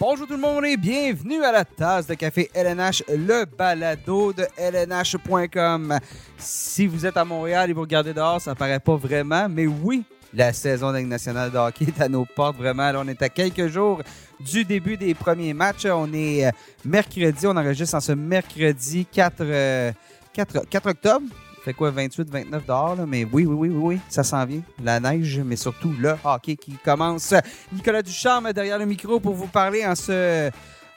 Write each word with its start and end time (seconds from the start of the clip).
Bonjour 0.00 0.28
tout 0.28 0.34
le 0.34 0.40
monde 0.40 0.64
et 0.64 0.76
bienvenue 0.76 1.42
à 1.42 1.50
la 1.50 1.64
tasse 1.64 2.06
de 2.06 2.14
café 2.14 2.48
LNH, 2.54 3.02
le 3.08 3.44
balado 3.44 4.32
de 4.32 4.46
LNH.com. 4.56 5.98
Si 6.36 6.86
vous 6.86 7.04
êtes 7.04 7.16
à 7.16 7.24
Montréal 7.24 7.68
et 7.68 7.72
vous 7.72 7.80
regardez 7.80 8.14
dehors, 8.14 8.40
ça 8.40 8.54
paraît 8.54 8.78
pas 8.78 8.94
vraiment, 8.94 9.48
mais 9.48 9.66
oui, 9.66 10.04
la 10.32 10.52
saison 10.52 10.92
de 10.92 11.00
nationale 11.00 11.50
de 11.50 11.58
hockey 11.58 11.86
est 11.86 12.00
à 12.00 12.08
nos 12.08 12.24
portes 12.24 12.58
vraiment. 12.58 12.92
On 12.94 13.08
est 13.08 13.20
à 13.22 13.28
quelques 13.28 13.66
jours 13.66 14.00
du 14.38 14.64
début 14.64 14.96
des 14.96 15.14
premiers 15.14 15.52
matchs. 15.52 15.86
On 15.86 16.12
est 16.12 16.46
euh, 16.46 16.50
mercredi, 16.84 17.48
on 17.48 17.56
enregistre 17.56 17.96
en 17.96 18.00
ce 18.00 18.12
mercredi 18.12 19.04
4, 19.04 19.34
euh, 19.40 19.92
4, 20.32 20.68
4 20.70 20.90
octobre. 20.90 21.26
Fait 21.64 21.74
quoi, 21.74 21.90
28, 21.90 22.30
29 22.30 22.66
dehors, 22.66 22.96
là? 22.96 23.04
mais 23.06 23.24
oui, 23.24 23.44
oui, 23.44 23.54
oui, 23.54 23.68
oui, 23.68 23.80
oui, 23.80 24.00
ça 24.08 24.22
s'en 24.22 24.44
vient. 24.44 24.62
La 24.82 25.00
neige, 25.00 25.40
mais 25.44 25.56
surtout 25.56 25.92
le 25.98 26.14
hockey 26.24 26.56
qui 26.56 26.72
commence. 26.84 27.34
Nicolas 27.72 28.02
Ducharme 28.02 28.52
derrière 28.52 28.78
le 28.78 28.86
micro 28.86 29.20
pour 29.20 29.34
vous 29.34 29.48
parler 29.48 29.84
en 29.84 29.94
ce 29.94 30.50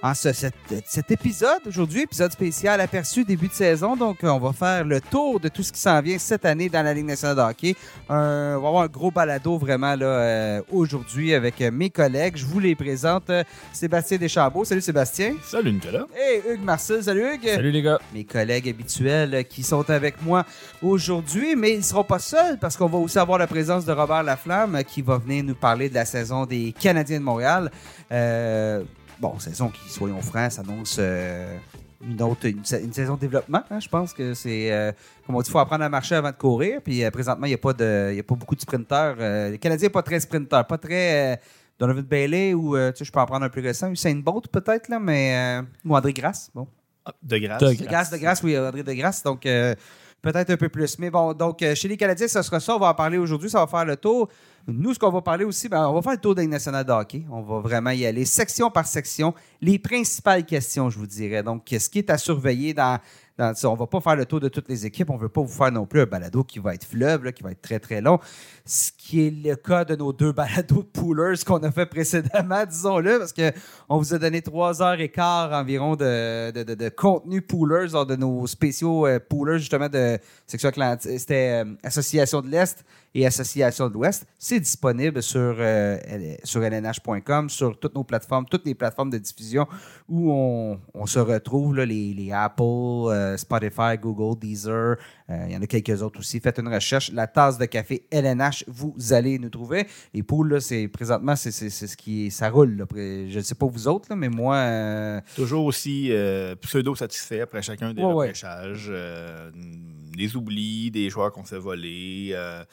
en 0.04 0.14
ce, 0.14 0.34
cet, 0.34 0.55
cet 0.86 1.12
épisode 1.12 1.62
aujourd'hui, 1.68 2.02
épisode 2.02 2.32
spécial 2.32 2.82
aperçu 2.82 3.23
début 3.23 3.48
de 3.48 3.54
saison. 3.54 3.96
Donc, 3.96 4.18
on 4.24 4.40
va 4.40 4.52
faire 4.54 4.84
le 4.84 5.00
tour 5.00 5.40
de 5.40 5.48
tout 5.48 5.64
ce 5.64 5.72
qui 5.72 5.80
s'en 5.80 6.02
vient 6.02 6.18
cette 6.18 6.46
année 6.46 6.70
dans 6.70 6.84
la 6.84 6.94
Ligue 6.94 7.05
nationale 7.05 7.36
de 7.36 7.41
hockey. 7.41 7.76
Euh, 8.10 8.55
on 8.55 8.62
va 8.62 8.68
avoir 8.68 8.84
un 8.84 8.88
gros 8.88 9.12
balado 9.12 9.58
vraiment 9.58 9.96
là 9.96 10.05
euh, 10.05 10.62
aujourd'hui 10.72 11.34
avec 11.34 11.60
mes 11.60 11.90
collègues. 11.90 12.38
Je 12.38 12.46
vous 12.46 12.60
les 12.60 12.76
présente. 12.76 13.30
Euh, 13.30 13.44
Sébastien 13.74 14.18
Deschambault. 14.18 14.66
Salut 14.66 14.82
Sébastien. 14.82 15.36
Salut 15.44 15.72
Nicolas. 15.72 16.05
Et 16.18 16.41
Hugues 16.52 16.63
Marcel. 16.63 17.04
Salut 17.04 17.34
Hugues. 17.34 17.49
Salut 17.49 17.72
les 17.72 17.82
gars. 17.82 17.99
Mes 18.13 18.24
collègues 18.24 18.70
habituels 18.70 19.46
qui 19.48 19.63
sont 19.63 19.88
avec 19.90 20.22
moi 20.24 20.46
aujourd'hui, 20.82 21.55
mais 21.55 21.74
ils 21.74 21.77
ne 21.77 21.84
seront 21.84 22.04
pas 22.04 22.20
seuls 22.20 22.58
parce 22.60 22.76
qu'on 22.76 22.88
va 22.88 22.98
aussi 22.98 23.20
avoir 23.20 23.38
la 23.38 23.48
présence 23.48 23.86
de 23.86 23.91
Robert 23.91 24.24
Laflamme 24.24 24.84
qui 24.84 25.02
va 25.02 25.18
venir 25.18 25.44
nous 25.44 25.55
parler 25.55 25.90
de 25.90 25.96
la 25.96 26.05
saison 26.05 26.46
des 26.46 26.74
Canadiens 26.79 27.20
de 27.20 27.24
Montréal. 27.24 27.72
Euh, 28.12 28.84
bon, 29.22 29.40
saison 29.40 29.70
qui, 29.70 29.90
soyons 29.90 30.22
francs, 30.22 30.52
s'annonce 30.52 30.98
euh, 31.00 31.58
une 32.02 32.22
autre 32.24 32.48
une, 32.48 32.64
une, 32.84 32.94
saison 32.94 33.16
de 33.16 33.20
développement. 33.20 33.62
Hein, 33.70 33.80
je 33.80 33.88
pense 33.88 34.13
que 34.13 34.34
c'est 34.34 34.72
euh, 34.72 34.91
comme 35.26 35.36
on 35.36 35.41
dit, 35.41 35.48
il 35.48 35.52
faut 35.52 35.60
apprendre 35.60 35.84
à 35.84 35.90
marcher 35.90 36.16
avant 36.16 36.32
de 36.32 36.36
courir. 36.36 36.82
Puis 36.84 37.04
euh, 37.04 37.12
présentement, 37.12 37.46
il 37.46 37.50
n'y 37.50 37.55
a 37.55 37.60
pas 37.60 37.74
de, 37.74 38.20
a 38.20 38.24
pas 38.24 38.36
beaucoup 38.36 38.55
de 38.55 38.62
sprinteurs. 38.62 39.16
les 39.50 39.60
Canadiens 39.60 39.90
pas 39.90 40.02
très 40.02 40.20
sprinteurs, 40.20 40.66
pas 40.66 40.78
très 40.80 41.40
Donovan 41.80 42.04
Bailey 42.04 42.54
ou 42.54 42.76
tu 42.76 42.98
sais, 42.98 43.05
je 43.05 43.12
peux 43.12 43.20
en 43.20 43.26
prendre 43.26 43.46
un 43.46 43.50
plus 43.50 43.62
récent, 43.62 43.91
Usain 43.91 44.16
Bolt 44.16 44.48
peut-être 44.48 44.90
là, 44.90 45.00
mais 45.00 45.62
ou 45.85 45.96
André 45.96 46.13
Grasse. 46.13 46.50
Bon. 46.54 46.68
Ah, 47.06 47.13
de 47.24 47.38
Grasse. 47.38 47.62
De 47.62 47.74
Grasse, 47.85 48.12
de 48.12 48.18
Grasse, 48.18 48.44
oui, 48.44 48.58
André 48.58 48.84
de 48.84 48.94
Grasse. 48.94 49.24
Donc 49.24 49.41
peut-être 49.41 50.50
un 50.50 50.58
peu 50.58 50.70
plus. 50.70 50.98
Mais 50.98 51.12
bon, 51.12 51.34
donc 51.34 51.63
chez 51.76 51.88
les 51.88 51.98
Canadiens, 51.98 52.28
ce 52.28 52.41
sera 52.41 52.60
ça. 52.60 52.76
On 52.76 52.80
va 52.80 52.90
en 52.90 52.96
parler 52.96 53.20
aujourd'hui. 53.20 53.50
Ça 53.50 53.60
va 53.60 53.68
faire 53.68 53.85
le 53.85 53.98
tour. 53.98 54.30
Nous, 54.67 54.93
ce 54.93 54.99
qu'on 54.99 55.09
va 55.09 55.21
parler 55.21 55.45
aussi, 55.45 55.70
ben, 55.70 55.87
on 55.87 55.93
va 55.93 56.01
faire 56.01 56.12
le 56.13 56.17
tour 56.20 56.35
des 56.35 56.45
nationale 56.45 56.85
de 56.85 56.91
hockey. 56.91 57.26
On 57.31 57.41
va 57.41 57.59
vraiment 57.59 57.90
y 57.91 58.05
aller 58.05 58.26
section 58.26 58.70
par 58.70 58.85
section. 58.85 59.34
Les 59.62 59.79
principales 59.79 60.45
questions, 60.45 60.90
je 60.90 60.99
vous 60.99 61.07
dirais. 61.07 61.43
Donc, 61.43 61.63
ce 61.67 61.90
qui 61.90 61.99
est 61.99 62.09
à 62.09 62.17
surveiller 62.17 62.73
dans, 62.73 62.99
dans. 63.37 63.54
On 63.65 63.76
va 63.76 63.87
pas 63.87 64.01
faire 64.01 64.16
le 64.16 64.25
tour 64.25 64.39
de 64.39 64.50
toutes 64.50 64.69
les 64.69 64.85
équipes. 64.85 65.09
On 65.09 65.17
veut 65.17 65.29
pas 65.29 65.41
vous 65.41 65.47
faire 65.47 65.72
non 65.72 65.85
plus 65.85 66.01
un 66.01 66.06
balado 66.06 66.44
qui 66.44 66.59
va 66.59 66.75
être 66.75 66.85
fleuve, 66.85 67.31
qui 67.31 67.44
va 67.44 67.51
être 67.51 67.62
très, 67.62 67.79
très 67.79 68.01
long. 68.01 68.19
Ce 68.66 68.91
qui 68.95 69.28
est 69.28 69.31
le 69.31 69.56
cas 69.56 69.84
de 69.85 69.95
nos 69.95 70.13
deux 70.13 70.31
balados 70.34 70.84
de 70.84 70.88
poolers 70.88 71.44
qu'on 71.45 71.59
a 71.59 71.72
fait 71.72 71.85
précédemment, 71.88 72.66
disons-le, 72.66 73.19
parce 73.19 73.34
qu'on 73.34 73.97
vous 73.97 74.13
a 74.13 74.19
donné 74.19 74.41
trois 74.41 74.81
heures 74.81 75.00
et 75.00 75.09
quart 75.09 75.51
environ 75.53 75.95
de 75.95 76.89
contenu 76.89 77.41
poolers 77.41 77.91
lors 77.94 78.06
de 78.06 78.16
nos 78.16 78.45
spéciaux 78.47 79.07
euh, 79.07 79.19
poolers, 79.19 79.59
justement, 79.59 79.89
de 79.89 80.19
section 80.45 80.69
Atlantique. 80.69 81.19
C'était 81.19 81.63
euh, 81.63 81.73
Association 81.84 82.41
de 82.41 82.50
l'Est 82.50 82.85
et 83.13 83.25
Association 83.25 83.90
de 83.90 83.94
l'Ouest. 83.94 84.25
C'est 84.38 84.59
disponible 84.59 85.22
sur, 85.22 85.56
euh, 85.59 85.97
sur 86.44 86.62
lnh.com, 86.62 87.50
sur 87.50 87.78
toutes 87.79 87.95
nos 87.95 88.03
plateformes, 88.03 88.45
toutes 88.50 88.66
les 88.66 88.73
plateformes 88.75 89.09
de 89.09 89.17
diffusion 89.17 89.67
où 90.07 90.31
on, 90.31 90.79
on 90.94 91.05
se 91.05 91.19
retrouve, 91.19 91.75
là, 91.75 91.85
les, 91.85 92.13
les, 92.13 92.31
Apple, 92.31 92.61
euh, 92.63 93.38
Spotify, 93.38 93.97
Google, 94.01 94.39
Deezer. 94.39 94.95
Euh, 95.29 95.45
il 95.47 95.53
y 95.53 95.57
en 95.57 95.61
a 95.61 95.67
quelques 95.67 96.01
autres 96.01 96.19
aussi. 96.19 96.39
Faites 96.39 96.57
une 96.59 96.67
recherche. 96.73 97.11
La 97.11 97.27
tasse 97.27 97.57
de 97.57 97.66
café 97.66 98.05
LNH, 98.11 98.63
vous 98.67 98.95
allez 99.11 99.39
nous 99.39 99.50
trouver. 99.50 99.88
Les 100.13 100.23
poules, 100.23 100.61
c'est 100.61 100.88
présentement, 100.88 101.35
c'est 101.35 101.51
ce 101.51 101.97
qui 101.97 102.31
ça 102.31 102.50
roule. 102.50 102.77
Là. 102.77 102.85
Je 102.95 103.38
ne 103.38 103.41
sais 103.44 103.55
pas 103.55 103.66
vous 103.66 103.88
autres, 103.88 104.07
là, 104.09 104.16
mais 104.16 104.29
moi. 104.29 105.21
Toujours 105.35 105.66
aussi 105.66 106.11
pseudo-satisfait 106.61 107.41
après 107.41 107.61
chacun 107.61 107.94
des 107.94 108.01
Ouais, 108.01 108.13
ouais. 108.13 108.27
repêchages. 108.27 108.88
euh, 108.89 109.51
des 110.16 110.35
oublis, 110.35 110.91
des 110.91 111.09
joueurs 111.09 111.31
qu'on 111.31 111.45
s'est 111.45 111.57
volés. 111.57 112.31
euh, 112.33 112.63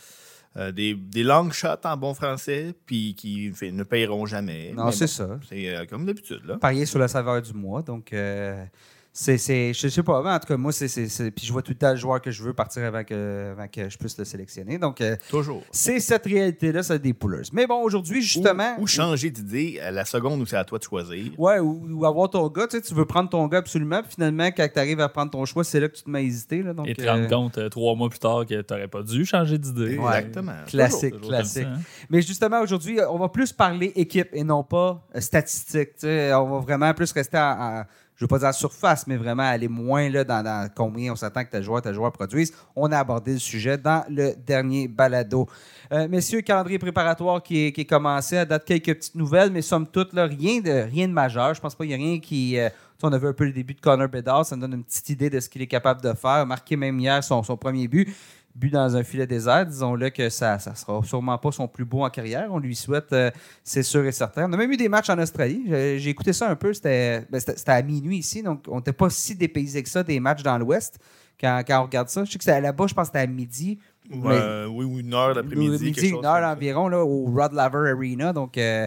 euh, 0.56 0.72
des, 0.72 0.94
des 0.94 1.22
long 1.22 1.50
shots 1.50 1.84
en 1.84 1.96
bon 1.96 2.14
français, 2.14 2.74
puis 2.86 3.14
qui 3.14 3.52
fait, 3.52 3.70
ne 3.70 3.82
payeront 3.84 4.26
jamais. 4.26 4.72
non, 4.74 4.90
c'est 4.90 5.04
bon, 5.04 5.08
ça. 5.08 5.40
C'est 5.48 5.68
euh, 5.76 5.84
comme 5.86 6.06
d'habitude. 6.06 6.40
là. 6.46 6.56
Parier 6.58 6.86
sur 6.86 6.98
la 6.98 7.08
saveur 7.08 7.40
du 7.42 7.52
mois. 7.52 7.82
Donc, 7.82 8.12
euh, 8.12 8.64
c'est, 9.12 9.36
c'est, 9.38 9.72
je 9.74 9.88
sais 9.88 10.02
pas, 10.04 10.22
mais 10.22 10.30
en 10.30 10.38
tout 10.38 10.46
cas, 10.46 10.56
moi, 10.56 10.70
c'est, 10.70 10.86
c'est, 10.86 11.08
c'est- 11.08 11.30
Puis 11.32 11.44
je 11.44 11.52
vois 11.52 11.62
tout 11.62 11.72
le 11.72 11.78
temps 11.78 11.90
le 11.90 11.96
joueur 11.96 12.20
que 12.20 12.30
je 12.30 12.40
veux 12.42 12.52
partir 12.52 12.84
avant 12.84 13.02
que, 13.02 13.50
avant 13.50 13.66
que 13.66 13.88
je 13.88 13.98
puisse 13.98 14.16
le 14.16 14.24
sélectionner. 14.24 14.78
Donc, 14.78 15.00
euh, 15.00 15.16
Toujours. 15.28 15.62
c'est 15.72 15.98
cette 15.98 16.24
réalité-là, 16.26 16.84
c'est 16.84 17.00
des 17.00 17.12
poolers. 17.14 17.42
Mais 17.52 17.66
bon, 17.66 17.82
aujourd'hui, 17.82 18.22
justement. 18.22 18.76
Ou, 18.78 18.82
ou 18.82 18.86
changer 18.86 19.30
d'idée 19.30 19.80
à 19.80 19.90
la 19.90 20.04
seconde 20.04 20.40
où 20.40 20.46
c'est 20.46 20.56
à 20.56 20.64
toi 20.64 20.78
de 20.78 20.84
choisir. 20.84 21.32
Ouais, 21.36 21.58
ou, 21.58 21.84
ou 21.90 22.04
avoir 22.06 22.30
ton 22.30 22.46
gars, 22.48 22.68
tu 22.68 22.76
sais, 22.76 22.82
tu 22.82 22.94
veux 22.94 23.06
prendre 23.06 23.28
ton 23.28 23.44
gars 23.48 23.58
absolument, 23.58 24.02
puis 24.02 24.12
finalement, 24.14 24.46
quand 24.52 24.68
tu 24.72 24.78
arrives 24.78 25.00
à 25.00 25.08
prendre 25.08 25.32
ton 25.32 25.44
choix, 25.44 25.64
c'est 25.64 25.80
là 25.80 25.88
que 25.88 25.96
tu 25.96 26.04
te 26.04 26.10
mets 26.10 26.20
à 26.20 26.22
hésiter. 26.22 26.62
Là, 26.62 26.72
donc, 26.72 26.86
Et 26.86 26.94
te 26.94 27.02
euh, 27.02 27.10
rendre 27.12 27.28
compte 27.28 27.58
euh, 27.58 27.68
trois 27.68 27.96
mois 27.96 28.08
plus 28.10 28.20
tard 28.20 28.46
que 28.46 28.60
tu 28.62 28.72
n'aurais 28.72 28.88
pas 28.88 29.02
dû 29.02 29.24
changer 29.24 29.58
d'idée. 29.58 29.98
Ouais. 29.98 30.18
Exactement. 30.18 30.52
Classique, 30.68 31.14
Toujours 31.14 31.28
classique. 31.30 31.62
ça, 31.64 31.70
hein. 31.70 31.80
Mais 32.08 32.22
justement, 32.22 32.60
aujourd'hui, 32.60 33.00
on 33.10 33.18
va 33.18 33.28
plus 33.28 33.52
parler 33.52 33.92
équipe 33.96 34.28
et 34.32 34.44
non 34.44 34.62
pas 34.62 35.04
euh, 35.16 35.20
statistique. 35.20 35.94
tu 35.94 36.00
sais. 36.06 36.32
On 36.34 36.48
va 36.50 36.58
vraiment 36.60 36.94
plus 36.94 37.10
rester 37.10 37.36
en, 37.38 37.42
en- 37.80 37.82
je 38.18 38.24
veux 38.24 38.28
pas 38.28 38.40
dire 38.40 38.52
surface, 38.52 39.06
mais 39.06 39.16
vraiment 39.16 39.44
aller 39.44 39.68
moins 39.68 40.10
là, 40.10 40.24
dans, 40.24 40.68
combien 40.74 41.12
on 41.12 41.16
s'attend 41.16 41.44
que 41.44 41.50
ta 41.50 41.62
joueur, 41.62 41.80
ta 41.80 41.92
joueur 41.92 42.10
produise. 42.10 42.52
On 42.74 42.90
a 42.90 42.98
abordé 42.98 43.34
le 43.34 43.38
sujet 43.38 43.78
dans 43.78 44.04
le 44.10 44.34
dernier 44.34 44.88
balado. 44.88 45.48
Euh, 45.92 46.08
messieurs, 46.08 46.40
calendrier 46.40 46.80
préparatoire 46.80 47.40
qui 47.40 47.66
est, 47.66 47.88
commencé, 47.88 48.36
à 48.36 48.44
date 48.44 48.64
quelques 48.64 48.96
petites 48.96 49.14
nouvelles, 49.14 49.52
mais 49.52 49.62
somme 49.62 49.86
toute, 49.86 50.12
là, 50.14 50.26
rien, 50.26 50.60
de, 50.60 51.06
majeur. 51.06 51.54
Je 51.54 51.60
pense 51.60 51.76
pas 51.76 51.84
qu'il 51.84 51.92
y 51.92 51.94
a 51.94 51.96
rien 51.96 52.18
qui. 52.18 52.58
euh, 52.58 52.68
on 53.04 53.12
a 53.12 53.18
vu 53.18 53.28
un 53.28 53.32
peu 53.32 53.44
le 53.44 53.52
début 53.52 53.74
de 53.74 53.80
Connor 53.80 54.08
Bedard, 54.08 54.44
ça 54.44 54.56
nous 54.56 54.62
donne 54.62 54.74
une 54.74 54.84
petite 54.84 55.08
idée 55.10 55.30
de 55.30 55.38
ce 55.38 55.48
qu'il 55.48 55.62
est 55.62 55.68
capable 55.68 56.02
de 56.02 56.12
faire. 56.14 56.44
Marqué 56.44 56.74
même 56.74 56.98
hier 56.98 57.22
son, 57.22 57.44
son 57.44 57.56
premier 57.56 57.86
but 57.86 58.12
but 58.58 58.70
dans 58.70 58.96
un 58.96 59.02
filet 59.02 59.26
désert. 59.26 59.64
Disons-le 59.66 60.10
que 60.10 60.28
ça 60.28 60.56
ne 60.56 60.74
sera 60.74 61.02
sûrement 61.04 61.38
pas 61.38 61.52
son 61.52 61.68
plus 61.68 61.84
beau 61.84 62.02
en 62.04 62.10
carrière. 62.10 62.48
On 62.50 62.58
lui 62.58 62.74
souhaite, 62.74 63.12
euh, 63.12 63.30
c'est 63.62 63.82
sûr 63.82 64.04
et 64.04 64.12
certain. 64.12 64.48
On 64.48 64.52
a 64.52 64.56
même 64.56 64.70
eu 64.72 64.76
des 64.76 64.88
matchs 64.88 65.10
en 65.10 65.18
Australie. 65.18 65.64
J'ai 65.68 66.08
écouté 66.10 66.32
ça 66.32 66.50
un 66.50 66.56
peu. 66.56 66.72
C'était 66.72 67.26
ben, 67.30 67.40
c'était- 67.40 67.70
à 67.70 67.82
minuit 67.82 68.18
ici, 68.18 68.42
donc 68.42 68.64
on 68.68 68.76
n'était 68.76 68.92
pas 68.92 69.10
si 69.10 69.34
dépaysé 69.34 69.82
que 69.82 69.88
ça 69.88 70.02
des 70.02 70.18
matchs 70.20 70.42
dans 70.42 70.58
l'Ouest 70.58 70.98
quand, 71.40 71.62
quand 71.66 71.80
on 71.80 71.84
regarde 71.84 72.08
ça. 72.08 72.24
Je 72.24 72.32
sais 72.32 72.38
que 72.38 72.44
c'était 72.44 72.60
là-bas, 72.60 72.86
je 72.88 72.94
pense 72.94 73.08
que 73.08 73.12
c'était 73.14 73.24
à 73.24 73.26
midi. 73.26 73.78
Ou, 74.10 74.28
euh, 74.28 74.66
oui, 74.66 74.84
ou 74.86 74.98
une 75.00 75.12
heure 75.12 75.34
l'après-midi. 75.34 75.84
Midi, 75.84 75.94
chose 76.00 76.10
une 76.10 76.24
heure 76.24 76.42
environ 76.50 76.88
là, 76.88 77.04
au 77.04 77.26
Rod 77.26 77.52
Laver 77.52 77.90
Arena. 77.90 78.32
Donc, 78.32 78.56
euh, 78.56 78.86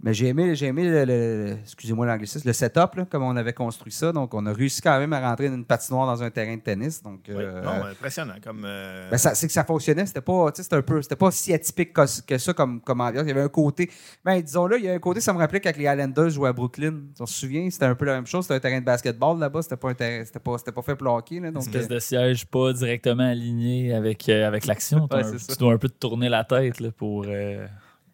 mais 0.00 0.14
j'ai 0.14 0.28
aimé, 0.28 0.54
j'ai 0.54 0.66
aimé 0.66 0.84
le, 0.84 1.04
le- 1.04 1.56
excusez-moi 1.62 2.06
l'anglicisme, 2.06 2.46
le 2.46 2.52
setup, 2.52 2.94
là, 2.94 3.04
comme 3.10 3.22
on 3.24 3.36
avait 3.36 3.52
construit 3.52 3.92
ça. 3.92 4.12
Donc, 4.12 4.32
on 4.34 4.46
a 4.46 4.52
réussi 4.52 4.80
quand 4.80 4.96
même 4.98 5.12
à 5.12 5.20
rentrer 5.20 5.48
dans 5.48 5.56
une 5.56 5.64
patinoire 5.64 6.06
dans 6.06 6.22
un 6.22 6.30
terrain 6.30 6.54
de 6.56 6.60
tennis. 6.60 7.02
Donc, 7.02 7.20
Oui. 7.28 7.34
euh, 7.36 7.62
Non, 7.62 7.84
impressionnant. 7.86 8.34
Comme, 8.44 8.62
euh, 8.64 9.10
ben, 9.10 9.16
ça- 9.18 9.34
c'est 9.34 9.46
que 9.48 9.52
ça 9.52 9.64
fonctionnait. 9.64 10.06
C'était 10.06 10.20
pas, 10.20 10.52
tu 10.52 10.56
sais, 10.58 10.62
c'était 10.62 10.76
un 10.76 10.82
peu, 10.82 11.02
c'était 11.02 11.16
pas 11.16 11.30
si 11.32 11.52
atypique 11.52 11.92
que, 11.92 12.02
que 12.26 12.38
ça 12.38 12.52
comme, 12.54 12.80
comme 12.80 13.00
ambiance. 13.00 13.24
Il 13.24 13.28
y 13.28 13.32
avait 13.32 13.40
un 13.42 13.48
côté, 13.48 13.90
ben, 14.24 14.40
disons-le, 14.40 14.78
il 14.78 14.84
y 14.84 14.88
a 14.88 14.94
un 14.94 14.98
côté, 15.00 15.20
ça 15.20 15.32
me 15.32 15.38
rappelait 15.38 15.60
quand 15.60 15.76
les 15.76 15.84
Islanders 15.84 16.30
jouaient 16.30 16.50
à 16.50 16.52
Brooklyn. 16.52 16.94
On 17.18 17.26
se 17.26 17.34
souvient, 17.40 17.68
c'était 17.70 17.86
un 17.86 17.94
peu 17.94 18.04
la 18.04 18.14
même 18.14 18.26
chose. 18.26 18.44
C'était 18.44 18.54
un 18.54 18.60
terrain 18.60 18.80
de 18.80 18.84
basketball 18.84 19.38
là-bas. 19.38 19.62
C'était 19.62 19.76
pas 19.76 19.90
un 19.90 19.94
terrain, 19.94 20.24
c'était 20.24 20.38
pas, 20.38 20.58
c'était 20.58 20.72
pas 20.72 20.82
fait 20.82 20.94
pour 20.94 21.04
le 21.06 21.10
hockey, 21.10 21.40
là. 21.40 21.48
Une 21.48 21.56
espèce 21.58 21.86
euh, 21.86 21.94
de 21.94 21.98
siège 21.98 22.46
pas 22.46 22.72
directement 22.72 23.28
aligné 23.28 23.92
avec, 23.94 24.28
euh, 24.28 24.46
avec 24.46 24.64
l'action. 24.66 25.08
Ouais, 25.12 25.22
tu 25.24 25.56
dois 25.58 25.72
un 25.72 25.78
peu 25.78 25.88
te 25.88 25.98
tourner 25.98 26.28
la 26.28 26.44
tête 26.44 26.78
là, 26.80 26.90
pour, 26.96 27.24
euh, 27.26 27.66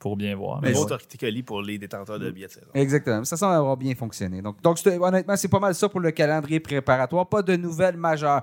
pour 0.04 0.18
bien 0.18 0.36
voir. 0.36 0.60
Mais 0.60 0.78
ouais. 0.78 0.86
torticolis 0.86 1.42
pour 1.42 1.62
les 1.62 1.78
détenteurs 1.78 2.18
de 2.18 2.30
billets 2.30 2.46
de 2.46 2.52
saison. 2.52 2.66
Exactement. 2.74 3.24
Ça 3.24 3.38
semble 3.38 3.54
avoir 3.54 3.74
bien 3.74 3.94
fonctionné. 3.94 4.42
Donc, 4.42 4.56
honnêtement, 5.00 5.34
c'est 5.34 5.48
pas 5.48 5.58
mal 5.58 5.74
ça 5.74 5.88
pour 5.88 5.98
le 5.98 6.10
calendrier 6.10 6.60
préparatoire. 6.60 7.26
Pas 7.26 7.40
de 7.40 7.56
nouvelles 7.56 7.96
majeures. 7.96 8.42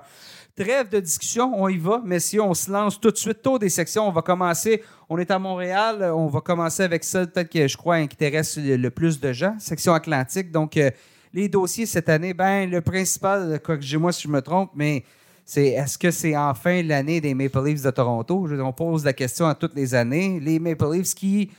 Trêve 0.56 0.88
de 0.88 0.98
discussion, 0.98 1.52
on 1.54 1.68
y 1.68 1.78
va. 1.78 2.02
Messieurs, 2.04 2.42
on 2.42 2.52
se 2.52 2.68
lance 2.68 3.00
tout 3.00 3.12
de 3.12 3.16
suite. 3.16 3.42
Tour 3.42 3.60
des 3.60 3.68
sections. 3.68 4.08
On 4.08 4.10
va 4.10 4.22
commencer. 4.22 4.82
On 5.08 5.18
est 5.18 5.30
à 5.30 5.38
Montréal. 5.38 6.02
On 6.12 6.26
va 6.26 6.40
commencer 6.40 6.82
avec 6.82 7.04
ça, 7.04 7.28
peut-être 7.28 7.48
que 7.48 7.68
je 7.68 7.76
crois 7.76 7.94
intéresse 7.94 8.56
le 8.56 8.76
le 8.76 8.90
plus 8.90 9.20
de 9.20 9.32
gens. 9.32 9.54
Section 9.60 9.94
Atlantique. 9.94 10.50
Donc, 10.50 10.76
euh, 10.76 10.90
les 11.32 11.48
dossiers 11.48 11.86
cette 11.86 12.08
année, 12.08 12.34
ben, 12.34 12.68
le 12.68 12.80
principal, 12.80 13.60
corrigez-moi 13.60 14.10
si 14.10 14.22
je 14.22 14.28
me 14.28 14.42
trompe, 14.42 14.72
mais 14.74 15.04
c'est 15.44 15.68
est-ce 15.68 15.98
que 15.98 16.10
c'est 16.10 16.36
enfin 16.36 16.82
l'année 16.82 17.20
des 17.20 17.34
Maple 17.34 17.64
Leafs 17.64 17.82
de 17.82 17.90
Toronto? 17.90 18.46
On 18.50 18.72
pose 18.72 19.04
la 19.04 19.12
question 19.12 19.46
à 19.46 19.54
toutes 19.54 19.74
les 19.74 19.94
années. 19.94 20.40
Les 20.40 20.58
Maple 20.58 20.92
Leafs 20.92 21.14
qui 21.14 21.50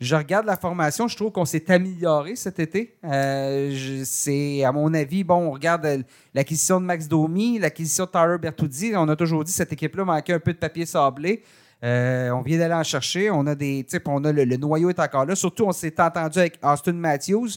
je 0.00 0.16
regarde 0.16 0.46
la 0.46 0.56
formation, 0.56 1.06
je 1.06 1.14
trouve 1.14 1.30
qu'on 1.30 1.44
s'est 1.44 1.70
amélioré 1.70 2.34
cet 2.34 2.58
été. 2.58 2.96
Euh, 3.04 4.02
c'est, 4.04 4.64
à 4.64 4.72
mon 4.72 4.92
avis, 4.94 5.22
bon, 5.22 5.36
on 5.36 5.50
regarde 5.52 6.04
l'acquisition 6.34 6.80
de 6.80 6.86
Max 6.86 7.06
Domi, 7.06 7.60
l'acquisition 7.60 8.06
de 8.06 8.10
Tyler 8.10 8.38
Bertuzzi. 8.38 8.94
On 8.96 9.08
a 9.08 9.14
toujours 9.14 9.44
dit 9.44 9.52
cette 9.52 9.72
équipe-là 9.72 10.04
manquait 10.04 10.32
un 10.32 10.40
peu 10.40 10.52
de 10.52 10.58
papier 10.58 10.86
sablé. 10.86 11.44
Euh, 11.84 12.30
on 12.30 12.42
vient 12.42 12.58
d'aller 12.58 12.74
en 12.74 12.82
chercher. 12.82 13.30
On 13.30 13.46
a 13.46 13.54
des, 13.54 13.86
puis 13.88 14.00
on 14.06 14.24
a 14.24 14.32
le, 14.32 14.44
le 14.44 14.56
noyau 14.56 14.90
est 14.90 14.98
encore 14.98 15.24
là. 15.24 15.36
Surtout, 15.36 15.66
on 15.66 15.72
s'est 15.72 15.94
entendu 16.00 16.38
avec 16.40 16.58
Austin 16.64 16.94
Matthews. 16.94 17.50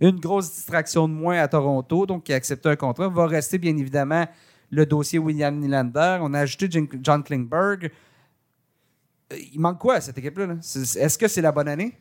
une 0.00 0.18
grosse 0.18 0.52
distraction 0.52 1.08
de 1.08 1.14
moins 1.14 1.38
à 1.38 1.48
Toronto, 1.48 2.06
donc 2.06 2.24
qui 2.24 2.32
a 2.32 2.36
accepté 2.36 2.68
un 2.68 2.76
contrat. 2.76 3.08
Va 3.08 3.26
rester 3.26 3.58
bien 3.58 3.76
évidemment 3.76 4.26
le 4.72 4.84
dossier 4.86 5.18
William 5.20 5.56
Nylander. 5.60 6.18
On 6.22 6.34
a 6.34 6.40
ajouté 6.40 6.68
John 7.02 7.22
Klingberg. 7.22 7.90
Euh, 9.32 9.36
Il 9.52 9.60
manque 9.60 9.78
quoi 9.78 9.96
à 9.96 10.00
cette 10.00 10.18
équipe-là? 10.18 10.46
là? 10.46 10.54
Est-ce 10.54 11.16
que 11.18 11.28
c'est 11.28 11.42
la 11.42 11.52
bonne 11.52 11.68
année? 11.68 11.96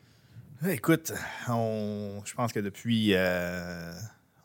Écoute, 0.67 1.11
on, 1.49 2.21
je 2.25 2.33
pense 2.33 2.51
que 2.53 2.59
depuis. 2.59 3.13
euh, 3.13 3.91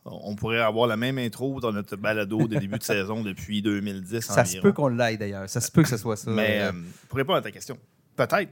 on 0.04 0.34
pourrait 0.36 0.60
avoir 0.60 0.86
la 0.86 0.96
même 0.96 1.18
intro 1.18 1.60
dans 1.60 1.72
notre 1.72 1.96
balado 1.96 2.46
de 2.46 2.56
début 2.58 2.78
de 2.78 2.82
saison 2.94 3.22
depuis 3.22 3.60
2010 3.62 4.20
Ça 4.20 4.44
se 4.44 4.58
peut 4.58 4.72
qu'on 4.72 4.88
l'aille 4.88 5.18
d'ailleurs. 5.18 5.48
Ça 5.48 5.60
se 5.60 5.70
peut 5.70 5.82
que 5.82 5.88
ce 5.88 5.96
soit 5.96 6.16
ça. 6.16 6.30
Mais 6.30 6.60
Euh, 6.62 6.68
euh, 6.68 6.72
pour 7.08 7.16
répondre 7.18 7.38
à 7.38 7.42
ta 7.42 7.50
question, 7.50 7.76
peut-être 8.16 8.50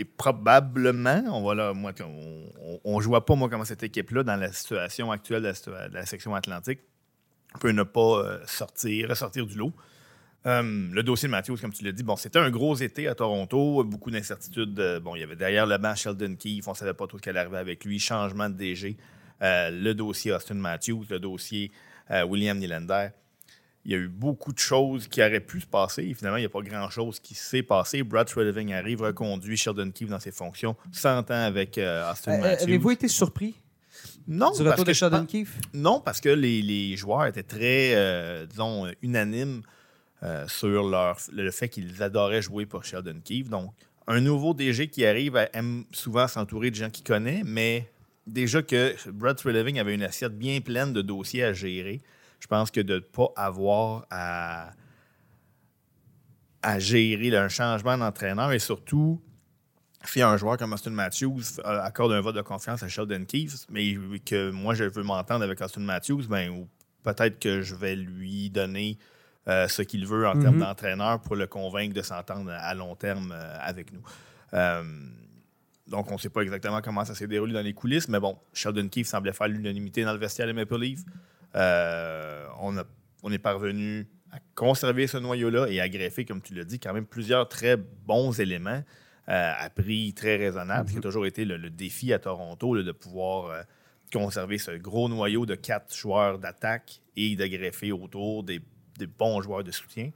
et 0.00 0.04
probablement, 0.04 1.24
on 1.32 1.44
va 1.44 1.54
là, 1.56 1.72
moi, 1.74 1.90
on, 2.04 2.44
on, 2.62 2.80
on 2.84 3.00
jouait 3.00 3.20
pas 3.20 3.34
moi 3.34 3.48
comment 3.50 3.64
cette 3.64 3.82
équipe-là 3.82 4.22
dans 4.22 4.36
la 4.36 4.52
situation 4.52 5.10
actuelle 5.10 5.42
de 5.42 5.48
la, 5.48 5.54
situa- 5.54 5.88
de 5.88 5.94
la 5.94 6.06
section 6.06 6.36
Atlantique 6.36 6.78
peut 7.58 7.70
ne 7.70 7.82
pas 7.82 8.00
euh, 8.18 8.38
sortir, 8.46 9.08
ressortir 9.08 9.46
du 9.46 9.56
lot. 9.56 9.72
Euh, 10.46 10.88
le 10.92 11.02
dossier 11.02 11.28
de 11.28 11.32
Matthews, 11.32 11.56
comme 11.60 11.72
tu 11.72 11.84
l'as 11.84 11.92
dit, 11.92 12.02
bon, 12.02 12.16
c'était 12.16 12.38
un 12.38 12.50
gros 12.50 12.76
été 12.76 13.08
à 13.08 13.14
Toronto, 13.14 13.84
beaucoup 13.84 14.10
d'incertitudes. 14.10 14.78
euh, 14.78 15.00
bon, 15.00 15.16
il 15.16 15.20
y 15.20 15.22
avait 15.22 15.36
derrière 15.36 15.66
le 15.66 15.76
banc 15.78 15.94
Sheldon 15.94 16.36
Keefe, 16.36 16.68
on 16.68 16.72
ne 16.72 16.76
savait 16.76 16.94
pas 16.94 17.06
trop 17.06 17.18
ce 17.18 17.22
qui 17.22 17.28
allait 17.28 17.40
arriver 17.40 17.58
avec 17.58 17.84
lui, 17.84 17.98
changement 17.98 18.48
de 18.48 18.54
DG, 18.54 18.96
euh, 19.42 19.70
le 19.70 19.94
dossier 19.94 20.32
Austin 20.32 20.54
Matthews, 20.54 21.04
le 21.10 21.18
dossier 21.18 21.70
euh, 22.10 22.24
William 22.24 22.58
Nylander. 22.58 23.08
Il 23.84 23.92
y 23.92 23.94
a 23.94 23.98
eu 23.98 24.08
beaucoup 24.08 24.52
de 24.52 24.58
choses 24.58 25.08
qui 25.08 25.22
auraient 25.22 25.40
pu 25.40 25.60
se 25.60 25.66
passer. 25.66 26.02
Et 26.02 26.12
finalement, 26.12 26.36
il 26.36 26.42
n'y 26.42 26.46
a 26.46 26.50
pas 26.50 26.60
grand-chose 26.60 27.20
qui 27.20 27.34
s'est 27.34 27.62
passé. 27.62 28.02
Brad 28.02 28.26
Treliving 28.26 28.72
arrive, 28.72 29.00
reconduit 29.02 29.56
Sheldon 29.56 29.90
Keefe 29.90 30.08
dans 30.10 30.20
ses 30.20 30.32
fonctions, 30.32 30.76
s'entend 30.92 31.34
avec 31.34 31.78
euh, 31.78 32.10
Austin 32.10 32.38
Matthews. 32.38 32.64
Avez-vous 32.64 32.90
été 32.90 33.08
surpris 33.08 33.54
non, 34.28 34.50
du 34.52 34.58
parce 34.58 34.70
retour 34.72 34.84
que 34.84 34.88
de 34.90 34.92
je 34.94 34.98
Sheldon 34.98 35.18
pense- 35.20 35.26
Keefe? 35.28 35.58
non, 35.74 36.00
parce 36.00 36.20
que 36.20 36.28
les, 36.28 36.62
les 36.62 36.96
joueurs 36.96 37.26
étaient 37.26 37.42
très, 37.42 37.94
euh, 37.94 38.46
disons, 38.46 38.86
unanimes 39.02 39.62
euh, 40.22 40.46
sur 40.48 40.88
leur, 40.88 41.18
le 41.32 41.50
fait 41.50 41.68
qu'ils 41.68 42.02
adoraient 42.02 42.42
jouer 42.42 42.66
pour 42.66 42.84
Sheldon 42.84 43.20
Keefe. 43.24 43.48
Donc, 43.48 43.72
un 44.06 44.20
nouveau 44.20 44.54
DG 44.54 44.88
qui 44.88 45.04
arrive 45.06 45.36
aime 45.52 45.84
souvent 45.92 46.28
s'entourer 46.28 46.70
de 46.70 46.76
gens 46.76 46.90
qu'il 46.90 47.04
connaît, 47.04 47.42
mais 47.44 47.88
déjà 48.26 48.62
que 48.62 48.94
Brad 49.10 49.36
Treliving 49.36 49.78
avait 49.78 49.94
une 49.94 50.02
assiette 50.02 50.36
bien 50.38 50.60
pleine 50.60 50.92
de 50.92 51.02
dossiers 51.02 51.44
à 51.44 51.52
gérer, 51.52 52.00
je 52.40 52.46
pense 52.46 52.70
que 52.70 52.80
de 52.80 52.94
ne 52.94 52.98
pas 53.00 53.28
avoir 53.36 54.06
à, 54.10 54.70
à 56.62 56.78
gérer 56.78 57.36
un 57.36 57.48
changement 57.48 57.96
d'entraîneur 57.98 58.52
et 58.52 58.58
surtout 58.58 59.20
si 60.04 60.22
un 60.22 60.36
joueur 60.36 60.56
comme 60.56 60.72
Austin 60.72 60.90
Matthews 60.90 61.58
euh, 61.60 61.80
accorde 61.82 62.12
un 62.12 62.20
vote 62.20 62.36
de 62.36 62.42
confiance 62.42 62.82
à 62.82 62.88
Sheldon 62.88 63.24
Keefe, 63.24 63.66
mais 63.70 63.94
que 64.24 64.50
moi 64.50 64.74
je 64.74 64.84
veux 64.84 65.02
m'entendre 65.02 65.44
avec 65.44 65.60
Austin 65.60 65.80
Matthews, 65.80 66.22
ben, 66.28 66.66
peut-être 67.02 67.38
que 67.38 67.62
je 67.62 67.74
vais 67.74 67.96
lui 67.96 68.48
donner 68.50 68.98
euh, 69.48 69.66
ce 69.66 69.82
qu'il 69.82 70.06
veut 70.06 70.26
en 70.28 70.38
termes 70.38 70.56
Mhm. 70.56 70.60
d'entraîneur 70.62 71.20
pour 71.20 71.34
le 71.36 71.46
convaincre 71.46 71.94
de 71.94 72.02
s'entendre 72.02 72.50
à 72.50 72.74
long 72.74 72.94
terme 72.94 73.32
euh, 73.34 73.56
avec 73.60 73.92
nous. 73.92 74.02
Euh, 74.54 74.82
donc, 75.86 76.10
on 76.10 76.14
ne 76.14 76.18
sait 76.18 76.28
pas 76.28 76.42
exactement 76.42 76.82
comment 76.82 77.04
ça 77.04 77.14
s'est 77.14 77.26
déroulé 77.26 77.54
dans 77.54 77.62
les 77.62 77.72
coulisses, 77.72 78.08
mais 78.08 78.20
bon, 78.20 78.36
Sheldon 78.52 78.88
Keefe 78.88 79.06
semblait 79.06 79.32
faire 79.32 79.48
l'unanimité 79.48 80.04
dans 80.04 80.12
le 80.12 80.18
vestiaire 80.18 80.46
des 80.46 80.52
Maple 80.52 80.78
Leafs. 80.78 81.00
On, 81.54 82.76
a- 82.76 82.84
on 83.22 83.32
est 83.32 83.38
parvenu 83.38 84.06
à 84.30 84.38
conserver 84.54 85.06
ce 85.06 85.16
noyau-là 85.16 85.66
et 85.68 85.80
à 85.80 85.88
greffer, 85.88 86.24
comme 86.26 86.42
tu 86.42 86.54
l'as 86.54 86.64
dit, 86.64 86.78
quand 86.78 86.92
même 86.92 87.06
plusieurs 87.06 87.48
très 87.48 87.76
bons 87.76 88.38
éléments 88.38 88.82
euh, 89.28 89.52
à 89.58 89.68
prix 89.70 90.12
très 90.14 90.36
raisonnable, 90.36 90.88
ce 90.88 90.92
qui 90.94 90.98
a 90.98 91.02
toujours 91.02 91.26
été 91.26 91.44
le, 91.44 91.56
le 91.56 91.70
défi 91.70 92.12
à 92.12 92.18
Toronto, 92.18 92.74
là, 92.74 92.82
de 92.82 92.92
pouvoir 92.92 93.50
euh, 93.50 93.62
conserver 94.12 94.58
ce 94.58 94.70
gros 94.72 95.08
noyau 95.08 95.44
de 95.46 95.54
quatre 95.54 95.94
joueurs 95.94 96.38
d'attaque 96.38 97.00
et 97.16 97.36
de 97.36 97.46
greffer 97.46 97.92
autour 97.92 98.42
des, 98.42 98.60
des 98.98 99.06
bons 99.06 99.42
joueurs 99.42 99.64
de 99.64 99.70
soutien. 99.70 100.10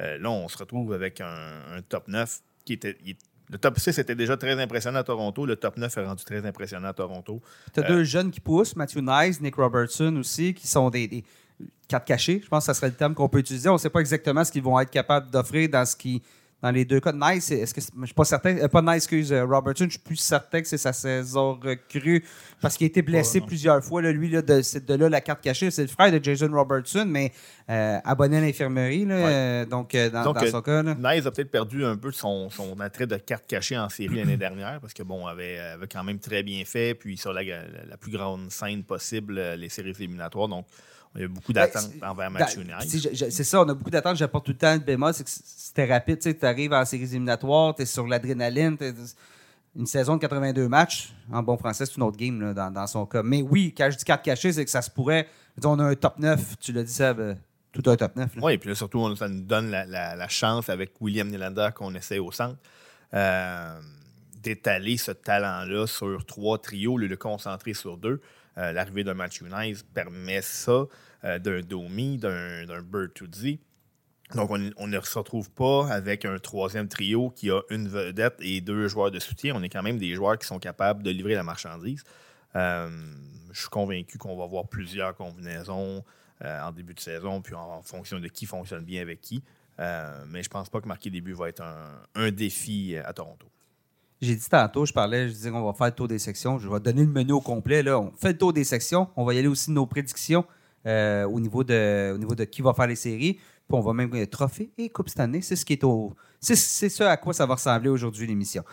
Euh, 0.00 0.18
là, 0.18 0.30
on 0.30 0.48
se 0.48 0.58
retrouve 0.58 0.92
avec 0.92 1.20
un, 1.20 1.60
un 1.76 1.82
top 1.82 2.08
9 2.08 2.40
qui 2.64 2.74
était. 2.74 2.96
il- 3.04 3.16
le 3.50 3.56
top 3.56 3.78
6 3.78 3.96
était 3.98 4.14
déjà 4.14 4.36
très 4.36 4.60
impressionnant 4.60 4.98
à 4.98 5.04
Toronto. 5.04 5.46
Le 5.46 5.56
top 5.56 5.78
9 5.78 5.96
est 5.96 6.04
rendu 6.04 6.22
très 6.22 6.44
impressionnant 6.44 6.88
à 6.88 6.92
Toronto. 6.92 7.40
Tu 7.72 7.80
as 7.80 7.84
Euh, 7.84 7.88
deux 7.88 8.04
jeunes 8.04 8.30
qui 8.30 8.40
poussent, 8.40 8.76
Matthew 8.76 8.98
Nice, 8.98 9.40
Nick 9.40 9.54
Robertson 9.54 10.14
aussi, 10.16 10.52
qui 10.52 10.66
sont 10.68 10.90
des, 10.90 11.08
des 11.08 11.24
cartes 11.88 12.06
cachées. 12.06 12.42
Je 12.44 12.48
pense 12.48 12.64
que 12.64 12.66
ça 12.66 12.74
serait 12.74 12.88
le 12.90 12.94
terme 12.94 13.14
qu'on 13.14 13.30
peut 13.30 13.38
utiliser. 13.38 13.70
On 13.70 13.72
ne 13.72 13.78
sait 13.78 13.88
pas 13.88 14.00
exactement 14.00 14.44
ce 14.44 14.52
qu'ils 14.52 14.62
vont 14.62 14.78
être 14.78 14.90
capables 14.90 15.30
d'offrir 15.30 15.66
dans 15.70 15.86
ce 15.86 15.96
qui. 15.96 16.22
Dans 16.60 16.72
les 16.72 16.84
deux 16.84 16.98
cas, 16.98 17.12
Nice, 17.12 17.52
est-ce 17.52 17.72
que 17.72 17.80
je 17.80 18.04
suis 18.06 18.14
pas 18.14 18.24
certain, 18.24 18.56
euh, 18.58 18.66
pas 18.66 18.82
Nice, 18.82 18.96
excuse, 19.04 19.32
euh, 19.32 19.44
Robertson, 19.44 19.84
je 19.84 19.90
suis 19.90 19.98
plus 20.00 20.16
certain 20.16 20.60
que 20.60 20.66
c'est 20.66 20.76
sa 20.76 20.92
saison 20.92 21.54
recrue 21.54 22.24
parce 22.60 22.76
qu'il 22.76 22.86
a 22.86 22.88
été 22.88 23.00
blessé 23.00 23.40
plusieurs 23.40 23.82
fois. 23.84 24.02
là. 24.02 24.10
lui, 24.10 24.28
là, 24.28 24.42
de, 24.42 24.60
c'est 24.62 24.84
de 24.84 24.94
là 24.94 25.08
la 25.08 25.20
carte 25.20 25.40
cachée. 25.40 25.70
C'est 25.70 25.82
le 25.82 25.88
frère 25.88 26.10
de 26.10 26.18
Jason 26.22 26.50
Robertson, 26.50 27.04
mais 27.06 27.30
euh, 27.70 27.98
abonné 28.04 28.38
à 28.38 28.40
l'infirmerie. 28.40 29.04
là, 29.04 29.14
Ouais. 29.62 29.66
donc, 29.66 29.94
dans, 29.94 30.24
Donc, 30.24 30.40
dans 30.40 30.46
son 30.50 30.60
cas. 30.62 30.82
là. 30.82 30.94
Nice 30.96 31.26
a 31.26 31.30
peut-être 31.30 31.52
perdu 31.52 31.84
un 31.84 31.96
peu 31.96 32.10
son, 32.10 32.50
son 32.50 32.80
attrait 32.80 33.06
de 33.06 33.16
carte 33.18 33.46
cachée 33.46 33.78
en 33.78 33.88
série 33.88 34.16
l'année 34.16 34.36
dernière 34.48 34.80
parce 34.80 34.94
que 34.94 35.04
bon, 35.04 35.28
avait, 35.28 35.60
avait 35.60 35.86
quand 35.86 36.02
même 36.02 36.18
très 36.18 36.42
bien 36.42 36.64
fait, 36.64 36.94
puis 36.94 37.16
sur 37.16 37.32
la, 37.32 37.42
la 37.44 37.96
plus 37.96 38.10
grande 38.10 38.50
scène 38.50 38.82
possible, 38.82 39.40
les 39.56 39.68
séries 39.68 39.94
éliminatoires. 39.96 40.48
Donc, 40.48 40.66
il 41.14 41.22
y 41.22 41.24
a 41.24 41.28
beaucoup 41.28 41.52
d'attentes 41.52 41.90
Ben, 42.00 42.08
envers 42.10 42.30
Da- 42.30 42.38
Matthew 42.38 42.60
tu 42.60 42.66
Nice. 42.66 43.02
sais, 43.02 43.10
je- 43.14 43.24
je- 43.26 43.30
C'est 43.30 43.44
ça, 43.44 43.60
on 43.62 43.68
a 43.68 43.74
beaucoup 43.74 43.90
d'attentes. 43.90 44.16
J'apporte 44.16 44.44
tout 44.46 44.52
le 44.52 44.58
temps 44.58 44.72
le 44.74 44.78
bémol. 44.80 45.12
C'est 45.14 45.24
que 45.24 45.30
c'était 45.30 45.86
rapide. 45.92 46.18
Tu 46.20 46.36
arrives 46.46 46.72
en 46.72 46.84
séries 46.84 47.04
éliminatoires, 47.04 47.74
tu 47.74 47.82
es 47.82 47.86
sur 47.86 48.06
l'adrénaline. 48.06 48.76
Une 49.76 49.86
saison 49.86 50.16
de 50.16 50.20
82 50.20 50.68
matchs, 50.68 51.12
en 51.30 51.42
bon 51.42 51.56
français, 51.56 51.86
c'est 51.86 51.96
une 51.96 52.02
autre 52.02 52.16
game 52.16 52.40
là, 52.40 52.52
dans, 52.54 52.70
dans 52.70 52.86
son 52.86 53.06
cas. 53.06 53.22
Mais 53.22 53.42
oui, 53.42 53.74
quand 53.76 53.88
je 53.90 53.96
dis 53.96 54.04
carte 54.04 54.24
cachée, 54.24 54.52
c'est 54.52 54.64
que 54.64 54.70
ça 54.70 54.82
se 54.82 54.90
pourrait. 54.90 55.28
dire, 55.56 55.70
on 55.70 55.78
a 55.78 55.84
un 55.84 55.94
top 55.94 56.18
9, 56.18 56.56
tu 56.60 56.72
l'as 56.72 56.82
dit, 56.82 56.92
ça, 56.92 57.14
tout 57.72 57.82
un 57.90 57.96
top 57.96 58.16
9. 58.16 58.36
là. 58.36 58.42
Oui, 58.44 58.52
et 58.54 58.58
puis 58.58 58.70
là, 58.70 58.74
surtout, 58.74 58.98
on- 58.98 59.14
ça 59.14 59.28
nous 59.28 59.42
donne 59.42 59.70
la, 59.70 59.84
la- 59.84 60.16
la 60.16 60.28
chance 60.28 60.68
avec 60.68 60.92
William 61.00 61.28
Nylander 61.28 61.68
qu'on 61.74 61.94
essaie 61.94 62.18
au 62.18 62.32
centre 62.32 62.56
euh, 63.14 63.80
d'étaler 64.42 64.96
ce 64.96 65.12
talent-là 65.12 65.86
sur 65.86 66.24
trois 66.26 66.58
trios, 66.58 66.98
de 66.98 67.06
le 67.06 67.16
concentrer 67.16 67.74
sur 67.74 67.96
deux. 67.96 68.20
Euh, 68.58 68.72
L'arrivée 68.72 69.04
d'un 69.04 69.14
Matthew 69.14 69.44
Nice 69.44 69.82
permet 69.82 70.42
ça, 70.42 70.86
euh, 71.24 71.38
d'un 71.38 71.60
Domi, 71.60 72.18
d'un 72.18 72.64
d'un 72.66 72.82
Bertuzzi. 72.82 73.60
Donc, 74.34 74.50
on 74.50 74.86
ne 74.86 75.00
se 75.00 75.18
retrouve 75.18 75.50
pas 75.50 75.90
avec 75.90 76.26
un 76.26 76.38
troisième 76.38 76.86
trio 76.86 77.30
qui 77.30 77.50
a 77.50 77.62
une 77.70 77.88
vedette 77.88 78.36
et 78.40 78.60
deux 78.60 78.86
joueurs 78.86 79.10
de 79.10 79.18
soutien. 79.18 79.54
On 79.56 79.62
est 79.62 79.70
quand 79.70 79.82
même 79.82 79.98
des 79.98 80.14
joueurs 80.14 80.38
qui 80.38 80.46
sont 80.46 80.58
capables 80.58 81.02
de 81.02 81.10
livrer 81.10 81.34
la 81.34 81.42
marchandise. 81.42 82.04
Euh, 82.54 82.90
je 83.52 83.60
suis 83.60 83.70
convaincu 83.70 84.18
qu'on 84.18 84.36
va 84.36 84.44
voir 84.46 84.68
plusieurs 84.68 85.14
combinaisons 85.14 86.04
en 86.44 86.70
début 86.70 86.94
de 86.94 87.00
saison, 87.00 87.40
puis 87.40 87.54
en, 87.54 87.82
fonction 87.82 88.20
de 88.20 88.28
qui 88.28 88.46
fonctionne 88.46 88.84
bien 88.84 89.00
avec 89.00 89.22
qui. 89.22 89.42
Mais 89.78 90.42
je 90.42 90.50
pense 90.50 90.68
pas 90.68 90.82
que 90.82 90.86
marquer 90.86 91.08
des 91.08 91.22
buts 91.22 91.32
va 91.32 91.48
être 91.48 91.64
un 92.14 92.30
défi 92.30 92.96
à 92.96 93.14
Toronto. 93.14 93.48
J'ai 94.20 94.34
dit 94.34 94.48
tantôt, 94.48 94.84
je 94.84 94.92
parlais, 94.92 95.28
je 95.28 95.32
disais 95.32 95.50
qu'on 95.50 95.64
va 95.64 95.72
faire 95.72 95.86
le 95.86 95.92
tour 95.92 96.08
des 96.08 96.18
sections. 96.18 96.58
Je 96.58 96.68
vais 96.68 96.80
donner 96.80 97.02
le 97.02 97.10
menu 97.12 97.32
au 97.32 97.40
complet. 97.40 97.82
Là. 97.82 98.00
On 98.00 98.12
fait 98.16 98.32
le 98.32 98.38
tour 98.38 98.52
des 98.52 98.64
sections. 98.64 99.08
On 99.16 99.24
va 99.24 99.34
y 99.34 99.38
aller 99.38 99.48
aussi 99.48 99.70
de 99.70 99.74
nos 99.74 99.86
prédictions 99.86 100.44
euh, 100.86 101.24
au, 101.24 101.38
niveau 101.38 101.62
de, 101.62 102.12
au 102.14 102.18
niveau 102.18 102.34
de 102.34 102.44
qui 102.44 102.62
va 102.62 102.74
faire 102.74 102.88
les 102.88 102.96
séries. 102.96 103.34
Puis 103.34 103.76
on 103.76 103.80
va 103.80 103.92
même 103.92 104.12
euh, 104.14 104.26
trophée 104.26 104.70
et 104.76 104.88
Coupe 104.88 105.08
Stanley. 105.08 105.40
C'est 105.42 105.54
ce 105.54 105.64
qui 105.64 105.74
est 105.74 105.84
au. 105.84 106.14
C'est, 106.40 106.56
c'est 106.56 106.88
ce 106.88 107.04
à 107.04 107.16
quoi 107.16 107.32
ça 107.32 107.46
va 107.46 107.54
ressembler 107.54 107.90
aujourd'hui 107.90 108.26
l'émission. 108.26 108.64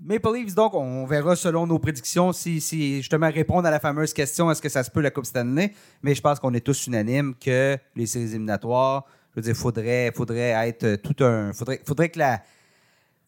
Maple 0.00 0.34
Leafs, 0.34 0.54
donc, 0.54 0.74
on 0.74 1.06
verra 1.06 1.34
selon 1.34 1.66
nos 1.66 1.78
prédictions 1.78 2.32
si, 2.32 2.60
si 2.60 2.98
justement 2.98 3.30
répondre 3.30 3.66
à 3.66 3.70
la 3.70 3.80
fameuse 3.80 4.12
question 4.12 4.48
est-ce 4.50 4.62
que 4.62 4.68
ça 4.68 4.84
se 4.84 4.90
peut 4.90 5.00
la 5.00 5.10
Coupe 5.10 5.26
Stanley 5.26 5.72
Mais 6.02 6.14
je 6.14 6.20
pense 6.20 6.38
qu'on 6.38 6.54
est 6.54 6.64
tous 6.64 6.86
unanimes 6.86 7.34
que 7.34 7.76
les 7.96 8.06
séries 8.06 8.26
éliminatoires, 8.26 9.06
je 9.30 9.40
veux 9.40 9.42
dire, 9.42 9.56
faudrait, 9.56 10.12
faudrait 10.14 10.68
être 10.68 10.96
tout 10.96 11.24
un. 11.24 11.52
Faudrait, 11.52 11.80
faudrait 11.84 12.10
que 12.10 12.18
la. 12.18 12.42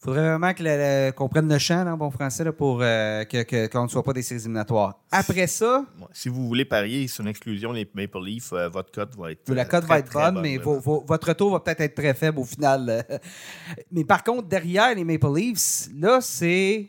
Faudrait 0.02 0.22
vraiment 0.30 0.54
que 0.54 0.62
la- 0.62 0.76
la- 1.06 1.12
qu'on 1.12 1.28
prenne 1.28 1.46
le 1.52 1.58
champ 1.58 1.86
en 1.86 1.94
bon 1.96 2.10
français 2.10 2.42
là, 2.42 2.52
pour 2.52 2.78
euh, 2.80 3.22
que- 3.24 3.66
qu'on 3.66 3.82
ne 3.84 3.88
soit 3.88 4.02
pas 4.02 4.14
des 4.14 4.22
séries 4.22 4.40
éliminatoires. 4.40 4.98
Après 5.10 5.46
ça. 5.46 5.84
Si 6.12 6.30
vous 6.30 6.46
voulez 6.48 6.64
parier 6.64 7.06
sur 7.06 7.22
une 7.22 7.28
exclusion 7.28 7.70
les 7.72 7.86
Maple 7.94 8.24
Leafs, 8.24 8.50
euh, 8.54 8.70
votre 8.70 8.90
cote 8.92 9.14
va 9.18 9.32
être. 9.32 9.52
la 9.52 9.60
euh, 9.60 9.64
cote 9.66 9.80
très, 9.84 9.88
va 9.88 9.98
être 9.98 10.12
bonne, 10.12 10.40
mais 10.40 10.56
votre 10.56 11.28
retour 11.28 11.52
va 11.52 11.60
peut-être 11.60 11.82
être 11.82 11.94
très 11.94 12.14
faible 12.14 12.38
au 12.38 12.44
final. 12.44 13.04
Mais 13.92 14.04
par 14.04 14.24
contre, 14.24 14.48
derrière 14.48 14.94
les 14.94 15.04
Maple 15.04 15.34
Leafs, 15.36 15.88
là, 15.94 16.20
c'est. 16.22 16.88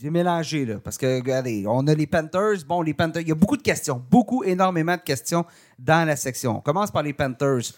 C'est 0.00 0.10
mélangé, 0.10 0.64
là. 0.64 0.76
Parce 0.82 0.96
que, 0.96 1.16
regardez, 1.16 1.64
on 1.66 1.84
a 1.88 1.94
les 1.94 2.06
Panthers. 2.06 2.64
Bon, 2.68 2.82
les 2.82 2.94
Panthers, 2.94 3.22
il 3.22 3.28
y 3.28 3.32
a 3.32 3.34
beaucoup 3.34 3.56
de 3.56 3.62
questions, 3.62 4.00
beaucoup, 4.10 4.44
énormément 4.44 4.94
de 4.96 5.00
questions 5.02 5.44
dans 5.78 6.06
la 6.06 6.14
section. 6.14 6.58
On 6.58 6.60
commence 6.60 6.90
par 6.92 7.02
les 7.02 7.12
Panthers. 7.12 7.72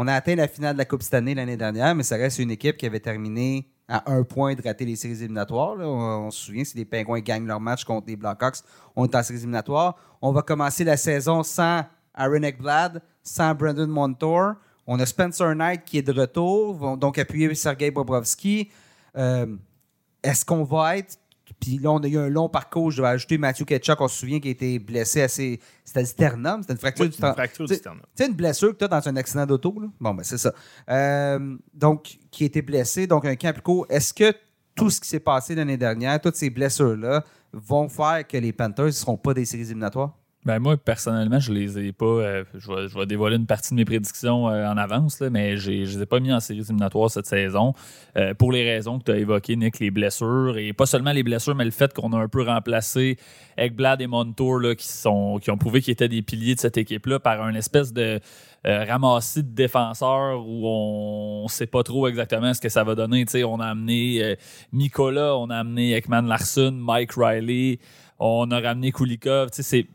On 0.00 0.06
a 0.06 0.14
atteint 0.14 0.36
la 0.36 0.46
finale 0.46 0.74
de 0.74 0.78
la 0.78 0.84
Coupe 0.84 1.02
cette 1.02 1.14
année 1.14 1.34
l'année 1.34 1.56
dernière, 1.56 1.92
mais 1.92 2.04
ça 2.04 2.14
reste 2.14 2.38
une 2.38 2.52
équipe 2.52 2.76
qui 2.76 2.86
avait 2.86 3.00
terminé 3.00 3.68
à 3.88 4.12
un 4.12 4.22
point 4.22 4.54
de 4.54 4.62
rater 4.62 4.84
les 4.84 4.94
séries 4.94 5.24
éliminatoires. 5.24 5.76
On, 5.76 6.30
se 6.30 6.38
souvient, 6.38 6.62
si 6.62 6.76
les 6.76 6.84
Pingouins 6.84 7.18
gagnent 7.18 7.48
leur 7.48 7.58
match 7.58 7.82
contre 7.82 8.06
les 8.06 8.14
Blackhawks, 8.14 8.58
on 8.94 9.06
est 9.06 9.14
en 9.16 9.22
séries 9.24 9.40
éliminatoires. 9.40 9.96
On 10.22 10.30
va 10.30 10.42
commencer 10.42 10.84
la 10.84 10.96
saison 10.96 11.42
sans 11.42 11.84
Aaron 12.14 12.44
Ekblad, 12.44 13.02
sans 13.24 13.56
Brandon 13.56 13.88
Montour. 13.88 14.52
On 14.86 15.00
a 15.00 15.04
Spencer 15.04 15.52
Knight 15.56 15.82
qui 15.84 15.98
est 15.98 16.02
de 16.02 16.12
retour, 16.12 16.74
vont 16.74 16.96
donc 16.96 17.18
appuyer 17.18 17.52
Sergei 17.56 17.90
Bobrovski. 17.90 18.70
Euh, 19.16 19.56
Est-ce 20.22 20.44
qu'on 20.44 20.62
va 20.62 20.98
être 20.98 21.18
Puis 21.60 21.78
là, 21.78 21.90
on 21.90 21.98
a 21.98 22.06
eu 22.06 22.16
un 22.18 22.28
long 22.28 22.48
parcours. 22.48 22.90
Je 22.90 23.02
vais 23.02 23.08
ajouter 23.08 23.36
Matthew 23.38 23.64
Ketchuk, 23.64 24.00
on 24.00 24.08
se 24.08 24.18
souvient, 24.18 24.38
qui 24.40 24.48
a 24.48 24.50
été 24.52 24.78
blessé 24.78 25.22
assez. 25.22 25.60
C'était 25.84 26.00
le 26.00 26.06
sternum, 26.06 26.62
c'était 26.62 26.74
une 26.74 26.78
fracture 26.78 27.02
Oui, 27.04 27.08
du 27.08 27.14
une 27.14 27.18
sternum. 27.18 27.34
fracture 27.34 27.66
du 27.66 27.74
sternum. 27.74 28.02
Tu 28.16 28.22
sais, 28.24 28.30
une 28.30 28.36
blessure 28.36 28.72
que 28.72 28.78
tu 28.78 28.84
as 28.84 28.88
dans 28.88 29.08
un 29.08 29.16
accident 29.16 29.46
d'auto. 29.46 29.74
là? 29.80 29.88
Bon, 30.00 30.14
ben, 30.14 30.22
c'est 30.22 30.38
ça. 30.38 30.52
Euh, 30.90 31.56
donc, 31.74 32.18
qui 32.30 32.44
a 32.44 32.46
été 32.46 32.62
blessé, 32.62 33.06
donc 33.06 33.24
un 33.24 33.36
camp 33.36 33.52
plus 33.52 33.62
court. 33.62 33.86
Est-ce 33.88 34.12
que 34.14 34.32
tout 34.74 34.90
ce 34.90 35.00
qui 35.00 35.08
s'est 35.08 35.20
passé 35.20 35.54
l'année 35.54 35.76
dernière, 35.76 36.20
toutes 36.20 36.36
ces 36.36 36.50
blessures-là, 36.50 37.24
vont 37.52 37.88
faire 37.88 38.26
que 38.28 38.36
les 38.36 38.52
Panthers 38.52 38.86
ne 38.86 38.90
seront 38.90 39.16
pas 39.16 39.34
des 39.34 39.44
séries 39.44 39.62
éliminatoires? 39.64 40.14
Ben 40.44 40.60
moi, 40.60 40.76
personnellement, 40.76 41.40
je 41.40 41.52
les 41.52 41.78
ai 41.78 41.92
pas. 41.92 42.06
euh, 42.06 42.44
je, 42.54 42.72
vais, 42.72 42.88
je 42.88 43.04
dévoiler 43.04 43.36
une 43.36 43.46
partie 43.46 43.70
de 43.70 43.74
mes 43.74 43.84
prédictions 43.84 44.48
euh, 44.48 44.66
en 44.66 44.76
avance, 44.78 45.20
là, 45.20 45.30
mais 45.30 45.56
je 45.56 45.70
les 45.72 46.00
ai 46.00 46.06
pas 46.06 46.20
mis 46.20 46.32
en 46.32 46.40
séries 46.40 46.60
éliminatoires 46.60 47.10
cette 47.10 47.26
saison. 47.26 47.74
euh, 48.16 48.34
pour 48.34 48.52
les 48.52 48.64
raisons 48.64 48.98
que 48.98 49.04
tu 49.04 49.10
as 49.10 49.18
évoquées, 49.18 49.56
Nick, 49.56 49.80
les 49.80 49.90
blessures. 49.90 50.56
Et 50.56 50.72
pas 50.72 50.86
seulement 50.86 51.12
les 51.12 51.24
blessures, 51.24 51.56
mais 51.56 51.64
le 51.64 51.72
fait 51.72 51.92
qu'on 51.92 52.12
a 52.12 52.18
un 52.18 52.28
peu 52.28 52.42
remplacé 52.42 53.18
Ekblad 53.56 54.00
et 54.00 54.06
Montour, 54.06 54.60
là, 54.60 54.74
qui, 54.76 54.86
sont, 54.86 55.38
qui 55.42 55.50
ont 55.50 55.58
prouvé 55.58 55.82
qu'ils 55.82 55.92
étaient 55.92 56.08
des 56.08 56.22
piliers 56.22 56.54
de 56.54 56.60
cette 56.60 56.78
équipe-là, 56.78 57.18
par 57.18 57.42
un 57.42 57.54
espèce 57.54 57.92
de 57.92 58.20
ramassis 58.64 59.42
de 59.42 59.54
défenseurs 59.54 60.46
où 60.46 60.66
on 60.66 61.44
ne 61.44 61.48
sait 61.48 61.66
pas 61.66 61.82
trop 61.82 62.06
exactement 62.08 62.52
ce 62.54 62.60
que 62.60 62.68
ça 62.68 62.84
va 62.84 62.94
donner. 62.94 63.24
On 63.44 63.60
a 63.60 63.66
amené 63.66 64.36
Mikola, 64.72 65.36
on 65.36 65.48
a 65.50 65.56
amené 65.56 65.92
Ekman 65.92 66.26
Larson, 66.26 66.72
Mike 66.72 67.12
Riley, 67.16 67.78
on 68.18 68.50
a 68.50 68.60
ramené 68.60 68.92
Kulikov. 68.92 69.48
C'est 69.52 69.86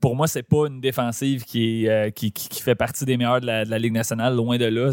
pour 0.00 0.16
moi, 0.16 0.26
c'est 0.26 0.42
pas 0.42 0.66
une 0.66 0.80
défensive 0.80 1.44
qui, 1.44 1.88
euh, 1.88 2.10
fait 2.62 2.74
partie 2.74 3.04
des 3.04 3.16
meilleures 3.16 3.40
de 3.40 3.46
la, 3.46 3.78
Ligue 3.78 3.92
nationale, 3.94 4.34
loin 4.36 4.58
de 4.58 4.66
là. 4.66 4.92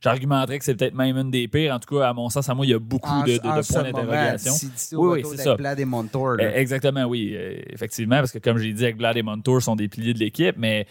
J'argumenterais 0.00 0.58
que 0.58 0.64
c'est 0.64 0.74
peut-être 0.74 0.94
même 0.94 1.16
une 1.16 1.30
des 1.30 1.48
pires. 1.48 1.74
En 1.74 1.78
tout 1.78 1.96
cas, 1.98 2.08
à 2.08 2.12
mon 2.12 2.28
sens, 2.28 2.48
à 2.50 2.54
moi, 2.54 2.66
il 2.66 2.70
y 2.70 2.74
a 2.74 2.78
beaucoup 2.78 3.08
En- 3.08 3.22
de, 3.24 3.38
points 3.38 3.82
d'interrogation. 3.82 4.52
Oui, 4.92 5.22
c'est 5.30 5.36
ça. 5.42 5.56
Et 5.78 5.84
Montour. 5.86 6.36
Euh, 6.38 6.52
exactement, 6.54 7.04
oui. 7.04 7.32
Euh, 7.34 7.60
effectivement, 7.70 8.16
parce 8.16 8.30
que 8.32 8.38
comme 8.38 8.58
j'ai 8.58 8.72
dit, 8.72 8.84
avec 8.84 8.98
Blad 8.98 9.16
et 9.16 9.22
Montour 9.22 9.62
sont 9.62 9.74
des 9.74 9.88
piliers 9.88 10.12
de 10.14 10.18
l'équipe, 10.18 10.54
mais 10.58 10.86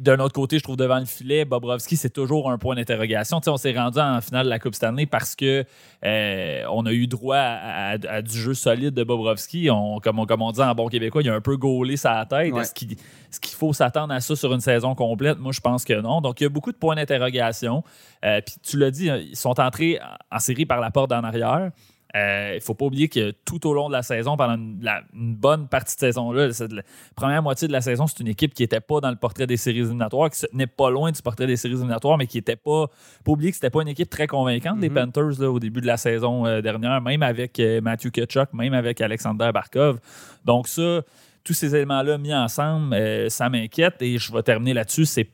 d'un 0.00 0.18
autre 0.18 0.34
côté, 0.34 0.58
je 0.58 0.62
trouve 0.62 0.76
devant 0.76 0.98
le 0.98 1.06
filet, 1.06 1.44
Bobrovski, 1.46 1.96
c'est 1.96 2.10
toujours 2.10 2.50
un 2.50 2.58
point 2.58 2.76
d'interrogation. 2.76 3.40
On 3.46 3.56
s'est 3.56 3.72
rendu 3.76 3.98
en 3.98 4.20
finale 4.20 4.44
de 4.44 4.50
la 4.50 4.58
Coupe 4.58 4.74
Stanley 4.74 5.06
parce 5.06 5.34
que 5.34 5.64
euh, 6.04 6.62
on 6.70 6.84
a 6.86 6.92
eu 6.92 7.06
droit 7.06 7.36
à, 7.36 7.92
à- 7.94 8.08
à 8.08 8.22
du 8.22 8.36
jeu 8.38 8.54
solide 8.54 8.94
de 8.94 9.04
Bobrovski. 9.04 9.70
On, 9.70 9.98
comme, 10.00 10.18
on, 10.18 10.26
comme 10.26 10.42
on 10.42 10.52
dit 10.52 10.60
en 10.60 10.74
bon 10.74 10.88
québécois, 10.88 11.22
il 11.22 11.30
a 11.30 11.34
un 11.34 11.40
peu 11.40 11.56
gaulé 11.56 11.96
sa 11.96 12.24
tête. 12.28 12.52
Ouais. 12.52 12.60
Est-ce 12.62 12.74
qu'il 12.74 12.92
est-ce 12.92 13.40
qu'il 13.40 13.56
faut 13.56 13.72
s'attendre 13.74 14.12
à 14.14 14.20
ça 14.20 14.34
sur 14.36 14.52
une 14.54 14.60
saison 14.60 14.94
complète? 14.94 15.38
Moi, 15.38 15.52
je 15.52 15.60
pense 15.60 15.84
que 15.84 16.00
non. 16.00 16.20
Donc, 16.22 16.40
il 16.40 16.44
y 16.44 16.46
a 16.46 16.50
beaucoup 16.50 16.72
de 16.72 16.78
points 16.78 16.94
d'interrogation. 16.96 17.82
Euh, 18.24 18.40
Puis 18.44 18.56
tu 18.62 18.78
l'as 18.78 18.90
dit, 18.90 19.10
hein, 19.10 19.16
ils 19.18 19.36
sont 19.36 19.58
entrés 19.60 19.98
en- 20.30 20.38
série 20.38 20.66
par 20.66 20.80
la 20.80 20.90
porte 20.90 21.10
d'en 21.10 21.22
arrière. 21.24 21.70
Euh, 22.16 22.52
Il 22.52 22.56
ne 22.56 22.60
faut 22.60 22.72
pas 22.74 22.86
oublier 22.86 23.08
que 23.10 23.32
tout 23.44 23.66
au 23.66 23.74
long 23.74 23.88
de 23.88 23.92
la 23.92 24.02
saison, 24.02 24.36
pendant 24.38 24.54
une, 24.54 24.78
la- 24.82 25.02
une 25.12 25.34
bonne 25.36 25.68
partie 25.68 25.94
de 25.94 26.00
saison-là, 26.00 26.50
cette- 26.54 26.72
la 26.72 26.82
première 27.14 27.42
moitié 27.42 27.68
de 27.68 27.72
la 27.72 27.82
saison, 27.82 28.06
c'est 28.06 28.20
une 28.20 28.28
équipe 28.28 28.54
qui 28.54 28.62
n'était 28.62 28.80
pas 28.80 29.00
dans 29.00 29.10
le 29.10 29.16
portrait 29.16 29.46
des 29.46 29.58
séries 29.58 29.80
éliminatoires, 29.80 30.30
qui 30.30 30.38
se 30.38 30.46
tenait 30.46 30.66
pas 30.66 30.88
loin 30.88 31.12
du 31.12 31.20
portrait 31.20 31.46
des 31.46 31.56
séries 31.56 31.74
éliminatoires, 31.74 32.16
mais 32.16 32.26
qui 32.26 32.38
n'était 32.38 32.56
pas. 32.56 32.86
Pas 33.24 33.30
oublier 33.32 33.50
que 33.50 33.56
c'était 33.56 33.68
pas 33.68 33.82
une 33.82 33.88
équipe 33.88 34.08
très 34.08 34.26
convaincante, 34.26 34.80
les 34.80 34.88
Mhm. 34.88 34.94
Panthers, 35.12 35.38
là, 35.38 35.50
au 35.50 35.58
début 35.60 35.82
de 35.82 35.86
la 35.86 35.98
saison 35.98 36.46
euh, 36.46 36.62
dernière, 36.62 37.00
même 37.02 37.22
avec 37.22 37.60
euh, 37.60 37.82
Matthew 37.82 38.10
Kachuk, 38.10 38.54
même 38.54 38.72
avec 38.72 39.02
Alexander 39.02 39.50
Barkov. 39.52 40.00
Donc, 40.46 40.66
ça, 40.66 41.02
tous 41.44 41.52
ces 41.52 41.74
éléments-là 41.74 42.16
mis 42.16 42.34
ensemble, 42.34 42.96
ça 43.30 43.50
m'inquiète 43.50 44.00
et 44.00 44.16
je 44.18 44.32
vais 44.32 44.42
terminer 44.42 44.72
là-dessus. 44.72 45.04
C'est 45.04 45.28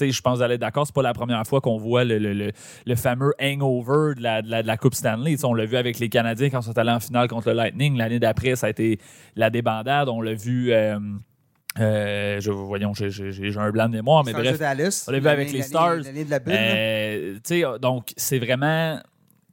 je 0.00 0.20
pense 0.22 0.34
que 0.34 0.36
vous 0.38 0.42
allez 0.42 0.54
être 0.54 0.60
d'accord, 0.60 0.86
c'est 0.86 0.94
pas 0.94 1.02
la 1.02 1.12
première 1.12 1.44
fois 1.46 1.60
qu'on 1.60 1.76
voit 1.78 2.04
le, 2.04 2.18
le- 2.18 2.32
le- 2.32 2.52
le 2.86 2.94
fameux 2.96 3.32
hangover 3.40 4.14
de 4.16 4.22
la, 4.22 4.42
de 4.42 4.50
la- 4.50 4.62
de 4.62 4.66
la 4.66 4.76
Coupe 4.76 4.94
Stanley. 4.94 5.36
On 5.44 5.54
l'a 5.54 5.64
vu 5.66 5.76
avec 5.76 5.98
les 5.98 6.08
Canadiens 6.08 6.50
quand 6.50 6.60
ils 6.60 6.64
sont 6.64 6.78
allés 6.78 6.90
en 6.92 7.00
finale 7.00 7.28
contre 7.28 7.48
le 7.48 7.54
Lightning. 7.54 7.96
L'année 7.96 8.18
d'après, 8.18 8.56
ça 8.56 8.66
a 8.66 8.70
été 8.70 8.98
la 9.36 9.50
débandade. 9.50 10.08
On 10.08 10.20
l'a 10.20 10.34
vu. 10.34 10.72
euh, 10.72 10.98
euh, 11.78 12.40
je, 12.40 12.50
voyons, 12.50 12.92
j'ai- 12.94 13.08
un 13.58 13.70
blanc 13.70 13.86
de 13.88 13.92
mémoire, 13.92 14.24
mais 14.24 14.32
bref. 14.42 14.58
Dallas, 14.58 15.04
on 15.08 15.12
l'a 15.12 15.18
vu 15.20 15.24
avec 15.28 15.52
les 15.52 15.62
Stars. 15.62 16.02
Euh, 16.56 17.78
donc, 17.78 18.12
c'est 18.16 18.38
vraiment. 18.38 18.98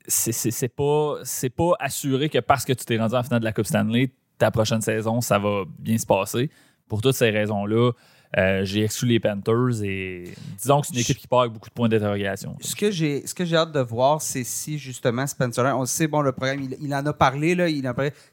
C'est 0.08 0.68
pas, 0.76 1.16
c'est 1.24 1.50
pas 1.50 1.72
assuré 1.80 2.30
que 2.30 2.38
parce 2.40 2.64
que 2.64 2.74
tu 2.74 2.86
t'es 2.86 2.98
rendu 2.98 3.16
en 3.16 3.24
finale 3.24 3.40
de 3.40 3.46
la 3.46 3.52
Coupe 3.54 3.66
Stanley, 3.66 4.12
ta 4.38 4.52
prochaine 4.52 4.82
saison, 4.82 5.20
ça 5.20 5.40
va 5.40 5.64
bien 5.80 5.98
se 5.98 6.06
passer. 6.06 6.50
Pour 6.88 7.02
toutes 7.02 7.16
ces 7.16 7.32
raisons-là, 7.32 7.92
euh, 8.38 8.66
j'ai 8.66 8.84
exclu 8.84 9.08
les 9.08 9.20
Panthers 9.20 9.82
et 9.84 10.26
disons 10.62 10.82
que 10.82 10.88
c'est 10.88 10.94
une 10.94 11.00
équipe 11.00 11.18
qui 11.18 11.28
part 11.28 11.42
avec 11.42 11.54
beaucoup 11.54 11.70
de 11.70 11.74
points 11.74 11.88
d'interrogation. 11.88 12.56
Ce 12.60 12.76
que 12.76 12.92
j'ai 12.92 13.56
hâte 13.56 13.72
de 13.72 13.80
voir, 13.80 14.22
c'est 14.22 14.44
si 14.44 14.78
justement 14.78 15.26
Spencer, 15.26 15.64
on 15.76 15.82
le 15.82 15.86
sait, 15.86 16.08
bon, 16.08 16.22
le 16.22 16.32
programme, 16.34 16.68
il, 16.82 16.94
en 16.94 17.06
a 17.06 17.14
parlé. 17.14 17.56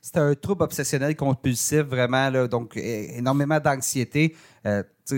C'était 0.01 0.19
un 0.19 0.35
trouble 0.35 0.65
obsessionnel 0.65 1.15
compulsif, 1.15 1.83
vraiment, 1.83 2.31
là, 2.31 2.49
donc 2.49 2.77
énormément 2.77 3.61
d'anxiété. 3.61 4.35
Euh, 4.67 4.83
il 5.11 5.17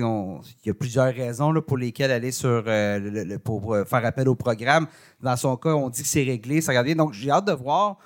y 0.64 0.70
a 0.70 0.74
plusieurs 0.74 1.14
raisons 1.14 1.52
là, 1.52 1.60
pour 1.62 1.76
lesquelles 1.76 2.10
aller 2.10 2.32
sur 2.32 2.64
euh, 2.66 2.98
le- 2.98 3.38
pour 3.38 3.76
faire 3.86 4.04
appel 4.04 4.28
au 4.28 4.34
programme. 4.34 4.86
Dans 5.22 5.36
son 5.36 5.56
cas, 5.56 5.70
on 5.70 5.88
dit 5.88 6.02
que 6.02 6.08
c'est 6.08 6.22
réglé, 6.24 6.60
ça 6.60 6.82
bien. 6.82 6.94
Donc 6.94 7.12
j'ai 7.12 7.30
hâte 7.30 7.46
de 7.46 7.52
voir. 7.52 7.98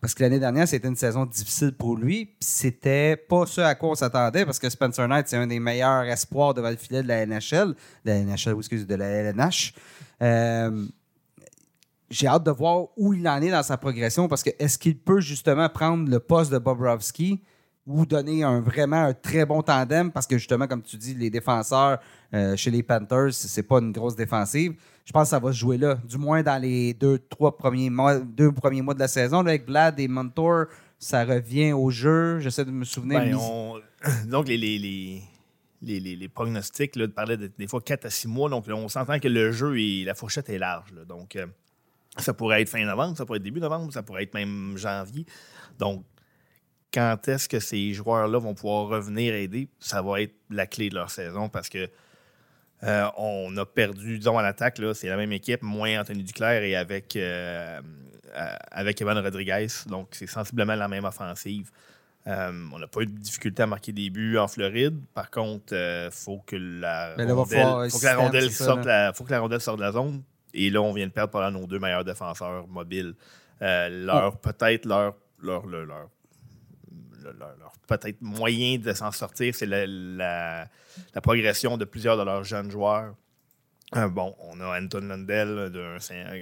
Parce 0.00 0.14
que 0.14 0.22
l'année 0.22 0.38
dernière, 0.38 0.66
c'était 0.66 0.88
une 0.88 0.96
saison 0.96 1.26
difficile 1.26 1.72
pour 1.72 1.96
lui. 1.96 2.30
C'était 2.40 3.16
pas 3.16 3.44
ce 3.44 3.60
à 3.60 3.74
quoi 3.74 3.90
on 3.90 3.94
s'attendait, 3.94 4.46
parce 4.46 4.58
que 4.58 4.70
Spencer 4.70 5.06
Knight, 5.06 5.28
c'est 5.28 5.36
un 5.36 5.46
des 5.46 5.60
meilleurs 5.60 6.04
espoirs 6.04 6.54
devant 6.54 6.70
le 6.70 6.76
filet 6.76 7.02
de 7.02 7.08
la 7.08 7.26
NHL, 7.26 7.74
de 8.04 8.10
la 8.10 8.24
NHL, 8.24 8.56
excusez, 8.56 8.86
de 8.86 8.94
la 8.94 9.06
LNH. 9.06 9.74
Euh, 10.22 10.86
j'ai 12.08 12.26
hâte 12.26 12.44
de 12.44 12.50
voir 12.50 12.86
où 12.96 13.12
il 13.12 13.28
en 13.28 13.40
est 13.42 13.50
dans 13.50 13.62
sa 13.62 13.76
progression, 13.76 14.26
parce 14.26 14.42
que 14.42 14.50
est-ce 14.58 14.78
qu'il 14.78 14.98
peut 14.98 15.20
justement 15.20 15.68
prendre 15.68 16.10
le 16.10 16.18
poste 16.18 16.50
de 16.50 16.58
Bobrovski 16.58 17.42
ou 17.86 18.06
donner 18.06 18.42
un, 18.42 18.60
vraiment 18.60 19.04
un 19.04 19.12
très 19.12 19.44
bon 19.44 19.62
tandem, 19.62 20.10
parce 20.10 20.26
que 20.26 20.38
justement, 20.38 20.66
comme 20.66 20.82
tu 20.82 20.96
dis, 20.96 21.14
les 21.14 21.30
défenseurs 21.30 21.98
euh, 22.34 22.56
chez 22.56 22.70
les 22.70 22.82
Panthers, 22.82 23.32
c'est 23.32 23.62
pas 23.62 23.78
une 23.78 23.92
grosse 23.92 24.16
défensive. 24.16 24.74
Je 25.04 25.12
pense 25.12 25.24
que 25.24 25.30
ça 25.30 25.38
va 25.38 25.52
se 25.52 25.58
jouer 25.58 25.76
là, 25.78 25.96
du 26.04 26.18
moins 26.18 26.42
dans 26.42 26.60
les 26.60 26.94
deux, 26.94 27.18
trois 27.18 27.56
premiers 27.56 27.90
mois, 27.90 28.18
deux 28.18 28.52
premiers 28.52 28.82
mois 28.82 28.94
de 28.94 29.00
la 29.00 29.08
saison. 29.08 29.42
là, 29.42 29.50
avec 29.50 29.66
Vlad 29.66 29.98
et 29.98 30.06
Montour, 30.08 30.66
ça 30.98 31.24
revient 31.24 31.72
au 31.72 31.90
jeu. 31.90 32.38
J'essaie 32.40 32.64
de 32.64 32.70
me 32.70 32.84
souvenir. 32.84 33.20
Ben, 33.20 33.34
on- 33.34 33.80
Donc, 34.28 34.46
les, 34.48 34.56
les, 34.56 34.78
les, 34.78 35.22
les, 35.82 36.00
les- 36.00 36.16
les 36.16 36.28
prognostics 36.28 36.94
là, 36.96 37.08
parlaient 37.08 37.36
de- 37.36 37.50
des 37.58 37.66
fois 37.66 37.80
4 37.80 38.04
à 38.06 38.10
6 38.10 38.28
mois. 38.28 38.48
Donc, 38.50 38.66
là, 38.66 38.74
on 38.76 38.88
s'entend 38.88 39.18
que 39.18 39.28
le 39.28 39.50
jeu 39.52 39.78
et 39.80 40.04
la 40.04 40.14
fourchette 40.14 40.48
est 40.50 40.58
large. 40.58 40.92
là. 40.92 41.04
Donc, 41.04 41.36
euh, 41.36 41.46
ça 42.18 42.32
pourrait 42.34 42.62
être 42.62 42.68
fin 42.68 42.84
novembre, 42.84 43.16
ça 43.16 43.24
pourrait 43.26 43.38
être 43.38 43.42
début 43.44 43.60
novembre, 43.60 43.92
ça 43.92 44.02
pourrait 44.02 44.24
être 44.24 44.34
même 44.34 44.76
janvier. 44.76 45.24
Donc, 45.78 46.04
quand 46.92 47.16
est-ce 47.28 47.48
que 47.48 47.60
ces 47.60 47.92
joueurs-là 47.94 48.38
vont 48.38 48.54
pouvoir 48.54 48.88
revenir 48.88 49.32
aider, 49.34 49.68
ça 49.78 50.02
va 50.02 50.20
être 50.22 50.34
la 50.50 50.66
clé 50.66 50.88
de 50.90 50.94
leur 50.96 51.10
saison 51.10 51.48
parce 51.48 51.68
que 51.68 51.88
euh, 52.82 53.06
on 53.16 53.56
a 53.56 53.66
perdu, 53.66 54.18
disons, 54.18 54.38
à 54.38 54.42
l'attaque, 54.42 54.80
c'est 54.94 55.08
la 55.08 55.16
même 55.16 55.32
équipe, 55.32 55.62
moins 55.62 56.00
Anthony 56.00 56.22
Duclair 56.22 56.62
et 56.62 56.76
avec, 56.76 57.14
euh, 57.16 57.80
euh, 58.34 58.54
avec 58.70 59.00
Evan 59.02 59.18
Rodriguez. 59.18 59.66
Donc, 59.86 60.08
c'est 60.12 60.26
sensiblement 60.26 60.74
la 60.74 60.88
même 60.88 61.04
offensive. 61.04 61.70
Euh, 62.26 62.52
on 62.72 62.78
n'a 62.78 62.86
pas 62.86 63.00
eu 63.00 63.06
de 63.06 63.18
difficulté 63.18 63.62
à 63.62 63.66
marquer 63.66 63.92
des 63.92 64.10
buts 64.10 64.36
en 64.38 64.46
Floride. 64.48 64.98
Par 65.14 65.30
contre, 65.30 65.72
il 65.74 66.10
faut 66.12 66.42
que 66.46 66.56
la 66.56 67.14
rondelle, 68.16 69.60
sorte 69.60 69.78
de 69.78 69.82
la 69.84 69.92
zone. 69.92 70.22
Et 70.52 70.68
là, 70.70 70.82
on 70.82 70.92
vient 70.92 71.06
de 71.06 71.12
perdre 71.12 71.30
par 71.32 71.50
nos 71.50 71.66
deux 71.66 71.78
meilleurs 71.78 72.04
défenseurs 72.04 72.66
mobiles. 72.68 73.14
Leur 73.60 74.36
peut-être 74.38 74.84
leur 74.86 75.14
leur, 75.42 75.66
leur, 75.66 75.86
leur- 75.86 76.10
leur- 77.22 77.72
peut-être 77.86 78.20
moyen 78.20 78.78
de 78.78 78.92
s'en 78.92 79.12
sortir, 79.12 79.54
c'est 79.54 79.66
la, 79.66 80.66
progression 81.22 81.76
de 81.76 81.84
plusieurs 81.84 82.16
de 82.16 82.22
leurs 82.22 82.44
jeunes 82.44 82.70
joueurs. 82.70 83.14
Euh, 83.96 84.08
bon, 84.08 84.36
on 84.38 84.60
a 84.60 84.80
Anton 84.80 85.00
Lundell, 85.00 85.72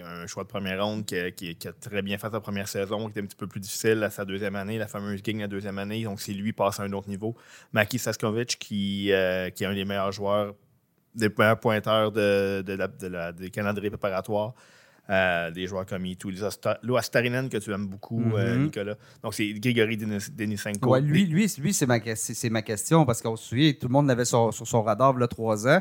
un, 0.04 0.26
choix 0.26 0.42
de 0.44 0.49
première 0.49 0.85
ronde 0.85 1.06
qui, 1.06 1.16
a- 1.18 1.30
qui- 1.30 1.56
qui 1.56 1.68
très 1.80 2.02
bien 2.02 2.18
fait 2.18 2.28
sa 2.30 2.40
première 2.40 2.68
saison, 2.68 3.06
qui 3.06 3.12
était 3.12 3.20
un 3.23 3.25
petit 3.25 3.37
peu 3.37 3.47
plus 3.47 3.61
difficile 3.61 4.02
à 4.02 4.11
sa 4.11 4.26
deuxième 4.26 4.54
année, 4.54 4.76
la 4.76 4.87
fameuse 4.87 5.23
gang 5.23 5.40
la 5.40 5.49
deuxième 5.49 5.78
année. 5.78 6.04
Donc, 6.04 6.20
c'est 6.20 6.35
lui 6.35 6.52
passe 6.52 6.78
à 6.78 6.82
un 6.82 6.92
autre 6.92 7.08
niveau. 7.08 7.35
Maki 7.73 7.99
Saskovic, 7.99 8.58
qui, 8.58 9.11
euh, 9.12 9.49
qui 9.49 9.64
est 9.64 9.66
un 9.66 9.73
des 9.73 9.87
meilleurs 9.87 10.12
joueurs, 10.12 10.54
des 11.14 11.30
meilleurs 11.30 11.58
pointeurs 11.58 12.12
de, 12.12 12.62
de 12.66 12.73
la- 12.75 12.87
de 12.88 13.06
la- 13.06 13.32
des 13.32 13.50
calendriers 13.50 13.88
préparatoires. 13.90 14.52
Euh, 15.11 15.50
des 15.50 15.67
joueurs 15.67 15.87
comme 15.87 16.05
Itu, 16.05 16.31
Starinen, 17.00 17.49
que 17.49 17.57
tu 17.57 17.73
aimes 17.73 17.87
beaucoup, 17.87 18.23
euh, 18.37 18.57
Mhm. 18.57 18.65
Nicolas. 18.65 18.95
Donc, 19.23 19.33
c'est 19.33 19.55
Grigory 19.55 19.97
Denis- 19.97 20.31
Denisenko. 20.31 20.91
Ouais, 20.91 21.00
lui, 21.00 21.25
lui, 21.25 21.50
lui 21.59 21.73
c'est 21.73 21.87
ma, 21.87 21.99
question 22.61 23.07
parce 23.07 23.23
qu'on 23.23 23.35
se 23.37 23.49
souvient, 23.49 23.73
tout 23.73 23.88
le 23.88 23.93
monde 23.93 24.07
l'avait 24.07 24.27
sur, 24.27 24.53
sur 24.53 24.67
son 24.67 24.83
radar 24.83 25.15
il 25.17 25.21
y 25.21 25.25
a 25.25 25.29
trois 25.29 25.67
ans, 25.67 25.81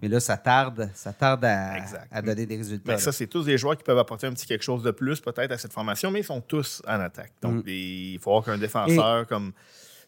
mais 0.00 0.06
là, 0.06 0.20
ça 0.20 0.36
tarde, 0.36 0.90
ça 0.94 1.12
tarde 1.12 1.44
à, 1.44 1.74
Mhm. 1.80 2.22
Donner 2.24 2.46
des 2.46 2.56
résultats. 2.56 2.92
Mais 2.92 2.98
ça, 2.98 3.10
c'est 3.10 3.26
tous 3.26 3.44
des 3.44 3.58
joueurs 3.58 3.76
qui 3.76 3.82
peuvent 3.82 3.98
apporter 3.98 4.28
un 4.28 4.32
petit 4.32 4.46
quelque 4.46 4.62
chose 4.62 4.84
de 4.84 4.92
plus, 4.92 5.20
peut-être, 5.20 5.50
à 5.50 5.58
cette 5.58 5.72
formation, 5.72 6.12
mais 6.12 6.20
ils 6.20 6.24
sont 6.24 6.40
tous 6.40 6.80
en 6.86 7.00
attaque. 7.00 7.32
Donc, 7.42 7.56
Mm. 7.56 7.62
les- 7.66 8.12
il 8.14 8.18
faut 8.20 8.30
avoir 8.30 8.44
qu'un 8.44 8.58
défenseur 8.58 9.26
comme 9.26 9.52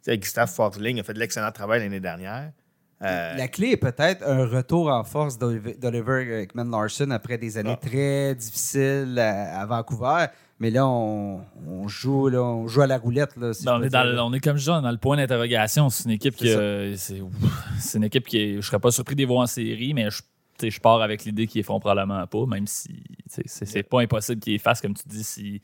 Gustave 0.06 0.48
Forsling 0.50 1.00
a 1.00 1.02
fait 1.02 1.14
de 1.14 1.18
l'excellent 1.18 1.50
travail 1.50 1.80
l'année 1.80 1.98
dernière. 2.00 2.52
Euh, 3.02 3.34
La 3.36 3.48
clé 3.48 3.68
est 3.70 3.76
peut-être 3.78 4.22
un 4.28 4.44
retour 4.46 4.88
en 4.90 5.04
force 5.04 5.38
d'Oliver 5.38 6.42
Ekman 6.42 6.70
Larson 6.70 7.10
après 7.10 7.38
des 7.38 7.56
années 7.56 7.76
Ah. 7.80 7.86
très 7.86 8.34
difficiles 8.34 9.18
à, 9.18 9.60
à 9.60 9.66
Vancouver. 9.66 10.26
Mais 10.58 10.70
là, 10.70 10.86
on, 10.86 11.40
on 11.66 11.88
joue, 11.88 12.28
là, 12.28 12.42
on 12.42 12.66
joue 12.68 12.82
à 12.82 12.86
la 12.86 12.98
roulette. 12.98 13.34
Là, 13.38 13.54
si 13.54 13.64
Ben, 13.64 13.78
on, 13.78 13.82
est 13.82 13.88
dans, 13.88 14.26
on 14.28 14.32
est 14.34 14.40
comme 14.40 14.58
je 14.58 14.64
dis, 14.64 14.68
dans 14.68 14.90
le 14.90 14.98
point 14.98 15.16
d'interrogation. 15.16 15.88
C'est 15.88 16.04
une 16.04 16.10
équipe 16.10 16.36
qui. 16.36 16.50
euh, 16.50 16.94
C'est 16.96 17.96
une 17.96 18.04
équipe 18.04 18.26
qui. 18.26 18.36
est- 18.38 18.56
Je 18.56 18.60
serais 18.66 18.78
pas 18.78 18.90
surpris 18.90 19.14
de 19.14 19.20
les 19.20 19.26
voir 19.26 19.40
en 19.40 19.46
série, 19.46 19.94
mais 19.94 20.08
je, 20.10 20.20
je 20.68 20.78
pars 20.80 21.00
avec 21.00 21.24
l'idée 21.24 21.46
qu'ils 21.46 21.64
font 21.64 21.80
probablement 21.80 22.26
pas, 22.26 22.44
même 22.44 22.66
si 22.66 23.02
c'est 23.26 23.82
pas 23.84 24.02
impossible 24.02 24.42
qu'ils 24.42 24.52
les 24.52 24.58
fassent, 24.58 24.82
comme 24.82 24.92
tu 24.92 25.04
dis, 25.08 25.24
si 25.24 25.62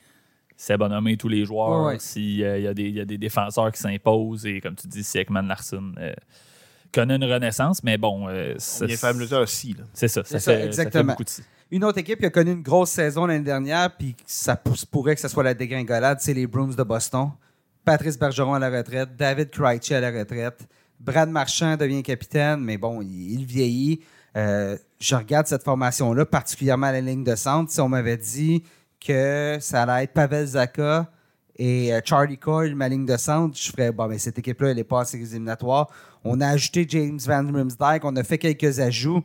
c'est 0.56 0.78
bonhommé 0.78 1.18
tous 1.18 1.28
les 1.28 1.44
joueurs, 1.44 1.82
Ouais, 1.82 1.92
ouais. 1.92 1.98
s'il 1.98 2.36
y, 2.36 2.44
a 2.46 2.72
des- 2.72 2.84
il 2.84 2.94
y 2.94 3.00
a 3.00 3.04
des 3.04 3.18
défenseurs 3.18 3.70
qui 3.72 3.78
s'imposent, 3.78 4.46
et 4.46 4.62
comme 4.62 4.74
tu 4.76 4.88
dis, 4.88 5.04
si 5.04 5.18
Ekman 5.18 5.46
Larson 5.46 5.92
euh, 5.98 6.14
connaît 7.00 7.16
une 7.16 7.24
renaissance, 7.24 7.82
mais 7.84 7.96
bon. 7.98 8.28
euh, 8.28 8.54
faire 8.58 9.14
mesure 9.14 9.40
aussi. 9.40 9.76
c'est 9.92 10.08
ça. 10.08 10.22
Ça, 10.24 10.38
C'est 10.38 10.38
ça, 10.40 10.52
fait, 10.52 10.56
ça 10.56 10.60
fait 10.62 10.66
exactement. 10.66 11.12
beaucoup 11.12 11.24
de 11.24 11.28
si. 11.28 11.42
Une 11.70 11.84
autre 11.84 11.98
équipe 11.98 12.20
qui 12.20 12.26
a 12.26 12.30
connu 12.30 12.52
une 12.52 12.62
grosse 12.62 12.90
saison 12.90 13.26
l'année 13.26 13.44
dernière, 13.44 13.96
puis 13.96 14.14
ça 14.26 14.54
pousse- 14.56 14.84
pourrait 14.84 15.14
que 15.16 15.20
ce 15.20 15.28
soit 15.28 15.42
la 15.42 15.54
dégringolade, 15.54 16.18
c'est 16.20 16.34
les 16.34 16.46
Bruins 16.46 16.68
de 16.74 16.82
Boston. 16.82 17.30
Patrice 17.84 18.18
Bergeron 18.18 18.54
à 18.54 18.58
la 18.58 18.70
retraite, 18.70 19.10
David 19.16 19.50
Krejci 19.50 19.94
à 19.94 20.00
la 20.00 20.10
retraite, 20.10 20.66
Brad 21.00 21.28
Marchand 21.28 21.76
devient 21.76 22.02
capitaine, 22.02 22.60
mais 22.60 22.78
bon, 22.78 23.02
il, 23.02 23.32
il 23.40 23.44
vieillit. 23.46 24.00
Euh, 24.36 24.76
je 25.00 25.14
regarde 25.16 25.46
cette 25.46 25.62
formation-là, 25.64 26.24
particulièrement 26.26 26.86
à 26.86 26.92
la 26.92 27.00
ligne 27.00 27.24
de 27.24 27.34
centre. 27.34 27.70
Si 27.72 27.80
on 27.80 27.88
m'avait 27.88 28.16
dit 28.16 28.62
que 29.04 29.56
ça 29.60 29.82
allait 29.82 30.04
être 30.04 30.12
Pavel 30.12 30.46
Zaka 30.46 31.10
et 31.58 31.92
euh, 31.94 32.00
Charlie 32.04 32.38
Coyle, 32.38 32.74
ma 32.74 32.88
ligne 32.88 33.06
de 33.06 33.16
centre, 33.16 33.56
je 33.58 33.70
ferais, 33.70 33.92
bon, 33.92 34.06
mais 34.08 34.18
cette 34.18 34.38
équipe-là, 34.38 34.70
elle 34.70 34.76
n'est 34.76 34.84
pas 34.84 35.00
en 35.00 35.04
séries 35.04 35.24
éliminatoires. 35.24 35.88
On 36.26 36.40
a 36.40 36.48
ajouté 36.48 36.86
James 36.88 37.18
Van 37.26 37.46
Riemsdyk, 37.52 38.04
on 38.04 38.16
a 38.16 38.24
fait 38.24 38.38
quelques 38.38 38.80
ajouts. 38.80 39.24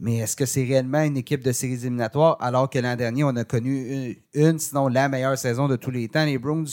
Mais 0.00 0.16
est-ce 0.18 0.34
que 0.34 0.44
c'est 0.44 0.64
réellement 0.64 1.02
une 1.02 1.16
équipe 1.16 1.42
de 1.44 1.52
séries 1.52 1.74
éliminatoires 1.74 2.36
alors 2.40 2.68
que 2.68 2.78
l'an 2.80 2.96
dernier, 2.96 3.22
on 3.22 3.36
a 3.36 3.44
connu 3.44 4.16
une, 4.34 4.42
une, 4.48 4.58
sinon 4.58 4.88
la 4.88 5.08
meilleure 5.08 5.38
saison 5.38 5.68
de 5.68 5.76
tous 5.76 5.92
les 5.92 6.08
temps, 6.08 6.24
les 6.24 6.36
Bruins? 6.36 6.64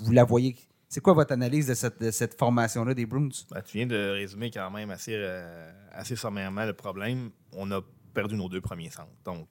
Vous 0.00 0.10
la 0.12 0.24
voyez? 0.24 0.56
C'est 0.88 1.00
quoi 1.00 1.12
votre 1.12 1.32
analyse 1.32 1.66
de 1.68 1.74
cette, 1.74 2.00
de 2.02 2.10
cette 2.10 2.36
formation-là 2.36 2.94
des 2.94 3.06
Bruins? 3.06 3.28
Ben, 3.52 3.62
tu 3.62 3.76
viens 3.76 3.86
de 3.86 4.10
résumer 4.10 4.50
quand 4.50 4.70
même 4.72 4.90
assez, 4.90 5.12
euh, 5.14 5.70
assez 5.92 6.16
sommairement 6.16 6.64
le 6.64 6.72
problème. 6.72 7.30
On 7.52 7.70
a 7.70 7.80
perdu 8.12 8.34
nos 8.34 8.48
deux 8.48 8.60
premiers 8.60 8.90
centres. 8.90 9.12
Donc, 9.24 9.46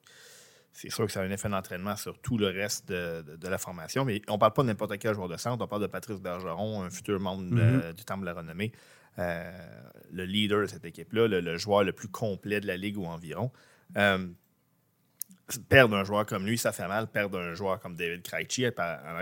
c'est 0.73 0.91
sûr 0.91 1.05
que 1.05 1.11
ça 1.11 1.21
a 1.21 1.23
un 1.23 1.31
effet 1.31 1.47
d'entraînement 1.47 1.95
sur 1.95 2.19
tout 2.19 2.37
le 2.37 2.47
reste 2.47 2.89
de, 2.89 3.21
de- 3.21 3.35
de 3.37 3.47
la 3.47 3.57
formation. 3.57 4.03
Mais 4.03 4.21
on 4.27 4.33
ne 4.33 4.37
parle 4.37 4.53
pas 4.53 4.63
de 4.63 4.67
n'importe 4.67 4.97
quel 4.97 5.15
joueur 5.15 5.29
de 5.29 5.37
centre. 5.37 5.63
On 5.63 5.67
parle 5.67 5.83
de 5.83 5.87
Patrice 5.87 6.19
Bergeron, 6.19 6.81
un 6.83 6.89
futur 6.89 7.19
membre 7.21 7.43
de- 7.55 7.93
du 7.93 8.03
Temple 8.03 8.21
de 8.21 8.25
la 8.25 8.33
Renommée, 8.33 8.71
le 9.17 10.25
leader 10.25 10.61
de 10.61 10.67
cette 10.67 10.85
équipe-là, 10.85 11.27
le, 11.27 11.57
joueur 11.57 11.83
le 11.83 11.93
plus 11.93 12.07
complet 12.07 12.59
de 12.59 12.67
la 12.67 12.77
Ligue 12.77 12.97
ou 12.97 13.05
environ. 13.05 13.51
Euh, 13.97 14.27
perdre 15.69 15.95
un 15.95 16.03
joueur 16.03 16.25
comme 16.25 16.45
lui, 16.45 16.57
ça 16.57 16.71
fait 16.71 16.87
mal. 16.87 17.07
Perdre 17.07 17.39
un 17.39 17.53
joueur 17.53 17.79
comme 17.79 17.95
David 17.95 18.21
Krejci, 18.23 18.65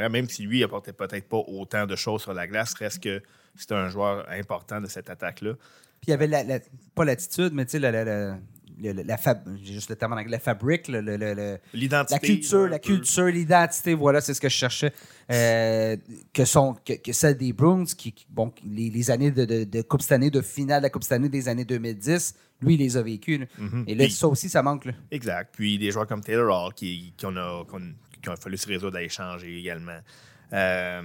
même 0.09 0.29
si 0.29 0.43
lui 0.43 0.63
apportait 0.63 0.93
peut-être 0.93 1.27
pas 1.27 1.37
autant 1.37 1.85
de 1.85 1.95
choses 1.95 2.21
sur 2.21 2.33
la 2.33 2.47
glace, 2.47 2.73
reste 2.73 3.03
que 3.03 3.21
c'est 3.55 3.71
un 3.71 3.89
joueur 3.89 4.27
important 4.29 4.81
de 4.81 4.87
cette 4.87 5.09
attaque-là. 5.09 5.53
Puis 6.01 6.07
il 6.07 6.11
y 6.11 6.13
avait 6.13 6.27
la, 6.27 6.59
pas 6.93 7.05
l'attitude, 7.05 7.53
mais 7.53 7.65
tu 7.65 7.71
sais, 7.71 7.79
la, 7.79 8.37
la, 8.81 9.17
fab- 9.17 9.43
j'ai 9.63 9.73
juste 9.73 9.89
le 9.89 9.95
terme 9.95 10.13
en 10.13 10.17
anglais, 10.17 10.31
la 10.31 10.39
fabrique, 10.39 10.87
le- 10.87 11.01
le- 11.01 11.57
L'identité. 11.73 12.15
La 12.15 12.19
culture, 12.19 12.67
la 12.67 12.79
culture, 12.79 13.25
l'identité, 13.25 13.93
voilà, 13.93 14.21
c'est 14.21 14.33
ce 14.33 14.41
que 14.41 14.49
je 14.49 14.55
cherchais. 14.55 14.91
Euh, 15.31 15.97
que, 16.33 16.45
sont, 16.45 16.75
que, 16.85 16.93
que 16.93 17.11
celle 17.13 17.37
des 17.37 17.53
Bruins, 17.53 17.85
qui, 17.85 18.11
qui- 18.11 18.25
bon, 18.29 18.51
les, 18.65 18.89
les 18.89 19.11
années 19.11 19.31
de, 19.31 19.45
de, 19.45 19.63
de 19.63 19.81
Coupe 19.81 20.01
Stanley, 20.01 20.29
de 20.29 20.41
finale 20.41 20.81
de 20.81 20.83
la 20.83 20.89
Coupe 20.89 21.03
Stanley 21.03 21.29
des 21.29 21.47
années 21.49 21.65
2010, 21.65 22.35
lui, 22.61 22.75
il 22.75 22.79
les 22.79 22.95
a 22.97 23.01
vécues. 23.01 23.47
Mhm. 23.57 23.85
Et 23.87 23.95
là, 23.95 24.05
Puis- 24.05 24.13
ça 24.13 24.27
aussi, 24.27 24.49
ça 24.49 24.61
manque. 24.61 24.85
Là. 24.85 24.93
Exact. 25.11 25.53
Puis 25.55 25.77
des 25.77 25.91
joueurs 25.91 26.07
comme 26.07 26.21
Taylor 26.21 26.65
Hall 26.67 26.73
qui, 26.73 27.13
qui, 27.17 27.25
a, 27.25 27.63
qu'on- 27.67 27.93
qui 28.21 28.29
a 28.29 28.35
fallu 28.35 28.57
se 28.57 28.67
résoudre 28.67 28.97
à 28.97 29.03
échanger 29.03 29.57
également. 29.59 29.99
Euh, 30.53 31.01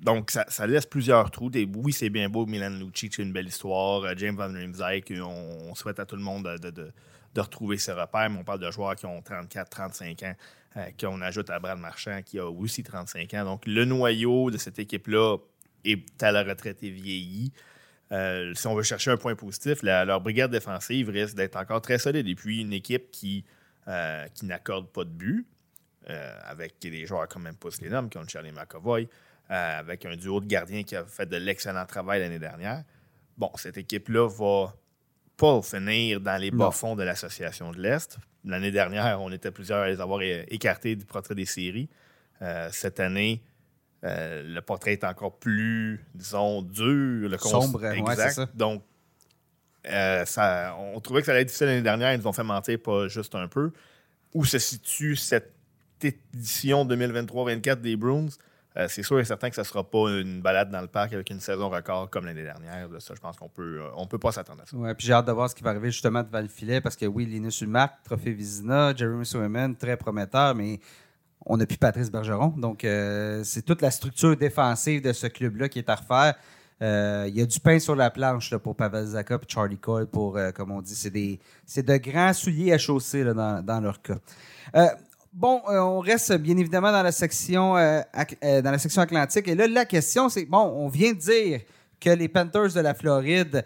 donc, 0.00 0.30
ça, 0.30 0.66
laisse 0.66 0.86
plusieurs 0.86 1.30
trous. 1.30 1.50
Oui, 1.74 1.92
c'est 1.92 2.10
bien 2.10 2.28
beau, 2.28 2.46
Milan 2.46 2.70
Lucic, 2.70 3.14
c'est 3.14 3.22
une 3.22 3.32
belle 3.32 3.48
histoire. 3.48 4.04
Euh, 4.04 4.14
James 4.16 4.36
Van 4.36 4.52
Riemsdyk, 4.52 5.12
on, 5.22 5.70
on 5.70 5.74
souhaite 5.74 6.00
à 6.00 6.06
tout 6.06 6.16
le 6.16 6.22
monde 6.22 6.44
de, 6.44 6.92
retrouver 7.40 7.78
ses 7.78 7.92
repères, 7.92 8.30
mais 8.30 8.38
on 8.38 8.44
parle 8.44 8.60
de 8.60 8.70
joueurs 8.70 8.96
qui 8.96 9.06
ont 9.06 9.22
34, 9.22 9.68
35 9.68 10.22
ans, 10.22 10.34
euh, 10.76 10.86
qu'on 10.98 11.20
ajoute 11.20 11.50
à 11.50 11.58
Brad 11.58 11.78
Marchand, 11.78 12.20
qui 12.24 12.38
a 12.38 12.46
aussi 12.46 12.82
35 12.82 13.34
ans. 13.34 13.44
Donc, 13.44 13.66
le 13.66 13.84
noyau 13.84 14.50
de 14.50 14.58
cette 14.58 14.78
équipe-là 14.78 15.36
est 15.84 16.22
à 16.22 16.32
la 16.32 16.42
retraite 16.42 16.82
et 16.82 16.90
vieilli. 16.90 17.52
Euh, 18.12 18.52
si 18.54 18.66
on 18.66 18.74
veut 18.74 18.82
chercher 18.82 19.10
un 19.12 19.16
point 19.16 19.34
positif, 19.36 19.82
leur 19.82 20.20
brigade 20.20 20.50
défensive 20.50 21.10
risque 21.10 21.36
d'être 21.36 21.56
encore 21.56 21.80
très 21.80 21.98
solide. 21.98 22.26
Et 22.26 22.34
puis, 22.34 22.60
une 22.60 22.72
équipe 22.72 23.10
qui, 23.10 23.44
euh, 23.88 24.26
qui 24.34 24.46
n'accorde 24.46 24.88
pas 24.88 25.04
de 25.04 25.10
but, 25.10 25.46
euh, 26.08 26.38
avec 26.44 26.80
des 26.80 27.06
joueurs 27.06 27.28
comme 27.28 27.44
même 27.44 27.56
Lenum, 27.82 28.10
comme 28.10 28.28
Charlie 28.28 28.52
McAvoy, 28.52 29.08
euh, 29.50 29.78
avec 29.78 30.06
un 30.06 30.16
duo 30.16 30.40
de 30.40 30.46
gardiens 30.46 30.82
qui 30.82 30.96
a 30.96 31.04
fait 31.04 31.26
de 31.26 31.36
l'excellent 31.36 31.84
travail 31.86 32.20
l'année 32.20 32.38
dernière. 32.38 32.84
Bon, 33.36 33.50
cette 33.56 33.76
équipe-là 33.76 34.28
va 34.28 34.74
pas 35.36 35.62
finir 35.62 36.20
dans 36.20 36.36
les 36.40 36.50
bas-fonds 36.50 36.96
de 36.96 37.02
l'Association 37.02 37.72
de 37.72 37.80
l'Est. 37.80 38.18
L'année 38.44 38.70
dernière, 38.70 39.20
on 39.20 39.32
était 39.32 39.50
plusieurs 39.50 39.80
à 39.80 39.88
les 39.88 40.00
avoir 40.00 40.20
écartés 40.22 40.96
du 40.96 41.04
portrait 41.04 41.34
des 41.34 41.46
séries. 41.46 41.88
Euh, 42.42 42.68
cette 42.72 43.00
année, 43.00 43.42
euh, 44.04 44.42
le 44.42 44.60
portrait 44.62 44.92
est 44.92 45.04
encore 45.04 45.38
plus, 45.38 46.04
disons, 46.14 46.62
dur. 46.62 47.28
Le 47.28 47.38
Sombre, 47.38 47.84
exact. 47.86 48.30
ça. 48.32 48.48
Donc, 48.54 48.82
euh, 49.86 50.24
ça, 50.24 50.76
on 50.78 51.00
trouvait 51.00 51.20
que 51.20 51.26
ça 51.26 51.32
allait 51.32 51.42
être 51.42 51.48
difficile 51.48 51.66
l'année 51.66 51.82
dernière. 51.82 52.12
Ils 52.12 52.20
nous 52.20 52.26
ont 52.26 52.32
fait 52.32 52.42
mentir 52.42 52.78
pas 52.80 53.08
juste 53.08 53.34
un 53.34 53.48
peu. 53.48 53.72
Où 54.34 54.44
se 54.44 54.58
situe 54.58 55.16
cette 55.16 55.52
édition 56.02 56.86
2023-24 56.86 57.80
des 57.80 57.96
Bruins? 57.96 58.28
Euh, 58.76 58.86
c'est 58.88 59.02
sûr 59.02 59.18
et 59.18 59.24
certain 59.24 59.50
que 59.50 59.56
ça 59.56 59.62
ne 59.62 59.66
sera 59.66 59.82
pas 59.82 60.10
une 60.10 60.40
balade 60.40 60.70
dans 60.70 60.80
le 60.80 60.86
parc 60.86 61.12
avec 61.12 61.28
une 61.30 61.40
saison 61.40 61.68
record 61.70 62.08
comme 62.08 62.24
l'année 62.24 62.44
dernière. 62.44 62.88
Ça, 63.00 63.14
je 63.16 63.20
pense 63.20 63.36
qu'on 63.36 63.48
peut, 63.48 63.80
euh, 63.80 63.88
on 63.96 64.06
peut 64.06 64.18
pas 64.18 64.30
s'attendre 64.30 64.62
à 64.62 64.66
ça. 64.66 64.76
Ouais, 64.76 64.94
puis 64.94 65.06
j'ai 65.06 65.12
hâte 65.12 65.26
de 65.26 65.32
voir 65.32 65.50
ce 65.50 65.56
qui 65.56 65.64
va 65.64 65.70
arriver 65.70 65.90
justement 65.90 66.22
devant 66.22 66.40
le 66.40 66.48
filet 66.48 66.80
parce 66.80 66.94
que 66.94 67.06
oui, 67.06 67.26
Linus 67.26 67.60
Ulmark, 67.62 67.94
Trophée 68.04 68.32
Vizina, 68.32 68.94
Jeremy 68.94 69.26
Swayman, 69.26 69.74
très 69.74 69.96
prometteur, 69.96 70.54
mais 70.54 70.78
on 71.44 71.56
n'a 71.56 71.66
plus 71.66 71.78
Patrice 71.78 72.12
Bergeron. 72.12 72.54
Donc, 72.56 72.84
euh, 72.84 73.42
c'est 73.42 73.62
toute 73.62 73.82
la 73.82 73.90
structure 73.90 74.36
défensive 74.36 75.02
de 75.02 75.12
ce 75.12 75.26
club-là 75.26 75.68
qui 75.68 75.80
est 75.80 75.88
à 75.88 75.96
refaire. 75.96 76.34
Il 76.82 77.36
y 77.36 77.42
a 77.42 77.46
du 77.46 77.60
pain 77.60 77.78
sur 77.78 77.94
la 77.94 78.08
planche 78.10 78.56
pour 78.56 78.74
Pavel 78.74 79.04
Zaka 79.04 79.34
et 79.34 79.38
Charlie 79.46 79.76
Cole 79.76 80.06
pour, 80.06 80.38
comme 80.54 80.70
on 80.70 80.80
dit, 80.80 80.94
c'est 80.94 81.82
de 81.82 81.96
grands 81.98 82.32
souliers 82.32 82.72
à 82.72 82.78
chausser 82.78 83.22
dans 83.22 83.80
leur 83.82 84.00
cas. 84.00 84.16
Bon, 85.32 85.62
euh, 85.68 85.78
on 85.78 86.00
reste 86.00 86.32
bien 86.38 86.56
évidemment 86.56 86.90
dans 86.90 87.02
la 87.04 87.12
section 87.12 87.76
euh, 87.76 88.00
euh, 88.42 88.62
dans 88.62 88.72
la 88.72 88.78
section 88.78 89.00
atlantique. 89.02 89.46
Et 89.48 89.54
là, 89.54 89.68
la 89.68 89.84
question, 89.84 90.28
c'est 90.28 90.44
bon, 90.44 90.58
on 90.58 90.88
vient 90.88 91.12
de 91.12 91.18
dire 91.18 91.60
que 92.00 92.10
les 92.10 92.28
Panthers 92.28 92.72
de 92.74 92.80
la 92.80 92.94
Floride 92.94 93.62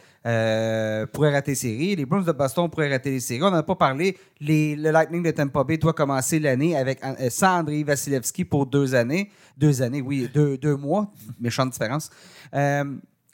pourraient 1.13 1.33
rater 1.33 1.53
les 1.53 1.55
séries, 1.55 1.97
les 1.97 2.05
Bruins 2.05 2.23
de 2.23 2.33
Boston 2.33 2.69
pourraient 2.69 2.91
rater 2.91 3.13
les 3.13 3.21
séries. 3.21 3.43
On 3.43 3.51
n'en 3.51 3.59
a 3.59 3.63
pas 3.63 3.77
parlé. 3.77 4.19
Les- 4.41 4.75
le 4.75 4.91
Lightning 4.91 5.23
de 5.23 5.31
Tampa 5.31 5.63
Bay 5.63 5.79
doit 5.79 5.93
commencer 5.93 6.41
l'année 6.41 6.77
avec 6.77 7.01
sans 7.31 7.61
Andrei 7.61 7.85
Vasilevski 7.85 8.45
pour 8.45 8.67
deux 8.67 8.95
années. 8.95 9.31
Deux 9.57 9.81
années, 9.83 10.01
oui, 10.03 10.29
deux, 10.35 10.59
deux 10.59 10.75
mois. 10.77 11.13
Méchante 11.41 11.71
différence. 11.71 12.11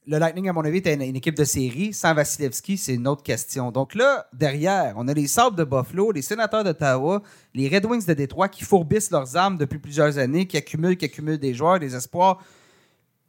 Le 0.07 0.19
Lightning, 0.19 0.49
à 0.49 0.55
mon 0.55 0.63
avis, 0.63 0.79
était 0.79 0.95
une, 0.95 1.03
une 1.03 1.17
équipe 1.17 1.37
de 1.37 1.45
série. 1.45 1.93
Sans 1.93 2.15
Vasilevski, 2.15 2.79
c'est 2.79 2.95
une 2.95 3.07
autre 3.07 3.23
question. 3.23 3.71
Donc 3.71 3.95
là, 3.95 4.27
derrière, 4.33 4.95
on 4.97 5.07
a 5.09 5.13
les 5.13 5.27
Sabres 5.27 5.57
de 5.57 5.65
Buffalo, 5.65 6.11
les 6.11 6.23
Sénateurs 6.23 6.65
d'Ottawa, 6.65 7.23
les 7.55 7.69
Red 7.69 7.85
Wings 7.85 8.07
de 8.07 8.15
Détroit 8.15 8.49
qui 8.49 8.65
fourbissent 8.65 9.11
leurs 9.11 9.37
armes 9.37 9.59
depuis 9.59 9.79
plusieurs 9.79 10.17
années, 10.17 10.47
qui 10.47 10.57
accumulent, 10.57 10.97
qui 10.97 11.05
accumulent 11.05 11.39
des 11.39 11.53
joueurs, 11.53 11.79
des 11.79 11.95
espoirs. 11.95 12.43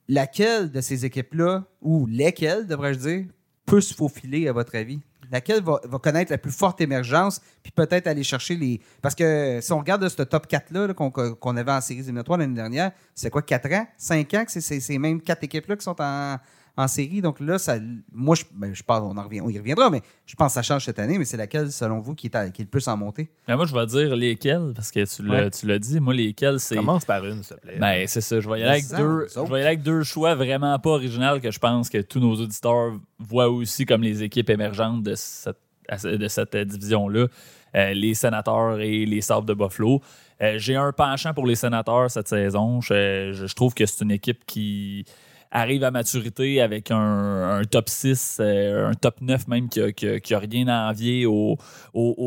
Laquelle 0.07 0.71
de 0.71 0.79
ces 0.79 1.05
équipes-là, 1.05 1.65
ou 1.81 2.05
lesquelles, 2.07 2.65
devrais-je 2.67 2.99
dire, 2.99 3.25
peut 3.65 3.81
se 3.81 3.93
faufiler, 3.93 4.47
à 4.47 4.53
votre 4.53 4.75
avis? 4.75 5.01
Laquelle 5.29 5.61
va, 5.63 5.79
connaître 6.01 6.31
la 6.31 6.37
plus 6.37 6.51
forte 6.51 6.81
émergence, 6.81 7.41
puis 7.63 7.71
peut-être 7.71 8.07
aller 8.07 8.23
chercher 8.23 8.55
les. 8.55 8.81
Parce 9.01 9.15
que 9.15 9.59
si 9.61 9.71
on 9.71 9.79
regarde 9.79 10.07
ce 10.07 10.23
top 10.23 10.47
4-là 10.47 10.87
là, 10.87 10.93
qu'on 10.93 11.57
avait 11.57 11.71
en 11.71 11.79
séries 11.79 11.99
éliminatoires 11.99 12.37
l'année 12.37 12.55
dernière, 12.55 12.91
c'est 13.13 13.29
quoi, 13.29 13.41
4 13.41 13.71
ans, 13.73 13.87
5 13.97 14.33
ans 14.33 14.45
que 14.45 14.51
c'est 14.51 14.79
ces 14.79 14.97
mêmes 14.97 15.21
quatre 15.21 15.43
équipes-là 15.43 15.77
qui 15.77 15.83
sont 15.83 15.95
en, 16.01 16.37
en 16.81 16.87
série. 16.87 17.21
Donc 17.21 17.39
là, 17.39 17.57
ça, 17.57 17.77
moi, 18.11 18.35
je, 18.35 18.43
ben, 18.53 18.73
je 18.73 18.83
pense, 18.83 18.99
on, 19.01 19.17
en 19.17 19.23
revient, 19.23 19.41
on 19.41 19.49
y 19.49 19.57
reviendra, 19.57 19.89
mais 19.89 20.01
je 20.25 20.35
pense 20.35 20.47
que 20.49 20.53
ça 20.55 20.61
change 20.61 20.85
cette 20.85 20.99
année. 20.99 21.17
Mais 21.17 21.25
c'est 21.25 21.37
laquelle, 21.37 21.71
selon 21.71 21.99
vous, 21.99 22.15
qui 22.15 22.27
est, 22.27 22.35
à- 22.35 22.49
qui 22.49 22.61
est 22.61 22.65
le 22.65 22.69
plus 22.69 22.87
en 22.87 22.97
montée? 22.97 23.29
Mais 23.47 23.55
moi, 23.55 23.65
je 23.65 23.73
vais 23.73 23.85
dire 23.85 24.15
lesquels, 24.15 24.73
parce 24.75 24.91
que 24.91 25.03
tu 25.05 25.23
l'as 25.23 25.43
Ouais. 25.45 25.49
tu 25.51 25.65
l'as 25.67 25.79
dit. 25.79 25.99
Moi, 25.99 26.13
lesquels, 26.13 26.59
c'est. 26.59 26.75
Commence 26.75 27.05
par 27.05 27.25
une, 27.25 27.43
s'il 27.43 27.55
te 27.55 27.61
plaît. 27.61 27.77
Ben, 27.79 28.05
c'est 28.07 28.21
ça. 28.21 28.39
Je 28.39 28.49
vais, 28.49 28.59
y 28.59 28.63
aller 28.63 28.71
avec 28.71 28.83
ça, 28.83 28.97
deux, 28.97 29.03
nous 29.03 29.27
je 29.33 29.39
autres. 29.39 29.51
vais 29.51 29.57
y 29.59 29.61
aller 29.61 29.67
avec 29.67 29.83
deux 29.83 30.03
choix 30.03 30.35
vraiment 30.35 30.77
pas 30.79 30.89
originaux 30.91 31.39
que 31.39 31.51
je 31.51 31.59
pense 31.59 31.89
que 31.89 31.99
tous 32.01 32.19
nos 32.19 32.35
auditeurs 32.35 32.93
voient 33.19 33.49
aussi 33.49 33.85
comme 33.85 34.01
les 34.03 34.23
équipes 34.23 34.49
émergentes 34.49 35.03
de 35.03 35.15
cette, 35.15 35.57
de 36.03 36.27
cette 36.27 36.55
euh, 36.55 36.65
division-là. 36.65 37.27
Euh, 37.73 37.93
les 37.93 38.13
sénateurs 38.15 38.81
et 38.81 39.05
les 39.05 39.21
Sabres 39.21 39.45
de 39.45 39.53
Buffalo. 39.53 40.01
Euh, 40.41 40.55
J'ai 40.57 40.75
un 40.75 40.91
penchant 40.91 41.33
pour 41.33 41.45
les 41.47 41.55
sénateurs 41.55 42.11
cette 42.11 42.27
saison. 42.27 42.81
Je, 42.81 43.31
je- 43.33 43.45
je 43.47 43.55
trouve 43.55 43.73
que 43.73 43.85
c'est 43.85 44.03
une 44.03 44.11
équipe 44.11 44.45
qui. 44.45 45.05
Arrive 45.51 45.83
à 45.83 45.91
maturité 45.91 46.61
avec 46.61 46.91
un, 46.91 47.61
top 47.69 47.89
6, 47.89 48.37
euh, 48.39 48.89
un 48.89 48.93
top 48.93 49.19
9 49.21 49.47
même 49.47 49.69
qui 49.69 49.81
a, 49.81 49.91
qui 49.91 50.33
a- 50.33 50.39
rien 50.39 50.67
à 50.67 50.89
envier 50.89 51.25
aux, 51.25 51.57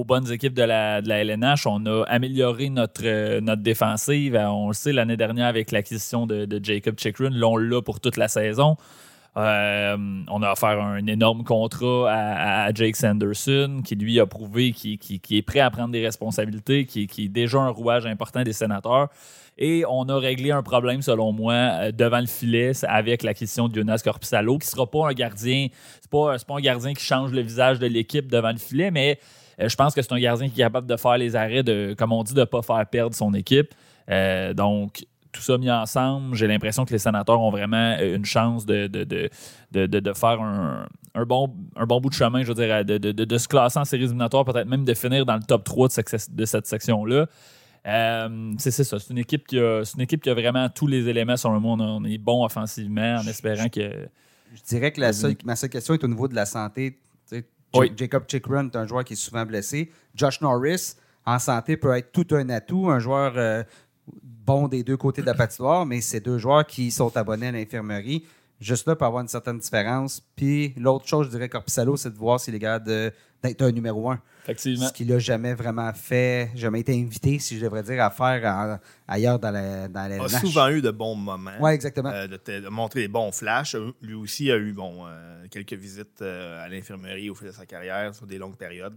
bonnes 0.06 0.30
équipes 0.30 0.54
de 0.54 0.62
la, 0.62 0.98
LNH. 0.98 1.66
On 1.66 1.84
a 1.86 2.04
amélioré 2.04 2.68
notre, 2.68 3.02
euh, 3.04 3.56
défensive. 3.56 4.36
Euh, 4.36 4.48
On 4.48 4.68
le 4.68 4.74
sait, 4.74 4.92
l'année 4.92 5.16
dernière 5.16 5.46
avec 5.46 5.72
l'acquisition 5.72 6.26
de, 6.26 6.60
Jacob 6.62 6.98
Chikrin, 6.98 7.30
là, 7.30 7.48
on 7.48 7.56
l'a 7.56 7.80
pour 7.80 8.00
toute 8.00 8.16
la 8.16 8.28
saison. 8.28 8.76
Euh, 9.36 9.96
on 10.30 10.42
a 10.42 10.52
offert 10.52 10.80
un 10.80 11.04
énorme 11.06 11.42
contrat 11.42 12.08
à, 12.08 12.72
Jake 12.72 12.94
Sanderson, 12.94 13.80
qui 13.84 13.96
lui 13.96 14.20
a 14.20 14.26
prouvé 14.26 14.70
qu'il 14.72 14.98
est 15.30 15.42
prêt 15.42 15.58
à 15.60 15.70
prendre 15.70 15.90
des 15.90 16.04
responsabilités, 16.04 16.86
qui, 16.86 17.08
qui 17.08 17.24
est 17.24 17.28
déjà 17.28 17.58
un 17.58 17.70
rouage 17.70 18.06
important 18.06 18.42
des 18.42 18.52
sénateurs. 18.52 19.08
Et 19.56 19.84
on 19.88 20.08
a 20.08 20.18
réglé 20.18 20.50
un 20.50 20.62
problème, 20.62 21.00
selon 21.02 21.32
moi, 21.32 21.52
euh, 21.54 21.92
devant 21.92 22.18
le 22.20 22.26
filet 22.26 22.72
avec 22.84 23.22
l'acquisition 23.22 23.68
de 23.68 23.74
Jonas 23.74 24.00
Corpusalo, 24.04 24.58
qui 24.58 24.66
sera 24.66 24.90
pas 24.90 25.08
un 25.08 25.12
gardien, 25.12 25.68
c'est 26.00 26.10
pas, 26.10 26.36
c'est 26.38 26.46
pas 26.46 26.56
un 26.56 26.60
gardien 26.60 26.92
qui 26.94 27.04
change 27.04 27.30
le 27.30 27.40
visage 27.40 27.78
de 27.78 27.86
l'équipe 27.86 28.28
devant 28.30 28.50
le 28.50 28.58
filet, 28.58 28.90
mais 28.90 29.18
euh, 29.60 29.68
je 29.68 29.76
pense 29.76 29.94
que 29.94 30.02
c'est 30.02 30.12
un 30.12 30.18
gardien 30.18 30.48
qui 30.48 30.60
est 30.60 30.64
capable 30.64 30.86
de 30.88 30.96
faire 30.96 31.16
les 31.18 31.36
arrêts, 31.36 31.62
de, 31.62 31.94
comme 31.96 32.12
on 32.12 32.24
dit, 32.24 32.34
de 32.34 32.40
ne 32.40 32.44
pas 32.44 32.62
faire 32.62 32.84
perdre 32.86 33.14
son 33.14 33.32
équipe. 33.34 33.72
Euh, 34.10 34.54
donc, 34.54 35.04
tout 35.30 35.40
ça 35.40 35.56
mis 35.58 35.70
ensemble, 35.70 36.34
j'ai 36.36 36.46
l'impression 36.46 36.84
que 36.84 36.92
les 36.92 36.98
sénateurs 36.98 37.40
ont 37.40 37.50
vraiment 37.50 37.96
une 38.00 38.24
chance 38.24 38.66
de, 38.66 38.86
de, 38.86 39.02
de, 39.04 39.86
de, 39.86 40.12
faire 40.12 40.40
un, 40.40 40.86
un 41.14 41.24
bon, 41.24 41.52
un 41.76 41.86
bon 41.86 42.00
bout 42.00 42.08
de 42.10 42.14
chemin, 42.14 42.42
je 42.42 42.52
veux 42.52 42.54
dire, 42.54 42.84
de, 42.84 43.38
se 43.38 43.48
classer 43.48 43.78
en 43.80 43.84
séries 43.84 44.04
éliminatoires, 44.04 44.44
peut-être 44.44 44.68
même 44.68 44.84
de 44.84 44.94
finir 44.94 45.26
dans 45.26 45.34
le 45.34 45.42
top 45.42 45.64
3 45.64 45.88
de, 45.88 45.92
cette- 45.92 46.34
de 46.34 46.44
cette 46.44 46.66
section-là. 46.66 47.26
Euh, 47.86 48.54
c'est 48.58 48.70
ça, 48.70 48.98
c'est 48.98 49.10
une, 49.10 49.18
équipe 49.18 49.46
qui 49.46 49.58
a, 49.58 49.82
une 49.94 50.00
équipe 50.00 50.22
qui 50.22 50.30
a 50.30 50.34
vraiment 50.34 50.68
tous 50.70 50.86
les 50.86 51.06
éléments, 51.08 51.34
moi. 51.44 51.72
On, 51.72 51.80
a- 51.80 51.84
on 51.84 52.04
est 52.04 52.18
bon 52.18 52.44
offensivement 52.44 53.16
en 53.16 53.26
espérant 53.26 53.68
que. 53.68 54.08
Je 54.54 54.62
dirais 54.62 54.92
que 54.92 55.00
la 55.00 55.12
seule, 55.12 55.36
ma 55.44 55.56
seule 55.56 55.70
question 55.70 55.94
est 55.94 56.04
au 56.04 56.08
niveau 56.08 56.28
de 56.28 56.34
la 56.34 56.46
santé. 56.46 56.98
Oui. 57.76 57.92
Jacob 57.96 58.24
Chikrin 58.28 58.66
est 58.68 58.76
un 58.76 58.86
joueur 58.86 59.04
qui 59.04 59.14
est 59.14 59.16
souvent 59.16 59.44
blessé. 59.44 59.90
Josh 60.14 60.40
Norris, 60.40 60.94
en 61.26 61.40
santé, 61.40 61.76
peut 61.76 61.96
être 61.96 62.12
tout 62.12 62.26
un 62.34 62.48
atout, 62.50 62.88
un 62.88 63.00
joueur 63.00 63.32
euh, 63.36 63.64
bon 64.22 64.68
des 64.68 64.84
deux 64.84 64.96
côtés 64.96 65.22
de 65.22 65.26
la 65.26 65.34
patinoire, 65.34 65.84
mais 65.84 66.00
c'est 66.00 66.20
deux 66.20 66.38
joueurs 66.38 66.66
qui 66.66 66.90
sont 66.90 67.16
abonnés 67.16 67.48
à 67.48 67.52
l'infirmerie. 67.52 68.24
Juste 68.64 68.86
là 68.88 68.96
pour 68.96 69.06
avoir 69.06 69.22
une 69.22 69.28
certaine 69.28 69.58
différence. 69.58 70.22
Puis 70.36 70.72
l'autre 70.76 71.06
chose, 71.06 71.26
je 71.26 71.30
dirais, 71.32 71.48
Corpusalo, 71.48 71.96
c'est 71.96 72.10
de 72.10 72.16
voir 72.18 72.40
s'il 72.40 72.54
est 72.54 72.58
capable 72.58 72.86
de- 72.86 73.12
d'être 73.42 73.60
un 73.62 73.70
numéro 73.72 74.10
un. 74.10 74.18
Effectivement. 74.44 74.86
Ce 74.88 74.92
qu'il 74.92 75.08
n'a 75.08 75.18
jamais 75.18 75.52
vraiment 75.54 75.92
fait, 75.92 76.50
jamais 76.54 76.80
été 76.80 76.98
invité, 76.98 77.38
si 77.38 77.58
je 77.58 77.64
devrais 77.64 77.82
dire, 77.82 78.02
à 78.02 78.10
faire 78.10 78.78
ailleurs 79.06 79.38
dans 79.38 79.50
la, 79.50 79.88
dans 79.88 80.08
la 80.08 80.22
a 80.24 80.28
souvent 80.28 80.68
eu 80.68 80.80
de 80.82 80.90
bons 80.90 81.14
moments. 81.14 81.50
Oui, 81.60 81.72
exactement. 81.72 82.10
euh, 82.10 82.26
de, 82.26 82.36
te- 82.36 82.60
de 82.60 82.68
montrer 82.68 83.00
des 83.02 83.08
bons 83.08 83.32
flashs. 83.32 83.76
Lui 84.02 84.14
aussi 84.14 84.50
a 84.50 84.56
eu 84.56 84.72
bon, 84.72 85.06
euh, 85.06 85.44
quelques 85.50 85.74
visites 85.74 86.20
euh, 86.22 86.64
à 86.64 86.68
l'infirmerie 86.68 87.28
au 87.30 87.34
fil 87.34 87.48
de 87.48 87.52
sa 87.52 87.66
carrière 87.66 88.14
sur 88.14 88.26
des 88.26 88.38
longues 88.38 88.56
périodes. 88.56 88.96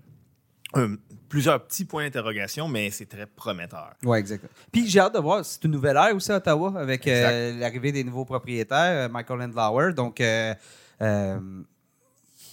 Euh, 0.76 0.98
plusieurs 1.30 1.66
petits 1.66 1.86
points 1.86 2.04
d'interrogation, 2.04 2.68
mais 2.68 2.90
c'est 2.90 3.06
très 3.06 3.26
prometteur. 3.26 3.94
Oui, 4.04 4.18
exactement. 4.18 4.52
Puis 4.72 4.88
j'ai 4.88 5.00
hâte 5.00 5.14
de 5.14 5.20
voir, 5.20 5.44
c'est 5.46 5.64
une 5.64 5.72
nouvelle 5.72 5.96
ère 5.96 6.16
aussi 6.16 6.32
à 6.32 6.38
Ottawa 6.38 6.74
avec 6.78 7.08
euh, 7.08 7.58
l'arrivée 7.58 7.92
des 7.92 8.04
nouveaux 8.04 8.26
propriétaires, 8.26 9.08
euh, 9.08 9.10
Michael 9.10 9.40
Landlauer. 9.40 9.94
Donc, 9.94 10.20
euh, 10.20 10.54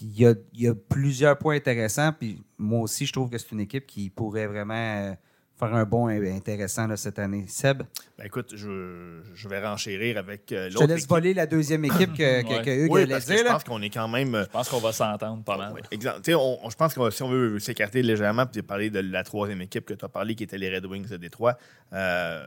il 0.01 0.21
y, 0.21 0.27
a, 0.27 0.35
il 0.53 0.61
y 0.61 0.69
a 0.69 0.75
plusieurs 0.75 1.39
points 1.39 1.57
intéressants. 1.57 2.13
Puis 2.13 2.43
moi 2.59 2.81
aussi, 2.81 3.07
je 3.07 3.13
trouve 3.13 3.31
que 3.31 3.39
c'est 3.39 3.53
une 3.53 3.61
équipe 3.61 3.87
qui 3.87 4.11
pourrait 4.11 4.47
vraiment 4.47 5.17
faire 5.59 5.73
un 5.75 5.85
bon 5.85 6.09
et 6.09 6.31
intéressant 6.33 6.87
là, 6.89 6.97
cette 6.97 7.19
année. 7.19 7.45
Seb, 7.49 7.83
Ben, 8.19 8.25
écoute, 8.25 8.55
je, 8.57 9.21
je 9.35 9.49
vais 9.49 9.65
renchérir 9.65 10.19
avec 10.19 10.51
euh, 10.53 10.65
je 10.69 10.75
te 10.75 10.75
l'autre 10.75 10.87
laisse 10.89 10.99
équipe. 10.99 11.11
voler 11.11 11.35
la 11.35 11.47
deuxième 11.47 11.85
équipe 11.85 12.13
que, 12.13 12.43
que, 12.43 12.49
Ouais. 12.49 12.63
que 12.63 12.71
Hugues 12.71 12.91
Oui, 12.93 13.03
allait 13.03 13.13
parce 13.15 13.25
que 13.25 13.31
dire. 13.31 13.39
je 13.39 13.45
là. 13.45 13.53
pense 13.53 13.65
qu'on 13.65 13.81
est 13.83 13.91
quand 13.91 14.09
même... 14.09 14.35
euh, 14.35 14.45
Je 14.45 14.51
pense 14.51 14.69
qu'on 14.69 14.81
va 14.81 14.93
s'entendre 14.93 15.45
pas 15.45 15.57
mal. 15.57 15.73
Ouais, 15.73 16.35
on- 16.35 16.59
on- 16.65 16.71
je 16.71 16.77
pense 16.77 16.93
que 16.95 17.11
si 17.11 17.23
on 17.23 17.29
veut 17.29 17.59
s'écarter 17.61 18.03
légèrement 18.03 18.47
et 18.55 18.63
parler 18.63 18.91
de 18.91 18.99
la 19.01 19.23
troisième 19.23 19.61
équipe 19.63 19.85
que 19.87 19.95
tu 19.95 20.05
as 20.05 20.09
parlé, 20.09 20.35
qui 20.35 20.43
était 20.45 20.59
les 20.59 20.75
Red 20.75 20.87
Wings 20.87 21.09
de 21.09 21.17
Détroit, 21.17 21.57
euh, 21.93 22.45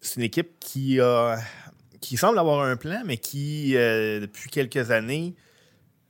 c'est 0.00 0.16
une 0.16 0.22
équipe 0.22 0.58
qui 0.60 1.00
a 1.00 1.36
qui 2.00 2.16
semble 2.16 2.38
avoir 2.38 2.62
un 2.64 2.76
plan, 2.76 3.02
mais 3.04 3.16
qui, 3.18 3.76
euh, 3.76 4.20
depuis 4.20 4.48
quelques 4.50 4.92
années, 4.92 5.34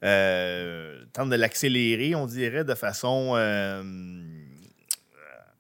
euh, 0.05 1.03
tente 1.15 1.31
de 1.31 1.35
l'accélérer, 1.37 2.15
on 2.15 2.27
dirait, 2.27 2.63
de 2.65 2.75
façon. 2.75 3.33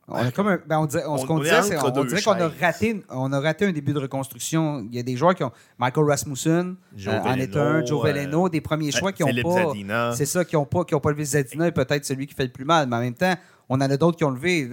Euh, 0.08 0.12
On, 0.14 0.26
a 0.26 0.30
comme 0.30 0.48
un- 0.48 0.58
ben, 0.66 0.78
on, 0.78 0.86
dirait- 0.86 1.04
on- 1.06 1.16
ce 1.18 1.24
On- 1.24 1.26
qu'on 1.26 1.38
disait, 1.40 1.62
c'est 1.62 1.76
entre 1.76 1.86
on, 1.86 1.88
on 1.88 2.02
deux 2.02 2.08
dirait 2.08 2.22
qu'on 2.22 2.32
a 2.32 2.48
raté, 2.60 3.04
on 3.10 3.32
a 3.32 3.40
raté 3.40 3.66
un 3.66 3.72
début 3.72 3.92
de 3.92 3.98
reconstruction. 3.98 4.86
Il 4.90 4.96
y 4.96 4.98
a 4.98 5.02
des 5.02 5.16
joueurs 5.16 5.34
qui 5.34 5.44
ont. 5.44 5.52
Michael 5.78 6.04
Rasmussen 6.06 6.76
Joe 6.96 7.14
euh, 7.14 7.18
en 7.20 7.34
est 7.34 7.46
Veleno, 7.46 7.60
un, 7.60 7.84
Joe 7.84 8.00
euh, 8.04 8.06
Veleno, 8.12 8.48
des 8.48 8.60
premiers 8.60 8.90
choix 8.90 9.12
qui 9.12 9.22
n'ont 9.22 9.28
Philippe 9.28 9.44
pas. 9.44 10.12
C'est 10.14 10.26
ça, 10.26 10.44
qui 10.44 10.56
n'ont 10.56 10.64
pas, 10.64 10.84
qui 10.84 10.94
ont 10.94 11.00
pas 11.00 11.10
levé 11.10 11.24
Zadina 11.24 11.66
est 11.66 11.72
peut-être 11.72 12.04
celui 12.04 12.26
qui 12.26 12.34
fait 12.34 12.44
le 12.44 12.52
plus 12.52 12.64
mal. 12.64 12.88
Mais 12.88 12.96
en 12.96 13.00
même 13.00 13.14
temps, 13.14 13.34
on 13.68 13.76
en 13.76 13.80
a 13.82 13.96
d'autres 13.96 14.16
qui 14.16 14.24
ont 14.24 14.30
levé. 14.30 14.64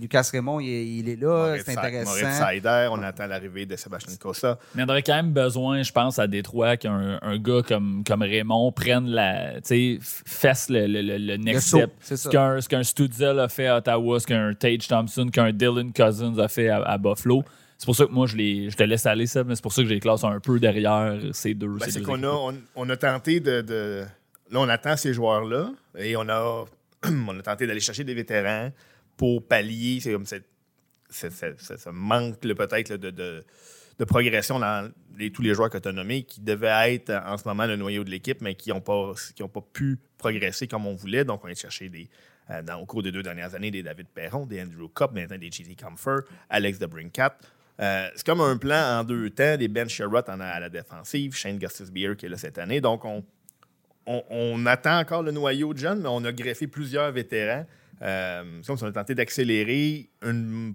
Lucas 0.00 0.28
Raymond, 0.32 0.60
il, 0.60 0.68
est- 0.68 0.86
il 0.86 1.08
est 1.08 1.16
là, 1.20 1.56
c'est 1.58 1.72
Sa- 1.72 1.80
intéressant. 1.80 2.10
Moritz 2.10 2.38
Seider, 2.38 2.88
on 2.92 3.02
attend 3.02 3.26
l'arrivée 3.26 3.66
de 3.66 3.76
Sébastien 3.76 4.14
Cossa. 4.16 4.58
Mais 4.74 4.84
on 4.84 4.88
aurait 4.88 5.02
quand 5.02 5.14
même 5.16 5.32
besoin, 5.32 5.82
je 5.82 5.92
pense, 5.92 6.18
à 6.18 6.26
Détroit 6.26 6.76
qu'un 6.76 7.18
un 7.20 7.38
gars 7.38 7.62
comme, 7.66 8.02
comme 8.06 8.22
Raymond 8.22 8.70
prenne 8.72 9.08
la. 9.08 9.54
Tu 9.54 9.60
sais, 9.64 9.74
f- 10.00 10.22
fasse 10.26 10.68
le, 10.70 10.86
le, 10.86 11.02
le- 11.02 11.18
le 11.18 11.36
next 11.36 11.68
saut, 11.68 11.78
step. 11.78 11.90
c'est 12.00 12.16
ça. 12.16 12.24
Ce 12.24 12.28
qu'un 12.28 12.60
ce 12.60 12.68
qu'un 12.68 12.82
Stutzel 12.82 13.38
a 13.40 13.48
fait 13.48 13.66
à 13.66 13.78
Ottawa, 13.78 14.20
ce 14.20 14.26
qu'un 14.26 14.54
Tage 14.54 14.86
Thompson, 14.88 15.28
qu'un 15.32 15.52
Dylan 15.52 15.92
Cousins 15.92 16.38
a 16.38 16.48
fait 16.48 16.68
à, 16.68 16.78
à 16.82 16.98
Buffalo. 16.98 17.42
C'est 17.76 17.86
pour 17.86 17.94
ça 17.94 18.06
que 18.06 18.10
moi, 18.12 18.26
je, 18.26 18.36
les, 18.36 18.70
je 18.70 18.76
te 18.76 18.82
laisse 18.82 19.06
aller, 19.06 19.26
ça, 19.26 19.44
mais 19.44 19.54
c'est 19.54 19.62
pour 19.62 19.72
ça 19.72 19.82
que 19.82 19.88
je 19.88 19.94
les 19.94 20.00
classe 20.00 20.24
un 20.24 20.40
peu 20.40 20.58
derrière 20.58 21.16
ces 21.32 21.54
deux. 21.54 21.68
Ben, 21.68 21.84
ces 21.84 21.92
c'est 21.92 21.98
deux 22.00 22.06
qu'on 22.06 22.14
a, 22.24 22.50
équipes. 22.50 22.64
on, 22.74 22.82
on 22.86 22.90
a 22.90 22.96
tenté 22.96 23.38
de, 23.40 23.60
de- 23.60 24.04
Là, 24.50 24.60
on 24.60 24.68
attend 24.68 24.96
ces 24.96 25.12
joueurs-là 25.12 25.70
et 25.98 26.16
on 26.16 26.28
a, 26.28 26.64
on 27.28 27.38
a 27.38 27.42
tenté 27.42 27.66
d'aller 27.66 27.80
chercher 27.80 28.04
des 28.04 28.14
vétérans 28.14 28.70
pour 29.16 29.46
pallier 29.46 30.00
comme 30.04 30.26
cette- 30.26 30.48
ce 31.10 31.88
manque 31.90 32.38
peut-être 32.40 32.94
de, 32.94 33.10
de, 33.10 33.44
progression 34.04 34.58
dans 34.58 34.90
les- 35.16 35.32
tous 35.32 35.42
les 35.42 35.54
joueurs 35.54 35.70
que 35.70 35.78
nommés 35.90 36.22
qui 36.22 36.40
devaient 36.40 36.94
être 36.94 37.10
en 37.26 37.36
ce 37.36 37.46
moment 37.48 37.66
le 37.66 37.76
noyau 37.76 38.04
de 38.04 38.10
l'équipe, 38.10 38.40
mais 38.40 38.54
qui 38.54 38.70
n'ont 38.70 38.80
pas, 38.80 39.14
pas 39.48 39.60
pu 39.72 39.98
progresser 40.18 40.68
comme 40.68 40.86
on 40.86 40.94
voulait. 40.94 41.24
Donc, 41.24 41.44
on 41.44 41.48
est 41.48 41.58
chercher 41.60 41.88
des. 41.88 42.08
euh, 42.50 42.62
au 42.80 42.86
cours 42.86 43.02
des 43.02 43.12
deux 43.12 43.22
dernières 43.22 43.54
années, 43.54 43.70
des 43.70 43.82
David 43.82 44.06
Perron, 44.08 44.46
des 44.46 44.62
Andrew 44.62 44.88
Cup, 44.94 45.10
maintenant 45.12 45.36
des 45.36 45.50
J.T. 45.50 45.74
Comfort, 45.76 46.20
Alex 46.48 46.78
de 46.78 46.86
Brincat. 46.86 47.36
Euh, 47.80 48.08
c'est 48.14 48.24
comme 48.26 48.40
un 48.40 48.56
plan 48.56 49.00
en 49.00 49.04
deux 49.04 49.28
temps, 49.30 49.56
des 49.56 49.68
Ben 49.68 49.88
Sherrod 49.88 50.24
à 50.28 50.58
la 50.60 50.68
défensive, 50.68 51.34
Shane 51.34 51.58
Gustis 51.58 51.90
Beer 51.92 52.16
qui 52.16 52.26
est 52.26 52.28
là 52.30 52.36
cette 52.38 52.58
année. 52.58 52.80
Donc, 52.80 53.04
on, 53.04 53.22
on, 54.08 54.24
on 54.30 54.66
attend 54.66 54.98
encore 54.98 55.22
le 55.22 55.30
noyau 55.30 55.74
de 55.74 55.78
jeunes, 55.78 56.00
mais 56.00 56.08
on 56.08 56.24
a 56.24 56.32
greffé 56.32 56.66
plusieurs 56.66 57.12
vétérans. 57.12 57.66
Euh, 58.00 58.62
on 58.68 58.74
a 58.74 58.92
tenté 58.92 59.14
d'accélérer 59.14 60.08
une, 60.22 60.74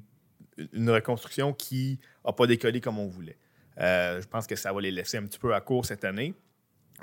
une 0.71 0.89
reconstruction 0.89 1.53
qui 1.53 1.99
n'a 2.25 2.33
pas 2.33 2.47
décollé 2.47 2.79
comme 2.79 2.99
on 2.99 3.07
voulait. 3.07 3.37
Euh, 3.79 4.21
je 4.21 4.27
pense 4.27 4.45
que 4.45 4.55
ça 4.55 4.71
va 4.71 4.81
les 4.81 4.91
laisser 4.91 5.17
un 5.17 5.23
petit 5.23 5.39
peu 5.39 5.53
à 5.53 5.61
court 5.61 5.85
cette 5.85 6.05
année. 6.05 6.33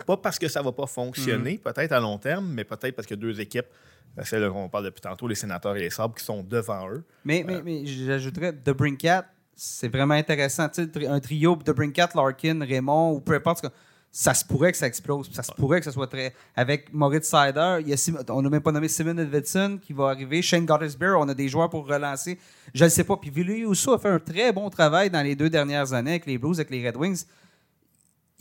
Pas 0.07 0.17
parce 0.17 0.39
que 0.39 0.47
ça 0.47 0.61
ne 0.61 0.67
va 0.67 0.73
pas 0.73 0.87
fonctionner, 0.87 1.59
peut-être 1.59 1.93
à 1.93 2.01
long 2.01 2.17
terme, 2.19 2.53
mais 2.53 2.65
peut-être 2.65 2.95
parce 2.95 3.09
que 3.09 3.17
deux 3.17 3.41
équipes, 3.41 3.67
euh, 4.19 4.23
celles 4.25 4.49
qu'on 4.49 4.69
parle 4.69 4.85
depuis 4.85 5.01
tantôt, 5.01 5.27
les 5.27 5.35
sénateurs 5.35 5.77
et 5.77 5.81
les 5.81 5.91
sabres, 5.91 6.15
qui 6.15 6.25
sont 6.25 6.43
devant 6.45 6.89
eux. 6.91 7.05
Mais, 7.25 7.45
mais, 7.47 7.61
mais 7.63 7.85
j'ajouterais 7.87 8.53
The 8.53 8.71
Brinkat, 8.71 9.27
c'est 9.57 9.89
vraiment 9.89 10.15
intéressant. 10.15 10.69
Un 11.09 11.21
trio 11.21 11.57
de 11.57 11.73
Brinkat, 11.73 12.11
Larkin, 12.15 12.65
Raymond, 12.65 13.13
ou 13.15 13.21
peu 13.21 13.35
importe. 13.35 13.67
Ça 14.13 14.35
se 14.35 14.45
pourrait 14.45 14.73
que 14.73 14.79
ça 14.79 14.89
explose. 14.89 15.31
Ça 15.33 15.43
se 15.45 15.53
pourrait 15.53 15.79
que 15.79 15.85
ce 15.85 15.93
soit 15.93 16.09
très. 16.09 16.35
Avec 16.57 16.93
Moritz 16.93 17.29
Sider, 17.31 17.79
il 17.81 17.89
y 17.89 17.93
a 17.93 17.97
Sim- 17.97 18.19
on 18.29 18.43
n'a 18.43 18.51
même 18.51 18.61
pas 18.61 18.73
nommé 18.73 18.89
Simon 18.89 19.17
Edvidson 19.17 19.79
qui 19.81 19.93
va 19.93 20.09
arriver. 20.09 20.43
Shane 20.43 20.67
Gottesbeer, 20.67 21.15
on 21.17 21.29
a 21.29 21.35
des 21.35 21.49
joueurs 21.49 21.71
pour 21.71 21.87
relancer. 21.87 22.37
Je 22.75 22.85
ne 22.85 22.89
sais 22.89 23.05
pas. 23.05 23.17
Puis 23.17 23.31
Vili 23.31 23.65
Ousso 23.65 23.93
a 23.93 23.99
fait 24.01 24.09
un 24.09 24.19
très 24.19 24.53
bon 24.53 24.69
travail 24.69 25.11
dans 25.11 25.23
les 25.23 25.37
deux 25.37 25.49
dernières 25.49 25.93
années 25.93 26.11
avec 26.11 26.27
les 26.27 26.39
Blues, 26.39 26.59
avec 26.59 26.71
les 26.71 26.85
Red 26.89 26.97
Wings. 26.97 27.25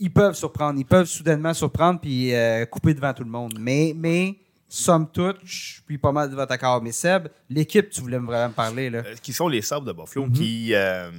Ils 0.00 0.12
peuvent 0.12 0.34
surprendre. 0.34 0.78
Ils 0.80 0.84
peuvent 0.86 1.06
soudainement 1.06 1.54
surprendre 1.54 2.00
puis 2.00 2.34
euh, 2.34 2.64
couper 2.66 2.92
devant 2.94 3.12
tout 3.14 3.22
le 3.24 3.30
monde. 3.30 3.54
Mais, 3.60 3.92
mais 3.94 4.34
somme 4.68 5.08
toute, 5.12 5.36
je 5.44 5.82
suis 5.86 5.98
pas 5.98 6.10
mal 6.10 6.30
de 6.30 6.34
votre 6.34 6.50
accord. 6.52 6.82
Mais 6.82 6.90
Seb, 6.90 7.28
l'équipe, 7.48 7.90
tu 7.90 8.00
voulais 8.00 8.18
vraiment 8.18 8.48
me 8.48 8.54
parler. 8.54 8.90
Là. 8.90 9.02
Euh, 9.06 9.14
qui 9.22 9.32
sont 9.32 9.46
les 9.46 9.62
sabres 9.62 9.86
de 9.86 9.92
Buffalo, 9.92 10.26
Mhm. 10.26 10.32
qui, 10.32 10.74
euh, 10.74 11.10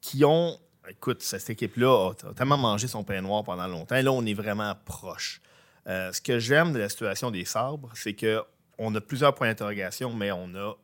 qui 0.00 0.24
ont. 0.24 0.56
Écoute, 0.90 1.22
cette 1.22 1.50
équipe-là 1.50 2.10
a, 2.10 2.34
tellement 2.34 2.56
mangé 2.56 2.86
son 2.88 3.04
pain 3.04 3.20
noir 3.20 3.44
pendant 3.44 3.66
longtemps. 3.66 4.00
Là, 4.00 4.12
on 4.12 4.24
est 4.24 4.34
vraiment 4.34 4.74
proche. 4.84 5.40
Euh, 5.86 6.12
ce 6.12 6.20
que 6.20 6.38
j'aime 6.38 6.72
de 6.72 6.78
la 6.78 6.88
situation 6.88 7.30
des 7.30 7.44
sabres, 7.44 7.90
c'est 7.94 8.14
que 8.14 8.42
on 8.78 8.94
a 8.94 9.00
plusieurs 9.00 9.34
points 9.34 9.48
d'interrogation, 9.48 10.12
mais 10.14 10.30
on, 10.30 10.54
a, 10.54 10.76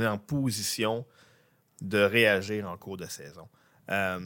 est 0.00 0.06
en 0.06 0.18
position 0.18 1.04
de 1.80 1.98
réagir 1.98 2.68
en 2.68 2.76
cours 2.76 2.96
de 2.96 3.06
saison. 3.06 3.48
Euh, 3.90 4.20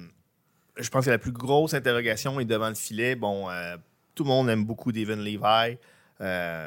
je 0.77 0.89
pense 0.91 1.07
que 1.07 1.11
la 1.11 1.19
plus 1.19 1.33
grosse 1.33 1.75
interrogation 1.75 2.39
est 2.39 2.45
devant 2.45 2.69
le 2.69 2.75
filet. 2.75 3.17
Bon, 3.17 3.49
euh, 3.51 3.77
tout 4.15 4.25
le 4.25 4.29
monde 4.29 4.51
aime 4.51 4.65
beaucoup 4.65 4.93
Devin 4.93 5.17
Levi. 5.17 5.79
Il 6.21 6.25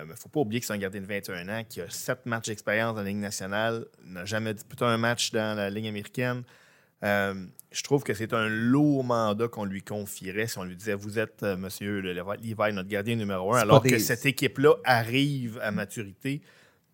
ne 0.08 0.16
faut 0.16 0.30
pas 0.30 0.40
oublier 0.40 0.62
que 0.62 0.66
c'est 0.66 0.74
un 0.74 0.78
gardien 0.78 1.02
de 1.02 1.06
21 1.06 1.48
ans 1.50 1.64
qui 1.68 1.82
a 1.82 1.90
7 1.90 2.26
matchs 2.26 2.48
d'expérience 2.48 2.96
dans 2.96 3.02
la 3.02 3.10
Ligue 3.10 3.18
nationale, 3.18 3.86
n'a 4.04 4.26
jamais 4.26 4.54
disputé 4.54 4.86
un 4.86 4.98
match 4.98 5.32
dans 5.32 5.58
la 5.58 5.70
Ligue 5.70 5.88
américaine. 5.88 6.44
Euh, 7.04 7.34
je 7.72 7.84
trouve 7.84 8.04
que 8.04 8.14
c'est 8.14 8.34
un 8.34 8.48
lourd 8.48 9.04
mandat 9.04 9.48
qu'on 9.48 9.66
lui 9.66 9.82
confierait 9.82 10.48
si 10.48 10.58
on 10.58 10.64
lui 10.64 10.76
disait 10.76 10.94
Vous 10.94 11.18
êtes, 11.18 11.42
euh, 11.44 11.58
monsieur 11.58 12.00
Levi, 12.02 12.74
notre 12.74 12.90
gardien 12.90 13.16
numéro 13.16 13.54
un, 13.54 13.58
C'est 13.58 13.62
alors 13.64 13.82
que 13.84 13.98
cette 13.98 14.26
équipe-là 14.26 14.76
arrive 14.84 15.60
à 15.64 15.72
maturité. 15.72 16.42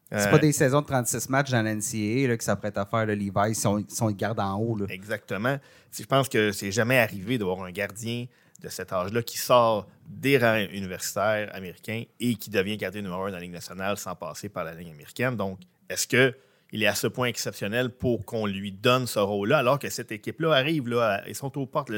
C'est 0.09 0.27
Euh, 0.27 0.31
pas 0.31 0.37
des 0.39 0.53
saisons 0.53 0.81
de 0.81 0.85
36 0.85 1.29
matchs 1.29 1.51
dans 1.51 1.61
l'NCAA 1.61 2.27
là, 2.29 2.37
que 2.37 2.43
ça 2.43 2.55
prête 2.55 2.77
à 2.77 2.85
faire 2.85 3.05
le 3.05 3.15
Levi 3.15 3.53
si 3.55 3.67
on, 3.67 3.83
si 3.87 4.01
on 4.01 4.07
le 4.07 4.13
garde 4.13 4.39
en 4.39 4.57
haut. 4.57 4.77
Là. 4.77 4.85
Exactement. 4.89 5.59
Je 5.91 6.05
pense 6.05 6.29
que 6.29 6.51
c'est 6.53 6.71
jamais 6.71 6.99
arrivé 6.99 7.37
d'avoir 7.37 7.63
un 7.63 7.71
gardien 7.71 8.25
de 8.61 8.69
cet 8.69 8.93
âge-là 8.93 9.21
qui 9.21 9.37
sort 9.37 9.87
des 10.07 10.37
rangs 10.37 10.65
universitaires 10.71 11.53
américains 11.53 12.03
et 12.19 12.35
qui 12.35 12.49
devient 12.49 12.77
gardien 12.77 13.01
numéro 13.01 13.23
un 13.23 13.27
dans 13.31 13.35
la 13.35 13.41
Ligue 13.41 13.51
nationale 13.51 13.97
sans 13.97 14.15
passer 14.15 14.47
par 14.49 14.63
la 14.63 14.73
Ligue 14.73 14.89
américaine. 14.89 15.35
Donc, 15.35 15.59
est-ce 15.89 16.07
que 16.07 16.33
il 16.71 16.83
est 16.83 16.87
à 16.87 16.95
ce 16.95 17.07
point 17.07 17.27
exceptionnel 17.27 17.89
pour 17.89 18.25
qu'on 18.25 18.45
lui 18.45 18.71
donne 18.71 19.07
ce 19.07 19.19
rôle-là, 19.19 19.59
alors 19.59 19.79
que 19.79 19.89
cette 19.89 20.11
équipe-là 20.11 20.53
arrive, 20.53 20.87
là, 20.89 21.23
ils 21.27 21.35
sont 21.35 21.57
aux 21.57 21.65
portes, 21.65 21.91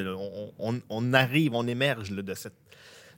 on, 0.59 1.13
arrive, 1.13 1.55
on 1.55 1.67
émerge 1.67 2.11
de 2.11 2.33
cette 2.35 2.53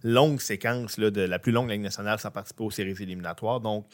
longue 0.04 0.40
séquence 0.40 0.98
de 0.98 1.22
la 1.22 1.40
plus 1.40 1.52
longue 1.52 1.70
Ligue 1.70 1.82
nationale 1.82 2.20
sans 2.20 2.32
participer 2.32 2.64
aux 2.64 2.72
séries 2.72 2.96
éliminatoires. 3.00 3.60
Donc, 3.60 3.86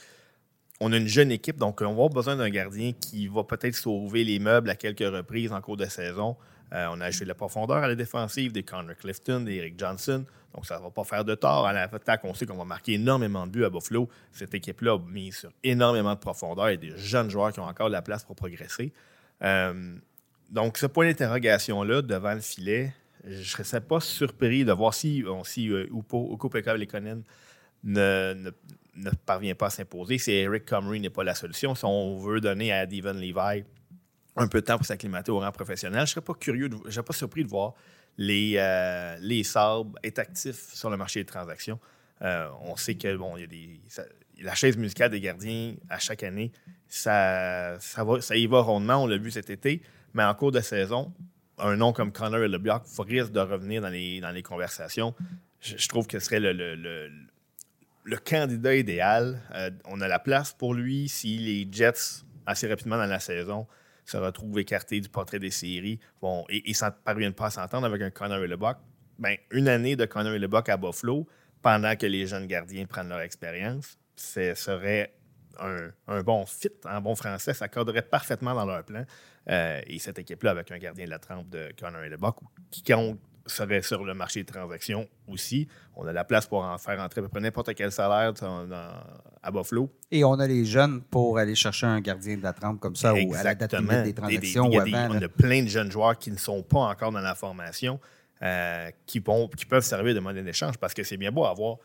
on 0.79 0.93
a 0.93 0.97
une 0.97 1.07
jeune 1.07 1.31
équipe, 1.31 1.57
donc 1.57 1.81
on 1.81 1.85
va 1.85 1.91
avoir 1.91 2.09
besoin 2.09 2.35
d'un 2.35 2.49
gardien 2.49 2.93
qui 2.93 3.27
va 3.27 3.43
peut-être 3.43 3.75
sauver 3.75 4.23
les 4.23 4.37
meubles 4.37 4.69
à 4.69 4.75
quelques 4.75 4.99
reprises 4.99 5.51
en 5.51 5.59
cours 5.59 5.77
de 5.77 5.85
saison. 5.85 6.37
Euh, 6.73 6.88
on 6.91 6.99
a 6.99 7.06
ajouté 7.06 7.25
de 7.25 7.30
la 7.30 7.36
profondeur 7.36 7.77
à 7.77 7.88
la 7.88 7.95
défensive, 7.95 8.51
des 8.51 8.63
Connor 8.63 8.95
Clifton, 8.95 9.41
des 9.41 9.56
Eric 9.56 9.80
Johnson. 9.80 10.25
Donc, 10.53 10.65
ça 10.65 10.77
ne 10.77 10.84
va 10.84 10.89
pas 10.89 11.03
faire 11.03 11.23
de 11.23 11.36
tort. 11.36 11.65
À 11.67 11.73
l'attaque, 11.73 12.21
on 12.23 12.34
sait 12.34 12.45
qu'on 12.45 12.58
va 12.58 12.65
marquer 12.65 12.93
énormément 12.93 13.45
de 13.45 13.51
buts 13.51 13.65
à 13.65 13.69
Buffalo. 13.69 14.10
Cette 14.32 14.53
équipe-là 14.53 14.95
a 14.95 14.99
mis 14.99 15.32
sur 15.32 15.51
énormément 15.63 16.13
de 16.13 16.19
profondeur 16.19 16.69
et 16.69 16.77
des 16.77 16.97
jeunes 16.97 17.30
joueurs 17.30 17.53
qui 17.53 17.60
ont 17.60 17.65
encore 17.65 17.88
de 17.88 17.93
la 17.93 18.01
place 18.01 18.23
pour 18.23 18.36
progresser. 18.36 18.91
Euh, 19.43 19.95
donc, 20.49 20.77
ce 20.77 20.88
point 20.88 21.06
d'interrogation-là 21.08 22.01
devant 22.01 22.34
le 22.34 22.41
filet, 22.41 22.93
je 23.25 23.38
ne 23.38 23.63
serais 23.65 23.82
pas 23.82 23.99
surpris 23.99 24.65
de 24.65 24.71
voir 24.71 24.93
si, 24.93 25.23
on, 25.27 25.43
si 25.43 25.69
euh, 25.69 25.88
Lekonen 25.91 27.23
ne, 27.84 28.34
ne, 28.34 28.51
ne 28.95 29.10
parvient 29.25 29.56
pas 29.56 29.67
à 29.67 29.69
s'imposer. 29.69 30.17
Si 30.17 30.32
Eric 30.32 30.65
Comrie 30.65 30.99
n'est 30.99 31.10
pas 31.10 31.23
la 31.23 31.36
solution, 31.36 31.75
si 31.75 31.86
on 31.86 32.17
veut 32.17 32.41
donner 32.41 32.73
à 32.73 32.86
Devon 32.86 33.13
Levi 33.13 33.63
un 34.38 34.47
peu 34.47 34.62
de 34.62 34.65
temps 34.65 34.78
pour 34.78 34.86
s'acclimater 34.86 35.32
au 35.32 35.39
rang 35.39 35.52
professionnel, 35.52 36.00
je 36.00 36.02
ne 36.04 36.06
serais 36.08 36.21
pas 36.21 36.34
curieux, 36.34 36.69
je 36.86 36.91
serais 36.91 37.04
pas 37.04 37.13
surpris 37.13 37.43
de 37.43 37.50
voir 37.50 37.73
les, 38.17 38.54
euh, 38.58 39.17
les 39.19 39.43
être 40.04 40.19
actifs 40.19 40.73
sur 40.73 40.89
le 40.89 40.97
marché 40.97 41.21
des 41.21 41.26
transactions. 41.26 41.80
Euh, 42.21 42.47
on 42.62 42.76
sait 42.76 42.95
que 42.95 43.15
bon, 43.15 43.38
y 43.38 43.43
a 43.43 44.04
la 44.43 44.56
chaise 44.56 44.78
musicale 44.78 45.12
des 45.12 45.19
gardiens 45.21 45.76
à 45.89 46.00
chaque 46.00 46.23
année, 46.23 46.52
ça, 46.88 47.78
ça, 47.80 48.36
y 48.36 48.47
va 48.47 48.62
rondement. 48.62 49.04
On 49.04 49.08
l'a 49.08 49.17
vu 49.17 49.32
cet 49.32 49.50
été, 49.50 49.82
mais 50.13 50.23
en 50.23 50.34
cours 50.34 50.52
de 50.52 50.62
saison, 50.62 51.13
un 51.58 51.76
nom 51.76 51.91
comme 51.93 52.12
Connor 52.12 52.41
et 52.43 52.47
LeBlanc 52.47 52.82
risque 53.00 53.32
de 53.32 53.39
revenir 53.39 53.82
dans 53.82 53.89
les, 53.89 54.19
dans 54.21 54.32
les 54.32 54.43
conversations. 54.43 55.13
Je, 55.60 55.88
trouve 55.88 56.08
que 56.08 56.19
ce 56.19 56.26
serait 56.26 56.39
le, 56.39 56.54
le- 56.54 56.76
le- 56.76 57.12
le 58.04 58.17
candidat 58.17 58.76
idéal. 58.76 59.41
Euh, 59.54 59.69
on 59.86 60.00
a 60.02 60.08
la 60.08 60.19
place 60.19 60.54
pour 60.54 60.73
lui 60.73 61.10
si 61.10 61.38
les 61.38 61.67
Jets, 61.69 62.23
assez 62.45 62.67
rapidement 62.67 62.95
dans 62.97 63.06
la 63.06 63.19
saison, 63.19 63.67
se 64.07 64.17
retrouvent 64.17 64.57
écartés 64.57 64.99
du 64.99 65.09
portrait 65.09 65.39
des 65.39 65.51
séries 65.51 65.99
bon, 66.21 66.45
et, 66.49 66.69
et 66.69 66.73
ne 66.73 66.89
parviennent 67.03 67.33
pas 67.33 67.47
à 67.47 67.51
s'entendre 67.51 67.85
avec 67.85 68.01
un 68.01 68.09
Connor 68.09 68.43
et 68.43 68.47
LeBlanc. 68.47 68.75
Ben, 69.19 69.35
une 69.51 69.67
année 69.67 69.95
de 69.95 70.05
Connor 70.05 70.33
et 70.33 70.39
LeBlanc 70.39 70.63
à 70.67 70.77
Buffalo, 70.77 71.27
pendant 71.61 71.95
que 71.95 72.05
les 72.05 72.27
jeunes 72.27 72.47
gardiens 72.47 72.85
prennent 72.85 73.09
leur 73.09 73.19
expérience, 73.19 73.97
ce 74.15 74.53
serait 74.53 75.13
un, 75.59 76.21
bon 76.21 76.45
fit 76.45 76.69
en 76.85 77.01
bon 77.01 77.15
français. 77.15 77.53
Ça 77.53 77.67
cadrerait 77.67 78.03
parfaitement 78.03 78.53
dans 78.53 78.65
leur 78.65 78.83
plan. 78.83 79.03
Euh, 79.49 79.81
et 79.87 79.99
cette 79.99 80.19
équipe-là, 80.19 80.51
avec 80.51 80.71
un 80.71 80.77
gardien 80.77 81.05
de 81.05 81.09
la 81.09 81.19
trempe 81.19 81.49
de 81.49 81.73
Connor 81.79 82.03
et 82.03 82.09
LeBlanc, 82.09 82.35
quiconque 83.47 83.51
serait 83.51 83.81
sur 83.81 84.03
le 84.03 84.13
marché 84.13 84.41
des 84.43 84.51
transactions 84.51 85.07
aussi, 85.27 85.67
on 85.95 86.05
a 86.07 86.13
la 86.13 86.23
place 86.23 86.45
pour 86.47 86.63
en 86.63 86.77
faire 86.77 86.99
entrer 86.99 87.19
à 87.19 87.23
peu 87.23 87.29
près 87.29 87.39
n'importe 87.39 87.73
quel 87.75 87.91
salaire 87.91 88.33
dans- 88.33 88.67
à 89.41 89.51
Buffalo. 89.51 89.89
Et 90.12 90.23
on 90.23 90.33
a 90.33 90.47
les 90.47 90.65
jeunes 90.65 91.01
pour 91.01 91.38
aller 91.38 91.55
chercher 91.55 91.86
un 91.88 91.99
gardien 92.01 92.38
de 92.38 92.43
la 92.43 92.53
trempe 92.53 92.79
comme 92.79 92.95
ça 92.95 93.13
ou 93.25 93.33
à 93.33 93.43
la 93.43 93.55
date 93.55 93.73
limite 93.73 93.89
des 93.91 93.97
Des- 93.97 94.03
des- 94.03 94.13
transactions 94.13 94.67
ou 94.67 94.71
des- 94.83 94.91
on 95.12 95.21
a 95.21 95.27
plein 95.29 95.63
de 95.63 95.67
jeunes 95.67 95.91
joueurs 95.91 96.17
qui 96.17 96.31
ne 96.31 96.38
sont 96.38 96.62
pas 96.63 96.79
encore 96.79 97.12
dans 97.12 97.19
la 97.21 97.36
formation, 97.36 97.99
euh, 98.41 98.89
qui, 99.05 99.19
vont- 99.19 99.47
qui 99.47 99.65
peuvent 99.65 99.83
servir 99.83 100.13
de 100.13 100.19
monnaie 100.19 100.43
d'échange 100.43 100.77
parce 100.77 100.93
que 100.93 101.03
c'est 101.03 101.17
bien 101.17 101.31
beau 101.31 101.45
avoir 101.45 101.77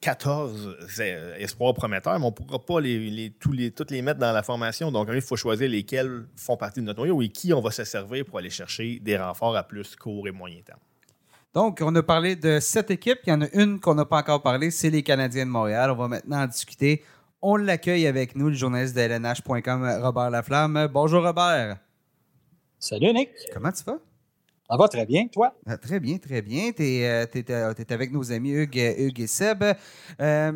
14 0.00 0.76
euh, 1.00 1.34
espoirs 1.38 1.74
prometteurs, 1.74 2.18
mais 2.18 2.24
on 2.24 2.28
ne 2.28 2.34
pourra 2.34 2.58
pas 2.64 2.80
les, 2.80 3.10
les- 3.10 3.30
tous 3.30 3.52
les, 3.52 3.70
toutes 3.72 3.90
les 3.90 4.00
mettre 4.02 4.20
dans 4.20 4.32
la 4.32 4.42
formation. 4.42 4.92
Donc, 4.92 5.08
il 5.12 5.20
faut 5.20 5.36
choisir 5.36 5.68
lesquels 5.68 6.26
font 6.36 6.56
partie 6.56 6.80
de 6.80 6.84
notre 6.86 6.98
noyau 7.00 7.20
et 7.22 7.28
qui 7.28 7.52
on 7.52 7.60
va 7.60 7.70
se 7.72 7.84
servir 7.84 8.24
pour 8.24 8.38
aller 8.38 8.50
chercher 8.50 9.00
des 9.00 9.16
renforts 9.18 9.56
à 9.56 9.64
plus 9.64 9.96
court 9.96 10.28
et 10.28 10.30
moyen 10.30 10.60
terme. 10.64 10.78
Donc, 11.54 11.80
on 11.82 11.94
a 11.96 12.02
parlé 12.02 12.36
de 12.36 12.60
sept 12.60 12.90
équipes. 12.92 13.18
Il 13.26 13.30
y 13.30 13.32
en 13.32 13.40
a 13.42 13.48
une 13.54 13.80
qu'on 13.80 13.94
n'a 13.94 14.04
pas 14.04 14.18
encore 14.18 14.42
parlé, 14.42 14.70
c'est 14.70 14.90
les 14.90 15.02
Canadiens 15.02 15.46
de 15.46 15.50
Montréal. 15.50 15.90
On 15.90 15.96
va 15.96 16.06
maintenant 16.08 16.42
en 16.42 16.46
discuter. 16.46 17.02
On 17.42 17.56
l'accueille 17.56 18.06
avec 18.06 18.36
nous, 18.36 18.48
le 18.48 18.54
journaliste 18.54 18.94
de 18.94 19.00
LNH.com, 19.00 19.98
Robert 20.02 20.30
Laflamme. 20.30 20.88
Bonjour 20.92 21.22
Robert. 21.24 21.78
Salut 22.78 23.12
Nick, 23.12 23.30
Comment 23.52 23.72
tu 23.72 23.82
vas? 23.84 23.98
Ça 24.70 24.76
va 24.76 24.88
très 24.88 25.06
bien, 25.06 25.26
toi? 25.28 25.54
Ah, 25.66 25.78
Très 25.78 25.98
bien, 26.00 26.18
très 26.18 26.42
bien. 26.42 26.72
Tu 26.72 26.82
es, 26.82 27.92
avec 27.92 28.12
nos 28.12 28.30
amis 28.32 28.50
Hugues, 28.50 28.76
et 28.76 29.26
Seb. 29.26 29.64
Euh, 30.20 30.52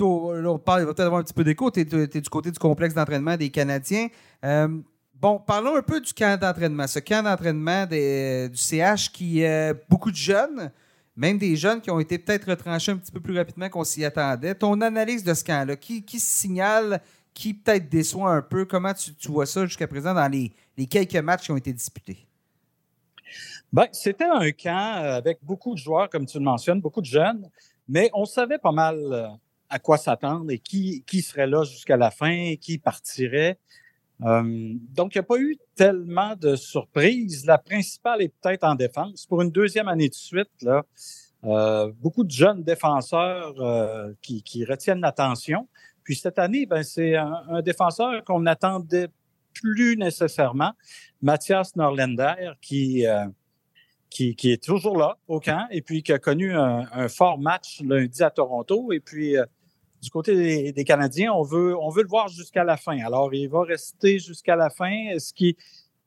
on 0.00 0.56
va 0.56 0.58
peut-être 0.58 1.00
avoir 1.00 1.20
un 1.20 1.24
petit 1.24 1.34
peu 1.34 1.44
d'écho. 1.44 1.70
Tu 1.70 1.80
es, 1.80 1.84
du 1.84 2.28
côté 2.30 2.50
du 2.50 2.58
complexe 2.58 2.94
d'entraînement 2.94 3.36
des 3.36 3.50
Canadiens. 3.50 4.08
Euh, 4.44 4.68
bon, 5.14 5.38
parlons 5.38 5.76
un 5.76 5.82
peu 5.82 6.00
du 6.00 6.12
camp 6.12 6.38
d'entraînement. 6.40 6.86
Ce 6.86 6.98
camp 6.98 7.22
d'entraînement 7.22 7.86
du 7.86 8.56
CH 8.56 9.10
qui 9.12 9.44
euh, 9.44 9.74
beaucoup 9.88 10.10
de 10.10 10.16
jeunes, 10.16 10.72
même 11.16 11.38
des 11.38 11.54
jeunes 11.56 11.80
qui 11.80 11.90
ont 11.90 12.00
été 12.00 12.18
peut-être 12.18 12.50
retranchés 12.50 12.92
un 12.92 12.96
petit 12.96 13.12
peu 13.12 13.20
plus 13.20 13.36
rapidement 13.36 13.68
qu'on 13.68 13.84
s'y 13.84 14.04
attendait. 14.04 14.54
Ton 14.54 14.80
analyse 14.80 15.22
de 15.22 15.34
ce 15.34 15.44
camp-là, 15.44 15.76
qui, 15.76 16.04
qui 16.04 16.18
signale, 16.18 17.00
qui 17.34 17.54
peut-être 17.54 17.88
déçoit 17.88 18.32
un 18.32 18.42
peu? 18.42 18.64
Comment 18.64 18.94
tu, 18.94 19.14
tu 19.14 19.28
vois 19.30 19.46
ça 19.46 19.66
jusqu'à 19.66 19.86
présent 19.86 20.14
dans 20.14 20.28
les, 20.28 20.52
les 20.76 20.86
quelques 20.86 21.16
matchs 21.16 21.44
qui 21.44 21.52
ont 21.52 21.56
été 21.56 21.72
disputés? 21.72 22.26
Ben, 23.72 23.86
c'était 23.92 24.24
un 24.24 24.50
camp 24.52 25.02
euh, 25.02 25.16
avec 25.16 25.38
beaucoup 25.42 25.72
de 25.72 25.78
joueurs, 25.78 26.10
comme 26.10 26.26
tu 26.26 26.38
le 26.38 26.44
mentionnes, 26.44 26.80
beaucoup 26.80 27.00
de 27.00 27.06
jeunes, 27.06 27.48
mais 27.88 28.10
on 28.12 28.26
savait 28.26 28.58
pas 28.58 28.72
mal 28.72 28.96
euh, 28.98 29.28
à 29.70 29.78
quoi 29.78 29.96
s'attendre 29.96 30.50
et 30.50 30.58
qui, 30.58 31.02
qui 31.06 31.22
serait 31.22 31.46
là 31.46 31.64
jusqu'à 31.64 31.96
la 31.96 32.10
fin, 32.10 32.54
qui 32.60 32.76
partirait. 32.76 33.58
Euh, 34.24 34.42
donc, 34.90 35.14
il 35.14 35.18
n'y 35.18 35.20
a 35.20 35.24
pas 35.24 35.38
eu 35.38 35.56
tellement 35.74 36.36
de 36.36 36.54
surprises. 36.54 37.46
La 37.46 37.56
principale 37.56 38.20
est 38.22 38.28
peut-être 38.40 38.64
en 38.64 38.74
défense. 38.74 39.26
Pour 39.26 39.40
une 39.40 39.50
deuxième 39.50 39.88
année 39.88 40.10
de 40.10 40.14
suite, 40.14 40.50
là, 40.60 40.82
euh, 41.44 41.90
beaucoup 41.98 42.24
de 42.24 42.30
jeunes 42.30 42.62
défenseurs 42.62 43.54
euh, 43.58 44.12
qui, 44.20 44.42
qui 44.42 44.66
retiennent 44.66 45.00
l'attention. 45.00 45.66
Puis 46.04 46.16
cette 46.16 46.38
année, 46.38 46.66
ben, 46.66 46.82
c'est 46.82 47.16
un, 47.16 47.42
un 47.48 47.62
défenseur 47.62 48.22
qu'on 48.24 48.40
n'attendait 48.40 49.08
plus 49.54 49.96
nécessairement, 49.96 50.72
Mathias 51.20 51.74
Norlander, 51.76 52.52
qui, 52.60 53.06
euh, 53.06 53.26
qui, 54.12 54.36
qui 54.36 54.52
est 54.52 54.62
toujours 54.62 54.96
là 54.96 55.16
au 55.26 55.40
camp 55.40 55.66
et 55.70 55.82
puis 55.82 56.02
qui 56.02 56.12
a 56.12 56.18
connu 56.18 56.52
un, 56.54 56.86
un 56.92 57.08
fort 57.08 57.38
match 57.38 57.80
lundi 57.84 58.22
à 58.22 58.30
Toronto. 58.30 58.92
Et 58.92 59.00
puis, 59.00 59.36
euh, 59.36 59.44
du 60.02 60.10
côté 60.10 60.34
des, 60.34 60.72
des 60.72 60.84
Canadiens, 60.84 61.32
on 61.32 61.42
veut, 61.42 61.76
on 61.76 61.88
veut 61.88 62.02
le 62.02 62.08
voir 62.08 62.28
jusqu'à 62.28 62.64
la 62.64 62.76
fin. 62.76 62.98
Alors, 63.04 63.32
il 63.34 63.48
va 63.48 63.62
rester 63.62 64.18
jusqu'à 64.18 64.56
la 64.56 64.70
fin. 64.70 64.92
Est-ce 65.10 65.32
qu'il 65.32 65.54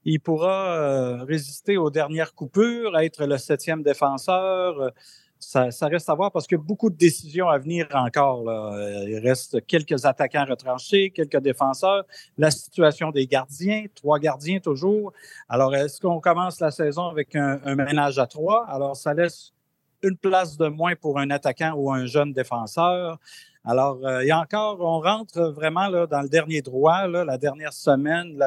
il 0.04 0.20
pourra 0.20 0.76
euh, 0.76 1.24
résister 1.24 1.78
aux 1.78 1.89
dernières 1.89 2.34
coupures, 2.36 2.98
être 3.00 3.26
le 3.26 3.38
septième 3.38 3.82
défenseur? 3.82 4.91
Ça, 5.39 5.69
reste 5.88 6.10
à 6.10 6.15
voir 6.15 6.32
parce 6.32 6.48
a 6.52 6.58
beaucoup 6.58 6.89
de 6.89 6.95
décisions 6.95 7.50
à 7.50 7.58
venir 7.60 7.88
encore. 7.93 8.50
Euh, 8.50 9.06
Il 9.08 9.19
reste 9.19 9.65
quelques 9.67 10.06
attaquants 10.06 10.45
retranchés, 10.45 11.12
quelques 11.12 11.39
défenseurs, 11.39 12.06
la 12.38 12.50
situation 12.52 13.12
des 13.12 13.28
gardiens, 13.28 13.86
trois 13.93 14.17
gardiens 14.17 14.60
toujours. 14.60 15.13
Alors, 15.48 15.76
est-ce 15.76 16.02
qu'on 16.02 16.19
commence 16.19 16.60
la 16.60 16.71
saison 16.71 17.08
avec 17.08 17.36
un, 17.36 17.60
ménage 17.76 18.17
à 18.17 18.28
trois? 18.28 18.65
Alors, 18.67 18.95
ça 18.95 19.13
laisse 19.13 19.54
une 20.02 20.17
place 20.17 20.58
de 20.58 20.67
moins 20.67 20.95
pour 20.95 21.19
un 21.19 21.30
attaquant 21.30 21.74
ou 21.76 21.91
un 21.91 22.06
jeune 22.06 22.34
défenseur. 22.34 23.19
Alors, 23.63 24.00
euh, 24.06 24.28
a 24.30 24.39
encore, 24.39 24.80
on 24.82 25.00
rentre 25.00 25.41
vraiment 25.52 25.89
dans 26.08 26.21
le 26.21 26.30
dernier 26.30 26.62
droit, 26.62 27.08
la 27.08 27.38
dernière 27.38 27.74
semaine, 27.74 28.38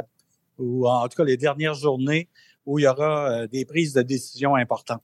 ou 0.58 0.88
en 0.88 1.06
tout 1.08 1.16
cas 1.16 1.24
les 1.24 1.36
dernières 1.36 1.74
journées 1.74 2.28
où 2.68 2.78
il 2.78 2.82
y 2.82 2.86
aura 2.86 3.30
euh, 3.30 3.46
des 3.46 3.64
prises 3.64 3.94
de 3.94 4.02
décision 4.02 4.54
importantes. 4.54 5.02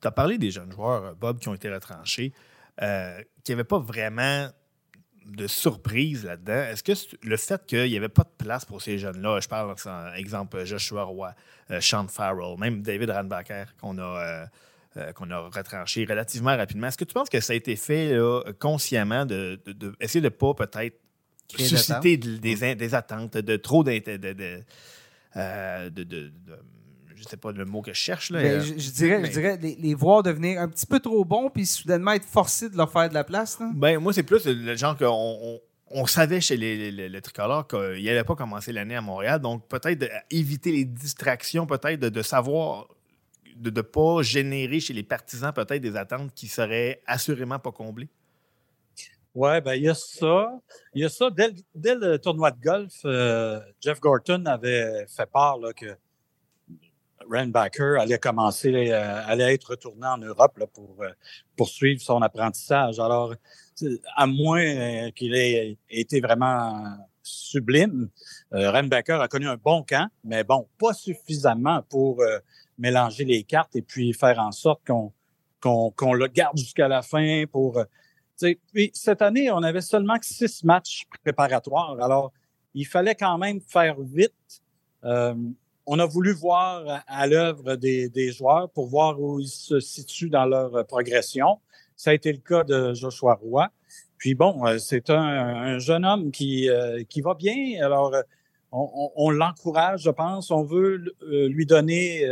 Tu 0.00 0.08
as 0.08 0.12
parlé 0.12 0.38
des 0.38 0.50
jeunes 0.50 0.72
joueurs, 0.72 1.04
euh, 1.04 1.14
Bob, 1.14 1.38
qui 1.38 1.48
ont 1.48 1.54
été 1.54 1.72
retranchés, 1.72 2.32
euh, 2.82 3.20
qui 3.44 3.52
n'avaient 3.52 3.64
pas 3.64 3.78
vraiment 3.78 4.48
de 5.26 5.46
surprise 5.46 6.24
là-dedans. 6.24 6.64
Est-ce 6.70 6.82
que 6.82 6.92
le 7.22 7.36
fait 7.36 7.64
qu'il 7.66 7.90
n'y 7.90 7.96
avait 7.96 8.08
pas 8.08 8.24
de 8.24 8.44
place 8.44 8.64
pour 8.64 8.80
ces 8.82 8.98
jeunes-là, 8.98 9.40
je 9.40 9.48
parle, 9.48 9.74
par 9.84 10.14
exemple, 10.14 10.64
Joshua 10.64 11.04
Roy, 11.04 11.34
euh, 11.70 11.80
Sean 11.80 12.08
Farrell, 12.08 12.58
même 12.58 12.82
David 12.82 13.10
Ranbacker, 13.10 13.66
qu'on 13.80 13.98
a, 13.98 14.46
euh, 14.96 15.12
qu'on 15.12 15.30
a 15.30 15.38
retranché 15.38 16.04
relativement 16.04 16.56
rapidement, 16.56 16.88
est-ce 16.88 16.98
que 16.98 17.04
tu 17.04 17.14
penses 17.14 17.28
que 17.28 17.40
ça 17.40 17.52
a 17.52 17.56
été 17.56 17.76
fait 17.76 18.14
là, 18.16 18.42
consciemment 18.58 19.24
de, 19.26 19.60
de- 19.66 19.72
de 19.72 19.94
essayer 20.00 20.20
de 20.20 20.26
ne 20.26 20.30
pas 20.30 20.54
peut-être 20.54 20.98
susciter 21.76 22.16
de- 22.16 22.36
des, 22.38 22.64
attentes, 22.94 23.36
de 23.36 23.56
trop 23.56 23.84
de, 23.84 23.98
de, 26.04 26.32
je 27.22 27.28
sais 27.28 27.36
pas 27.36 27.52
le 27.52 27.64
mot 27.64 27.82
que 27.82 27.92
je 27.92 27.98
cherche. 27.98 28.30
Là, 28.30 28.40
Ben, 28.42 28.52
euh, 28.52 28.60
je, 28.60 28.78
je 28.82 28.90
dirais, 28.90 29.18
mais- 29.18 29.26
je 29.28 29.32
dirais 29.32 29.58
les, 29.60 29.74
les 29.76 29.94
voir 29.94 30.22
devenir 30.22 30.60
un 30.60 30.68
petit 30.68 30.86
peu 30.86 30.98
trop 31.00 31.24
bons, 31.24 31.50
puis 31.50 31.66
soudainement 31.66 32.12
être 32.12 32.24
forcés 32.24 32.70
de 32.70 32.76
leur 32.76 32.90
faire 32.90 33.08
de 33.08 33.14
la 33.14 33.24
place. 33.24 33.58
là. 33.60 33.70
Ben, 33.74 33.98
moi, 33.98 34.12
c'est 34.12 34.22
plus 34.22 34.46
le, 34.46 34.74
genre 34.76 34.96
qu'on 34.96 35.06
on, 35.08 35.60
on 35.92 36.06
savait 36.06 36.40
chez 36.40 36.56
les, 36.56 36.76
les, 36.76 36.90
les- 36.92 37.08
les 37.08 37.20
tricolores 37.20 37.66
qu'il 37.68 37.78
n'allait 38.04 38.24
pas 38.24 38.36
commencer 38.36 38.72
l'année 38.72 38.96
à 38.96 39.00
Montréal. 39.00 39.40
Donc, 39.40 39.68
peut-être 39.68 40.08
éviter 40.30 40.72
les 40.72 40.84
distractions, 40.84 41.66
peut-être 41.66 42.00
de, 42.00 42.08
de 42.08 42.22
savoir, 42.22 42.88
de 43.56 43.70
ne 43.70 43.80
pas 43.82 44.22
générer 44.22 44.80
chez 44.80 44.92
les 44.94 45.02
partisans 45.02 45.52
peut-être 45.52 45.82
des 45.82 45.96
attentes 45.96 46.32
qui 46.34 46.48
seraient 46.48 47.02
assurément 47.06 47.58
pas 47.58 47.72
comblées. 47.72 48.08
Oui, 49.34 49.60
ben 49.60 49.74
il 49.74 49.82
y 49.84 49.88
a 49.88 49.94
ça. 49.94 50.58
Il 50.92 51.02
y 51.02 51.04
a 51.04 51.08
ça. 51.08 51.30
Dès, 51.30 51.48
le- 51.48 51.54
dès 51.74 51.94
le 51.94 52.18
tournoi 52.18 52.50
de 52.50 52.60
golf, 52.60 52.92
euh, 53.04 53.60
Jeff 53.80 54.00
Gorton 54.00 54.44
avait 54.46 55.06
fait 55.06 55.30
part 55.30 55.56
là, 55.58 55.72
que 55.72 55.96
Backer 57.30 58.00
allait 58.00 58.18
commencer, 58.18 58.90
euh, 58.90 59.26
allait 59.26 59.54
être 59.54 59.70
retourné 59.70 60.06
en 60.06 60.18
Europe 60.18 60.58
là, 60.58 60.66
pour 60.66 60.96
euh, 61.00 61.08
poursuivre 61.56 62.00
son 62.00 62.22
apprentissage. 62.22 62.98
Alors, 62.98 63.34
à 64.16 64.26
moins 64.26 64.62
euh, 64.62 65.10
qu'il 65.10 65.34
ait 65.34 65.78
été 65.88 66.20
vraiment 66.20 66.96
sublime, 67.22 68.08
euh, 68.52 68.82
Backer 68.82 69.20
a 69.20 69.28
connu 69.28 69.48
un 69.48 69.56
bon 69.56 69.82
camp, 69.82 70.08
mais 70.24 70.44
bon, 70.44 70.66
pas 70.78 70.92
suffisamment 70.92 71.82
pour 71.88 72.22
mélanger 72.78 73.24
les 73.24 73.42
cartes 73.44 73.76
et 73.76 73.82
puis 73.82 74.12
faire 74.12 74.38
en 74.38 74.52
sorte 74.52 74.80
qu'on 74.86 76.12
le 76.14 76.26
garde 76.26 76.56
jusqu'à 76.56 76.88
la 76.88 77.02
fin 77.02 77.44
pour 77.50 77.84
puis 78.72 78.90
cette 78.94 79.22
année, 79.22 79.50
on 79.50 79.62
avait 79.62 79.80
seulement 79.80 80.16
six 80.22 80.64
matchs 80.64 81.04
préparatoires. 81.22 82.00
Alors, 82.00 82.32
il 82.74 82.86
fallait 82.86 83.14
quand 83.14 83.38
même 83.38 83.60
faire 83.60 84.00
vite. 84.00 84.62
Euh, 85.04 85.34
on 85.86 85.98
a 85.98 86.06
voulu 86.06 86.32
voir 86.32 87.02
à, 87.06 87.26
l'œuvre 87.26 87.76
des, 87.76 88.08
des 88.08 88.32
joueurs 88.32 88.70
pour 88.70 88.86
voir 88.86 89.20
où 89.20 89.40
ils 89.40 89.48
se 89.48 89.80
situent 89.80 90.30
dans 90.30 90.46
leur 90.46 90.86
progression. 90.86 91.58
Ça 91.96 92.10
a 92.10 92.14
été 92.14 92.32
le 92.32 92.38
cas 92.38 92.64
de 92.64 92.94
Joshua 92.94 93.34
Roy. 93.34 93.68
Puis 94.18 94.34
bon, 94.34 94.66
euh, 94.66 94.78
c'est 94.78 95.10
un, 95.10 95.16
un 95.22 95.78
jeune 95.78 96.04
homme 96.04 96.30
qui, 96.30 96.68
euh, 96.68 97.02
qui 97.08 97.20
va 97.22 97.34
bien. 97.34 97.82
Alors, 97.84 98.14
on, 98.70 99.10
on- 99.16 99.30
l'encourage, 99.30 100.02
je 100.02 100.10
pense. 100.10 100.50
On 100.50 100.62
veut 100.62 101.02
euh, 101.22 101.48
lui 101.48 101.66
donner 101.66 102.24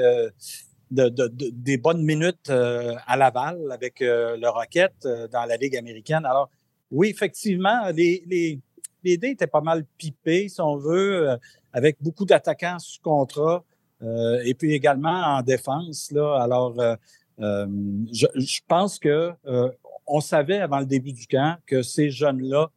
de, 0.90 1.08
de- 1.08 1.28
de- 1.28 1.50
des 1.52 1.78
bonnes 1.78 2.02
minutes 2.02 2.50
à 2.50 3.16
Laval 3.16 3.58
avec 3.72 4.00
le 4.00 4.48
Rocket 4.48 4.92
dans 5.32 5.44
la 5.46 5.56
Ligue 5.56 5.76
américaine. 5.76 6.24
Alors, 6.24 6.48
oui, 6.90 7.08
effectivement, 7.08 7.90
les, 7.94 8.22
les, 8.26 8.60
dés 9.02 9.30
étaient 9.30 9.46
pas 9.46 9.60
mal 9.60 9.84
pipés, 9.96 10.48
si 10.48 10.60
on 10.60 10.76
veut, 10.76 11.30
euh, 11.30 11.36
avec 11.72 11.96
beaucoup 12.00 12.24
d'attaquants 12.24 12.78
sous 12.78 13.00
contrat 13.00 13.64
euh, 14.02 14.40
et 14.44 14.54
puis 14.54 14.72
également 14.72 15.36
en 15.36 15.42
défense. 15.42 16.10
Là. 16.12 16.40
Alors, 16.40 16.78
euh, 16.80 16.96
je, 18.12 18.60
pense 18.66 18.98
que 18.98 19.32
on 20.06 20.20
savait 20.20 20.58
avant 20.58 20.80
le 20.80 20.86
début 20.86 21.12
du 21.12 21.26
camp 21.26 21.56
que 21.66 21.82
ces 21.82 22.10
jeunes-là, 22.10 22.70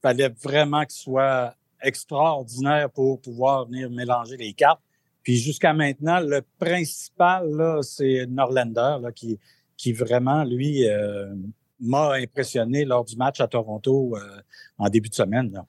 fallait 0.00 0.32
vraiment 0.42 0.82
qu'ils 0.82 1.00
soient 1.00 1.54
extraordinaires 1.82 2.88
pour 2.90 3.20
pouvoir 3.20 3.66
venir 3.66 3.90
mélanger 3.90 4.36
les 4.36 4.52
cartes. 4.52 4.80
Puis 5.24 5.36
jusqu'à 5.36 5.74
maintenant, 5.74 6.20
le 6.20 6.42
principal, 6.58 7.80
c'est 7.82 8.26
Norlander, 8.26 8.98
là, 9.02 9.12
qui, 9.12 9.38
qui 9.76 9.92
vraiment, 9.92 10.44
lui, 10.44 10.86
m'a 11.80 12.14
impressionné 12.14 12.84
lors 12.84 13.04
du 13.04 13.16
match 13.16 13.40
à 13.40 13.46
Toronto 13.46 14.16
euh, 14.16 14.40
en 14.78 14.88
début 14.88 15.08
de 15.08 15.14
semaine. 15.14 15.62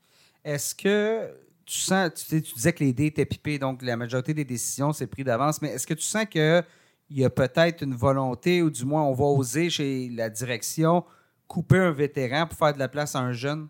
Est-ce 0.44 0.74
que 0.74 1.30
tu 1.66 1.78
sens, 1.78 2.12
tu, 2.16 2.26
sais, 2.26 2.42
tu 2.42 2.54
disais 2.54 2.74
que 2.74 2.84
les 2.84 2.94
dés 2.94 3.08
étaient 3.08 3.26
pipés, 3.26 3.60
donc 3.60 3.82
la 3.84 3.96
majorité 3.96 4.34
des 4.34 4.46
décisions 4.46 4.92
s'est 4.92 5.08
pris 5.08 5.24
d'avance, 5.24 5.62
mais 5.62 5.70
est-ce 5.70 5.86
que 5.86 5.94
tu 5.94 6.02
sens 6.02 6.26
qu'il 6.26 6.64
y 7.12 7.24
a 7.24 7.30
peut-être 7.30 7.84
une 7.84 7.94
volonté, 7.94 8.64
ou 8.64 8.72
du 8.72 8.86
moins 8.86 9.04
on 9.04 9.14
va 9.14 9.26
oser 9.26 9.70
chez 9.70 10.10
la 10.10 10.30
direction, 10.30 11.04
couper 11.48 11.78
un 11.78 11.92
vétéran 11.92 12.48
pour 12.48 12.58
faire 12.58 12.74
de 12.74 12.80
la 12.80 12.88
place 12.88 13.16
à 13.16 13.20
un 13.20 13.34
jeune? 13.34 13.68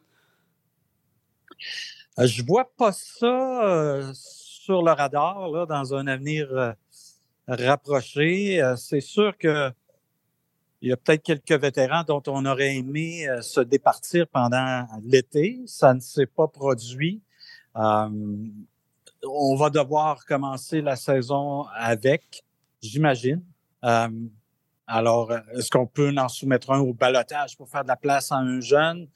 Euh, 2.20 2.26
Je 2.26 2.44
vois 2.44 2.72
pas 2.78 2.92
ça 2.92 3.66
euh, 3.66 4.12
sur 4.14 4.82
le 4.82 4.92
radar 4.92 5.50
là, 5.50 5.66
dans 5.66 5.94
un 5.94 6.08
avenir 6.08 6.48
euh, 6.52 6.72
rapproché. 7.48 8.62
C'est 8.78 9.02
sûr 9.02 9.38
que 9.38 9.72
il 10.82 10.90
y 10.90 10.94
a 10.94 10.98
peut-être 10.98 11.24
quelques 11.24 11.62
vétérans 11.62 12.04
dont 12.04 12.24
on 12.28 12.46
aurait 12.46 12.76
aimé 12.78 13.28
euh, 13.28 13.42
se 13.42 13.60
départir 13.60 14.28
pendant 14.28 14.86
l'été. 15.04 15.62
Ça 15.66 15.94
ne 15.94 16.00
s'est 16.00 16.26
pas 16.26 16.48
produit. 16.48 17.22
Euh, 17.76 18.10
on 19.28 19.56
va 19.56 19.70
devoir 19.70 20.26
commencer 20.26 20.82
la 20.82 20.96
saison 20.96 21.66
avec, 21.76 22.44
j'imagine. 22.82 23.44
Euh, 23.84 24.08
alors, 24.88 25.34
est-ce 25.54 25.70
qu'on 25.70 25.86
peut 25.86 26.14
en 26.18 26.30
soumettre 26.30 26.72
un 26.72 26.80
au 26.80 26.94
balotage 26.94 27.58
pour 27.58 27.70
faire 27.70 27.84
de 27.84 27.90
la 27.90 27.98
place 27.98 28.32
à 28.32 28.38
un 28.38 28.62
jeune? 28.62 29.08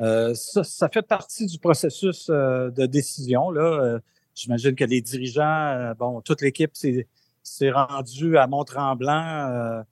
Euh, 0.00 0.34
ça, 0.34 0.64
ça 0.64 0.88
fait 0.88 1.02
partie 1.02 1.46
du 1.46 1.58
processus 1.58 2.28
euh, 2.30 2.70
de 2.70 2.86
décision. 2.86 3.50
Là. 3.50 3.62
Euh, 3.62 3.98
J'imagine 4.32 4.74
que 4.74 4.84
les 4.84 5.02
dirigeants, 5.02 5.92
bon, 5.98 6.22
toute 6.22 6.40
l'équipe 6.40 6.70
s'est 6.74 7.70
rendue 7.70 8.38
à 8.38 8.46
Mont-Tremblant 8.46 9.82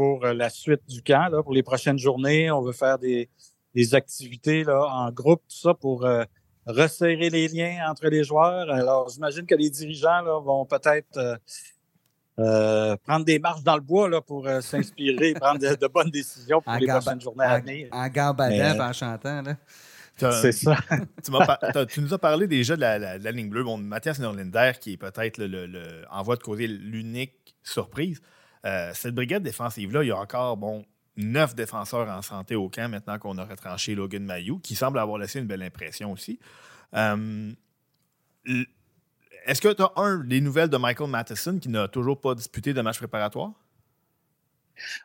pour 0.00 0.24
euh, 0.24 0.32
la 0.32 0.48
suite 0.48 0.80
du 0.88 1.02
camp, 1.02 1.28
là, 1.30 1.42
pour 1.42 1.52
les 1.52 1.62
prochaines 1.62 1.98
journées. 1.98 2.50
On 2.50 2.62
veut 2.62 2.72
faire 2.72 2.98
des, 2.98 3.28
des 3.74 3.94
activités 3.94 4.64
là, 4.64 4.86
en 4.86 5.10
groupe, 5.12 5.42
tout 5.46 5.58
ça, 5.58 5.74
pour 5.74 6.06
euh, 6.06 6.24
resserrer 6.64 7.28
les 7.28 7.48
liens 7.48 7.86
entre 7.86 8.06
les 8.08 8.24
joueurs. 8.24 8.70
Alors, 8.70 9.10
j'imagine 9.10 9.44
que 9.44 9.54
les 9.54 9.68
dirigeants 9.68 10.22
là, 10.22 10.38
vont 10.40 10.64
peut-être 10.64 11.18
euh, 11.18 11.36
euh, 12.38 12.96
prendre 13.06 13.26
des 13.26 13.38
marches 13.38 13.62
dans 13.62 13.74
le 13.74 13.82
bois 13.82 14.08
là, 14.08 14.22
pour 14.22 14.46
euh, 14.46 14.62
s'inspirer 14.62 15.28
et 15.30 15.34
prendre 15.44 15.58
de, 15.60 15.74
de 15.74 15.86
bonnes 15.86 16.08
décisions 16.10 16.62
pour 16.62 16.72
En 16.72 16.78
les 16.78 16.86
prochaines 16.86 17.20
journées 17.20 17.44
à 17.44 17.60
venir. 17.60 17.88
En 17.92 18.08
gambadant 18.08 18.56
Mais, 18.56 18.76
et 18.76 18.80
en 18.80 18.92
chantant. 18.94 19.42
Là. 19.42 19.56
T'as- 20.16 20.32
C'est 20.40 20.52
ça. 20.52 20.76
tu, 21.22 21.30
m'as 21.30 21.44
par- 21.44 21.58
t'as- 21.58 21.84
tu 21.84 22.00
nous 22.00 22.14
as 22.14 22.18
parlé 22.18 22.46
déjà 22.46 22.74
de 22.74 22.80
la, 22.80 22.98
la- 22.98 23.18
de 23.18 23.24
la 23.24 23.32
ligne 23.32 23.50
bleue. 23.50 23.64
Bon, 23.64 23.76
Mathias 23.76 24.18
Norlinder, 24.18 24.72
qui 24.80 24.92
est 24.94 24.96
peut-être 24.96 25.36
le, 25.36 25.46
le- 25.46 25.66
le- 25.66 26.04
en 26.10 26.22
voie 26.22 26.36
de 26.36 26.42
causer 26.42 26.66
l'unique 26.66 27.54
surprise. 27.62 28.22
Euh, 28.66 28.90
cette 28.94 29.14
brigade 29.14 29.42
défensive-là, 29.42 30.04
il 30.04 30.08
y 30.08 30.10
a 30.10 30.18
encore 30.18 30.56
bon, 30.56 30.84
neuf 31.16 31.54
défenseurs 31.54 32.08
en 32.08 32.22
santé 32.22 32.56
au 32.56 32.68
camp 32.68 32.90
maintenant 32.90 33.18
qu'on 33.18 33.38
a 33.38 33.44
retranché 33.44 33.94
Logan 33.94 34.24
Mayou, 34.24 34.58
qui 34.58 34.74
semble 34.74 34.98
avoir 34.98 35.18
laissé 35.18 35.38
une 35.38 35.46
belle 35.46 35.62
impression 35.62 36.12
aussi. 36.12 36.38
Euh, 36.94 37.52
Est-ce 39.46 39.60
que 39.60 39.72
tu 39.72 39.82
as 39.82 39.92
un 39.96 40.24
des 40.24 40.40
nouvelles 40.40 40.68
de 40.68 40.76
Michael 40.76 41.08
Matheson 41.08 41.58
qui 41.58 41.68
n'a 41.68 41.88
toujours 41.88 42.20
pas 42.20 42.34
disputé 42.34 42.74
de 42.74 42.80
match 42.82 42.98
préparatoire? 42.98 43.52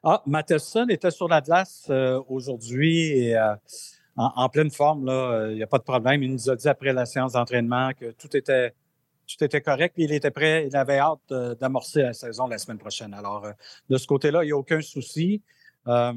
Ah, 0.03 0.21
Matheson 0.25 0.87
était 0.89 1.11
sur 1.11 1.27
la 1.27 1.41
glace 1.41 1.87
euh, 1.89 2.21
aujourd'hui 2.29 3.09
et 3.09 3.37
en, 3.37 3.57
en 4.15 4.49
pleine 4.49 4.71
forme. 4.71 5.09
Il 5.49 5.55
n'y 5.55 5.63
a 5.63 5.67
pas 5.67 5.77
de 5.77 5.83
problème. 5.83 6.23
Il 6.23 6.31
nous 6.31 6.49
a 6.49 6.55
dit 6.55 6.67
après 6.69 6.93
la 6.93 7.05
séance 7.05 7.33
d'entraînement 7.33 7.91
que 7.93 8.11
tout 8.11 8.35
était, 8.35 8.73
tout 9.27 9.43
était 9.43 9.61
correct. 9.61 9.93
puis 9.95 10.03
Il 10.05 10.13
était 10.13 10.31
prêt. 10.31 10.67
Il 10.67 10.75
avait 10.75 10.99
hâte 10.99 11.33
d'amorcer 11.59 12.01
la 12.03 12.13
saison 12.13 12.47
la 12.47 12.57
semaine 12.57 12.77
prochaine. 12.77 13.13
Alors, 13.13 13.45
euh, 13.45 13.51
de 13.89 13.97
ce 13.97 14.07
côté-là, 14.07 14.43
il 14.43 14.47
n'y 14.47 14.51
a 14.53 14.57
aucun 14.57 14.81
souci. 14.81 15.41
Euh, 15.87 16.13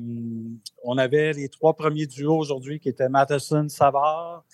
on 0.82 0.96
avait 0.96 1.32
les 1.32 1.48
trois 1.48 1.74
premiers 1.74 2.06
duos 2.06 2.38
aujourd'hui 2.38 2.80
qui 2.80 2.88
étaient 2.88 3.08
Matheson, 3.08 3.68
Savard, 3.68 4.44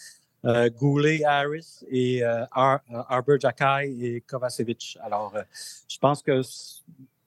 euh, 0.45 0.69
Goulet, 0.71 1.25
Harris 1.25 1.85
et 1.89 2.25
euh, 2.25 2.45
Ar- 2.51 2.81
euh, 2.91 3.03
Arbor 3.09 3.39
Jakai 3.41 3.95
et 4.01 4.21
Kovacevic. 4.23 4.99
Alors, 5.03 5.35
je 5.89 5.99
pense 5.99 6.23
que 6.23 6.43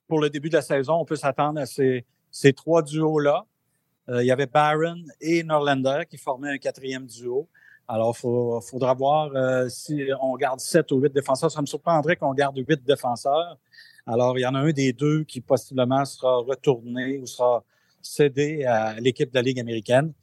pour 0.07 0.19
le 0.19 0.29
début 0.29 0.49
de 0.49 0.55
la 0.55 0.61
saison, 0.61 0.95
on 0.95 1.05
peut 1.05 1.15
s'attendre 1.15 1.59
à 1.59 1.65
ces, 1.65 2.05
ces 2.31 2.53
trois 2.53 2.81
duos-là. 2.81 3.45
Il 4.09 4.25
y 4.25 4.31
avait 4.31 4.45
Barron 4.45 5.03
et 5.19 5.43
Norlander 5.43 6.03
qui 6.09 6.17
formaient 6.17 6.51
un 6.51 6.57
quatrième 6.57 7.05
duo. 7.05 7.49
Alors, 7.87 8.15
il 8.17 8.67
faudra 8.67 8.93
voir 8.93 9.31
euh, 9.33 9.69
si 9.69 10.09
on 10.21 10.35
garde 10.35 10.59
sept 10.59 10.91
ou 10.91 10.99
huit 10.99 11.13
défenseurs. 11.13 11.49
Ça 11.49 11.61
me 11.61 11.65
surprendrait 11.65 12.17
qu'on 12.17 12.33
garde 12.33 12.57
huit 12.57 12.83
défenseurs. 12.83 13.57
Alors, 14.05 14.37
il 14.37 14.41
y 14.41 14.45
en 14.45 14.55
a 14.55 14.59
un 14.59 14.71
des 14.71 14.91
deux 14.91 15.23
qui 15.23 15.39
possiblement 15.39 16.03
sera 16.03 16.37
retourné 16.37 17.17
ou 17.17 17.25
sera 17.25 17.63
cédé 18.01 18.65
à 18.65 18.99
l'équipe 18.99 19.29
de 19.29 19.35
la 19.35 19.41
Ligue 19.41 19.59
américaine. 19.59 20.13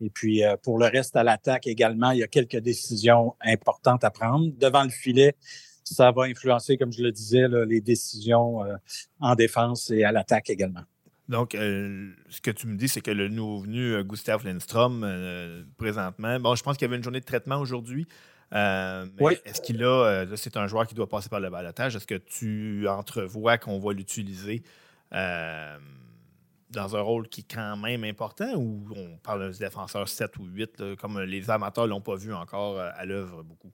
Et 0.00 0.08
puis, 0.08 0.42
euh, 0.44 0.56
pour 0.62 0.78
le 0.78 0.86
reste, 0.86 1.14
à 1.14 1.22
l'attaque 1.22 1.66
également, 1.66 2.10
il 2.12 2.20
y 2.20 2.22
a 2.22 2.28
quelques 2.28 2.56
décisions 2.56 3.34
importantes 3.42 4.02
à 4.02 4.10
prendre. 4.10 4.50
Devant 4.56 4.84
le 4.84 4.90
filet, 4.90 5.36
ça 5.84 6.10
va 6.12 6.22
influencer, 6.22 6.78
comme 6.78 6.92
je 6.92 7.02
le 7.02 7.12
disais, 7.12 7.48
là, 7.48 7.66
les 7.66 7.82
décisions 7.82 8.64
euh, 8.64 8.76
en 9.20 9.34
défense 9.34 9.90
et 9.90 10.04
à 10.04 10.12
l'attaque 10.12 10.48
également. 10.48 10.84
Donc, 11.30 11.54
euh, 11.54 12.10
ce 12.28 12.40
que 12.40 12.50
tu 12.50 12.66
me 12.66 12.76
dis, 12.76 12.88
c'est 12.88 13.00
que 13.00 13.12
le 13.12 13.28
nouveau 13.28 13.60
venu, 13.60 13.92
euh, 13.92 14.02
Gustav 14.02 14.44
Lindstrom, 14.44 15.04
euh, 15.04 15.62
présentement, 15.78 16.40
bon, 16.40 16.56
je 16.56 16.62
pense 16.64 16.76
qu'il 16.76 16.86
y 16.86 16.88
avait 16.88 16.96
une 16.96 17.04
journée 17.04 17.20
de 17.20 17.24
traitement 17.24 17.58
aujourd'hui. 17.58 18.08
Euh, 18.52 19.06
Oui. 19.20 19.36
Est-ce 19.44 19.60
qu'il 19.60 19.84
a, 19.84 20.26
c'est 20.34 20.56
un 20.56 20.66
joueur 20.66 20.88
qui 20.88 20.96
doit 20.96 21.08
passer 21.08 21.28
par 21.28 21.38
le 21.38 21.48
balotage. 21.48 21.94
Est-ce 21.94 22.06
que 22.08 22.16
tu 22.16 22.88
entrevois 22.88 23.58
qu'on 23.58 23.78
va 23.78 23.92
l'utiliser 23.92 24.64
dans 25.12 26.96
un 26.96 27.00
rôle 27.00 27.28
qui 27.28 27.42
est 27.42 27.54
quand 27.54 27.76
même 27.76 28.02
important 28.02 28.52
ou 28.56 28.88
on 28.96 29.16
parle 29.18 29.52
d'un 29.52 29.56
défenseur 29.56 30.08
7 30.08 30.36
ou 30.38 30.46
8, 30.46 30.80
là, 30.80 30.96
comme 30.96 31.20
les 31.20 31.48
amateurs 31.48 31.84
ne 31.84 31.90
l'ont 31.90 32.00
pas 32.00 32.16
vu 32.16 32.34
encore 32.34 32.80
à 32.80 33.04
l'œuvre 33.04 33.44
beaucoup? 33.44 33.70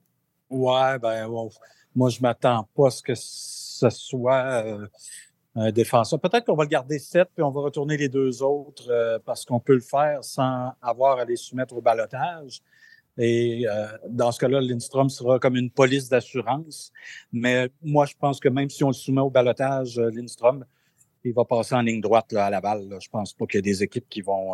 Ouais, 0.51 0.99
ben, 0.99 1.27
moi, 1.95 2.09
je 2.11 2.21
m'attends 2.21 2.69
pas 2.75 2.87
à 2.87 2.91
ce 2.91 3.01
que 3.01 3.15
ce 3.15 3.89
soit 3.89 4.63
Peut-être 5.57 6.45
qu'on 6.45 6.55
va 6.55 6.63
le 6.63 6.69
garder 6.69 6.99
7 6.99 7.29
puis 7.33 7.43
on 7.43 7.51
va 7.51 7.61
retourner 7.61 7.97
les 7.97 8.09
deux 8.09 8.43
autres 8.43 8.89
euh, 8.89 9.17
parce 9.25 9.43
qu'on 9.43 9.59
peut 9.59 9.73
le 9.73 9.81
faire 9.81 10.23
sans 10.23 10.71
avoir 10.81 11.17
à 11.17 11.25
les 11.25 11.35
soumettre 11.35 11.75
au 11.75 11.81
balotage. 11.81 12.61
Et 13.17 13.67
euh, 13.67 13.87
dans 14.07 14.31
ce 14.31 14.39
cas-là, 14.39 14.61
Lindstrom 14.61 15.09
sera 15.09 15.39
comme 15.39 15.55
une 15.55 15.71
police 15.71 16.09
d'assurance. 16.09 16.91
Mais 17.31 17.69
moi, 17.81 18.05
je 18.05 18.13
pense 18.19 18.39
que 18.39 18.49
même 18.49 18.69
si 18.69 18.83
on 18.83 18.89
le 18.89 18.93
soumet 18.93 19.21
au 19.21 19.31
balotage, 19.31 19.97
Lindstrom, 19.97 20.63
il 21.23 21.33
va 21.33 21.43
passer 21.43 21.73
en 21.73 21.81
ligne 21.81 22.01
droite 22.01 22.31
à 22.33 22.49
Laval. 22.51 22.87
Là. 22.87 22.97
Je 23.01 23.09
pense 23.09 23.33
pas 23.33 23.47
qu'il 23.47 23.57
y 23.57 23.59
ait 23.59 23.73
des 23.73 23.81
équipes 23.81 24.07
qui 24.07 24.21
vont 24.21 24.53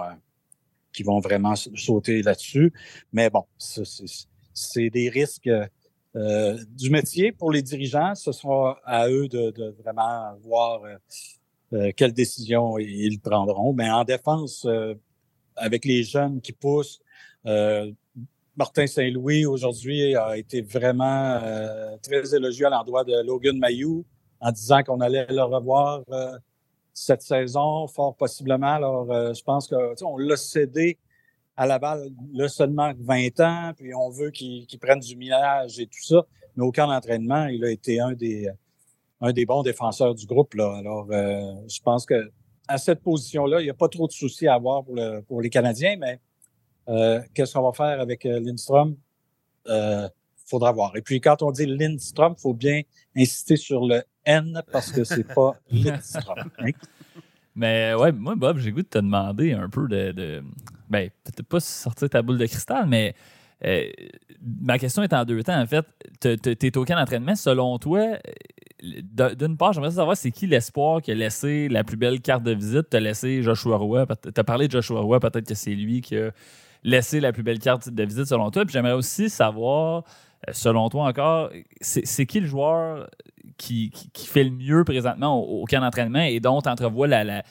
qui 0.94 1.04
vont 1.04 1.20
vraiment 1.20 1.56
sauter 1.56 2.22
là-dessus. 2.22 2.72
Mais 3.12 3.30
bon, 3.30 3.44
c'est 3.58 4.90
des 4.90 5.10
risques 5.10 5.50
euh, 6.16 6.60
du 6.70 6.92
métier 6.92 7.32
pour 7.32 7.52
les 7.52 7.64
dirigeants. 7.64 8.14
Ce 8.14 8.32
sera 8.32 8.80
à 8.86 9.10
eux 9.10 9.28
de, 9.28 9.76
vraiment 9.84 10.36
voir 10.42 10.84
euh, 10.84 10.96
euh, 11.74 11.92
quelles 11.98 12.14
décisions 12.14 12.78
ils 12.78 13.20
prendront. 13.20 13.74
Mais 13.74 13.90
en 13.90 14.04
défense, 14.04 14.68
avec 15.56 15.86
les 15.86 16.04
jeunes 16.04 16.40
qui 16.42 16.52
poussent, 16.52 17.02
Martin 18.56 18.86
Saint-Louis 18.86 19.46
aujourd'hui 19.48 20.16
a 20.16 20.38
été 20.38 20.62
vraiment 20.62 21.40
très 22.04 22.36
élogieux 22.36 22.68
à 22.68 22.70
l'endroit 22.70 23.04
de 23.04 23.26
Logan 23.26 23.58
Mayou 23.58 24.06
en 24.40 24.52
disant 24.52 24.84
qu'on 24.84 25.02
allait 25.02 25.26
le 25.28 25.42
revoir 25.42 26.04
cette 26.94 27.24
saison, 27.24 27.88
fort 27.88 28.16
possiblement. 28.16 28.74
Alors, 28.76 29.34
je 29.34 29.42
pense 29.42 29.68
que 29.68 30.04
on 30.04 30.18
l'a 30.18 30.38
cédé 30.38 31.00
à 31.56 31.68
Laval, 31.68 32.10
là, 32.34 32.48
seulement 32.48 32.92
20 33.00 33.40
ans, 33.42 33.74
puis 33.78 33.94
on 33.94 34.10
veut 34.10 34.32
qu'il 34.32 34.68
prenne 34.82 35.00
du 35.00 35.16
millage 35.16 35.80
et 35.80 35.86
tout 35.86 36.02
ça. 36.02 36.26
Mais 36.56 36.64
au 36.64 36.72
camp 36.72 36.88
d'entraînement, 36.88 37.46
il 37.46 37.64
a 37.64 37.72
été 37.72 38.00
un 38.00 38.14
des, 38.14 38.50
un 39.22 39.32
des 39.32 39.46
bons 39.46 39.64
défenseurs 39.64 40.16
du 40.16 40.26
groupe. 40.26 40.54
Là. 40.56 40.76
Alors, 40.78 41.08
euh, 41.12 41.54
je 41.68 41.80
pense 41.82 42.06
que 42.06 42.32
à 42.68 42.78
cette 42.78 43.02
position-là, 43.02 43.62
il 43.62 43.66
n'y 43.66 43.70
a 43.70 43.74
pas 43.74 43.90
trop 43.90 44.08
de 44.08 44.12
soucis 44.12 44.48
à 44.48 44.56
avoir 44.56 44.84
pour, 44.84 44.96
le, 44.96 45.22
pour 45.22 45.42
les 45.42 45.50
Canadiens, 45.50 45.96
mais 46.00 46.20
euh, 46.90 47.22
qu'est-ce 47.34 47.54
qu'on 47.54 47.64
va 47.64 47.74
faire 47.74 48.00
avec 48.00 48.26
euh, 48.26 48.40
Lindstrom? 48.40 48.96
Euh, 49.68 50.08
faudra 50.46 50.72
voir. 50.72 50.96
Et 50.96 51.02
puis, 51.02 51.22
quand 51.22 51.42
on 51.42 51.52
dit 51.52 51.66
Lindstrom, 51.66 52.36
il 52.38 52.42
faut 52.42 52.54
bien 52.54 52.82
insister 53.16 53.56
sur 53.56 53.86
le 53.86 54.04
N 54.26 54.62
parce 54.72 54.92
que 54.92 55.04
c'est 55.04 55.24
pas 55.34 55.54
Lindstrom. 55.72 56.38
Hein? 56.60 56.72
Mais 57.56 57.94
ouais, 57.94 58.12
moi, 58.12 58.36
Bob, 58.36 58.58
j'ai 58.58 58.72
goût 58.72 58.82
de 58.82 58.88
te 58.88 58.98
demander 58.98 59.54
un 59.54 59.70
peu 59.70 59.88
de 59.88 60.44
ben, 60.94 61.10
peut-être 61.24 61.48
pas 61.48 61.60
sortir 61.60 62.10
ta 62.10 62.22
boule 62.22 62.38
de 62.38 62.46
cristal, 62.46 62.86
mais 62.88 63.16
euh, 63.66 63.86
ma 64.42 64.78
question 64.78 65.04
est 65.04 65.14
en 65.14 65.26
deux 65.26 65.42
temps. 65.44 65.60
En 65.60 65.66
fait, 65.66 65.86
tu 66.22 66.68
es 66.68 66.78
au 66.78 66.86
camp 66.86 66.96
d'entraînement. 66.96 67.36
Selon 67.36 67.78
toi, 67.80 68.18
d'une 68.82 69.58
part, 69.58 69.74
j'aimerais 69.74 69.92
savoir 69.92 70.18
c'est 70.18 70.32
qui 70.32 70.48
l'espoir 70.48 71.02
qui 71.02 71.12
a 71.12 71.16
laissé 71.16 71.70
la 71.70 71.84
plus 71.84 71.98
belle 71.98 72.22
carte 72.22 72.44
de 72.44 72.54
visite. 72.54 72.90
Tu 72.90 72.98
as 72.98 73.00
laissé 73.00 73.42
Joshua 73.42 73.78
Roy. 73.78 74.06
Tu 74.06 74.30
as 74.36 74.44
parlé 74.44 74.68
de 74.68 74.74
Joshua 74.74 75.02
Roy, 75.02 75.20
peut-être 75.20 75.48
que 75.48 75.56
c'est 75.56 75.76
lui 75.76 76.02
qui 76.02 76.18
a 76.18 76.32
laissé 76.84 77.20
la 77.20 77.32
plus 77.32 77.44
belle 77.44 77.60
carte 77.60 77.90
de 77.90 78.04
visite 78.04 78.26
selon 78.26 78.52
toi. 78.52 78.66
Puis 78.66 78.74
j'aimerais 78.74 78.94
aussi 78.94 79.30
savoir, 79.30 80.04
euh, 80.48 80.52
selon 80.52 80.90
toi 80.90 81.08
encore, 81.08 81.50
c'est 81.82 82.26
qui 82.26 82.42
le 82.42 82.48
joueur 82.48 83.10
qui, 83.58 83.92
fait 84.16 84.44
le 84.44 84.52
mieux 84.52 84.84
présentement 84.84 85.40
au, 85.40 85.66
camp 85.66 85.80
d'entraînement 85.80 86.24
et 86.24 86.40
dont 86.40 86.62
tu 86.62 86.70
entrevois 86.70 87.08
la, 87.08 87.44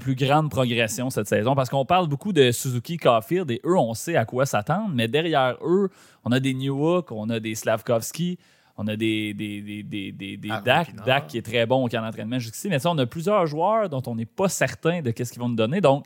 plus 0.00 0.14
grande 0.14 0.50
progression 0.50 1.10
cette 1.10 1.28
saison. 1.28 1.54
Parce 1.54 1.70
qu'on 1.70 1.84
parle 1.84 2.08
beaucoup 2.08 2.32
de 2.32 2.50
Suzuki 2.50 2.96
Caulfield 2.96 3.50
et 3.50 3.60
eux, 3.64 3.76
on 3.76 3.94
sait 3.94 4.16
à 4.16 4.24
quoi 4.24 4.46
s'attendre, 4.46 4.90
mais 4.94 5.08
derrière 5.08 5.56
eux, 5.62 5.90
on 6.24 6.32
a 6.32 6.40
des 6.40 6.54
Newhook, 6.54 7.12
on 7.12 7.28
a 7.30 7.40
des 7.40 7.54
Slavkovski, 7.54 8.38
on 8.76 8.88
a 8.88 8.96
des, 8.96 9.34
des, 9.34 9.82
des, 9.82 10.12
des, 10.12 10.36
Dak, 10.64 10.94
Dak 11.06 11.28
qui 11.28 11.38
est 11.38 11.42
très 11.42 11.64
bon 11.66 11.84
au 11.84 11.88
camp 11.88 12.02
d'entraînement 12.02 12.38
jusqu'ici. 12.38 12.68
Mais 12.68 12.78
ça, 12.78 12.90
on 12.90 12.98
a 12.98 13.06
plusieurs 13.06 13.46
joueurs 13.46 13.88
dont 13.88 14.02
on 14.06 14.16
n'est 14.16 14.26
pas 14.26 14.48
certain 14.48 15.00
de 15.00 15.12
ce 15.16 15.30
qu'ils 15.30 15.40
vont 15.40 15.48
nous 15.48 15.54
donner. 15.54 15.80
Donc, 15.80 16.04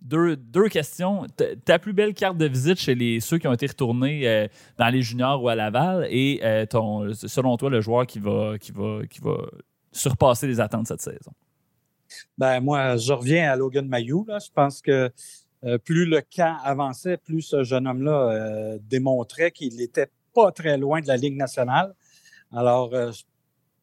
deux, 0.00 0.36
deux, 0.36 0.68
questions. 0.68 1.26
Ta 1.64 1.80
plus 1.80 1.92
belle 1.92 2.14
carte 2.14 2.36
de 2.36 2.46
visite 2.46 2.78
chez 2.78 2.94
les, 2.94 3.18
ceux 3.18 3.38
qui 3.38 3.48
ont 3.48 3.52
été 3.52 3.66
retournés 3.66 4.28
euh, 4.28 4.46
dans 4.78 4.88
les 4.88 5.02
juniors 5.02 5.42
ou 5.42 5.48
à 5.48 5.56
Laval 5.56 6.06
et 6.08 6.40
euh, 6.44 6.66
ton, 6.66 7.12
selon 7.14 7.56
toi, 7.56 7.68
le 7.68 7.80
joueur 7.80 8.06
qui 8.06 8.20
va, 8.20 8.58
qui, 8.58 8.70
va, 8.70 9.00
qui 9.10 9.20
va 9.20 9.36
surpasser 9.90 10.46
les 10.46 10.60
attentes 10.60 10.86
cette 10.86 11.00
saison? 11.00 11.32
Ben, 12.36 12.60
moi, 12.60 12.96
je 12.96 13.12
reviens 13.12 13.50
à 13.50 13.56
Logan 13.56 13.86
Mayou. 13.86 14.24
Là. 14.26 14.38
Je 14.38 14.50
pense 14.52 14.80
que 14.80 15.10
euh, 15.64 15.78
plus 15.78 16.06
le 16.06 16.20
camp 16.20 16.56
avançait, 16.62 17.16
plus 17.16 17.42
ce 17.42 17.64
jeune 17.64 17.86
homme-là 17.86 18.78
démontrait 18.88 19.50
qu'il 19.50 19.76
n'était 19.76 20.08
pas 20.34 20.52
très 20.52 20.78
loin 20.78 21.00
de 21.00 21.08
la 21.08 21.16
Ligue 21.16 21.36
nationale. 21.36 21.94
Alors, 22.52 22.92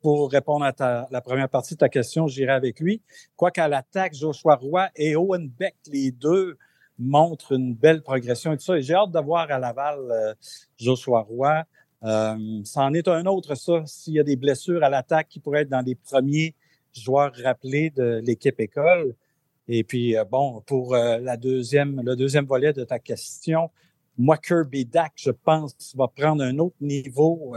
pour 0.02 0.32
répondre 0.32 0.66
à 0.66 1.08
la 1.10 1.22
première 1.22 1.50
partie 1.50 1.74
de 1.74 1.80
ta 1.80 1.90
question, 1.90 2.28
j'irai 2.28 2.54
avec 2.54 2.80
lui. 2.80 3.02
Quoiqu'à 3.36 3.68
l'attaque, 3.68 4.14
Joshua 4.14 4.56
Roy 4.56 4.88
et 4.96 5.16
Owen 5.16 5.50
Beck, 5.50 5.76
les 5.92 6.12
deux, 6.12 6.58
montrent 7.00 7.54
une 7.54 7.74
belle 7.74 8.02
progression 8.02 8.54
et 8.54 8.58
tout 8.58 8.64
ça. 8.64 8.80
J'ai 8.80 8.94
hâte 8.94 9.12
de 9.12 9.20
voir 9.20 9.50
à 9.52 9.60
Laval 9.60 10.00
euh, 10.00 10.34
Joshua 10.78 11.22
Roy. 11.22 11.64
Euh, 12.04 12.62
c'en 12.64 12.94
est 12.94 13.08
un 13.08 13.26
autre, 13.26 13.56
ça. 13.56 13.84
S'il 13.86 14.14
y 14.14 14.20
a 14.20 14.24
des 14.24 14.36
blessures 14.36 14.84
à 14.84 14.90
l'attaque 14.90 15.28
qui 15.30 15.40
pourraient 15.40 15.62
être 15.62 15.70
dans 15.70 15.84
les 15.84 15.96
premiers 15.96 16.54
joueurs 17.00 17.32
rappelés 17.44 17.90
de 17.90 18.22
l'équipe 18.24 18.60
école. 18.60 19.16
Et 19.68 19.84
puis, 19.84 20.18
euh, 20.18 20.26
bon, 20.26 20.62
pour 20.66 20.96
la 20.96 21.38
deuxième, 21.38 22.02
le 22.04 22.16
deuxième 22.16 22.46
volet 22.46 22.74
de 22.74 22.84
ta 22.84 23.00
question, 23.00 23.70
moi, 24.18 24.38
Kirby 24.38 24.86
Dack, 24.86 25.14
je 25.16 25.32
pense, 25.32 25.94
va 25.96 26.08
prendre 26.08 26.44
un 26.44 26.58
autre 26.60 26.78
niveau 26.80 27.56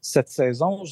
cette 0.00 0.28
saison. 0.28 0.84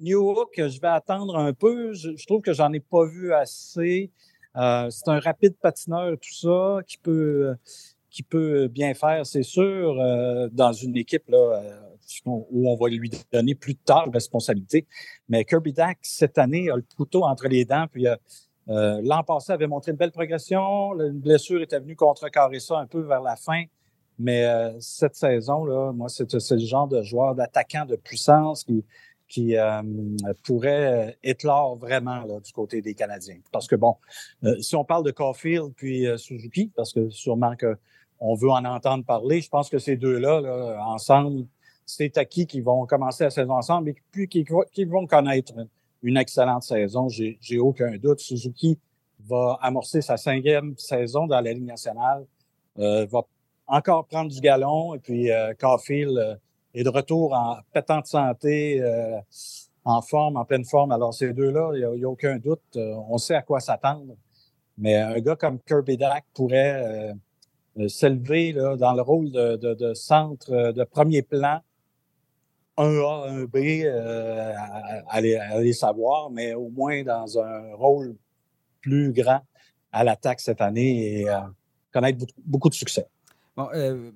New 0.00 0.30
Hook, 0.30 0.54
je 0.56 0.80
vais 0.80 0.88
attendre 0.88 1.36
un 1.36 1.52
peu. 1.52 1.92
Je, 1.92 2.24
trouve 2.26 2.40
que 2.40 2.52
j'en 2.52 2.72
ai 2.72 2.80
pas 2.80 3.04
vu 3.04 3.34
assez. 3.34 4.10
Euh, 4.56 4.88
c'est 4.90 5.08
un 5.08 5.18
rapide 5.18 5.54
patineur, 5.60 6.12
tout 6.12 6.32
ça, 6.32 6.78
qui 6.86 6.96
peut, 6.96 7.54
qui 8.10 8.22
peut 8.22 8.68
bien 8.68 8.94
faire, 8.94 9.26
c'est 9.26 9.42
sûr, 9.42 10.00
euh, 10.00 10.48
dans 10.50 10.72
une 10.72 10.96
équipe 10.96 11.28
là, 11.28 11.60
euh, 11.62 11.80
où 12.26 12.70
on 12.70 12.76
va 12.76 12.88
lui 12.88 13.10
donner 13.32 13.54
plus 13.54 13.76
tard 13.76 14.08
de 14.08 14.12
responsabilité. 14.12 14.86
Mais 15.28 15.44
Kirby 15.44 15.72
Dack, 15.72 15.98
cette 16.02 16.38
année, 16.38 16.70
a 16.70 16.76
le 16.76 16.84
couteau 16.96 17.24
entre 17.24 17.48
les 17.48 17.64
dents. 17.64 17.86
Puis 17.90 18.06
l'an 18.66 19.22
passé, 19.22 19.52
avait 19.52 19.66
montré 19.66 19.92
une 19.92 19.98
belle 19.98 20.12
progression. 20.12 20.98
Une 21.00 21.20
blessure 21.20 21.62
était 21.62 21.80
venue 21.80 21.96
contrecarrer 21.96 22.60
ça 22.60 22.78
un 22.78 22.86
peu 22.86 23.00
vers 23.00 23.22
la 23.22 23.36
fin. 23.36 23.64
Mais 24.18 24.46
cette 24.80 25.14
saison, 25.14 25.64
là, 25.64 25.92
moi, 25.92 26.08
c'est 26.08 26.30
le 26.32 26.58
genre 26.58 26.88
de 26.88 27.02
joueur 27.02 27.34
d'attaquant 27.34 27.84
de 27.84 27.96
puissance 27.96 28.64
qui, 28.64 28.84
qui 29.28 29.56
euh, 29.56 29.82
pourrait 30.44 31.18
éclore 31.22 31.76
vraiment 31.76 32.24
du 32.40 32.52
côté 32.52 32.80
des 32.80 32.94
Canadiens. 32.94 33.38
Parce 33.52 33.66
que, 33.66 33.76
bon, 33.76 33.96
euh, 34.44 34.60
si 34.60 34.76
on 34.76 34.84
parle 34.84 35.04
de 35.04 35.10
Caulfield 35.10 35.72
puis 35.74 36.06
euh, 36.06 36.16
Suzuki, 36.16 36.70
parce 36.76 36.92
que 36.92 37.10
sûrement 37.10 37.54
qu'on 37.56 38.34
veut 38.34 38.50
en 38.50 38.64
entendre 38.64 39.04
parler, 39.04 39.40
je 39.40 39.48
pense 39.48 39.68
que 39.68 39.78
ces 39.78 39.96
deux-là, 39.96 40.40
là, 40.40 40.78
ensemble, 40.86 41.46
c'est 41.86 42.18
acquis 42.18 42.46
qu'ils 42.46 42.64
vont 42.64 42.84
commencer 42.84 43.24
la 43.24 43.30
saison 43.30 43.54
ensemble 43.54 43.90
et 43.90 43.96
puis 44.12 44.28
qu'ils 44.28 44.88
vont 44.88 45.06
connaître 45.06 45.54
une 46.02 46.16
excellente 46.18 46.64
saison. 46.64 47.08
J'ai 47.08 47.58
aucun 47.58 47.96
doute. 47.96 48.20
Suzuki 48.20 48.78
va 49.24 49.58
amorcer 49.62 50.02
sa 50.02 50.18
cinquième 50.18 50.74
saison 50.76 51.26
dans 51.26 51.40
la 51.40 51.52
Ligue 51.52 51.64
nationale, 51.64 52.26
va 52.76 53.22
encore 53.66 54.06
prendre 54.06 54.30
du 54.30 54.40
galon 54.40 54.94
et 54.94 54.98
puis 54.98 55.30
Caulfield 55.58 56.38
et 56.76 56.84
de 56.84 56.90
retour 56.90 57.32
en 57.32 57.56
pétante 57.72 58.06
santé, 58.06 58.82
euh, 58.82 59.18
en 59.84 60.02
forme, 60.02 60.36
en 60.36 60.44
pleine 60.44 60.64
forme. 60.64 60.92
Alors, 60.92 61.14
ces 61.14 61.32
deux-là, 61.32 61.72
il 61.74 61.98
n'y 61.98 62.04
a, 62.04 62.08
aucun 62.08 62.36
doute. 62.36 62.60
Euh, 62.76 62.94
on 63.08 63.16
sait 63.16 63.34
à 63.34 63.40
quoi 63.40 63.60
s'attendre. 63.60 64.14
Mais 64.76 64.94
un 64.94 65.18
gars 65.20 65.36
comme 65.36 65.58
Kirby 65.60 65.96
Dack 65.96 66.26
pourrait 66.34 67.14
euh, 67.78 67.88
s'élever 67.88 68.52
dans 68.52 68.92
le 68.92 69.00
rôle 69.00 69.30
de, 69.30 69.94
centre 69.94 70.72
de 70.72 70.84
premier 70.84 71.22
plan, 71.22 71.60
un 72.78 72.98
A, 72.98 73.26
un 73.28 73.44
B, 73.44 73.84
à, 75.08 75.20
les, 75.20 75.72
savoir, 75.72 76.30
mais 76.30 76.54
au 76.54 76.68
moins 76.68 77.02
dans 77.02 77.38
un 77.38 77.74
rôle 77.74 78.16
plus 78.80 79.12
grand 79.12 79.40
à 79.92 80.04
l'attaque 80.04 80.40
cette 80.40 80.60
année 80.60 81.20
et 81.20 81.26
connaître 81.92 82.26
beaucoup 82.44 82.68
de 82.68 82.74
succès. 82.74 83.06
Bon, 83.56 83.68
euh, 83.72 84.10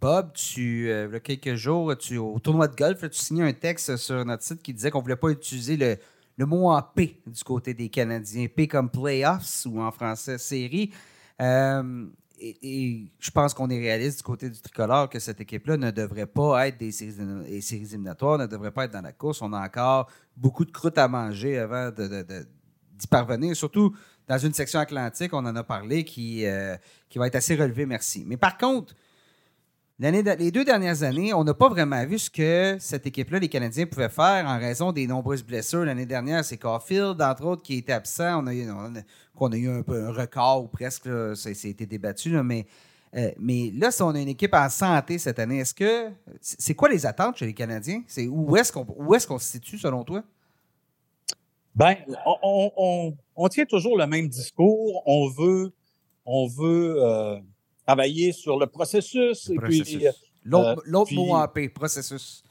Bob, 0.00 0.32
tu, 0.32 0.90
euh, 0.90 1.06
il 1.08 1.12
y 1.12 1.16
a 1.16 1.20
quelques 1.20 1.54
jours, 1.54 1.96
tu, 1.96 2.18
au 2.18 2.40
tournoi 2.40 2.66
de 2.66 2.74
golf, 2.74 3.08
tu 3.08 3.18
signais 3.18 3.44
un 3.44 3.52
texte 3.52 3.96
sur 3.96 4.24
notre 4.24 4.42
site 4.42 4.60
qui 4.60 4.74
disait 4.74 4.90
qu'on 4.90 4.98
ne 4.98 5.02
voulait 5.04 5.14
pas 5.14 5.28
utiliser 5.28 5.76
le, 5.76 5.96
le, 6.36 6.46
mot 6.46 6.68
en 6.68 6.82
P 6.82 7.22
du 7.24 7.44
côté 7.44 7.74
des 7.74 7.88
Canadiens. 7.88 8.48
P 8.48 8.66
comme 8.66 8.90
playoffs 8.90 9.66
ou 9.66 9.80
en 9.80 9.92
français 9.92 10.36
série. 10.36 10.90
Euh, 11.40 12.06
et, 12.42 13.12
je 13.18 13.30
pense 13.30 13.54
qu'on 13.54 13.70
est 13.70 13.78
réaliste 13.78 14.18
du 14.18 14.22
côté 14.24 14.50
du 14.50 14.60
tricolore 14.60 15.08
que 15.08 15.18
cette 15.18 15.40
équipe-là 15.40 15.76
ne 15.76 15.90
devrait 15.90 16.26
pas 16.26 16.68
être 16.68 16.78
des 16.78 16.90
séries, 16.92 17.14
éliminatoires, 17.84 18.38
ne 18.38 18.46
devrait 18.46 18.72
pas 18.72 18.84
être 18.84 18.92
dans 18.92 19.02
la 19.02 19.12
course. 19.12 19.42
On 19.42 19.52
a 19.52 19.64
encore 19.64 20.10
beaucoup 20.36 20.64
de 20.64 20.72
croûte 20.72 20.98
à 20.98 21.08
manger 21.08 21.58
avant 21.58 21.90
d'y 21.90 23.06
parvenir, 23.08 23.54
surtout 23.56 23.94
dans 24.28 24.38
une 24.38 24.54
section 24.54 24.80
atlantique, 24.80 25.32
on 25.34 25.44
en 25.44 25.56
a 25.56 25.64
parlé, 25.64 26.04
qui, 26.04 26.46
euh, 26.46 26.76
qui 27.08 27.18
va 27.18 27.26
être 27.26 27.34
assez 27.34 27.54
relevée, 27.54 27.86
merci. 27.86 28.24
Mais 28.26 28.36
par 28.36 28.56
contre, 28.56 28.94
les 29.98 30.50
deux 30.50 30.64
dernières 30.64 31.02
années, 31.02 31.32
on 31.32 31.44
n'a 31.44 31.54
pas 31.54 31.68
vraiment 31.68 32.04
vu 32.06 32.18
ce 32.18 32.30
que 32.30 32.76
cette 32.80 33.06
équipe-là, 33.06 33.38
les 33.38 33.48
Canadiens, 33.48 33.86
pouvaient 33.86 34.08
faire 34.08 34.46
en 34.46 34.58
raison 34.58 34.90
des 34.92 35.06
nombreuses 35.06 35.44
blessures. 35.44 35.84
L'année 35.84 36.06
dernière, 36.06 36.44
c'est 36.44 36.56
Caulfield, 36.56 37.20
entre 37.22 37.44
autres, 37.44 37.62
qui 37.62 37.76
était 37.78 37.92
absent. 37.92 38.42
On 38.42 38.46
a 38.46 38.54
eu, 38.54 39.68
un 39.68 39.82
peu 39.82 40.04
un 40.06 40.12
record 40.12 40.64
ou 40.64 40.68
presque, 40.68 41.06
là. 41.06 41.34
ça, 41.34 41.50
a 41.50 41.68
été 41.68 41.86
débattu. 41.86 42.34
euh, 42.36 43.30
mais 43.38 43.70
là, 43.76 43.90
si 43.90 44.02
on 44.02 44.08
a 44.10 44.20
une 44.20 44.28
équipe 44.28 44.54
en 44.54 44.68
santé 44.70 45.18
cette 45.18 45.38
année, 45.38 45.58
est-ce 45.58 45.74
que. 45.74 46.10
C'est 46.40 46.74
quoi 46.74 46.88
les 46.88 47.04
attentes 47.06 47.36
chez 47.36 47.46
les 47.46 47.54
Canadiens? 47.54 48.02
Où 48.28 48.56
est-ce 48.56 48.72
qu'on 49.26 49.38
se 49.38 49.46
situe 49.46 49.78
selon 49.78 50.02
toi? 50.02 50.22
On- 52.42 53.14
on 53.36 53.48
tient 53.48 53.64
toujours 53.66 53.96
le 53.96 54.06
même 54.06 54.28
discours. 54.28 55.02
On 55.06 55.28
veut, 55.28 55.72
on 56.26 56.46
veut 56.46 56.96
euh, 57.02 57.38
travailler 57.96 58.32
sur 58.32 58.58
le 58.58 58.66
processus. 58.66 59.50
et 59.50 59.56
puis, 59.56 59.78
Processus. 59.80 60.24
L'autre, 60.44 60.68
euh, 60.78 60.82
l'autre 60.86 61.14
mot 61.14 61.34
en 61.34 61.46
P, 61.48 61.68
processus. 61.68 62.42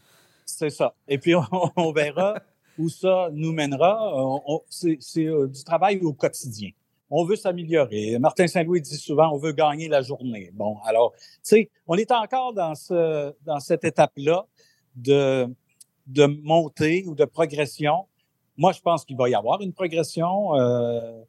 c'est 0.45 0.69
ça. 0.69 0.93
Et 1.07 1.17
puis, 1.17 1.33
on, 1.35 1.45
on 1.75 1.91
verra 1.91 2.39
où 2.77 2.89
ça 2.89 3.29
nous 3.33 3.51
mènera. 3.51 4.11
On- 4.15 4.61
c'est 4.69 4.97
euh, 5.25 5.47
du 5.47 5.63
travail 5.63 5.99
au 6.01 6.13
quotidien. 6.13 6.69
On 7.09 7.25
veut 7.25 7.35
s'améliorer. 7.35 8.17
Martin 8.19 8.47
Saint-Louis 8.47 8.79
dit 8.81 8.95
souvent, 8.95 9.29
on 9.33 9.37
veut 9.37 9.51
gagner 9.51 9.89
la 9.89 10.01
journée. 10.01 10.49
Bon, 10.53 10.77
alors, 10.85 11.11
tu 11.13 11.19
sais, 11.43 11.69
on 11.85 11.95
est 11.95 12.09
encore 12.11 12.53
dans, 12.53 12.73
ce, 12.73 13.33
dans 13.45 13.59
cette 13.59 13.83
étape-là 13.83 14.45
de, 14.95 15.45
de 16.07 16.25
montée 16.25 17.03
ou 17.07 17.13
de 17.15 17.25
progression. 17.25 18.05
Moi, 18.55 18.71
je 18.71 18.79
pense 18.79 19.03
qu'il 19.03 19.17
va 19.17 19.27
y 19.27 19.35
avoir 19.35 19.59
une 19.61 19.73
progression 19.73 20.55
euh, 20.55 21.21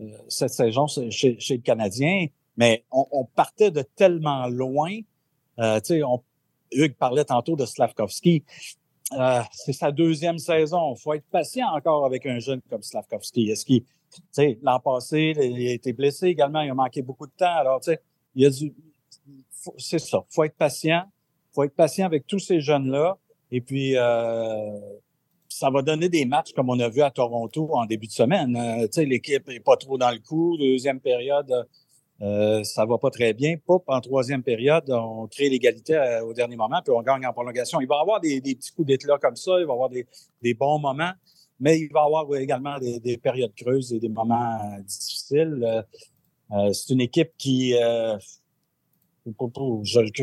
euh, 0.00 0.08
cette 0.28 0.50
saison 0.50 0.86
chez, 0.88 1.38
chez 1.38 1.56
le 1.56 1.62
Canadien, 1.62 2.26
mais 2.58 2.84
on, 2.92 3.06
on 3.12 3.24
partait 3.24 3.70
de 3.70 3.80
tellement 3.80 4.46
loin. 4.48 4.98
Euh, 5.58 5.80
on, 6.04 6.22
Hugues 6.72 6.96
parlait 6.96 7.24
tantôt 7.24 7.56
de 7.56 7.64
Slavkovski. 7.64 8.44
Euh, 9.12 9.40
c'est 9.52 9.72
sa 9.72 9.90
deuxième 9.90 10.38
saison. 10.38 10.94
Il 10.94 11.00
faut 11.00 11.14
être 11.14 11.24
patient 11.30 11.68
encore 11.68 12.04
avec 12.04 12.26
un 12.26 12.40
jeune 12.40 12.60
comme 12.68 12.82
Slavkovski. 12.82 13.50
Est-ce 13.50 13.64
qu'il, 13.64 13.82
l'an 14.62 14.80
passé, 14.80 15.34
il 15.36 15.68
a 15.68 15.72
été 15.72 15.94
blessé 15.94 16.26
également, 16.26 16.60
il 16.60 16.70
a 16.70 16.74
manqué 16.74 17.00
beaucoup 17.00 17.26
de 17.26 17.32
temps. 17.32 17.56
Alors, 17.56 17.80
tu 17.80 17.92
sais, 17.92 18.00
il 18.34 18.42
y 18.42 18.46
a 18.46 18.50
du, 18.50 18.74
c'est 19.78 19.98
ça. 19.98 20.24
Faut 20.28 20.44
être 20.44 20.56
patient. 20.56 21.04
Faut 21.52 21.62
être 21.62 21.74
patient 21.74 22.06
avec 22.06 22.26
tous 22.26 22.38
ces 22.38 22.60
jeunes-là. 22.60 23.16
Et 23.50 23.60
puis, 23.60 23.96
euh, 23.96 24.78
ça 25.48 25.70
va 25.70 25.80
donner 25.80 26.08
des 26.08 26.26
matchs 26.26 26.52
comme 26.52 26.68
on 26.68 26.78
a 26.78 26.88
vu 26.88 27.00
à 27.00 27.10
Toronto 27.10 27.70
en 27.72 27.86
début 27.86 28.06
de 28.06 28.12
semaine. 28.12 28.56
Euh, 28.56 28.86
tu 28.86 28.92
sais, 28.92 29.04
l'équipe 29.06 29.48
est 29.48 29.60
pas 29.60 29.76
trop 29.76 29.96
dans 29.96 30.10
le 30.10 30.18
coup. 30.18 30.56
Deuxième 30.58 31.00
période, 31.00 31.66
euh, 32.20 32.64
ça 32.64 32.84
va 32.84 32.98
pas 32.98 33.10
très 33.10 33.32
bien. 33.32 33.56
Poup, 33.64 33.84
en 33.86 34.00
troisième 34.00 34.42
période, 34.42 34.90
on 34.90 35.28
crée 35.28 35.48
l'égalité 35.48 35.94
euh, 35.94 36.24
au 36.24 36.34
dernier 36.34 36.56
moment, 36.56 36.80
puis 36.82 36.92
on 36.92 37.00
gagne 37.02 37.24
en 37.26 37.32
prolongation. 37.32 37.80
Il 37.80 37.86
va 37.86 37.94
y 37.96 38.00
avoir 38.00 38.20
des, 38.20 38.40
petits 38.40 38.72
coups 38.72 38.88
d'éclat 38.88 39.18
comme 39.18 39.36
ça, 39.36 39.52
il 39.60 39.66
va 39.66 39.72
y 39.72 39.76
avoir 39.76 39.88
des, 39.88 40.04
bons 40.54 40.80
moments, 40.80 41.12
mais 41.60 41.78
il 41.78 41.92
va 41.92 42.02
y 42.02 42.06
avoir 42.06 42.34
également 42.36 42.76
des, 42.78 42.98
des 42.98 43.18
périodes 43.18 43.54
creuses 43.54 43.92
et 43.92 44.00
des 44.00 44.08
moments 44.08 44.56
euh, 44.56 44.82
difficiles. 44.82 45.84
C'est 46.72 46.94
une 46.94 47.02
équipe 47.02 47.32
qui, 47.36 47.74
que 47.74 48.18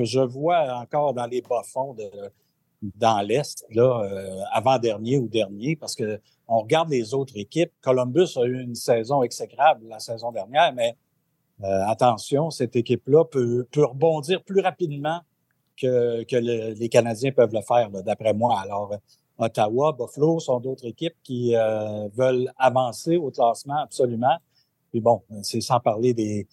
je 0.04 0.20
vois 0.20 0.80
encore 0.80 1.14
dans 1.14 1.28
les 1.28 1.44
bas-fonds 1.44 1.94
de, 1.94 2.10
dans 2.82 3.22
l'Est, 3.22 3.64
là, 3.70 4.10
avant-dernier 4.52 5.20
ou 5.20 5.28
dernier, 5.28 5.76
parce 5.76 5.94
que 5.94 6.20
on 6.48 6.62
regarde 6.62 6.90
les 6.90 7.14
autres 7.14 7.38
équipes. 7.38 7.72
Columbus 7.80 8.38
a 8.38 8.46
eu 8.46 8.60
une 8.60 8.74
saison 8.74 9.22
exécrable 9.22 9.88
la 9.88 10.00
saison 10.00 10.32
dernière, 10.32 10.74
mais 10.74 10.98
attention, 11.64 12.50
cette 12.52 12.76
équipe-là 12.76 13.26
peut, 13.26 13.66
rebondir 13.76 14.44
plus 14.44 14.62
rapidement 14.62 15.22
que, 15.78 16.24
que 16.24 16.36
le- 16.36 16.74
les 16.74 16.90
Canadiens 16.90 17.32
peuvent 17.32 17.54
le 17.54 17.62
faire, 17.62 17.90
d'après 17.90 18.34
moi. 18.34 18.60
Alors, 18.60 18.94
euh, 18.94 18.98
Ottawa, 19.38 19.92
Buffalo 19.94 20.40
sont 20.40 20.60
d'autres 20.60 20.86
équipes 20.86 21.16
qui 21.24 21.56
euh, 21.56 22.08
veulent 22.16 22.52
avancer 22.58 23.18
au 23.18 23.32
classement 23.32 23.80
absolument. 23.80 24.38
Puis 24.92 25.02
bon, 25.02 25.22
c'est 25.42 25.62
sans 25.62 25.80
parler 25.80 26.14
des, 26.14 26.48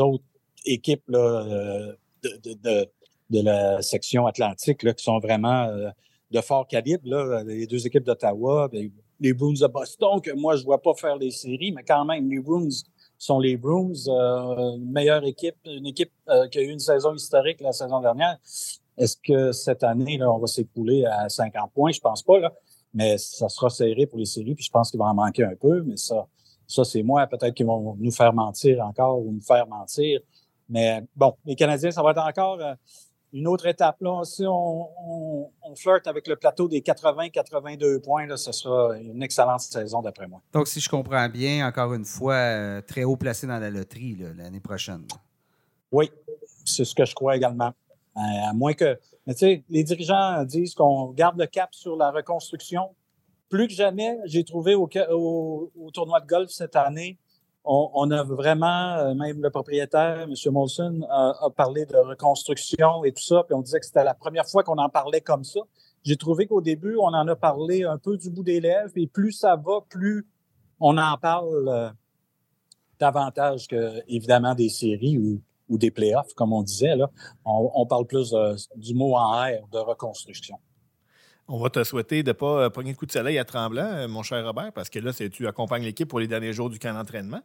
autres 0.00 0.24
équipes 0.64 1.04
euh, 1.14 1.92
de, 2.22 2.88
la 3.30 3.80
section 3.82 4.26
atlantique 4.26 4.78
qui 4.94 5.04
sont 5.04 5.20
vraiment 5.20 5.64
euh, 5.64 5.90
de 6.30 6.40
fort 6.40 6.66
calibre. 6.66 7.42
Les 7.46 7.66
deux 7.66 7.86
équipes 7.86 8.04
d'Ottawa, 8.04 8.68
ben, 8.68 8.90
les 9.20 9.32
Bruins 9.32 9.54
de 9.60 9.66
Boston, 9.66 10.20
que 10.20 10.32
moi, 10.32 10.56
je 10.56 10.64
vois 10.64 10.82
pas 10.82 10.94
faire 10.94 11.16
les 11.16 11.30
séries, 11.30 11.72
mais 11.72 11.84
quand 11.84 12.04
même, 12.04 12.28
les 12.28 12.40
Bruins 12.40 12.68
sont 13.18 13.40
les 13.40 13.56
Bruins, 13.56 13.92
euh, 14.06 14.76
une 14.76 14.92
meilleure 14.92 15.24
équipe, 15.24 15.56
une 15.64 15.86
équipe 15.86 16.12
euh, 16.28 16.48
qui 16.48 16.58
a 16.58 16.62
eu 16.62 16.70
une 16.70 16.78
saison 16.78 17.14
historique 17.14 17.60
la 17.60 17.72
saison 17.72 18.00
dernière. 18.00 18.38
Est-ce 18.96 19.16
que 19.16 19.52
cette 19.52 19.82
année, 19.82 20.18
là, 20.18 20.30
on 20.30 20.38
va 20.38 20.46
s'écouler 20.46 21.04
à 21.04 21.28
50 21.28 21.72
points? 21.72 21.92
Je 21.92 22.00
pense 22.00 22.22
pas, 22.22 22.38
là. 22.38 22.52
Mais 22.94 23.18
ça 23.18 23.48
sera 23.48 23.68
serré 23.68 24.06
pour 24.06 24.18
les 24.18 24.24
séries, 24.24 24.54
puis 24.54 24.64
je 24.64 24.70
pense 24.70 24.90
qu'il 24.90 24.98
va 24.98 25.06
en 25.06 25.14
manquer 25.14 25.44
un 25.44 25.54
peu, 25.54 25.82
mais 25.82 25.96
ça, 25.96 26.26
ça 26.66 26.84
c'est 26.84 27.02
moi. 27.02 27.26
Peut-être 27.26 27.54
qu'ils 27.54 27.66
vont 27.66 27.96
nous 27.98 28.10
faire 28.10 28.32
mentir 28.32 28.84
encore 28.84 29.20
ou 29.20 29.32
nous 29.32 29.42
faire 29.42 29.66
mentir. 29.66 30.20
Mais 30.68 31.04
bon, 31.14 31.34
les 31.44 31.54
Canadiens, 31.54 31.90
ça 31.90 32.02
va 32.02 32.12
être 32.12 32.26
encore 32.26 32.60
euh, 32.60 32.74
une 33.32 33.46
autre 33.46 33.66
étape. 33.66 33.96
Là. 34.00 34.22
Si 34.24 34.44
on, 34.46 34.88
on, 35.06 35.50
on 35.62 35.74
flirte 35.76 36.06
avec 36.06 36.26
le 36.26 36.36
plateau 36.36 36.68
des 36.68 36.80
80-82 36.80 38.00
points, 38.00 38.26
là, 38.26 38.36
ce 38.36 38.52
sera 38.52 38.96
une 38.98 39.22
excellente 39.22 39.60
saison 39.60 40.02
d'après 40.02 40.26
moi. 40.26 40.40
Donc, 40.52 40.66
si 40.68 40.80
je 40.80 40.88
comprends 40.88 41.28
bien, 41.28 41.66
encore 41.66 41.92
une 41.94 42.04
fois, 42.04 42.34
euh, 42.34 42.80
très 42.80 43.04
haut 43.04 43.16
placé 43.16 43.46
dans 43.46 43.58
la 43.58 43.70
loterie 43.70 44.16
l'année 44.36 44.60
prochaine. 44.60 45.04
Oui, 45.92 46.10
c'est 46.64 46.84
ce 46.84 46.94
que 46.94 47.04
je 47.04 47.14
crois 47.14 47.36
également. 47.36 47.72
Euh, 48.16 48.20
à 48.48 48.52
moins 48.52 48.72
que. 48.74 48.98
Mais 49.26 49.34
tu 49.34 49.40
sais, 49.40 49.64
les 49.68 49.84
dirigeants 49.84 50.42
disent 50.44 50.74
qu'on 50.74 51.12
garde 51.12 51.38
le 51.38 51.46
cap 51.46 51.68
sur 51.74 51.96
la 51.96 52.10
reconstruction. 52.10 52.94
Plus 53.48 53.66
que 53.68 53.72
jamais, 53.74 54.18
j'ai 54.24 54.44
trouvé 54.44 54.74
au, 54.74 54.88
ca- 54.92 55.10
au- 55.14 55.70
au 55.78 55.90
tournoi 55.90 56.20
de 56.20 56.26
golf 56.26 56.50
cette 56.50 56.76
année, 56.76 57.16
on, 57.68 58.10
a 58.10 58.22
vraiment, 58.24 58.96
euh, 58.96 59.14
même 59.14 59.42
le 59.42 59.50
propriétaire, 59.50 60.22
M. 60.22 60.34
Molson, 60.52 61.02
a, 61.10 61.48
parlé 61.54 61.84
de 61.84 61.96
reconstruction 61.96 63.04
et 63.04 63.12
tout 63.12 63.22
ça, 63.22 63.42
puis 63.44 63.54
on 63.54 63.60
disait 63.60 63.78
que 63.78 63.86
c'était 63.86 64.04
la 64.04 64.14
première 64.14 64.46
fois 64.46 64.62
qu'on 64.62 64.78
en 64.78 64.88
parlait 64.88 65.20
comme 65.20 65.44
ça. 65.44 65.60
J'ai 66.02 66.16
trouvé 66.16 66.46
qu'au 66.46 66.60
début, 66.60 66.96
on 66.96 67.08
en 67.08 67.28
a 67.28 67.36
parlé 67.36 67.84
un 67.84 67.98
peu 67.98 68.16
du 68.16 68.30
bout 68.30 68.42
des 68.42 68.60
lèvres, 68.60 68.92
et 68.96 69.06
plus 69.06 69.32
ça 69.32 69.56
va, 69.56 69.80
plus 69.88 70.26
on 70.80 70.96
en 70.96 71.16
parle 71.18 71.68
euh, 71.68 71.90
davantage 72.98 73.68
que, 73.68 74.02
évidemment, 74.08 74.54
des 74.54 74.68
séries 74.70 75.18
ou, 75.18 75.42
des 75.76 75.90
playoffs, 75.90 76.32
comme 76.34 76.54
on 76.54 76.62
disait. 76.62 76.96
Là. 76.96 77.10
On, 77.44 77.70
on 77.74 77.84
parle 77.84 78.06
plus 78.06 78.32
euh, 78.32 78.54
du 78.76 78.94
mot 78.94 79.14
en 79.14 79.44
air 79.44 79.66
de 79.70 79.78
reconstruction. 79.78 80.58
On 81.48 81.58
va 81.58 81.70
te 81.70 81.82
souhaiter 81.82 82.22
de 82.22 82.28
ne 82.28 82.32
pas 82.34 82.64
euh, 82.64 82.70
pogner 82.70 82.92
de 82.92 82.98
coup 82.98 83.06
de 83.06 83.12
soleil 83.12 83.38
à 83.38 83.44
Tremblant, 83.44 83.90
euh, 83.94 84.08
mon 84.08 84.22
cher 84.22 84.44
Robert, 84.44 84.72
parce 84.72 84.90
que 84.90 84.98
là, 84.98 85.12
c'est- 85.12 85.30
tu 85.30 85.46
accompagnes 85.46 85.82
l'équipe 85.82 86.08
pour 86.08 86.20
les 86.20 86.26
derniers 86.28 86.52
jours 86.52 86.68
du 86.68 86.78
camp 86.78 86.92
d'entraînement. 86.92 87.42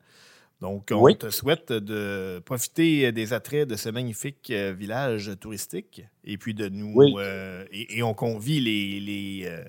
Donc, 0.61 0.89
on 0.91 1.01
Oui. 1.01 1.17
te 1.17 1.29
souhaite 1.29 1.71
de 1.71 2.39
profiter 2.45 3.11
des 3.11 3.33
attraits 3.33 3.67
de 3.67 3.75
ce 3.75 3.89
magnifique 3.89 4.49
euh, 4.51 4.73
village 4.77 5.31
touristique 5.39 6.03
et 6.23 6.37
puis 6.37 6.53
de 6.53 6.69
nous. 6.69 6.91
Oui. 6.95 7.13
euh, 7.17 7.65
et, 7.71 7.97
et 7.97 8.03
on 8.03 8.13
convie 8.13 8.59
les, 8.59 8.99
les, 8.99 9.45
euh, 9.47 9.63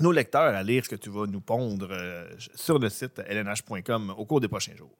nos 0.00 0.12
lecteurs 0.12 0.54
à 0.54 0.62
lire 0.62 0.84
ce 0.84 0.90
que 0.90 0.96
tu 0.96 1.10
vas 1.10 1.26
nous 1.26 1.40
pondre 1.40 1.88
euh, 1.90 2.28
sur 2.54 2.78
le 2.78 2.88
site 2.88 3.18
lnh.com 3.28 4.14
au 4.16 4.24
cours 4.24 4.40
des 4.40 4.48
prochains 4.48 4.76
jours. 4.76 4.96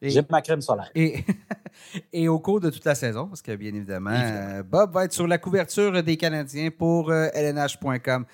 Et, 0.00 0.10
J'ai 0.10 0.22
ma 0.30 0.40
crème 0.42 0.60
solaire. 0.60 0.90
et, 0.94 1.24
et 2.12 2.28
au 2.28 2.38
cours 2.38 2.60
de 2.60 2.70
toute 2.70 2.84
la 2.84 2.94
saison, 2.94 3.26
parce 3.26 3.42
que 3.42 3.54
bien 3.56 3.74
évidemment, 3.74 4.12
Évidemment. 4.12 4.54
euh, 4.54 4.62
Bob 4.62 4.92
va 4.92 5.04
être 5.04 5.12
sur 5.12 5.26
la 5.26 5.38
couverture 5.38 6.02
des 6.02 6.16
Canadiens 6.16 6.70
pour 6.70 7.10
euh, 7.10 7.28
lnh.com. 7.34 8.24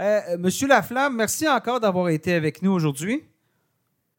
Euh, 0.00 0.20
Monsieur 0.38 0.66
Laflamme, 0.66 1.14
merci 1.16 1.46
encore 1.46 1.78
d'avoir 1.80 2.08
été 2.08 2.32
avec 2.32 2.62
nous 2.62 2.72
aujourd'hui. 2.72 3.22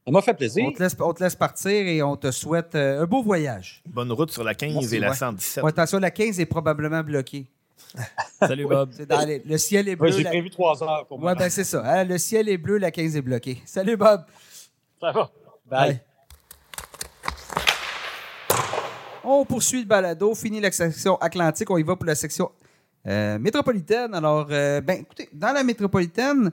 Ça 0.06 0.12
m'a 0.12 0.22
fait 0.22 0.34
plaisir. 0.36 0.64
On 0.68 0.72
te, 0.72 0.82
laisse, 0.82 0.96
on 1.00 1.14
te 1.14 1.24
laisse 1.24 1.36
partir 1.36 1.72
et 1.72 2.02
on 2.04 2.16
te 2.18 2.30
souhaite 2.32 2.76
euh, 2.76 3.02
un 3.02 3.06
beau 3.06 3.24
voyage. 3.24 3.82
Bonne 3.88 4.12
route 4.12 4.32
sur 4.32 4.44
la 4.44 4.54
15 4.54 4.74
Merci, 4.74 4.96
et 4.96 5.00
la 5.00 5.10
ouais. 5.10 5.16
117. 5.16 5.62
Bon, 5.64 5.68
attention, 5.68 6.00
la 6.00 6.12
15 6.12 6.40
est 6.40 6.46
probablement 6.46 7.02
bloquée. 7.04 7.48
Salut, 8.40 8.66
Bob. 8.68 8.92
C'est 8.94 9.08
dans 9.08 9.26
les- 9.26 9.40
le 9.44 9.58
ciel 9.58 9.90
est 9.90 9.96
bleu. 9.96 10.10
Ouais, 10.10 10.18
J'ai 10.18 10.24
la- 10.24 10.30
prévu 10.30 10.50
trois 10.52 10.82
heures 10.84 11.06
pour 11.08 11.20
moi. 11.20 11.32
Ouais, 11.32 11.38
ben 11.38 11.50
c'est 11.50 11.64
ça. 11.64 11.82
hein, 11.84 12.04
le 12.04 12.18
ciel 12.20 12.48
est 12.48 12.58
bleu, 12.58 12.78
la 12.78 12.92
15 12.92 13.16
est 13.16 13.22
bloquée. 13.22 13.60
Salut, 13.66 13.98
Bob. 13.98 14.24
Ça 15.00 15.12
va. 15.12 15.32
Bye. 15.66 16.00
On 19.24 19.46
poursuit 19.46 19.82
le 19.82 19.86
balado, 19.86 20.34
finit 20.34 20.60
la 20.60 20.72
section 20.72 21.16
Atlantique, 21.18 21.70
on 21.70 21.78
y 21.78 21.84
va 21.84 21.96
pour 21.96 22.06
la 22.06 22.16
section 22.16 22.52
euh, 23.06 23.38
métropolitaine. 23.38 24.16
Alors, 24.16 24.48
euh, 24.50 24.82
ben, 24.82 25.02
écoutez, 25.02 25.30
dans 25.32 25.54
la 25.54 25.64
métropolitaine, 25.64 26.52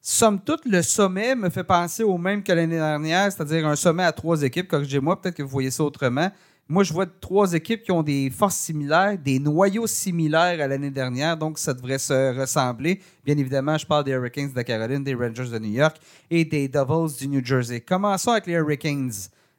somme 0.00 0.40
toute, 0.40 0.64
le 0.64 0.82
sommet 0.82 1.36
me 1.36 1.48
fait 1.48 1.62
penser 1.62 2.02
au 2.02 2.18
même 2.18 2.42
que 2.42 2.50
l'année 2.50 2.76
dernière, 2.76 3.30
c'est-à-dire 3.30 3.66
un 3.66 3.76
sommet 3.76 4.02
à 4.02 4.10
trois 4.10 4.42
équipes. 4.42 4.66
Corrigez-moi, 4.66 5.20
peut-être 5.20 5.36
que 5.36 5.44
vous 5.44 5.48
voyez 5.48 5.70
ça 5.70 5.84
autrement. 5.84 6.28
Moi, 6.68 6.82
je 6.82 6.92
vois 6.92 7.06
trois 7.06 7.52
équipes 7.52 7.84
qui 7.84 7.92
ont 7.92 8.02
des 8.02 8.30
forces 8.30 8.56
similaires, 8.56 9.16
des 9.16 9.38
noyaux 9.38 9.86
similaires 9.86 10.60
à 10.60 10.66
l'année 10.66 10.90
dernière, 10.90 11.36
donc 11.36 11.56
ça 11.56 11.72
devrait 11.72 11.98
se 11.98 12.36
ressembler. 12.36 13.00
Bien 13.24 13.38
évidemment, 13.38 13.78
je 13.78 13.86
parle 13.86 14.02
des 14.02 14.10
Hurricanes 14.10 14.52
de 14.52 14.62
Caroline, 14.62 15.04
des 15.04 15.14
Rangers 15.14 15.48
de 15.48 15.58
New 15.60 15.70
York 15.70 15.96
et 16.28 16.44
des 16.44 16.66
Devils 16.66 17.16
du 17.16 17.28
New 17.28 17.44
Jersey. 17.44 17.80
Commençons 17.80 18.32
avec 18.32 18.46
les 18.46 18.54
Hurricanes. 18.54 19.12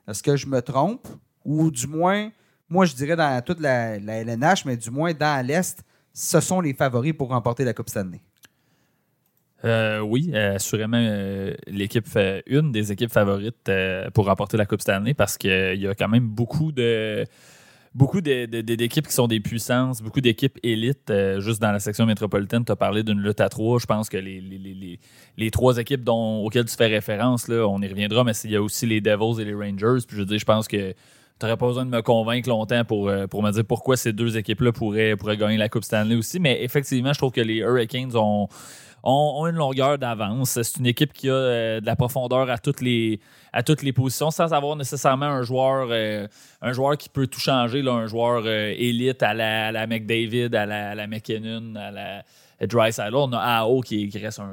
Est-ce 0.05 0.21
que 0.21 0.35
je 0.35 0.47
me 0.47 0.61
trompe? 0.61 1.07
Ou 1.47 1.71
du 1.71 1.87
moins, 1.87 2.29
moi, 2.69 2.85
je 2.85 2.93
dirais 2.93 3.15
dans 3.15 3.41
toute 3.41 3.59
la, 3.61 3.95
LNH, 3.95 4.65
mais 4.65 4.75
du 4.77 4.91
moins 4.91 5.13
dans 5.13 5.43
l'Est, 5.45 5.79
ce 6.13 6.39
sont 6.41 6.59
les 6.61 6.73
favoris 6.73 7.13
pour 7.13 7.29
remporter 7.29 7.63
la 7.63 7.73
Coupe 7.73 7.89
Stanley. 7.89 8.19
Euh, 9.65 9.99
oui, 10.01 10.29
euh, 10.33 10.55
assurément, 10.55 10.97
euh, 11.01 11.53
l'équipe 11.65 12.05
une 12.45 12.71
des 12.71 12.91
équipes 12.91 13.11
favorites 13.11 13.69
euh, 13.69 14.09
pour 14.11 14.25
remporter 14.25 14.55
la 14.57 14.65
Coupe 14.67 14.81
Stanley 14.81 15.13
parce 15.15 15.37
qu'il 15.37 15.81
y 15.81 15.87
a 15.87 15.95
quand 15.95 16.07
même 16.09 16.27
beaucoup 16.27 16.71
de 16.71 17.25
beaucoup 17.95 18.21
d'équipes 18.21 19.07
qui 19.07 19.13
sont 19.13 19.27
des 19.27 19.39
puissances, 19.39 20.03
beaucoup 20.03 20.21
d'équipes 20.21 20.59
élites. 20.61 21.09
euh, 21.09 21.39
juste 21.39 21.59
dans 21.59 21.71
la 21.71 21.79
section 21.79 22.05
métropolitaine, 22.05 22.63
tu 22.63 22.71
as 22.71 22.75
parlé 22.75 23.01
d'une 23.01 23.19
lutte 23.19 23.41
à 23.41 23.49
trois. 23.49 23.79
Je 23.79 23.87
pense 23.87 24.09
que 24.09 24.17
les, 24.17 24.39
les, 24.39 24.59
les- 24.59 24.99
les- 25.37 25.49
trois 25.51 25.77
équipes 25.79 26.03
dont, 26.03 26.43
auxquelles 26.45 26.65
tu 26.65 26.75
fais 26.75 26.85
référence, 26.87 27.47
là, 27.47 27.65
on 27.67 27.81
y 27.81 27.87
reviendra, 27.87 28.23
mais 28.23 28.33
il 28.43 28.51
y 28.51 28.55
a 28.55 28.61
aussi 28.61 28.85
les 28.85 29.01
Devils 29.01 29.41
et 29.41 29.45
les 29.45 29.55
Rangers. 29.55 30.05
Puis 30.07 30.15
je 30.17 30.21
veux 30.21 30.25
dire, 30.27 30.37
je 30.37 30.45
pense 30.45 30.67
que 30.67 30.93
n'aurais 31.41 31.57
pas 31.57 31.67
besoin 31.67 31.85
de 31.85 31.89
me 31.91 32.01
convaincre 32.01 32.49
longtemps 32.49 32.83
pour, 32.85 33.09
euh, 33.09 33.27
pour 33.27 33.43
me 33.43 33.51
dire 33.51 33.63
pourquoi 33.65 33.97
ces 33.97 34.13
deux 34.13 34.37
équipes-là 34.37 34.71
pourraient, 34.71 35.15
pourraient 35.15 35.37
gagner 35.37 35.57
la 35.57 35.69
Coupe 35.69 35.83
Stanley 35.83 36.15
aussi. 36.15 36.39
Mais 36.39 36.63
effectivement, 36.63 37.13
je 37.13 37.17
trouve 37.17 37.31
que 37.31 37.41
les 37.41 37.57
Hurricanes 37.57 38.15
ont 38.15 38.47
une 39.03 39.55
longueur 39.55 39.97
d'avance. 39.97 40.59
C'est 40.61 40.79
une 40.79 40.87
équipe 40.87 41.13
qui 41.13 41.29
a 41.29 41.33
euh, 41.33 41.79
de 41.79 41.85
la 41.85 41.95
profondeur 41.95 42.49
à 42.49 42.57
toutes 42.57 42.81
les, 42.81 43.19
à 43.53 43.63
positions 43.95 44.31
sans 44.31 44.53
avoir 44.53 44.75
nécessairement 44.75 45.25
un 45.25 45.43
joueur, 45.43 45.89
euh, 45.91 46.27
qui 46.97 47.09
peut 47.09 47.27
tout 47.27 47.39
changer, 47.39 47.87
un 47.87 48.07
joueur 48.07 48.47
élite 48.47 49.23
à 49.23 49.33
la, 49.33 49.71
la 49.71 49.87
McDavid, 49.87 50.53
à 50.55 50.65
la, 50.65 50.89
à 50.91 50.95
la 50.95 51.07
McKinnon, 51.07 51.75
à 51.75 51.91
la 51.91 52.23
Drysdale. 52.61 53.13
On 53.15 53.31
a 53.33 53.59
AO 53.59 53.81
qui, 53.81 54.07
qui 54.09 54.17
reste 54.17 54.39
un, 54.39 54.45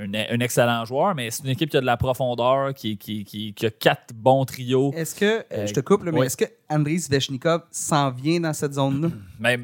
un- 0.00 0.14
un 0.14 0.40
excellent 0.40 0.84
joueur, 0.84 1.14
mais 1.16 1.30
c'est 1.30 1.42
une 1.42 1.50
équipe 1.50 1.70
qui 1.70 1.76
a 1.76 1.80
de 1.80 1.86
la 1.86 1.96
profondeur, 1.96 2.72
qui, 2.74 2.96
qui, 2.96 3.24
qui- 3.24 3.52
qui 3.52 3.66
a 3.66 3.70
quatre 3.70 4.14
bons 4.14 4.44
trios. 4.44 4.92
Est-ce 4.94 5.14
que, 5.14 5.24
euh, 5.24 5.42
Euh, 5.50 5.66
je 5.66 5.74
te 5.74 5.80
coupe, 5.80 6.04
là, 6.04 6.12
mais 6.12 6.20
ouais. 6.20 6.26
est-ce 6.26 6.36
que 6.36 6.44
Andriy 6.70 7.00
Svechnikov 7.00 7.62
s'en 7.72 8.10
vient 8.10 8.38
dans 8.40 8.52
cette 8.52 8.74
zone-là? 8.74 9.08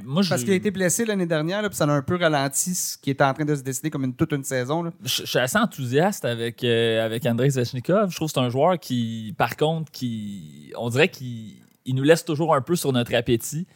Moi, 0.04 0.22
je, 0.22 0.28
Parce 0.30 0.42
qu'il 0.42 0.52
a 0.52 0.56
été 0.56 0.70
blessé 0.72 1.04
l'année 1.04 1.26
dernière, 1.26 1.62
là, 1.62 1.68
puis 1.68 1.76
ça 1.76 1.86
l'a 1.86 1.92
un 1.92 2.02
peu 2.02 2.16
ralenti 2.16 2.74
ce 2.74 2.98
qui 2.98 3.10
était 3.10 3.22
en 3.22 3.32
train 3.32 3.44
de 3.44 3.54
se 3.54 3.62
dessiner 3.62 3.90
comme 3.90 4.04
une, 4.04 4.14
toute 4.14 4.32
une 4.32 4.42
saison. 4.44 4.82
là. 4.82 4.90
je, 5.04 5.22
je 5.22 5.26
suis 5.26 5.38
assez 5.38 5.58
enthousiaste 5.58 6.24
avec, 6.24 6.64
euh, 6.64 7.04
avec 7.04 7.24
Andrei 7.26 7.50
Zvechnikov. 7.50 8.10
Je 8.10 8.16
trouve 8.16 8.28
que 8.28 8.32
c'est 8.34 8.40
un 8.44 8.50
joueur 8.50 8.78
qui, 8.80 9.34
par 9.38 9.56
contre, 9.56 9.92
qui, 9.92 10.72
on 10.76 10.88
dirait 10.88 11.08
qu'il 11.08 11.52
il 11.86 11.94
nous 11.94 12.02
laisse 12.02 12.24
toujours 12.24 12.54
un 12.54 12.62
peu 12.62 12.74
sur 12.76 12.92
notre 12.92 13.14
appétit. 13.14 13.66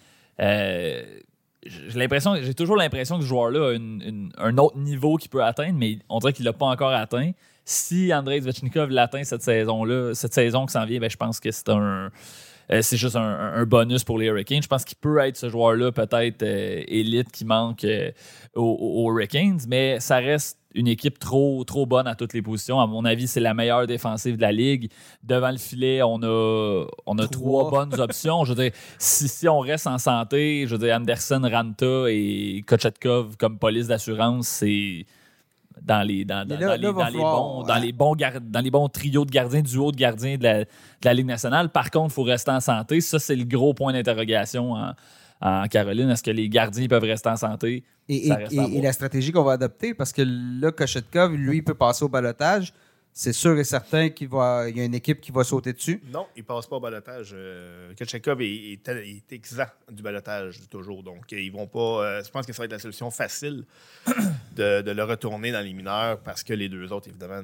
Euh, 0.40 1.02
j'ai 1.66 1.98
l'impression, 1.98 2.36
j'ai 2.40 2.54
toujours 2.54 2.76
l'impression 2.76 3.16
que 3.16 3.22
ce 3.22 3.28
joueur-là 3.28 3.74
a 3.74 4.44
un 4.46 4.58
autre 4.58 4.78
niveau 4.78 5.16
qu'il 5.16 5.30
peut 5.30 5.42
atteindre, 5.42 5.78
mais 5.78 5.98
on 6.08 6.18
dirait 6.18 6.32
qu'il 6.32 6.44
l'a 6.44 6.52
pas 6.52 6.66
encore 6.66 6.92
atteint. 6.92 7.32
Si 7.64 8.14
Andrei 8.14 8.40
Zvechnikov 8.40 8.90
l'atteint 8.90 9.24
cette 9.24 9.42
saison-là, 9.42 10.14
cette 10.14 10.32
saison 10.32 10.66
qui 10.66 10.72
s'en 10.72 10.86
vient, 10.86 11.00
ben, 11.00 11.10
je 11.10 11.16
pense 11.16 11.40
que 11.40 11.50
c'est 11.50 11.68
un, 11.68 12.10
euh, 12.70 12.82
c'est 12.82 12.96
juste 12.96 13.16
un, 13.16 13.20
un 13.20 13.64
bonus 13.64 14.04
pour 14.04 14.18
les 14.18 14.26
Hurricanes. 14.26 14.62
Je 14.62 14.68
pense 14.68 14.84
qu'il 14.84 14.98
peut 14.98 15.18
être 15.18 15.36
ce 15.36 15.48
joueur-là, 15.48 15.92
peut-être 15.92 16.42
euh, 16.42 16.82
élite 16.86 17.30
qui 17.32 17.44
manque 17.44 17.84
euh, 17.84 18.10
aux, 18.54 19.04
aux 19.04 19.12
Hurricanes, 19.12 19.60
mais 19.68 20.00
ça 20.00 20.16
reste 20.16 20.57
une 20.74 20.86
équipe 20.86 21.18
trop, 21.18 21.64
trop 21.64 21.86
bonne 21.86 22.06
à 22.06 22.14
toutes 22.14 22.34
les 22.34 22.42
positions. 22.42 22.78
À 22.80 22.86
mon 22.86 23.04
avis, 23.04 23.26
c'est 23.26 23.40
la 23.40 23.54
meilleure 23.54 23.86
défensive 23.86 24.36
de 24.36 24.42
la 24.42 24.52
ligue. 24.52 24.90
Devant 25.22 25.50
le 25.50 25.56
filet, 25.56 26.02
on 26.02 26.22
a, 26.22 26.86
on 27.06 27.18
a 27.18 27.26
trois. 27.26 27.66
Trois. 27.68 27.86
bonnes 27.86 28.00
options. 28.00 28.44
Je 28.44 28.52
veux 28.52 28.62
dire, 28.64 28.72
si, 28.98 29.28
si 29.28 29.48
on 29.48 29.60
reste 29.60 29.86
en 29.86 29.98
santé, 29.98 30.66
je 30.66 30.76
veux 30.76 30.86
dire, 30.86 30.94
Anderson, 30.96 31.40
Ranta 31.50 32.04
et 32.10 32.62
Kochetkov 32.66 33.36
comme 33.38 33.58
police 33.58 33.86
d'assurance, 33.86 34.46
c'est 34.48 35.06
dans 35.82 36.06
les, 36.06 36.24
dans, 36.24 36.46
dans- 36.46 36.54
Mais 36.56 36.60
là- 36.60 36.76
dans 36.76 36.82
là, 36.82 36.88
les, 36.88 36.92
dans 36.92 37.06
les 37.08 37.18
bons, 37.18 37.62
dans 37.62 37.78
les 37.78 37.92
bons 37.92 38.14
gar- 38.16 38.40
dans 38.40 38.60
les 38.60 38.70
bons 38.70 38.88
trios 38.88 39.24
de 39.24 39.30
gardiens, 39.30 39.62
duo 39.62 39.90
de 39.92 39.96
gardiens 39.96 40.36
de 40.36 40.42
la, 40.42 40.58
de 40.64 40.66
la 41.04 41.14
Ligue 41.14 41.26
nationale. 41.26 41.70
Par 41.70 41.90
contre, 41.90 42.12
il 42.12 42.14
faut 42.14 42.24
rester 42.24 42.50
en 42.50 42.60
santé. 42.60 43.00
Ça, 43.00 43.18
c'est 43.18 43.36
le 43.36 43.44
gros 43.44 43.74
point 43.74 43.92
d'interrogation 43.92 44.72
en, 44.72 44.92
en 45.40 45.66
Caroline. 45.68 46.10
Est-ce 46.10 46.22
que 46.22 46.30
les 46.30 46.48
gardiens 46.48 46.86
peuvent 46.88 47.02
rester 47.04 47.28
en 47.28 47.36
santé? 47.36 47.84
Et, 48.08 48.28
la 48.82 48.92
stratégie 48.92 49.32
qu'on 49.32 49.42
va 49.44 49.52
adopter, 49.52 49.94
parce 49.94 50.12
que 50.12 50.22
là, 50.22 50.72
Kochetkov, 50.72 51.34
lui, 51.34 51.58
il 51.58 51.64
peut 51.64 51.74
passer 51.74 52.04
au 52.04 52.08
balotage. 52.08 52.72
C'est 53.12 53.32
sûr 53.32 53.58
et 53.58 53.64
certain 53.64 54.10
qu'il 54.10 54.28
va, 54.28 54.66
il 54.68 54.76
y 54.76 54.80
a 54.80 54.84
une 54.84 54.94
équipe 54.94 55.20
qui 55.20 55.32
va 55.32 55.42
sauter 55.42 55.72
dessus. 55.72 56.00
Non, 56.12 56.26
il 56.36 56.44
passe 56.44 56.66
pas 56.68 56.76
au 56.76 56.80
balotage. 56.80 57.30
Euh, 57.34 57.92
Kochetkov 57.98 58.40
est, 58.42 58.46
est- 58.74 58.88
est 58.88 59.32
exempt 59.32 59.72
du 59.90 60.02
balotage 60.04 60.60
toujours. 60.70 61.02
Donc, 61.02 61.24
ils 61.32 61.50
vont 61.50 61.66
pas. 61.66 62.04
euh, 62.04 62.22
je 62.24 62.30
pense 62.30 62.46
que 62.46 62.52
ça 62.52 62.62
va 62.62 62.66
être 62.66 62.72
la 62.72 62.78
solution 62.78 63.10
facile 63.10 63.64
de, 64.56 64.82
de 64.82 64.90
le 64.92 65.02
retourner 65.04 65.50
dans 65.52 65.60
les 65.64 65.72
mineurs 65.72 66.20
parce 66.20 66.44
que 66.44 66.52
les 66.54 66.68
deux 66.68 66.92
autres, 66.92 67.08
évidemment, 67.08 67.42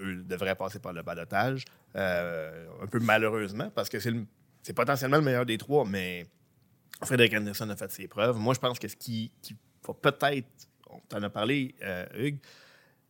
eux, 0.00 0.22
devraient 0.26 0.54
passer 0.54 0.78
par 0.78 0.92
le 0.94 1.02
balotage. 1.02 1.64
Euh, 1.96 2.66
un 2.82 2.86
peu 2.86 3.00
malheureusement, 3.00 3.70
parce 3.74 3.88
que 3.90 4.00
c'est 4.00 4.10
le- 4.12 4.24
c'est 4.62 4.72
potentiellement 4.74 5.16
le 5.18 5.22
meilleur 5.24 5.44
des 5.44 5.58
trois, 5.58 5.84
mais 5.84 6.24
Frédéric 7.02 7.34
Anderson 7.34 7.68
a 7.70 7.76
fait 7.76 7.90
ses 7.90 8.08
preuves. 8.08 8.36
Moi, 8.36 8.54
je 8.54 8.60
pense 8.60 8.78
que 8.78 8.88
ce 8.88 8.96
qui, 8.96 9.32
qui 9.42 9.56
va 9.86 9.94
peut-être. 9.94 10.48
On 10.90 10.98
t'en 11.08 11.22
a 11.22 11.30
parlé, 11.30 11.74
euh, 11.82 12.06
Hugues. 12.14 12.40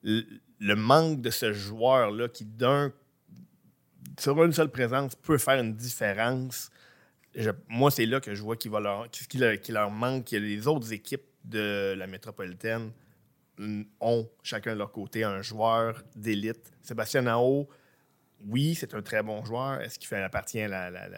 Le, 0.03 0.75
manque 0.75 1.21
de 1.21 1.31
ce 1.31 1.53
joueur-là 1.53 2.29
qui, 2.29 2.45
d'un 2.45 2.93
sur 4.19 4.43
une 4.45 4.53
seule 4.53 4.71
présence 4.71 5.15
peut 5.15 5.39
faire 5.39 5.61
une 5.61 5.75
différence. 5.75 6.71
Moi, 7.69 7.91
c'est 7.91 8.07
là 8.07 8.21
que 8.21 8.35
je 8.35 8.43
vois 8.43 8.57
qu'il 8.57 8.71
va 8.71 8.81
leur, 8.81 9.07
leur- 9.35 9.61
qu'il 9.61 9.75
leur 9.75 9.91
manque, 9.91 10.27
que 10.27 10.37
les 10.37 10.67
autres 10.67 10.93
équipes 10.93 11.25
de 11.45 11.95
la 11.97 12.07
métropolitaine 12.07 12.93
ont 14.01 14.29
chacun 14.43 14.73
de 14.73 14.79
leur 14.79 14.93
côté 14.93 15.25
un 15.25 15.43
joueur 15.43 16.03
d'élite. 16.17 16.73
Sébastien 16.83 17.23
Nao, 17.23 17.69
oui, 18.47 18.75
c'est 18.75 18.95
un 18.95 19.03
très 19.03 19.23
bon 19.23 19.45
joueur. 19.45 19.81
Est-ce 19.81 19.99
qu'il 19.99 20.15
appartient 20.19 20.61
à 20.61 20.69
la, 20.69 21.09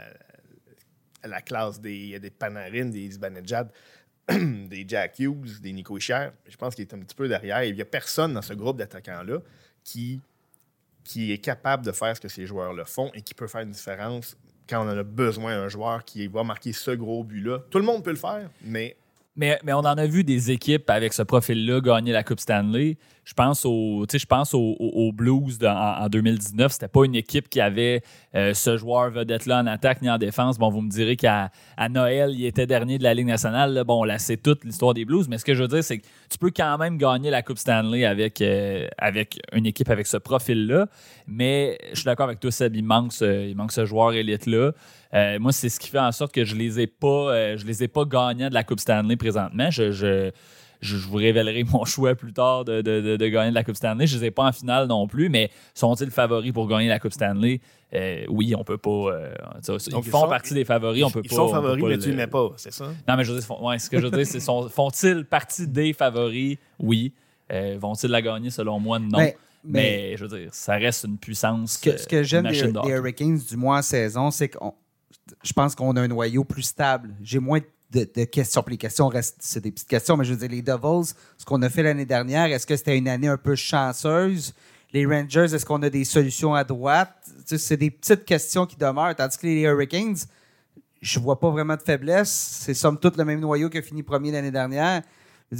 la 1.24 1.40
classe 1.40 1.80
des, 1.80 2.18
des 2.18 2.30
Panarin, 2.30 2.86
des 2.86 3.10
Zibanejad, 3.10 3.70
des 4.28 4.84
Jack 4.86 5.18
Hughes, 5.18 5.60
des 5.60 5.72
Nico? 5.72 5.98
Je 5.98 6.56
pense 6.58 6.74
qu'il 6.74 6.82
est 6.82 6.94
un 6.94 7.00
petit 7.00 7.14
peu 7.14 7.28
derrière. 7.28 7.64
Il 7.64 7.74
n'y 7.74 7.82
a 7.82 7.86
personne 7.86 8.34
dans 8.34 8.42
ce 8.42 8.54
groupe 8.54 8.78
d'attaquants-là 8.78 9.38
qui 9.84 10.20
qui 11.04 11.32
est 11.32 11.38
capable 11.38 11.84
de 11.84 11.92
faire 11.92 12.16
ce 12.16 12.20
que 12.20 12.28
ces 12.28 12.46
joueurs-là 12.46 12.84
font 12.84 13.10
et 13.14 13.22
qui 13.22 13.34
peut 13.34 13.48
faire 13.48 13.62
une 13.62 13.72
différence 13.72 14.36
quand 14.68 14.86
on 14.86 14.88
en 14.88 14.96
a 14.96 15.02
besoin 15.02 15.56
d'un 15.56 15.68
joueur 15.68 16.04
qui 16.04 16.26
va 16.28 16.44
marquer 16.44 16.72
ce 16.72 16.92
gros 16.92 17.24
but-là. 17.24 17.58
Tout 17.70 17.78
le 17.78 17.84
monde 17.84 18.04
peut 18.04 18.10
le 18.10 18.16
faire, 18.16 18.48
mais 18.62 18.96
Mais, 19.34 19.58
on 19.68 19.78
en 19.78 19.84
a 19.84 20.06
vu 20.06 20.24
des 20.24 20.50
équipes 20.50 20.90
avec 20.90 21.14
ce 21.14 21.22
profil-là 21.22 21.80
gagner 21.80 22.12
la 22.12 22.22
Coupe 22.22 22.40
Stanley. 22.40 22.98
Je 23.24 23.32
pense 23.32 23.64
aux 23.64 25.12
Blues 25.14 25.58
en, 25.62 26.04
en 26.04 26.08
2019. 26.08 26.70
C'était 26.70 26.88
pas 26.88 27.04
une 27.04 27.14
équipe 27.14 27.48
qui 27.48 27.58
avait 27.62 28.02
euh, 28.34 28.52
ce 28.52 28.76
joueur 28.76 29.10
vedette-là 29.10 29.60
en 29.60 29.66
attaque 29.66 30.02
ni 30.02 30.10
en 30.10 30.18
défense. 30.18 30.58
Bon, 30.58 30.68
vous 30.68 30.82
me 30.82 30.90
direz 30.90 31.16
qu'à 31.16 31.50
Noël, 31.88 32.32
il 32.34 32.44
était 32.44 32.66
dernier 32.66 32.98
de 32.98 33.04
la 33.04 33.14
Ligue 33.14 33.28
nationale. 33.28 33.84
Bon, 33.86 34.04
là, 34.04 34.18
c'est 34.18 34.36
toute 34.36 34.64
l'histoire 34.64 34.92
des 34.92 35.06
Blues. 35.06 35.28
Mais 35.28 35.38
ce 35.38 35.46
que 35.46 35.54
je 35.54 35.62
veux 35.62 35.68
dire, 35.68 35.82
c'est 35.82 35.98
que 35.98 36.06
tu 36.28 36.36
peux 36.36 36.50
quand 36.54 36.76
même 36.76 36.98
gagner 36.98 37.30
la 37.30 37.42
Coupe 37.42 37.58
Stanley 37.58 38.04
avec, 38.04 38.42
euh, 38.42 38.86
avec 38.98 39.38
une 39.52 39.64
équipe 39.64 39.88
avec 39.88 40.06
ce 40.08 40.18
profil-là. 40.18 40.88
Mais 41.26 41.78
je 41.92 42.00
suis 42.00 42.04
d'accord 42.04 42.26
avec 42.26 42.40
toi, 42.40 42.50
Seb, 42.50 42.76
il 42.76 42.84
manque 42.84 43.14
ce, 43.14 43.48
il 43.48 43.56
manque 43.56 43.72
ce 43.72 43.86
joueur 43.86 44.12
élite-là. 44.12 44.72
Euh, 45.14 45.38
moi, 45.38 45.52
c'est 45.52 45.68
ce 45.68 45.78
qui 45.78 45.88
fait 45.88 45.98
en 45.98 46.12
sorte 46.12 46.32
que 46.32 46.44
je 46.44 46.54
les 46.56 46.80
ai 46.80 46.86
pas, 46.86 47.32
euh, 47.34 47.56
je 47.56 47.66
les 47.66 47.82
ai 47.84 47.88
pas 47.88 48.04
gagnants 48.04 48.48
de 48.48 48.54
la 48.54 48.64
Coupe 48.64 48.80
Stanley 48.80 49.16
présentement. 49.16 49.70
Je, 49.70 49.92
je, 49.92 50.30
je, 50.80 50.96
vous 50.96 51.16
révélerai 51.16 51.64
mon 51.72 51.84
choix 51.84 52.14
plus 52.14 52.32
tard 52.32 52.64
de, 52.64 52.80
de, 52.80 53.00
de- 53.02 53.16
de 53.16 53.28
gagner 53.28 53.50
de 53.50 53.54
la 53.54 53.62
Coupe 53.64 53.76
Stanley. 53.76 54.06
Je 54.06 54.18
les 54.18 54.26
ai 54.26 54.30
pas 54.30 54.44
en 54.44 54.52
finale 54.52 54.86
non 54.88 55.06
plus, 55.06 55.28
mais 55.28 55.50
sont-ils 55.74 56.10
favoris 56.10 56.52
pour 56.52 56.66
gagner 56.66 56.88
la 56.88 56.98
Coupe 56.98 57.12
Stanley? 57.12 57.60
Euh, 57.94 58.24
oui, 58.30 58.54
on 58.56 58.64
peut 58.64 58.78
pas. 58.78 58.90
euh, 58.90 59.34
ils 59.58 59.90
Donc, 59.90 60.06
ils 60.06 60.10
font 60.10 60.20
sont- 60.22 60.28
partie 60.28 60.54
des 60.54 60.64
favoris, 60.64 61.04
on 61.04 61.10
peut 61.10 61.20
ils 61.22 61.28
pas. 61.28 61.36
sont 61.36 61.42
on 61.42 61.46
peut 61.48 61.52
favoris, 61.56 61.82
pas 61.82 61.88
mais 61.90 61.96
le- 61.96 62.02
tu 62.02 62.08
ne 62.08 62.12
les 62.12 62.16
mets 62.16 62.26
pas, 62.26 62.48
c'est 62.56 62.72
ça? 62.72 62.86
Non, 63.06 63.16
mais 63.16 63.24
je 63.24 63.32
veux 63.32 63.38
dire, 63.38 63.62
ouais, 63.62 63.78
ce 63.78 63.90
que 63.90 63.98
je 64.00 64.06
veux 64.06 64.10
dire, 64.16 64.26
c'est 64.26 64.40
sont- 64.40 64.68
font-ils 64.70 65.26
partie 65.26 65.66
des 65.68 65.92
favoris? 65.92 66.56
Oui. 66.78 67.12
Euh, 67.52 67.76
Vont-ils 67.78 68.08
la 68.10 68.22
gagner? 68.22 68.48
Selon 68.48 68.80
moi? 68.80 68.98
Non. 68.98 69.18
Mais- 69.18 69.36
Mais, 69.64 69.80
mais- 70.10 70.16
je 70.16 70.24
veux 70.24 70.38
dire, 70.38 70.48
ça 70.52 70.74
reste 70.76 71.04
une 71.04 71.18
puissance. 71.18 71.74
Ce 71.74 71.78
que, 71.90 71.96
ce 71.98 72.08
que 72.08 72.22
j'aime 72.22 72.48
des, 72.48 72.62
des. 72.62 72.88
Hurricanes, 72.88 73.38
du 73.38 73.56
moins 73.58 73.78
en 73.78 73.82
saison, 73.82 74.30
c'est 74.32 74.48
que 74.48 74.58
je 75.42 75.52
pense 75.52 75.74
qu'on 75.74 75.96
a 75.96 76.00
un 76.00 76.08
noyau 76.08 76.44
plus 76.44 76.62
stable. 76.62 77.14
J'ai 77.22 77.38
moins 77.38 77.60
de, 77.90 78.24
questions. 78.24 78.64
Les 78.68 78.76
questions 78.76 79.08
restent, 79.08 79.38
c'est 79.40 79.60
des 79.60 79.70
petites 79.70 79.88
questions, 79.88 80.16
mais 80.16 80.24
je 80.24 80.32
veux 80.32 80.38
dire, 80.38 80.48
les 80.48 80.62
Devils, 80.62 81.14
ce 81.36 81.44
qu'on 81.44 81.60
a 81.62 81.68
fait 81.68 81.82
l'année 81.82 82.06
dernière, 82.06 82.46
est-ce 82.46 82.66
que 82.66 82.76
c'était 82.76 82.96
une 82.96 83.08
année 83.08 83.28
un 83.28 83.36
peu 83.36 83.54
chanceuse? 83.54 84.54
Les 84.92 85.06
Rangers, 85.06 85.54
est-ce 85.54 85.64
qu'on 85.64 85.82
a 85.82 85.90
des 85.90 86.04
solutions 86.04 86.54
à 86.54 86.64
droite? 86.64 87.14
C'est 87.46 87.76
des 87.76 87.90
petites 87.90 88.24
questions 88.24 88.66
qui 88.66 88.76
demeurent. 88.76 89.14
Tandis 89.16 89.38
que 89.38 89.46
les 89.46 89.60
Hurricanes, 89.62 90.16
je 91.00 91.18
vois 91.18 91.40
pas 91.40 91.50
vraiment 91.50 91.76
de 91.76 91.82
faiblesse. 91.82 92.30
C'est 92.30 92.74
somme 92.74 92.98
toute 92.98 93.16
le 93.16 93.24
même 93.24 93.40
noyau 93.40 93.70
qui 93.70 93.78
a 93.78 93.82
fini 93.82 94.02
premier 94.02 94.30
l'année 94.30 94.50
dernière. 94.50 95.02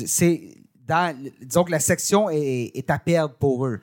C'est 0.07 0.55
dans, 0.87 1.17
disons 1.41 1.65
que 1.65 1.71
la 1.71 1.81
section 1.81 2.29
est, 2.31 2.91
à 2.91 2.99
perdre 2.99 3.35
pour 3.35 3.67
eux. 3.67 3.81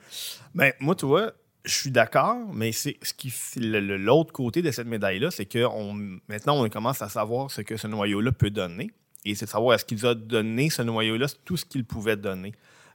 Ben, 0.54 0.72
moi, 0.80 0.94
tu 0.94 1.06
vois, 1.06 1.32
je 1.64 1.74
suis 1.74 1.90
d'accord, 1.90 2.36
mais 2.52 2.72
c'est 2.72 2.96
ce 3.02 3.12
qui 3.12 3.32
l'autre 3.58 4.32
côté 4.32 4.62
de 4.62 4.70
cette 4.70 4.86
médaille-là, 4.86 5.30
c'est 5.30 5.46
que 5.46 5.64
on, 5.66 5.92
maintenant, 6.28 6.64
on 6.64 6.68
commence 6.68 7.02
à 7.02 7.08
savoir 7.08 7.50
ce 7.50 7.60
que 7.60 7.76
ce 7.76 7.86
noyau-là 7.86 8.32
peut 8.32 8.50
donner. 8.50 8.90
Et 9.26 9.34
c'est 9.34 9.44
de 9.44 9.50
savoir 9.50 9.74
est-ce 9.74 9.84
qu'il 9.84 10.04
a 10.06 10.14
donné 10.14 10.70
ce 10.70 10.80
noyau-là 10.82 11.26
tout 11.44 11.56
ce 11.58 11.64
qu'il 11.66 11.84
pouvait 11.84 12.16
donner? 12.16 12.52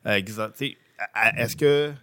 Euh, 0.08 0.18
exa- 0.20 0.52
tu 0.52 0.58
sais, 0.70 0.78
à- 1.14 1.28
à- 1.28 1.44
est-ce 1.44 1.56
que 1.56 1.94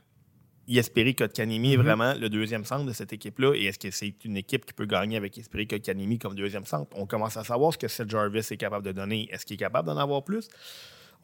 Kotkanimi 1.14 1.72
est 1.72 1.76
Mhm. 1.76 1.82
vraiment 1.82 2.14
le 2.14 2.28
deuxième 2.28 2.64
centre 2.64 2.84
de 2.84 2.92
cette 2.92 3.12
équipe-là? 3.12 3.54
Et 3.56 3.64
est-ce 3.64 3.80
que 3.80 3.90
c'est 3.90 4.24
une 4.24 4.36
équipe 4.36 4.64
qui 4.64 4.72
peut 4.72 4.86
gagner 4.86 5.16
avec 5.16 5.36
Yesperi 5.36 5.66
Kotkanimi 5.66 6.18
comme 6.20 6.36
deuxième 6.36 6.64
centre? 6.64 6.90
On 6.96 7.06
commence 7.06 7.36
à 7.36 7.42
savoir 7.42 7.72
ce 7.72 7.78
que 7.78 7.88
Seth 7.88 8.08
Jarvis 8.08 8.46
est 8.50 8.56
capable 8.56 8.86
de 8.86 8.92
donner. 8.92 9.28
Est-ce 9.32 9.44
qu'il 9.44 9.54
est 9.54 9.58
capable 9.58 9.88
d'en 9.88 9.96
avoir 9.96 10.22
plus? 10.22 10.48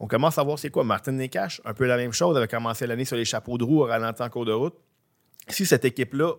On 0.01 0.07
commence 0.07 0.37
à 0.37 0.43
voir 0.43 0.59
c'est 0.59 0.69
quoi. 0.69 0.83
Martin 0.83 1.13
Nekash, 1.13 1.61
un 1.63 1.73
peu 1.73 1.85
la 1.85 1.95
même 1.97 2.11
chose, 2.13 2.35
avait 2.37 2.47
commencé 2.49 2.85
l'année 2.85 3.05
sur 3.05 3.15
les 3.15 3.25
chapeaux 3.25 3.57
de 3.57 3.63
roue 3.63 3.81
au 3.81 3.85
ralenti 3.85 4.21
en 4.21 4.29
cours 4.29 4.45
de 4.45 4.51
route. 4.51 4.75
Si 5.49 5.65
cette 5.65 5.85
équipe-là 5.85 6.33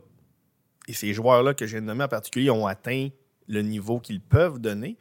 et 0.88 0.92
ces 0.92 1.12
joueurs-là 1.12 1.54
que 1.54 1.66
j'ai 1.66 1.80
nommés 1.80 2.04
en 2.04 2.08
particulier 2.08 2.50
ont 2.50 2.66
atteint 2.66 3.08
le 3.48 3.62
niveau 3.62 4.00
qu'ils 4.00 4.20
peuvent 4.20 4.58
donner, 4.58 4.96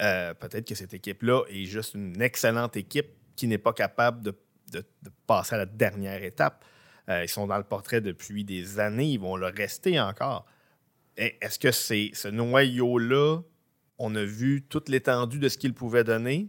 euh, 0.00 0.34
peut-être 0.34 0.66
que 0.66 0.74
cette 0.74 0.94
équipe-là 0.94 1.42
est 1.50 1.66
juste 1.66 1.94
une 1.94 2.20
excellente 2.20 2.76
équipe 2.76 3.08
qui 3.36 3.46
n'est 3.46 3.58
pas 3.58 3.72
capable 3.72 4.22
de, 4.22 4.34
de- 4.72 4.84
de 5.02 5.10
passer 5.26 5.54
à 5.54 5.58
la 5.58 5.66
dernière 5.66 6.22
étape. 6.22 6.64
Euh, 7.08 7.22
ils 7.24 7.28
sont 7.28 7.46
dans 7.46 7.58
le 7.58 7.64
portrait 7.64 8.00
depuis 8.00 8.44
des 8.44 8.80
années, 8.80 9.10
ils 9.12 9.20
vont 9.20 9.36
le 9.36 9.46
rester 9.46 10.00
encore. 10.00 10.46
Est-ce 11.16 11.58
que 11.58 11.70
c'est 11.70 12.10
ce 12.14 12.26
noyau-là, 12.28 13.40
on 13.98 14.14
a 14.16 14.24
vu 14.24 14.62
toute 14.68 14.88
l'étendue 14.88 15.38
de 15.38 15.48
ce 15.48 15.58
qu'il 15.58 15.74
pouvait 15.74 16.02
donner? 16.02 16.48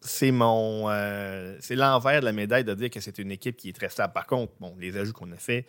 C'est 0.00 0.32
mon, 0.32 0.90
euh, 0.90 1.56
c'est 1.60 1.76
l'envers 1.76 2.20
de 2.20 2.24
la 2.24 2.32
médaille 2.32 2.64
de 2.64 2.74
dire 2.74 2.90
que 2.90 3.00
c'est 3.00 3.18
une 3.18 3.30
équipe 3.30 3.56
qui 3.56 3.68
est 3.68 3.72
très 3.72 3.88
stable. 3.88 4.12
Par 4.12 4.26
contre, 4.26 4.52
bon, 4.58 4.74
les 4.80 4.96
ajouts 4.96 5.12
qu'on 5.12 5.30
a 5.32 5.36
fait 5.36 5.66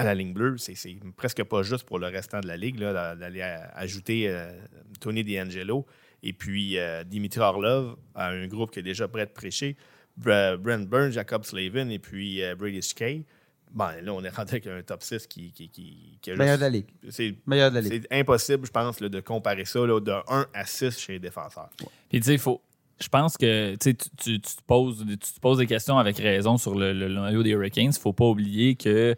à 0.00 0.04
la 0.04 0.14
ligne 0.14 0.32
bleue, 0.32 0.56
c'est 0.58 0.74
c'est 0.74 0.96
presque 1.16 1.42
pas 1.44 1.62
juste 1.62 1.84
pour 1.84 1.98
le 1.98 2.06
restant 2.08 2.40
de 2.40 2.46
la 2.48 2.56
ligue 2.56 2.78
d'aller 2.78 3.42
ajouter 3.74 4.28
euh, 4.28 4.52
Tony 5.00 5.22
D'Angelo 5.24 5.86
et 6.22 6.32
puis 6.32 6.78
euh, 6.78 7.04
Dimitri 7.04 7.40
Orlov 7.40 7.96
à 8.14 8.28
un 8.28 8.46
groupe 8.46 8.70
qui 8.70 8.80
est 8.80 8.82
déjà 8.84 9.08
prêt 9.08 9.26
de 9.26 9.30
prêcher, 9.32 9.76
Brent 10.16 10.86
Burns, 10.88 11.12
Jacob 11.12 11.44
Slavin 11.44 11.88
et 11.88 11.98
puis 11.98 12.42
euh, 12.42 12.54
Brady 12.54 12.82
Skay. 12.82 13.24
Bon, 13.72 13.84
là, 14.02 14.12
on 14.12 14.22
est 14.24 14.28
rendu 14.30 14.50
avec 14.50 14.66
un 14.66 14.82
top 14.82 15.00
6 15.02 15.28
qui, 15.28 15.52
qui, 15.52 15.68
qui, 15.68 16.18
qui 16.20 16.30
a 16.32 16.36
Meilleur 16.36 16.54
juste- 16.54 16.60
de 16.60 16.64
la 16.64 16.70
ligue. 16.70 16.86
C'est 17.08 17.34
Meilleur 17.46 17.70
de 17.70 17.76
la 17.76 17.80
ligue. 17.82 18.02
c'est 18.10 18.18
impossible, 18.18 18.66
je 18.66 18.70
pense, 18.72 18.98
là, 19.00 19.08
de 19.08 19.20
comparer 19.20 19.64
ça 19.64 19.86
là, 19.86 20.00
de 20.00 20.12
1 20.28 20.46
à 20.52 20.64
6 20.66 20.98
chez 20.98 21.12
les 21.14 21.18
défenseurs. 21.20 21.70
Puis 22.08 22.20
tu 22.20 22.32
il 22.32 22.38
faut. 22.38 22.60
Je 23.00 23.08
pense 23.08 23.38
que 23.38 23.76
tu, 23.76 23.94
tu, 23.94 24.40
te 24.40 24.48
poses, 24.66 25.06
tu 25.08 25.16
te 25.16 25.40
poses 25.40 25.56
des 25.58 25.66
questions 25.66 25.96
avec 25.98 26.18
raison 26.18 26.58
sur 26.58 26.74
le, 26.74 26.92
le 26.92 27.08
noyau 27.08 27.42
des 27.42 27.50
Hurricanes. 27.50 27.92
Il 27.96 27.98
faut 28.00 28.12
pas 28.12 28.26
oublier 28.26 28.74
que 28.74 29.14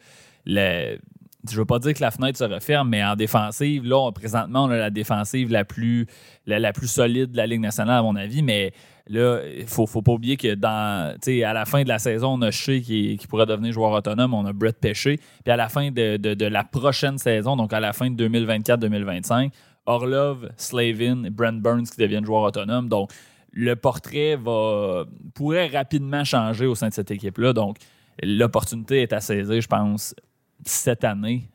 le, 0.47 0.99
je 1.51 1.57
veux 1.57 1.64
pas 1.64 1.78
dire 1.78 1.95
que 1.95 2.01
la 2.01 2.11
fenêtre 2.11 2.38
se 2.38 2.45
referme, 2.45 2.88
mais 2.88 3.03
en 3.05 3.16
défensive, 3.16 3.84
là, 3.84 4.11
présentement, 4.12 4.64
on 4.64 4.70
a 4.70 4.76
la 4.76 4.90
défensive 4.90 5.51
la 5.51 5.64
plus, 5.64 6.07
la, 6.47 6.59
la 6.59 6.72
plus 6.72 6.88
solide 6.88 7.32
de 7.32 7.36
la 7.36 7.47
Ligue 7.47 7.61
nationale, 7.61 7.99
à 7.99 8.03
mon 8.03 8.14
avis. 8.14 8.43
Mais 8.43 8.72
là, 9.09 9.40
il 9.59 9.66
faut, 9.66 9.86
faut 9.86 10.03
pas 10.03 10.12
oublier 10.12 10.36
que 10.36 10.55
dans, 10.55 11.16
à 11.16 11.53
la 11.53 11.64
fin 11.64 11.82
de 11.82 11.88
la 11.88 11.99
saison, 11.99 12.34
on 12.34 12.43
a 12.43 12.51
Shea 12.53 12.80
qui, 12.80 13.16
qui 13.16 13.26
pourrait 13.26 13.47
devenir 13.47 13.72
joueur 13.72 13.90
autonome, 13.93 14.34
on 14.34 14.47
a 14.47 14.53
Brett 14.53 14.78
Pesce. 14.78 15.03
Puis 15.03 15.18
à 15.53 15.57
la 15.57 15.68
fin 15.68 15.90
de, 15.90 16.16
de- 16.16 16.34
de 16.34 16.47
la 16.47 16.62
prochaine 16.62 17.18
saison, 17.18 17.57
donc 17.57 17.72
à 17.72 17.80
la 17.80 17.93
fin 17.93 18.09
de 18.11 18.28
2024-2025, 18.28 19.51
Orlov, 19.86 20.49
Slavin 20.57 21.24
et 21.24 21.30
Brent 21.30 21.61
Burns 21.61 21.86
qui 21.86 22.01
deviennent 22.01 22.24
joueurs 22.24 22.45
autonomes. 22.45 22.88
Donc, 22.88 23.11
le 23.53 23.74
portrait 23.74 24.36
va, 24.36 25.05
pourrait 25.34 25.66
rapidement 25.66 26.22
changer 26.24 26.66
au 26.66 26.76
sein 26.76 26.88
de 26.88 26.95
cette 26.95 27.11
équipe-là. 27.11 27.53
Donc, 27.53 27.78
l'opportunité 28.22 29.03
est 29.03 29.12
à 29.12 29.20
saisir, 29.20 29.61
je 29.61 29.66
pense, 29.66 30.14
cette 30.64 31.04
année 31.04 31.48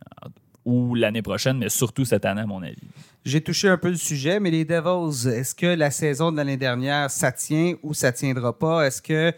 ou 0.66 0.96
l'année 0.96 1.22
prochaine, 1.22 1.58
mais 1.58 1.70
surtout 1.70 2.04
cette 2.04 2.26
année, 2.26 2.42
à 2.42 2.46
mon 2.46 2.62
avis. 2.62 2.76
J'ai 3.24 3.42
touché 3.42 3.68
un 3.70 3.78
peu 3.78 3.90
le 3.90 3.96
sujet, 3.96 4.40
mais 4.40 4.52
les 4.52 4.66
Devils, 4.66 5.28
est-ce 5.28 5.56
que 5.56 5.66
la 5.66 5.92
saison 5.92 6.32
de 6.32 6.38
l'année 6.38 6.58
dernière, 6.58 7.10
ça 7.10 7.32
tient 7.32 7.76
ou 7.84 7.94
ça 7.94 8.12
tiendra 8.12 8.58
pas? 8.58 8.88
Est-ce 8.88 9.02
que. 9.02 9.34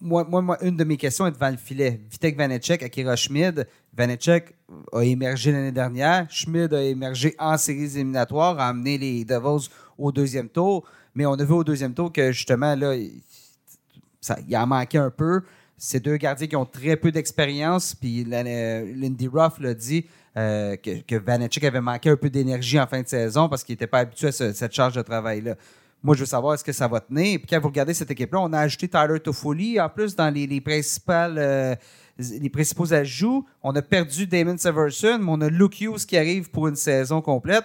Moi, 0.00 0.24
moi, 0.24 0.56
une 0.62 0.76
de 0.76 0.84
mes 0.84 0.96
questions 0.96 1.26
est 1.26 1.32
devant 1.32 1.50
le 1.50 1.56
filet. 1.56 2.00
Vitek 2.10 2.36
Vanecek, 2.36 2.82
Akira 2.84 3.16
Schmid. 3.16 3.66
Vanecek 3.96 4.54
a 4.92 5.02
émergé 5.02 5.50
l'année 5.50 5.72
dernière. 5.72 6.26
Schmid 6.30 6.72
a 6.72 6.82
émergé 6.82 7.34
en 7.38 7.58
séries 7.58 7.96
éliminatoires, 7.96 8.60
a 8.60 8.68
amené 8.68 8.96
les 8.96 9.24
Devils 9.24 9.68
au 9.98 10.12
deuxième 10.12 10.48
tour. 10.48 10.84
Mais 11.14 11.26
on 11.26 11.32
a 11.32 11.44
vu 11.44 11.52
au 11.52 11.64
deuxième 11.64 11.94
tour 11.94 12.12
que 12.12 12.30
justement, 12.32 12.76
là, 12.76 12.94
il 12.94 14.56
en 14.56 14.66
manquait 14.66 14.98
un 14.98 15.10
peu. 15.10 15.42
C'est 15.84 15.98
deux 15.98 16.16
gardiens 16.16 16.46
qui 16.46 16.54
ont 16.54 16.64
très 16.64 16.96
peu 16.96 17.10
d'expérience. 17.10 17.92
Puis 17.96 18.22
Lindy 18.24 19.26
Ruff 19.26 19.58
l'a 19.58 19.74
dit 19.74 20.06
euh, 20.36 20.76
que, 20.76 21.00
que 21.00 21.66
avait 21.66 21.80
manqué 21.80 22.08
un 22.08 22.16
peu 22.16 22.30
d'énergie 22.30 22.78
en 22.78 22.86
fin 22.86 23.02
de 23.02 23.08
saison 23.08 23.48
parce 23.48 23.64
qu'il 23.64 23.72
n'était 23.72 23.88
pas 23.88 23.98
habitué 23.98 24.28
à 24.28 24.32
ce- 24.32 24.52
cette 24.52 24.72
charge 24.72 24.94
de 24.94 25.02
travail-là. 25.02 25.56
Moi, 26.00 26.14
je 26.14 26.20
veux 26.20 26.26
savoir 26.26 26.54
est-ce 26.54 26.62
que 26.62 26.70
ça 26.70 26.86
va 26.86 27.00
tenir? 27.00 27.40
Puis 27.40 27.48
quand 27.48 27.58
vous 27.60 27.66
regardez 27.66 27.94
cette 27.94 28.12
équipe-là, 28.12 28.38
on 28.42 28.52
a 28.52 28.60
ajouté 28.60 28.86
Tyler 28.86 29.18
Toffoli 29.18 29.80
en 29.80 29.88
plus 29.88 30.14
dans 30.14 30.30
les, 30.32 30.46
les 30.46 30.60
principales. 30.60 31.34
euh, 31.38 31.74
les 32.16 32.48
principaux 32.50 32.92
ajouts. 32.92 33.44
On 33.64 33.74
a 33.74 33.82
perdu 33.82 34.28
Damon 34.28 34.56
Severson, 34.58 35.18
mais 35.20 35.30
on 35.32 35.40
a 35.40 35.48
Luke 35.48 35.80
Hughes 35.80 36.06
qui 36.06 36.16
arrive 36.16 36.48
pour 36.50 36.68
une 36.68 36.76
saison 36.76 37.20
complète. 37.20 37.64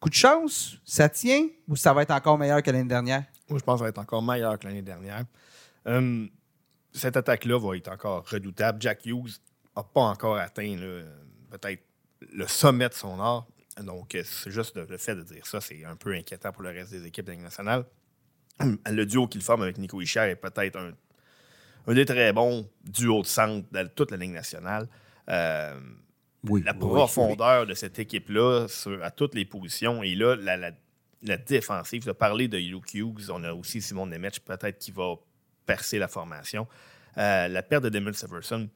Coup 0.00 0.10
de 0.10 0.14
chance, 0.14 0.76
ça 0.84 1.08
tient? 1.08 1.46
Ou 1.66 1.76
ça 1.76 1.94
va 1.94 2.02
être 2.02 2.10
encore 2.10 2.36
meilleur 2.36 2.62
que 2.62 2.70
l'année 2.70 2.84
dernière? 2.88 3.24
Moi, 3.48 3.58
je 3.58 3.64
pense 3.64 3.76
que 3.76 3.78
ça 3.78 3.84
va 3.84 3.88
être 3.88 3.98
encore 4.00 4.22
meilleur 4.22 4.58
que 4.58 4.66
l'année 4.66 4.82
dernière. 4.82 5.24
Hum, 5.86 6.28
cette 6.96 7.16
attaque-là 7.16 7.58
va 7.58 7.76
être 7.76 7.88
encore 7.88 8.28
redoutable. 8.28 8.80
Jack 8.80 9.04
Hughes 9.06 9.38
n'a 9.76 9.82
pas 9.82 10.02
encore 10.02 10.36
atteint 10.36 10.76
peut-être 11.50 11.82
le 12.32 12.46
sommet 12.46 12.88
de 12.88 12.94
son 12.94 13.20
art. 13.20 13.46
Donc, 13.82 14.14
euh, 14.14 14.22
c'est 14.24 14.50
juste 14.50 14.74
le, 14.76 14.96
fait 14.96 15.14
de 15.14 15.22
dire 15.22 15.46
ça, 15.46 15.60
c'est 15.60 15.84
un 15.84 15.96
peu 15.96 16.14
inquiétant 16.14 16.50
pour 16.50 16.62
le 16.62 16.70
reste 16.70 16.92
des 16.92 17.06
équipes 17.06 17.26
de 17.26 17.30
la 17.32 17.34
Ligue 17.36 17.44
nationale. 17.44 17.84
Le 18.90 19.04
duo 19.04 19.26
qu'il 19.28 19.42
forme 19.42 19.62
avec 19.62 19.76
Nico 19.76 20.00
Hischier 20.00 20.22
est 20.22 20.36
peut-être 20.36 20.76
un, 20.76 20.92
un 21.86 21.94
des 21.94 22.06
très 22.06 22.32
bons 22.32 22.68
duos 22.84 23.20
de 23.22 23.26
centre 23.26 23.66
de 23.70 23.82
toute 23.88 24.10
la 24.10 24.16
Ligue 24.16 24.32
nationale. 24.32 24.88
Euh, 25.28 25.78
Oui. 26.44 26.62
la 26.64 26.72
profondeur 26.72 27.66
de 27.66 27.74
cette 27.74 27.98
équipe-là 27.98 28.66
à 29.02 29.10
toutes 29.10 29.34
les 29.34 29.44
positions. 29.44 30.02
Et 30.02 30.14
là, 30.14 30.36
la, 30.36 30.56
la, 30.56 30.70
la 31.22 31.36
défensive, 31.36 32.02
tu 32.04 32.08
as 32.08 32.14
parlé 32.14 32.48
de 32.48 32.56
Luke 32.56 32.94
Hughes, 32.94 33.30
on 33.30 33.44
a 33.44 33.52
aussi 33.52 33.82
Simon 33.82 34.06
Nemec 34.06 34.40
peut-être 34.42 34.78
qui 34.78 34.90
va 34.90 35.16
percer 35.66 35.98
la 35.98 36.08
formation. 36.08 36.66
Euh, 37.18 37.48
la 37.48 37.62
perte 37.62 37.84
de 37.84 37.88
Demil 37.88 38.14
Severson, 38.14 38.68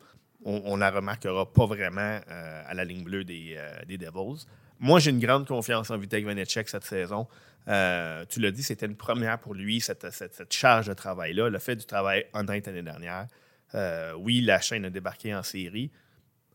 on, 0.44 0.62
on 0.64 0.76
la 0.76 0.90
remarquera 0.90 1.50
pas 1.52 1.66
vraiment 1.66 2.20
euh, 2.28 2.62
à 2.66 2.74
la 2.74 2.84
ligne 2.84 3.04
bleue 3.04 3.24
des, 3.24 3.54
euh, 3.56 3.70
des 3.86 3.98
Devils. 3.98 4.46
Moi, 4.78 4.98
j'ai 4.98 5.10
une 5.10 5.20
grande 5.20 5.46
confiance 5.46 5.90
en 5.90 5.98
Vitek 5.98 6.24
Vanecek 6.24 6.68
cette 6.68 6.84
saison. 6.84 7.26
Tu 7.66 8.40
l'as 8.40 8.50
dit, 8.50 8.62
c'était 8.62 8.86
une 8.86 8.96
première 8.96 9.38
pour 9.38 9.54
lui, 9.54 9.80
cette, 9.80 10.10
cette- 10.10 10.52
charge 10.52 10.86
de 10.86 10.94
travail-là. 10.94 11.50
Le 11.50 11.58
fait 11.58 11.76
du 11.76 11.84
travail 11.84 12.26
honnête 12.32 12.66
l'année 12.66 12.82
dernière. 12.82 13.26
Oui, 14.16 14.40
la 14.40 14.58
chaîne 14.60 14.86
a 14.86 14.90
débarqué 14.90 15.34
en 15.34 15.42
série. 15.42 15.90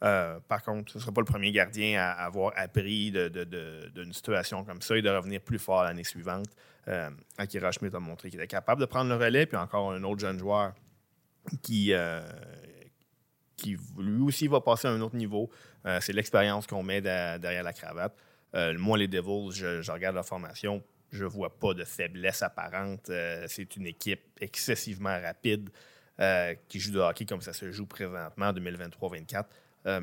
Euh, 0.03 0.39
par 0.47 0.63
contre, 0.63 0.91
ce 0.91 0.97
ne 0.97 1.01
sera 1.01 1.13
pas 1.13 1.21
le 1.21 1.25
premier 1.25 1.51
gardien 1.51 2.01
à 2.01 2.11
avoir 2.11 2.53
appris 2.55 3.11
d'une 3.11 4.13
situation 4.13 4.63
comme 4.63 4.81
ça 4.81 4.97
et 4.97 5.01
de 5.01 5.09
revenir 5.09 5.41
plus 5.41 5.59
fort 5.59 5.83
l'année 5.83 6.03
suivante. 6.03 6.49
Euh, 6.87 7.09
Akira 7.37 7.71
Schmidt 7.71 7.95
a 7.95 7.99
montré 7.99 8.29
qu'il 8.29 8.39
était 8.39 8.47
capable 8.47 8.81
de 8.81 8.85
prendre 8.85 9.09
le 9.09 9.15
relais, 9.15 9.45
puis 9.45 9.57
encore 9.57 9.91
un 9.91 10.03
autre 10.03 10.19
jeune 10.19 10.37
joueur 10.37 10.73
qui, 11.61 11.93
euh, 11.93 12.21
lui 13.97 14.21
aussi 14.21 14.47
va 14.47 14.59
passer 14.61 14.87
à 14.87 14.91
un 14.91 15.01
autre 15.01 15.15
niveau. 15.15 15.49
C'est 16.01 16.13
l'expérience 16.13 16.65
qu'on 16.65 16.83
met 16.83 16.99
derrière 17.01 17.63
la 17.63 17.73
cravate. 17.73 18.15
Moi, 18.53 18.97
les 18.97 19.07
Devils, 19.07 19.51
je, 19.51 19.91
regarde 19.91 20.15
la 20.15 20.23
formation, 20.23 20.83
je 21.11 21.25
vois 21.25 21.57
pas 21.57 21.73
de 21.73 21.83
faiblesse 21.83 22.41
apparente. 22.41 23.11
C'est 23.47 23.75
une 23.75 23.87
équipe 23.87 24.23
excessivement 24.41 25.17
rapide 25.21 25.69
qui 26.67 26.79
joue 26.79 26.91
de 26.91 26.99
hockey 26.99 27.25
comme 27.25 27.41
ça 27.41 27.53
se 27.53 27.71
joue 27.71 27.85
présentement 27.85 28.47
en 28.47 28.53
2023-24. 28.53 29.45
Euh, 29.87 30.01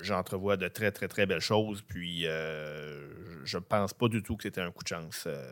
J'entrevois 0.00 0.56
de 0.56 0.68
très, 0.68 0.92
très, 0.92 1.08
très 1.08 1.26
belles 1.26 1.40
choses. 1.40 1.82
Puis, 1.86 2.22
euh, 2.24 3.08
je 3.44 3.58
pense 3.58 3.92
pas 3.92 4.06
du 4.06 4.22
tout 4.22 4.36
que 4.36 4.44
c'était 4.44 4.60
un 4.60 4.70
coup 4.70 4.84
de 4.84 4.88
chance 4.88 5.24
euh, 5.26 5.42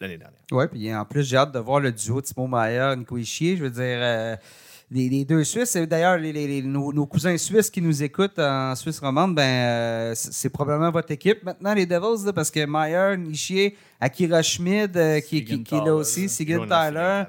l'année 0.00 0.16
dernière. 0.16 0.40
Oui, 0.50 0.64
puis 0.72 0.94
en 0.94 1.04
plus, 1.04 1.24
j'ai 1.28 1.36
hâte 1.36 1.52
de 1.52 1.58
voir 1.58 1.80
le 1.80 1.92
duo 1.92 2.22
Timo 2.22 2.46
Mayer, 2.46 2.94
Nico 2.96 3.18
Ischier. 3.18 3.58
Je 3.58 3.64
veux 3.64 3.70
dire, 3.70 3.98
euh, 4.00 4.34
les, 4.90 5.10
les 5.10 5.26
deux 5.26 5.44
Suisses, 5.44 5.76
et 5.76 5.86
d'ailleurs, 5.86 6.16
les, 6.16 6.32
les- 6.32 6.46
les- 6.46 6.62
nos, 6.62 6.90
nos 6.90 7.04
cousins 7.06 7.36
suisses 7.36 7.68
qui 7.68 7.82
nous 7.82 8.02
écoutent 8.02 8.38
en 8.38 8.74
Suisse 8.76 8.98
romande, 8.98 9.34
ben, 9.34 9.42
euh, 9.42 10.12
c'est 10.14 10.48
probablement 10.48 10.90
votre 10.90 11.10
équipe 11.10 11.42
maintenant, 11.44 11.74
les 11.74 11.84
Devils, 11.84 12.24
là, 12.24 12.32
parce 12.32 12.50
que 12.50 12.64
Mayer, 12.64 13.14
Ischier, 13.30 13.76
Akira 14.00 14.40
Schmid, 14.40 14.96
euh, 14.96 15.20
qui, 15.20 15.44
qui- 15.44 15.62
qui 15.64 15.74
est 15.74 15.78
là 15.84 15.94
aussi, 15.96 16.28
Jonas 16.54 16.88
Tyler. 16.88 17.24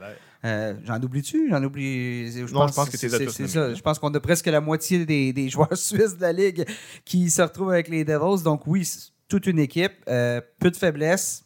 Euh, 0.48 0.74
J'en 0.86 1.02
oublie-tu? 1.02 1.50
J'en 1.50 1.64
oublie. 1.64 2.32
Je 2.32 2.54
Non, 2.54 2.68
je 2.68 2.74
pense 2.74 2.90
que 2.90 2.98
c'est 2.98 3.10
ça. 3.10 3.74
Je 3.74 3.82
pense 3.82 4.00
qu'on 4.00 4.14
a 4.14 4.20
presque 4.20 4.46
la 4.46 4.62
moitié 4.62 5.06
des, 5.06 5.34
des 5.34 5.50
joueurs 5.50 5.76
suisses 5.78 6.16
de 6.16 6.22
la 6.22 6.34
Ligue 6.34 6.66
qui 7.06 7.30
se 7.30 7.42
retrouvent 7.42 7.72
avec 7.72 7.90
les 7.90 8.04
Devils. 8.04 8.44
Donc, 8.44 8.66
oui, 8.68 8.88
toute 9.28 9.48
une 9.48 9.60
équipe. 9.60 9.94
Euh, 10.08 10.42
peu 10.60 10.72
de 10.72 10.78
faiblesse. 10.78 11.44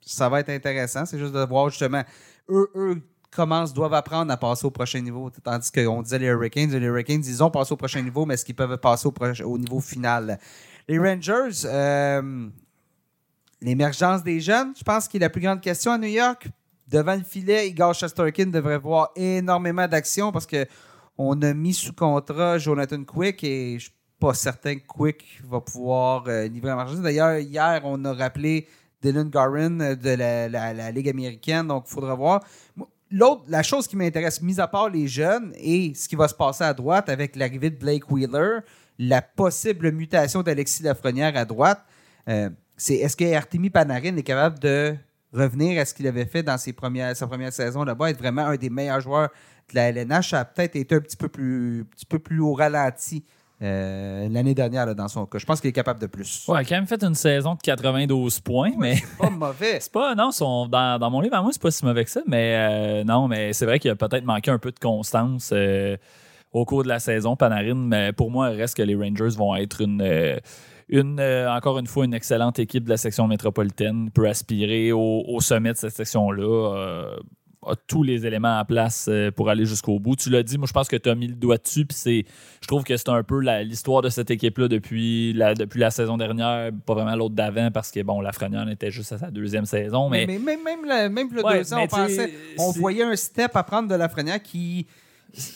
Ça 0.00 0.28
va 0.28 0.40
être 0.40 0.50
intéressant. 0.50 1.04
C'est 1.04 1.18
juste 1.18 1.34
de 1.34 1.44
voir 1.44 1.68
justement, 1.68 2.02
eux, 2.48 2.70
eux 2.74 3.02
commencent, 3.30 3.74
doivent 3.74 3.94
apprendre 3.94 4.32
à 4.32 4.36
passer 4.36 4.66
au 4.66 4.70
prochain 4.70 5.00
niveau. 5.00 5.30
Tandis 5.42 5.70
qu'on 5.70 6.02
disait 6.02 6.18
les 6.18 6.26
Hurricanes, 6.26 6.70
les 6.70 6.86
Hurricanes, 6.86 7.22
ils 7.26 7.42
ont 7.42 7.50
passé 7.50 7.72
au 7.72 7.76
prochain 7.76 8.00
niveau, 8.02 8.24
mais 8.24 8.34
est-ce 8.34 8.44
qu'ils 8.44 8.54
peuvent 8.54 8.78
passer 8.78 9.08
au 9.44 9.58
niveau 9.58 9.80
final? 9.80 10.38
Les 10.88 10.98
Rangers, 10.98 11.66
euh, 11.66 12.48
l'émergence 13.60 14.22
des 14.22 14.40
jeunes, 14.40 14.72
je 14.78 14.82
pense 14.82 15.06
qu'il 15.06 15.20
est 15.22 15.26
la 15.26 15.30
plus 15.30 15.42
grande 15.42 15.60
question 15.60 15.92
à 15.92 15.98
New 15.98 16.08
York. 16.08 16.48
Devant 16.90 17.16
le 17.16 17.22
filet, 17.22 17.68
Igor 17.68 17.92
Shesterkin 17.92 18.46
devrait 18.46 18.78
voir 18.78 19.10
énormément 19.14 19.86
d'action 19.86 20.32
parce 20.32 20.46
que 20.46 20.66
On 21.18 21.42
a 21.42 21.52
mis 21.52 21.74
sous 21.74 21.92
contrat 21.92 22.58
Jonathan 22.58 23.02
Quick 23.02 23.42
et 23.42 23.74
je 23.78 23.84
suis 23.86 23.92
pas 24.20 24.34
certain 24.34 24.76
que 24.76 24.86
Quick 24.86 25.42
va 25.44 25.60
pouvoir 25.60 26.24
euh, 26.28 26.46
livrer 26.46 26.68
la 26.68 26.76
marchandise. 26.76 27.02
D'ailleurs, 27.02 27.38
hier, 27.38 27.80
on 27.84 28.04
a 28.04 28.14
rappelé 28.14 28.68
Dylan 29.02 29.28
Garin 29.28 29.80
euh, 29.80 29.96
de 29.96 30.10
la, 30.10 30.90
Ligue 30.92 31.08
américaine, 31.08 31.66
donc 31.66 31.84
il 31.88 31.92
faudra 31.92 32.14
voir. 32.14 32.44
L'autre, 33.10 33.42
la 33.48 33.62
chose 33.62 33.88
qui 33.88 33.96
m'intéresse, 33.96 34.40
mis 34.42 34.60
à 34.60 34.68
part 34.68 34.90
les 34.90 35.08
jeunes 35.08 35.52
et 35.56 35.92
ce 35.94 36.08
qui 36.08 36.14
va 36.14 36.28
se 36.28 36.34
passer 36.34 36.62
à 36.62 36.72
droite 36.72 37.08
avec 37.08 37.34
l'arrivée 37.34 37.70
de 37.70 37.78
Blake 37.78 38.10
Wheeler, 38.10 38.60
la 38.98 39.20
possible 39.20 39.90
mutation 39.90 40.42
d'Alexis 40.42 40.84
Lafrenière 40.84 41.36
à 41.36 41.44
droite, 41.44 41.84
euh, 42.28 42.48
c'est 42.76 42.94
est-ce 42.94 43.16
que 43.16 43.34
Artemi 43.34 43.70
Panarin 43.70 44.16
est 44.16 44.22
capable 44.22 44.60
de 44.60 44.94
revenir 45.32 45.80
à 45.80 45.84
ce 45.84 45.94
qu'il 45.94 46.06
avait 46.06 46.26
fait 46.26 46.42
dans 46.42 46.58
ses 46.58 46.72
premières, 46.72 47.14
sa 47.16 47.26
première 47.26 47.52
saison 47.52 47.84
là-bas, 47.84 48.10
être 48.10 48.18
vraiment 48.18 48.46
un 48.46 48.56
des 48.56 48.70
meilleurs 48.70 49.00
joueurs 49.00 49.28
de 49.70 49.74
la 49.74 49.88
LNH. 49.90 50.30
Ça 50.30 50.40
a 50.40 50.44
peut-être 50.44 50.76
été 50.76 50.94
un 50.94 51.00
petit 51.00 51.16
peu 51.16 51.28
plus, 51.28 51.86
petit 51.90 52.06
peu 52.06 52.18
plus 52.18 52.40
au 52.40 52.54
ralenti 52.54 53.24
euh, 53.60 54.28
l'année 54.30 54.54
dernière 54.54 54.86
là, 54.86 54.94
dans 54.94 55.08
son 55.08 55.26
cas. 55.26 55.38
Je 55.38 55.46
pense 55.46 55.60
qu'il 55.60 55.68
est 55.68 55.72
capable 55.72 56.00
de 56.00 56.06
plus. 56.06 56.46
Ouais, 56.48 56.58
il 56.58 56.60
a 56.60 56.64
quand 56.64 56.76
même 56.76 56.86
fait 56.86 57.02
une 57.02 57.16
saison 57.16 57.54
de 57.54 57.60
92 57.60 58.40
points, 58.40 58.70
mais 58.78 58.96
C'est 58.96 59.18
pas 59.18 59.30
mauvais. 59.30 59.78
c'est 59.80 59.92
pas. 59.92 60.14
Non, 60.14 60.30
son, 60.30 60.66
dans, 60.68 60.98
dans 60.98 61.10
mon 61.10 61.20
livre, 61.20 61.34
à 61.34 61.42
moi, 61.42 61.50
c'est 61.52 61.60
pas 61.60 61.70
si 61.70 61.84
mauvais 61.84 62.04
que 62.04 62.10
ça, 62.10 62.20
mais 62.26 62.54
euh, 62.56 63.04
non, 63.04 63.26
mais 63.26 63.52
c'est 63.52 63.66
vrai 63.66 63.80
qu'il 63.80 63.90
a 63.90 63.96
peut-être 63.96 64.24
manqué 64.24 64.50
un 64.50 64.58
peu 64.58 64.70
de 64.70 64.78
constance 64.78 65.50
euh, 65.52 65.96
au 66.52 66.64
cours 66.64 66.84
de 66.84 66.88
la 66.88 67.00
saison, 67.00 67.34
Panarin, 67.34 67.74
mais 67.74 68.12
pour 68.12 68.30
moi, 68.30 68.50
il 68.52 68.60
reste 68.60 68.76
que 68.76 68.82
les 68.82 68.94
Rangers 68.94 69.36
vont 69.36 69.56
être 69.56 69.80
une. 69.80 70.02
Une, 70.88 71.20
euh, 71.20 71.50
encore 71.52 71.78
une 71.78 71.86
fois, 71.86 72.04
une 72.04 72.14
excellente 72.14 72.58
équipe 72.58 72.84
de 72.84 72.90
la 72.90 72.96
section 72.96 73.26
métropolitaine 73.26 74.10
peut 74.10 74.28
aspirer 74.28 74.92
au, 74.92 75.24
au 75.26 75.40
sommet 75.40 75.72
de 75.72 75.76
cette 75.78 75.94
section-là. 75.94 76.42
euh, 76.76 77.16
a 77.66 77.74
tous 77.88 78.04
les 78.04 78.24
éléments 78.24 78.60
en 78.60 78.64
place 78.64 79.08
euh, 79.10 79.32
pour 79.32 79.50
aller 79.50 79.66
jusqu'au 79.66 79.98
bout. 79.98 80.14
Tu 80.14 80.30
l'as 80.30 80.44
dit, 80.44 80.56
moi 80.58 80.68
je 80.68 80.72
pense 80.72 80.86
que 80.86 80.94
tu 80.96 81.08
as 81.10 81.14
mis 81.16 81.26
le 81.26 81.34
doigt 81.34 81.58
dessus, 81.58 81.84
puis 81.84 81.96
c'est, 81.98 82.24
je 82.62 82.66
trouve 82.68 82.84
que 82.84 82.96
c'est 82.96 83.08
un 83.08 83.22
peu 83.24 83.40
l'histoire 83.62 84.00
de 84.00 84.08
cette 84.10 84.30
équipe-là 84.30 84.68
depuis 84.68 85.32
la, 85.32 85.54
depuis 85.54 85.80
la 85.80 85.90
saison 85.90 86.16
dernière, 86.16 86.70
pas 86.86 86.94
vraiment 86.94 87.16
l'autre 87.16 87.34
d'avant, 87.34 87.72
parce 87.72 87.90
que 87.90 88.00
bon, 88.02 88.20
Lafrenière 88.20 88.66
était 88.68 88.92
juste 88.92 89.12
à 89.12 89.18
sa 89.18 89.30
deuxième 89.32 89.66
saison, 89.66 90.08
mais, 90.08 90.24
Mais, 90.26 90.38
même, 90.38 90.62
même, 90.62 90.84
la- 90.86 91.08
même 91.08 91.28
le 91.34 91.44
Ouais, 91.44 91.58
deux 91.58 91.74
ans, 91.74 91.78
mais 91.78 91.82
on 91.82 91.88
pensait, 91.88 92.32
on 92.58 92.70
voyait 92.70 93.02
un 93.02 93.16
step 93.16 93.50
à 93.56 93.64
prendre 93.64 93.88
de 93.88 93.94
Lafrenière 93.96 94.40
qui. 94.40 94.86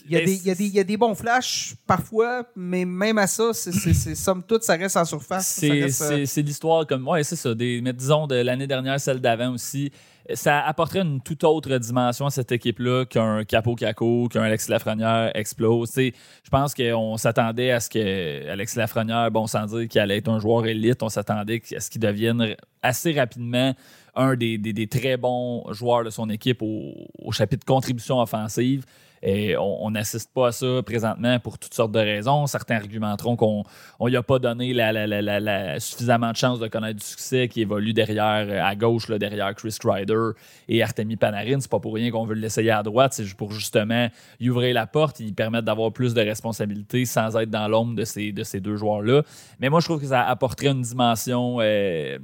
Il 0.07 0.13
y, 0.13 0.17
a 0.17 0.25
des, 0.25 0.35
il, 0.35 0.47
y 0.47 0.51
a 0.51 0.55
des, 0.55 0.65
il 0.67 0.75
y 0.75 0.81
a 0.81 0.85
des 0.85 0.97
bons 0.99 1.15
flashs 1.15 1.75
parfois, 1.87 2.47
mais 2.55 2.85
même 2.85 3.17
à 3.19 3.27
ça, 3.27 3.53
c'est, 3.55 3.73
somme 4.15 4.43
toute, 4.47 4.63
ça 4.65 4.75
reste 4.77 4.97
en 4.99 5.05
surface. 5.07 5.47
C'est 5.47 6.03
euh, 6.03 6.43
l'histoire 6.43 6.87
comme. 6.87 7.09
Ouais, 7.09 7.25
c'est 7.25 7.37
ça. 7.37 7.55
Des, 7.55 7.81
mais 7.83 7.93
disons 7.95 8.27
de 8.27 8.35
l'année 8.37 8.67
dernière, 8.67 9.01
celle 9.01 9.21
d'avant 9.21 9.55
aussi. 9.55 9.91
Ça 10.35 10.61
apporterait 10.61 11.01
une 11.01 11.21
toute 11.21 11.43
autre 11.43 11.77
dimension 11.79 12.27
à 12.27 12.31
cette 12.31 12.53
équipe-là 12.53 13.07
qu'un 13.07 13.43
Capo 13.45 13.75
Caco, 13.75 14.29
qu'un 14.29 14.43
Alexis 14.43 14.71
Lafrenière 14.71 15.33
explose. 15.35 15.91
Je 15.97 16.11
pense 16.51 16.75
qu'on 16.75 17.17
s'attendait 17.17 17.73
à 17.73 17.81
ce 17.81 17.89
que 17.91 18.49
Alexis 18.49 18.79
Lafrenière, 18.79 19.31
bon, 19.33 19.49
sans 19.49 19.67
dire 19.67 19.89
qu'il 19.89 20.01
allait 20.01 20.19
être 20.19 20.29
un 20.29 20.39
joueur 20.39 20.65
élite, 20.67 21.03
on 21.03 21.09
s'attendait 21.09 21.61
à 21.77 21.81
ce 21.81 21.91
qu'il 21.91 22.01
devienne 22.01 22.55
assez 22.83 23.13
rapidement 23.13 23.75
un 24.15 24.37
des, 24.37 24.59
des- 24.59 24.73
des 24.73 24.87
très 24.87 25.17
bons 25.17 25.65
joueurs 25.73 26.05
de 26.05 26.11
son 26.11 26.29
équipe 26.31 26.63
au, 26.63 26.93
au 27.19 27.33
chapitre 27.33 27.65
contribution 27.67 28.21
offensive. 28.21 28.85
Et 29.25 29.57
on 29.57 29.91
n'assiste 29.93 30.33
pas 30.35 30.49
à 30.49 30.53
ça 30.53 30.81
présentement 30.85 31.39
pour 31.39 31.57
toutes 31.59 31.75
sortes 31.75 31.93
de 31.93 32.01
raisons. 32.01 32.47
Certains 32.49 32.77
argumenteront 32.77 33.37
qu'on 33.37 33.63
on 34.01 34.07
lui 34.09 34.17
a 34.17 34.23
pas 34.25 34.41
donné 34.41 34.73
la, 34.75 34.91
la- 34.93 35.07
la- 35.07 35.23
la- 35.23 35.39
la- 35.39 35.79
suffisamment 35.79 36.33
de 36.33 36.37
chance 36.37 36.59
de 36.59 36.67
connaître 36.67 36.99
du 36.99 37.07
succès 37.07 37.47
qui 37.47 37.61
évolue 37.61 37.93
derrière, 37.93 38.47
euh, 38.49 38.61
à 38.61 38.75
gauche, 38.75 39.09
là, 39.09 39.19
derrière 39.19 39.55
Chris 39.55 39.77
Kreider 39.79 40.31
et 40.69 40.83
Artemi 40.83 41.15
Panarin. 41.17 41.61
C'est 41.61 41.71
pas 41.71 41.79
pour 41.79 41.95
rien 41.95 42.11
qu'on 42.11 42.25
veut 42.25 42.35
l'essayer 42.35 42.73
à 42.73 42.83
droite. 42.83 43.13
C'est 43.15 43.33
pour 43.37 43.53
justement 43.53 44.09
y 44.41 44.51
ouvrir 44.51 44.75
la 44.75 44.89
porte, 44.89 45.21
y 45.21 45.31
permettre 45.33 45.67
d'avoir 45.67 45.93
plus 45.93 46.15
de 46.15 46.21
responsabilités 46.21 47.05
sans 47.05 47.37
être 47.37 47.51
dans 47.51 47.69
l'ombre 47.69 47.95
de 47.95 48.05
ces, 48.05 48.33
de 48.33 48.43
ces 48.43 48.59
deux 48.59 48.75
joueurs-là. 48.77 49.23
Mais 49.61 49.69
moi, 49.69 49.79
je 49.79 49.85
trouve 49.87 50.01
que 50.01 50.07
ça 50.09 50.23
apporterait 50.27 50.69
une 50.73 50.83
dimension 50.83 51.59
euh, 51.61 52.19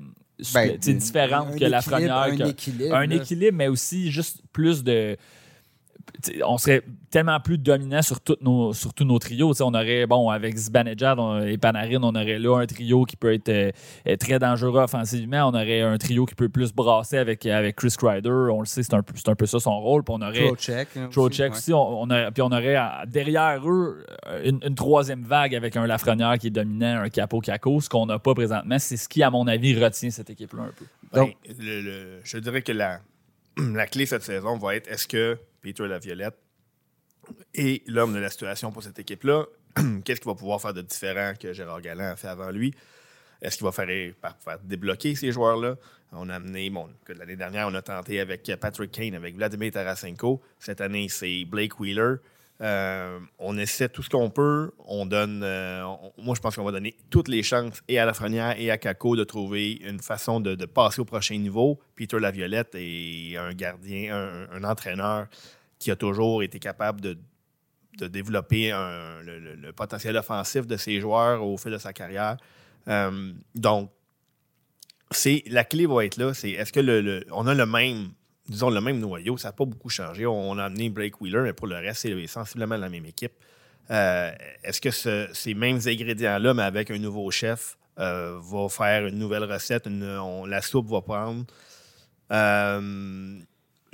ben, 0.55 0.77
différente 0.79 1.57
que 1.57 1.65
la 1.65 1.81
première. 1.83 2.17
Un 2.17 2.37
que- 2.37 2.49
équilibre. 2.51 2.95
un 2.95 3.07
là. 3.07 3.15
équilibre, 3.17 3.57
mais 3.57 3.69
aussi 3.69 4.11
juste 4.11 4.41
plus 4.53 4.83
de. 4.83 5.17
On 6.45 6.59
serait 6.59 6.83
tellement 7.11 7.39
plus 7.41 7.59
dominant 7.59 8.03
sur, 8.03 8.21
toutes 8.21 8.43
nos, 8.43 8.73
sur 8.73 8.93
tous 8.95 9.05
nos 9.05 9.19
trios. 9.19 9.53
T'sais, 9.55 9.63
on 9.63 9.69
aurait, 9.75 10.07
bon, 10.07 10.31
avec 10.31 10.57
Zibanejad 10.57 11.19
et 11.47 11.59
Panarin, 11.59 12.03
on 12.03 12.15
aurait 12.15 12.39
là 12.39 12.59
un 12.59 12.67
trio 12.67 13.05
qui 13.05 13.17
peut 13.17 13.33
être 13.33 13.49
euh, 13.49 13.71
très 14.19 14.39
dangereux 14.39 14.81
offensivement. 14.81 15.45
On 15.49 15.55
aurait 15.55 15.81
un 15.83 15.97
trio 15.99 16.25
qui 16.27 16.35
peut 16.35 16.49
plus 16.49 16.73
brasser 16.73 17.19
avec, 17.19 17.45
avec 17.47 17.77
Chris 17.77 17.95
Kreider. 17.97 18.29
On 18.31 18.61
le 18.61 18.67
sait, 18.67 18.83
c'est 18.83 18.95
un, 18.95 19.03
peu- 19.03 19.15
c'est 19.17 19.29
un 19.29 19.35
peu 19.35 19.47
ça 19.47 19.61
son 19.61 19.79
rôle. 19.81 20.03
Puis 20.03 20.15
on 20.19 20.23
aurait. 20.23 20.47
Trocheck, 20.47 20.89
hein, 20.97 21.09
ouais. 21.15 21.49
aussi. 21.51 21.73
On, 21.73 22.03
on 22.03 22.11
aurait- 22.11 22.31
puis 22.33 22.43
on 22.43 22.47
aurait 22.53 22.77
derrière 23.07 23.61
eux 23.69 24.05
euh, 24.27 24.43
une, 24.45 24.61
une 24.67 24.75
troisième 24.75 25.23
vague 25.23 25.55
avec 25.55 25.77
un 25.77 25.87
Lafrenière 25.87 26.39
qui 26.39 26.49
est 26.49 26.51
dominant, 26.51 27.01
un 27.03 27.09
Capo 27.09 27.41
Caco. 27.41 27.81
Ce 27.81 27.89
qu'on 27.89 28.07
n'a 28.07 28.19
pas 28.19 28.35
présentement, 28.35 28.79
c'est 28.79 28.97
ce 28.97 29.09
qui, 29.09 29.23
à 29.23 29.31
mon 29.31 29.47
avis, 29.47 29.79
retient 29.83 30.11
cette 30.11 30.31
équipe-là 30.31 30.63
un 30.65 30.73
peu. 30.77 30.85
Ben, 31.13 31.21
Donc- 31.21 31.35
le- 31.59 31.81
le- 31.81 32.21
je 32.25 32.39
dirais 32.39 32.63
que 32.63 32.73
la, 32.73 33.01
la 33.57 33.87
clé 33.87 34.05
cette 34.07 34.23
saison 34.23 34.57
va 34.59 34.77
être 34.77 34.89
est-ce 34.91 35.07
que 35.09 35.39
Peter 35.69 35.87
Laviolette 35.87 36.39
est 37.53 37.87
l'homme 37.87 38.15
de 38.15 38.19
la 38.19 38.31
situation 38.31 38.73
pour 38.73 38.83
cette 38.83 38.99
équipe-là? 38.99 39.45
Qu'est-ce 40.03 40.19
qu'il 40.19 40.31
va 40.31 40.35
pouvoir 40.35 40.63
faire 40.63 40.73
de 40.73 40.81
différent 40.81 41.35
que 41.39 41.53
Gérard 41.53 41.83
Galland 41.83 42.13
a 42.13 42.17
fait 42.17 42.29
avant 42.29 42.51
lui? 42.51 42.73
Est-ce 43.43 43.59
qu'il 43.59 43.67
va 43.67 43.73
faire, 43.73 44.59
débloquer 44.65 45.15
ces 45.15 45.31
joueurs-là? 45.31 45.77
On 46.13 46.31
a 46.31 46.37
amené, 46.37 46.71
bon, 46.71 46.89
l'année 47.07 47.37
dernière, 47.37 47.69
on 47.69 47.75
a 47.75 47.83
tenté 47.83 48.19
avec 48.19 48.51
Patrick 48.59 48.93
Kane, 48.93 49.15
avec 49.15 49.37
Vladimir 49.37 49.71
Tarasenko. 49.73 50.41
Cette 50.59 50.81
année, 50.81 51.11
c'est 51.11 51.45
Blake 51.45 51.79
Wheeler. 51.79 52.15
Euh, 52.61 53.21
on 53.39 53.57
essaie 53.59 53.91
tout 53.91 54.03
ce 54.03 54.09
qu'on 54.09 54.31
peut. 54.31 54.73
On 54.87 55.05
donne. 55.05 55.43
euh, 55.45 55.85
moi, 56.17 56.35
je 56.35 56.41
pense 56.41 56.57
qu'on 56.57 56.65
va 56.65 56.73
donner 56.73 56.97
toutes 57.11 57.29
les 57.29 57.43
chances 57.43 57.83
et 57.89 57.99
à 57.99 58.07
Lafrenière 58.07 58.59
et 58.59 58.71
à 58.71 58.79
Kako 58.79 59.17
de 59.17 59.25
trouver 59.25 59.73
une 59.73 60.01
façon 60.01 60.41
de, 60.41 60.65
passer 60.65 61.03
au 61.03 61.05
prochain 61.05 61.37
niveau. 61.37 61.79
Peter 61.95 62.19
Laviolette 62.19 62.75
est 62.75 63.37
un 63.37 63.53
gardien, 63.53 64.49
un 64.51 64.65
entraîneur 64.65 65.29
qui 65.79 65.91
a 65.91 65.97
toujours 65.97 66.43
été 66.43 66.59
capable 66.59 67.01
de, 67.01 67.19
de 67.99 68.07
développer 68.09 68.71
le, 68.71 69.71
potentiel 69.73 70.17
offensif 70.17 70.67
de 70.67 70.77
ses 70.77 71.01
joueurs 71.01 71.45
au 71.45 71.57
fil 71.57 71.73
de 71.73 71.79
sa 71.79 71.93
carrière. 71.93 72.37
Euh, 72.89 73.33
donc, 73.55 73.91
c'est 75.11 75.43
la 75.47 75.65
clé 75.65 75.87
va 75.87 76.05
être 76.05 76.17
là. 76.17 76.35
C'est 76.35 76.51
est-ce 76.51 76.73
que 76.73 76.81
le, 76.81 77.01
le- 77.01 77.25
on 77.33 77.47
a 77.47 77.55
le 77.55 77.67
même, 77.67 78.09
disons 78.49 78.71
le 78.71 78.81
même 78.81 78.99
noyau, 78.99 79.37
ça 79.37 79.49
n'a 79.49 79.53
pas 79.53 79.65
beaucoup 79.65 79.89
changé. 79.89 80.27
On, 80.27 80.59
a 80.59 80.65
amené 80.65 80.91
Blake 80.91 81.21
Wheeler, 81.21 81.43
mais 81.43 81.53
pour 81.53 81.67
le 81.67 81.77
reste, 81.77 82.03
c'est 82.03 82.27
sensiblement 82.27 82.77
la 82.77 82.89
même 82.89 83.07
équipe. 83.07 83.33
Euh, 83.91 84.31
est-ce 84.65 84.81
que 84.81 84.91
ce- 84.91 85.29
ces 85.33 85.55
mêmes 85.55 85.81
ingrédients-là, 85.87 86.53
mais 86.55 86.63
avec 86.63 86.91
un 86.91 86.99
nouveau 86.99 87.31
chef, 87.31 87.79
euh, 87.99 88.39
va 88.41 88.69
faire 88.69 89.07
une 89.07 89.19
nouvelle 89.19 89.45
recette, 89.45 89.87
la 89.87 90.63
soupe 90.63 90.89
va 90.89 91.01
prendre? 91.01 91.45
Euh, 92.31 93.39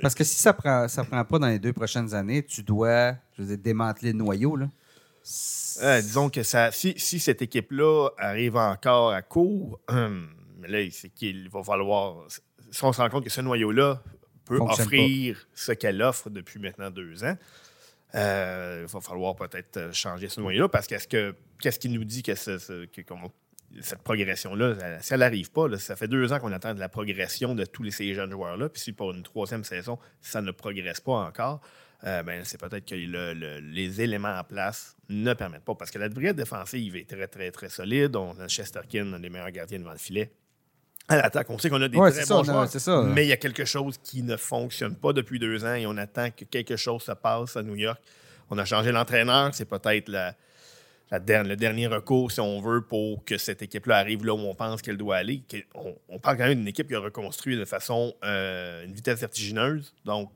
Parce 0.01 0.13
que 0.15 0.23
si 0.23 0.35
ça 0.35 0.53
prend, 0.53 0.87
ça 0.87 1.03
prend 1.03 1.23
pas 1.23 1.39
dans 1.39 1.47
les 1.47 1.59
deux 1.59 1.73
prochaines 1.73 2.13
années, 2.13 2.43
tu 2.43 2.63
dois 2.63 3.13
je 3.37 3.41
veux 3.43 3.47
dire, 3.47 3.57
démanteler 3.57 4.11
le 4.11 4.17
noyau. 4.17 4.55
Là. 4.55 4.69
Euh, 5.81 6.01
disons 6.01 6.29
que 6.29 6.43
ça, 6.43 6.71
si, 6.71 6.93
si 6.97 7.19
cette 7.19 7.41
équipe-là 7.41 8.09
arrive 8.17 8.55
encore 8.57 9.11
à 9.11 9.21
court, 9.21 9.79
hum, 9.89 10.29
mais 10.59 10.67
là, 10.67 10.79
c'est 10.91 11.09
qu'il 11.09 11.49
va 11.49 11.63
falloir. 11.63 12.25
Si 12.71 12.83
on 12.83 12.93
se 12.93 13.01
rend 13.01 13.09
compte 13.09 13.23
que 13.23 13.29
ce 13.29 13.41
noyau-là 13.41 14.01
peut 14.45 14.57
Fonctionne 14.57 14.85
offrir 14.87 15.47
ce 15.53 15.71
qu'elle 15.71 16.01
offre 16.01 16.29
depuis 16.29 16.59
maintenant 16.59 16.91
deux 16.91 17.23
ans, 17.23 17.35
euh, 18.15 18.85
il 18.87 18.91
va 18.91 19.01
falloir 19.01 19.35
peut-être 19.35 19.93
changer 19.93 20.29
ce 20.29 20.39
noyau-là 20.39 20.69
parce 20.69 20.87
qu'est-ce 20.87 21.07
que 21.07 21.35
qu'est-ce 21.59 21.79
qui 21.79 21.89
nous 21.89 22.03
dit 22.05 22.21
que, 22.23 22.35
ce- 22.35 22.57
ce- 22.59 22.85
que- 22.85 23.01
qu'on- 23.01 23.31
cette 23.81 24.01
progression-là, 24.03 24.99
si 25.01 25.13
elle 25.13 25.19
n'arrive 25.19 25.51
pas, 25.51 25.67
là, 25.67 25.77
ça 25.77 25.95
fait 25.95 26.07
deux 26.07 26.31
ans 26.33 26.39
qu'on 26.39 26.51
attend 26.51 26.73
de 26.73 26.79
la 26.79 26.89
progression 26.89 27.55
de 27.55 27.65
tous 27.65 27.83
les- 27.83 27.91
ces 27.91 28.13
jeunes 28.13 28.31
joueurs-là. 28.31 28.69
Puis 28.69 28.81
si 28.81 28.91
pour 28.93 29.11
une 29.11 29.23
troisième 29.23 29.63
saison, 29.63 29.97
ça 30.21 30.41
ne 30.41 30.51
progresse 30.51 31.01
pas 31.01 31.13
encore, 31.13 31.61
euh, 32.05 32.23
ben, 32.23 32.41
c'est 32.45 32.59
peut-être 32.59 32.85
que 32.85 32.95
le- 32.95 33.33
le- 33.33 33.59
les 33.59 34.01
éléments 34.01 34.37
en 34.37 34.43
place 34.43 34.95
ne 35.09 35.33
permettent 35.33 35.65
pas. 35.65 35.75
Parce 35.75 35.91
que 35.91 35.99
la 35.99 36.09
brigade 36.09 36.35
défensive 36.35 36.95
est 36.95 37.09
très, 37.09 37.27
très, 37.27 37.51
très 37.51 37.69
solide. 37.69 38.15
On 38.15 38.37
a 38.39 38.47
Chesterkin, 38.47 39.13
un 39.13 39.19
des 39.19 39.29
meilleurs 39.29 39.51
gardiens 39.51 39.79
devant 39.79 39.91
le 39.91 39.97
filet. 39.97 40.31
À 41.07 41.17
l'attaque, 41.17 41.49
on 41.51 41.59
sait 41.59 41.69
qu'on 41.69 41.81
a 41.81 41.87
des 41.87 41.97
Ouais, 41.97 42.09
très 42.11 42.21
bons 42.25 42.43
ça, 42.43 42.51
joueurs, 42.51 42.67
ça. 42.67 43.03
mais 43.03 43.25
il 43.25 43.29
y 43.29 43.33
a 43.33 43.37
quelque 43.37 43.63
chose 43.65 43.97
qui 44.01 44.23
ne 44.23 44.37
fonctionne 44.37 44.95
pas 44.95 45.13
depuis 45.13 45.37
deux 45.37 45.63
ans 45.63 45.75
et 45.75 45.85
on 45.85 45.97
attend 45.97 46.31
que 46.31 46.45
quelque 46.45 46.77
chose 46.77 47.03
se 47.03 47.11
passe 47.11 47.55
à 47.57 47.61
New 47.61 47.75
York. 47.75 48.01
On 48.49 48.57
a 48.57 48.65
changé 48.65 48.91
l'entraîneur, 48.91 49.53
c'est 49.53 49.65
peut-être 49.65 50.09
la, 50.09 50.35
la 51.11 51.19
le 51.43 51.55
dernier 51.55 51.87
recours, 51.87 52.31
si 52.31 52.39
on 52.39 52.59
veut, 52.61 52.81
pour 52.81 53.23
que 53.25 53.37
cette 53.37 53.61
équipe-là 53.61 53.97
arrive 53.97 54.25
là 54.25 54.33
où 54.33 54.39
on 54.39 54.55
pense 54.55 54.81
qu'elle 54.81 54.97
doit 54.97 55.17
aller. 55.17 55.43
On, 55.75 55.95
on 56.09 56.19
parle 56.19 56.37
quand 56.37 56.47
même 56.47 56.57
d'une 56.57 56.67
équipe 56.67 56.87
qui 56.87 56.95
a 56.95 56.99
reconstruit 56.99 57.57
de 57.57 57.65
façon, 57.65 58.13
euh, 58.23 58.85
une 58.85 58.93
vitesse 58.93 59.19
vertigineuse. 59.19 59.93
Donc, 60.03 60.31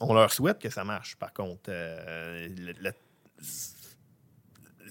on 0.00 0.14
leur 0.14 0.32
souhaite 0.32 0.58
que 0.58 0.70
ça 0.70 0.84
marche. 0.84 1.16
Par 1.16 1.32
contre, 1.32 1.68
euh, 1.68 2.48
le- 2.48 2.72
le- 2.80 2.92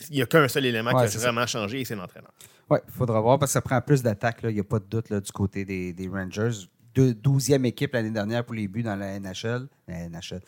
il 0.10 0.16
n'y 0.18 0.22
a 0.22 0.26
qu'un 0.26 0.48
seul 0.48 0.66
élément 0.66 0.92
Ouais, 0.92 1.08
qui 1.08 1.16
a 1.16 1.20
ça. 1.20 1.32
vraiment 1.32 1.48
changé 1.48 1.82
et 1.82 1.86
c'est 1.86 1.96
l'entraîneur. 1.96 2.32
Oui, 2.70 2.80
il 2.88 2.92
faudra 2.94 3.20
voir 3.22 3.40
parce 3.40 3.52
que 3.52 3.54
ça 3.54 3.62
prend 3.62 3.80
plus 3.82 4.02
d'attaques. 4.04 4.40
Il 4.44 4.50
n'y 4.54 4.60
a 4.60 4.64
pas 4.64 4.80
de 4.80 4.86
doute 4.86 5.10
là, 5.10 5.20
du 5.20 5.32
côté 5.32 5.66
des, 5.66 5.94
des 5.94 6.08
Rangers. 6.08 6.52
Deux- 6.94 7.14
12e 7.14 7.66
équipe 7.66 7.94
l'année 7.94 8.12
dernière 8.12 8.46
pour 8.46 8.56
les 8.56 8.68
buts 8.68 8.84
dans 8.84 8.96
la 8.96 9.20
NHL. 9.20 9.68
La 9.88 10.08
NHL. 10.10 10.42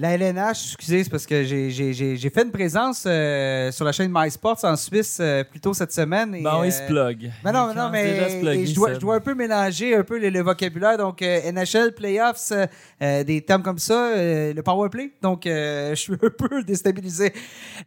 La 0.00 0.12
LNH, 0.16 0.74
excusez, 0.76 1.02
c'est 1.02 1.10
parce 1.10 1.26
que 1.26 1.42
j'ai- 1.42 2.30
fait 2.30 2.44
une 2.44 2.52
présence 2.52 3.02
euh, 3.04 3.72
sur 3.72 3.84
la 3.84 3.90
chaîne 3.90 4.12
MySports 4.14 4.60
en 4.62 4.76
Suisse 4.76 5.18
euh, 5.20 5.42
plus 5.42 5.58
tôt 5.58 5.74
cette 5.74 5.90
semaine. 5.90 6.36
et, 6.36 6.42
Bon, 6.42 6.62
il 6.62 6.70
se 6.70 6.82
euh, 6.82 6.86
plug. 6.86 7.32
Mais 7.44 7.50
non, 7.50 7.74
non, 7.74 7.90
mais 7.90 8.64
je, 8.64 8.74
dois, 8.76 8.86
Seb. 8.90 8.94
je 8.94 9.00
dois 9.00 9.16
un 9.16 9.20
peu 9.20 9.34
mélanger 9.34 9.96
un 9.96 10.04
peu 10.04 10.20
le, 10.20 10.28
le 10.30 10.40
vocabulaire. 10.40 10.98
Donc, 10.98 11.20
euh, 11.20 11.50
NHL, 11.50 11.94
playoffs, 11.96 12.52
des 13.00 13.42
termes 13.44 13.64
comme 13.64 13.80
ça, 13.80 14.12
le 14.14 14.60
power 14.62 14.88
play. 14.88 15.10
Donc, 15.20 15.42
je 15.46 15.92
suis 15.96 16.12
un 16.12 16.30
peu 16.30 16.62
déstabilisé. 16.62 17.32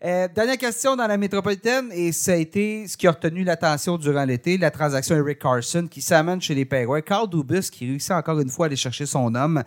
Dernière 0.02 0.58
question 0.58 0.98
dans 0.98 1.08
la 1.08 1.16
métropolitaine, 1.16 1.92
et 1.94 2.12
ça 2.12 2.34
a 2.34 2.36
été 2.36 2.88
ce 2.90 2.98
qui 2.98 3.08
a 3.08 3.12
retenu 3.12 3.46
l'attention 3.46 3.98
durant 3.98 4.26
l'été, 4.26 4.58
la 4.58 4.70
transaction 4.70 5.16
Eric 5.16 5.40
Carson 5.40 5.88
qui 5.90 6.02
s'amène 6.02 6.42
chez 6.42 6.56
les 6.56 6.66
Penguins. 6.66 7.00
Carl 7.00 7.30
Dubus 7.30 7.70
qui 7.72 7.88
réussit 7.88 8.12
encore 8.12 8.42
une 8.42 8.50
fois 8.50 8.66
à 8.66 8.68
aller 8.68 8.76
chercher 8.76 9.06
son 9.06 9.34
homme. 9.34 9.64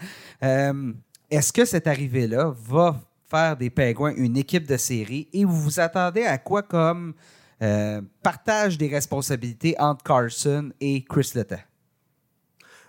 Est-ce 1.34 1.52
que 1.52 1.64
cette 1.64 1.88
arrivée-là 1.88 2.54
va 2.56 3.00
faire 3.28 3.56
des 3.56 3.68
Penguins 3.68 4.14
une 4.16 4.36
équipe 4.36 4.68
de 4.68 4.76
série 4.76 5.28
et 5.32 5.44
vous 5.44 5.60
vous 5.60 5.80
attendez 5.80 6.22
à 6.22 6.38
quoi 6.38 6.62
comme 6.62 7.12
euh, 7.60 8.00
partage 8.22 8.78
des 8.78 8.86
responsabilités 8.86 9.74
entre 9.80 10.04
Carson 10.04 10.70
et 10.80 11.02
Chris 11.02 11.32
Letang? 11.34 11.58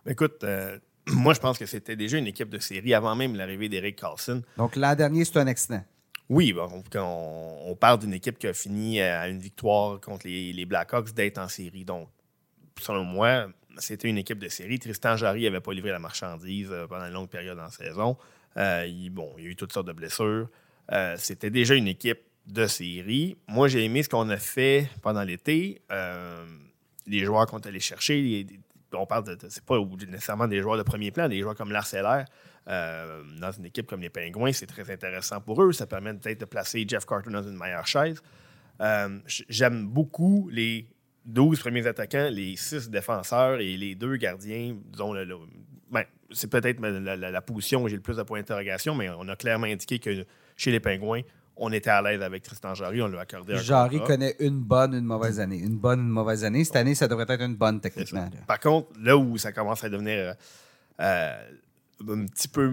Écoute, 0.06 0.44
euh, 0.44 0.78
moi, 1.08 1.34
je 1.34 1.40
pense 1.40 1.58
que 1.58 1.66
c'était 1.66 1.96
déjà 1.96 2.20
une 2.20 2.28
équipe 2.28 2.50
de 2.50 2.60
série 2.60 2.94
avant 2.94 3.16
même 3.16 3.34
l'arrivée 3.34 3.68
d'Eric 3.68 3.96
Carlson. 3.96 4.44
Donc 4.58 4.76
l'an 4.76 4.94
dernier, 4.94 5.26
c'est 5.26 5.40
un 5.40 5.48
accident. 5.48 5.84
Oui, 6.30 6.54
bon, 6.54 6.84
on, 6.94 7.58
on 7.66 7.76
parle 7.76 7.98
d'une 7.98 8.14
équipe 8.14 8.38
qui 8.38 8.46
a 8.46 8.54
fini 8.54 9.02
à 9.02 9.28
une 9.28 9.40
victoire 9.40 10.00
contre 10.00 10.28
les, 10.28 10.54
les 10.54 10.66
Blackhawks 10.66 11.16
d'être 11.16 11.40
en 11.40 11.48
série. 11.48 11.84
Donc, 11.84 12.10
selon 12.80 13.06
moi, 13.06 13.48
c'était 13.78 14.08
une 14.08 14.18
équipe 14.18 14.40
de 14.40 14.50
série. 14.50 14.80
Tristan 14.80 15.18
Jarry 15.18 15.44
n'avait 15.44 15.60
pas 15.60 15.74
livré 15.74 15.92
la 15.92 16.00
marchandise 16.00 16.70
euh, 16.72 16.88
pendant 16.88 17.06
une 17.06 17.14
longue 17.14 17.30
période 17.30 17.60
en 17.60 17.70
saison. 17.70 18.18
Euh, 18.58 18.86
il, 18.88 19.10
bon, 19.10 19.34
il 19.38 19.44
y 19.44 19.48
a 19.48 19.50
eu 19.52 19.56
toutes 19.56 19.74
sortes 19.74 19.88
de 19.88 19.94
blessures. 19.94 20.48
Euh, 20.92 21.16
c'était 21.18 21.50
déjà 21.50 21.76
une 21.76 21.88
équipe 21.88 22.20
de 22.48 22.68
série. 22.68 23.38
Moi, 23.48 23.68
j'ai 23.68 23.84
aimé 23.84 24.04
ce 24.04 24.10
qu'on 24.10 24.30
a 24.30 24.38
fait 24.38 24.90
pendant 25.02 25.24
l'été. 25.24 25.82
Euh, 25.92 26.46
les 27.08 27.26
joueurs 27.26 27.46
qu'on 27.48 27.60
est 27.60 27.68
allés 27.68 27.80
chercher, 27.80 28.46
on 28.94 29.06
parle 29.06 29.24
de, 29.26 29.36
de- 29.36 29.50
c'est 29.50 29.64
pas 29.66 29.78
nécessairement 30.10 30.48
des 30.48 30.62
joueurs 30.62 30.78
de 30.78 30.84
premier 30.84 31.12
plan, 31.12 31.28
des 31.28 31.42
joueurs 31.42 31.56
comme 31.56 31.72
Larcellaire. 31.72 32.26
dans 32.68 33.52
une 33.58 33.66
équipe 33.66 33.88
comme 33.88 34.02
les 34.02 34.10
Pingouins, 34.10 34.52
c'est 34.54 34.66
très 34.68 34.90
intéressant 34.90 35.42
pour 35.42 35.62
eux. 35.62 35.72
Ça 35.74 35.86
permet 35.88 36.14
peut-être 36.14 36.40
de 36.40 36.46
placer 36.46 36.86
Jeff 36.88 37.06
Carter 37.06 37.30
dans 37.32 37.44
une 37.44 37.58
meilleure 37.58 37.86
chaise. 37.88 38.22
J'aime 39.50 39.88
beaucoup 39.88 40.50
les 40.52 40.88
12 41.26 41.60
premiers 41.60 41.88
attaquants, 41.88 42.30
les 42.32 42.56
6 42.56 42.90
défenseurs 42.90 43.60
et 43.60 43.76
les 43.78 43.96
deux 43.96 44.16
gardiens, 44.18 44.76
disons, 44.92 45.14
le- 45.14 45.26
le- 45.26 45.38
ben, 45.92 46.04
c'est 46.32 46.50
peut-être 46.50 46.80
la, 46.82 47.16
la- 47.16 47.32
la 47.32 47.42
position 47.42 47.84
où 47.84 47.88
j'ai 47.88 47.96
le 47.96 48.02
plus 48.02 48.18
de 48.18 48.24
points 48.24 48.40
d'interrogation, 48.40 48.96
mais 48.96 49.10
on 49.10 49.28
a 49.30 49.36
clairement 49.36 49.68
indiqué 49.68 50.00
que 50.00 50.26
chez 50.58 50.72
les 50.72 50.80
Pingouins, 50.80 51.22
on 51.58 51.72
était 51.72 51.90
à 51.90 52.02
l'aise 52.02 52.22
avec 52.22 52.44
Tristan 52.44 52.74
Jarry, 52.76 53.02
on 53.02 53.08
lui 53.08 53.18
a 53.18 53.22
accordé 53.22 53.54
un 53.54 53.58
Jarry 53.58 53.98
contrat. 54.00 54.08
connaît 54.16 54.36
une 54.40 54.60
bonne, 54.60 54.94
une 54.94 55.06
mauvaise 55.06 55.40
année. 55.40 55.60
Une 55.60 55.78
bonne, 55.78 56.02
une 56.02 56.10
mauvaise 56.10 56.44
année. 56.44 56.64
Cette 56.66 56.76
année, 56.76 56.96
ça 56.96 57.08
devrait 57.08 57.26
être 57.30 57.42
une 57.44 57.56
bonne 57.56 57.80
techniquement. 57.80 58.30
Par 58.48 58.60
contre, 58.60 58.90
là 59.02 59.16
où 59.18 59.38
ça 59.38 59.52
commence 59.54 59.84
à 59.84 59.90
devenir 59.90 60.18
euh, 60.18 60.34
euh, 61.00 61.42
un 62.10 62.26
petit 62.26 62.48
peu 62.50 62.72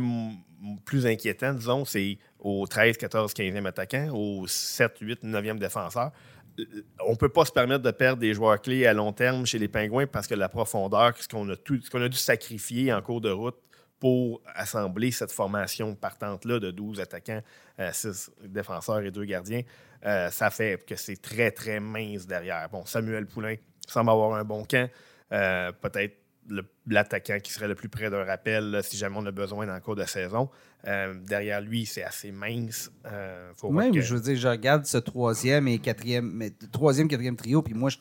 plus 0.85 1.07
inquiétant, 1.07 1.55
disons, 1.55 1.85
c'est 1.85 2.19
au 2.41 2.67
13, 2.67 2.97
14, 2.97 3.33
15e 3.35 3.67
attaquant, 3.67 4.09
au 4.15 4.47
7, 4.49 4.99
8, 5.01 5.23
9e 5.25 5.59
défenseur. 5.59 6.11
Euh, 6.59 6.65
On 7.07 7.13
ne 7.13 7.17
peut 7.17 7.29
pas 7.29 7.45
se 7.45 7.53
permettre 7.53 7.83
de 7.83 7.91
perdre 7.91 8.21
des 8.21 8.35
joueurs 8.35 8.61
clés 8.61 8.87
à 8.87 8.93
long 8.93 9.13
terme 9.13 9.47
chez 9.47 9.59
les 9.59 9.69
Pingouins 9.69 10.07
parce 10.07 10.27
que 10.27 10.35
la 10.35 10.49
profondeur, 10.49 11.13
ce 11.17 11.29
qu'on 11.29 11.49
a, 12.03 12.09
dû 12.09 12.17
sacrifier 12.17 12.93
en 12.93 13.01
cours 13.03 13.21
de 13.21 13.31
route 13.31 13.57
pour 13.99 14.43
assembler 14.55 15.13
cette 15.13 15.31
formation 15.31 15.95
partante-là 15.95 16.59
de 16.59 16.71
12 16.71 17.01
attaquants, 17.01 17.43
6 17.79 18.33
défenseurs 18.45 19.01
et 19.01 19.13
2 19.13 19.25
gardiens, 19.25 19.63
euh, 20.05 20.31
ça 20.31 20.51
fait 20.51 20.85
que 20.85 20.97
c'est 20.97 21.21
très, 21.21 21.51
très 21.51 21.79
mince 21.79 22.27
derrière. 22.27 22.69
Bon, 22.69 22.85
Samuel 22.85 23.27
Poulain 23.27 23.57
semble 23.87 24.11
avoir 24.11 24.35
un 24.35 24.45
bon 24.45 24.65
camp. 24.65 24.91
Euh, 25.33 25.71
Peut-être 25.73 26.17
l'attaquant 26.87 27.39
qui 27.43 27.53
serait 27.53 27.69
le 27.69 27.75
plus 27.75 27.89
près 27.89 28.11
d'un 28.11 28.25
rappel 28.25 28.71
là, 28.71 28.83
si 28.83 28.97
jamais 28.97 29.17
on 29.19 29.27
a 29.27 29.31
besoin 29.31 29.67
dans 29.67 29.75
le 29.75 29.81
cours 29.81 29.97
de 29.97 30.05
saison. 30.05 30.49
Euh, 30.87 31.15
derrière 31.27 31.61
lui, 31.61 31.87
c'est 31.87 32.03
assez 32.03 32.33
mince. 32.33 32.91
Euh, 33.07 33.53
faut 33.57 33.71
Même, 33.71 33.93
que- 33.95 34.01
je 34.01 34.15
veux 34.15 34.21
dire, 34.21 34.37
je 34.37 34.49
regarde 34.49 34.85
ce 34.85 34.99
troisième 34.99 35.69
et 35.69 35.79
quatrième, 35.79 36.31
mais 36.35 36.53
troisième, 36.73 37.07
quatrième 37.07 37.37
trio, 37.37 37.63
puis 37.63 37.73
moi, 37.75 37.89
je, 37.91 37.99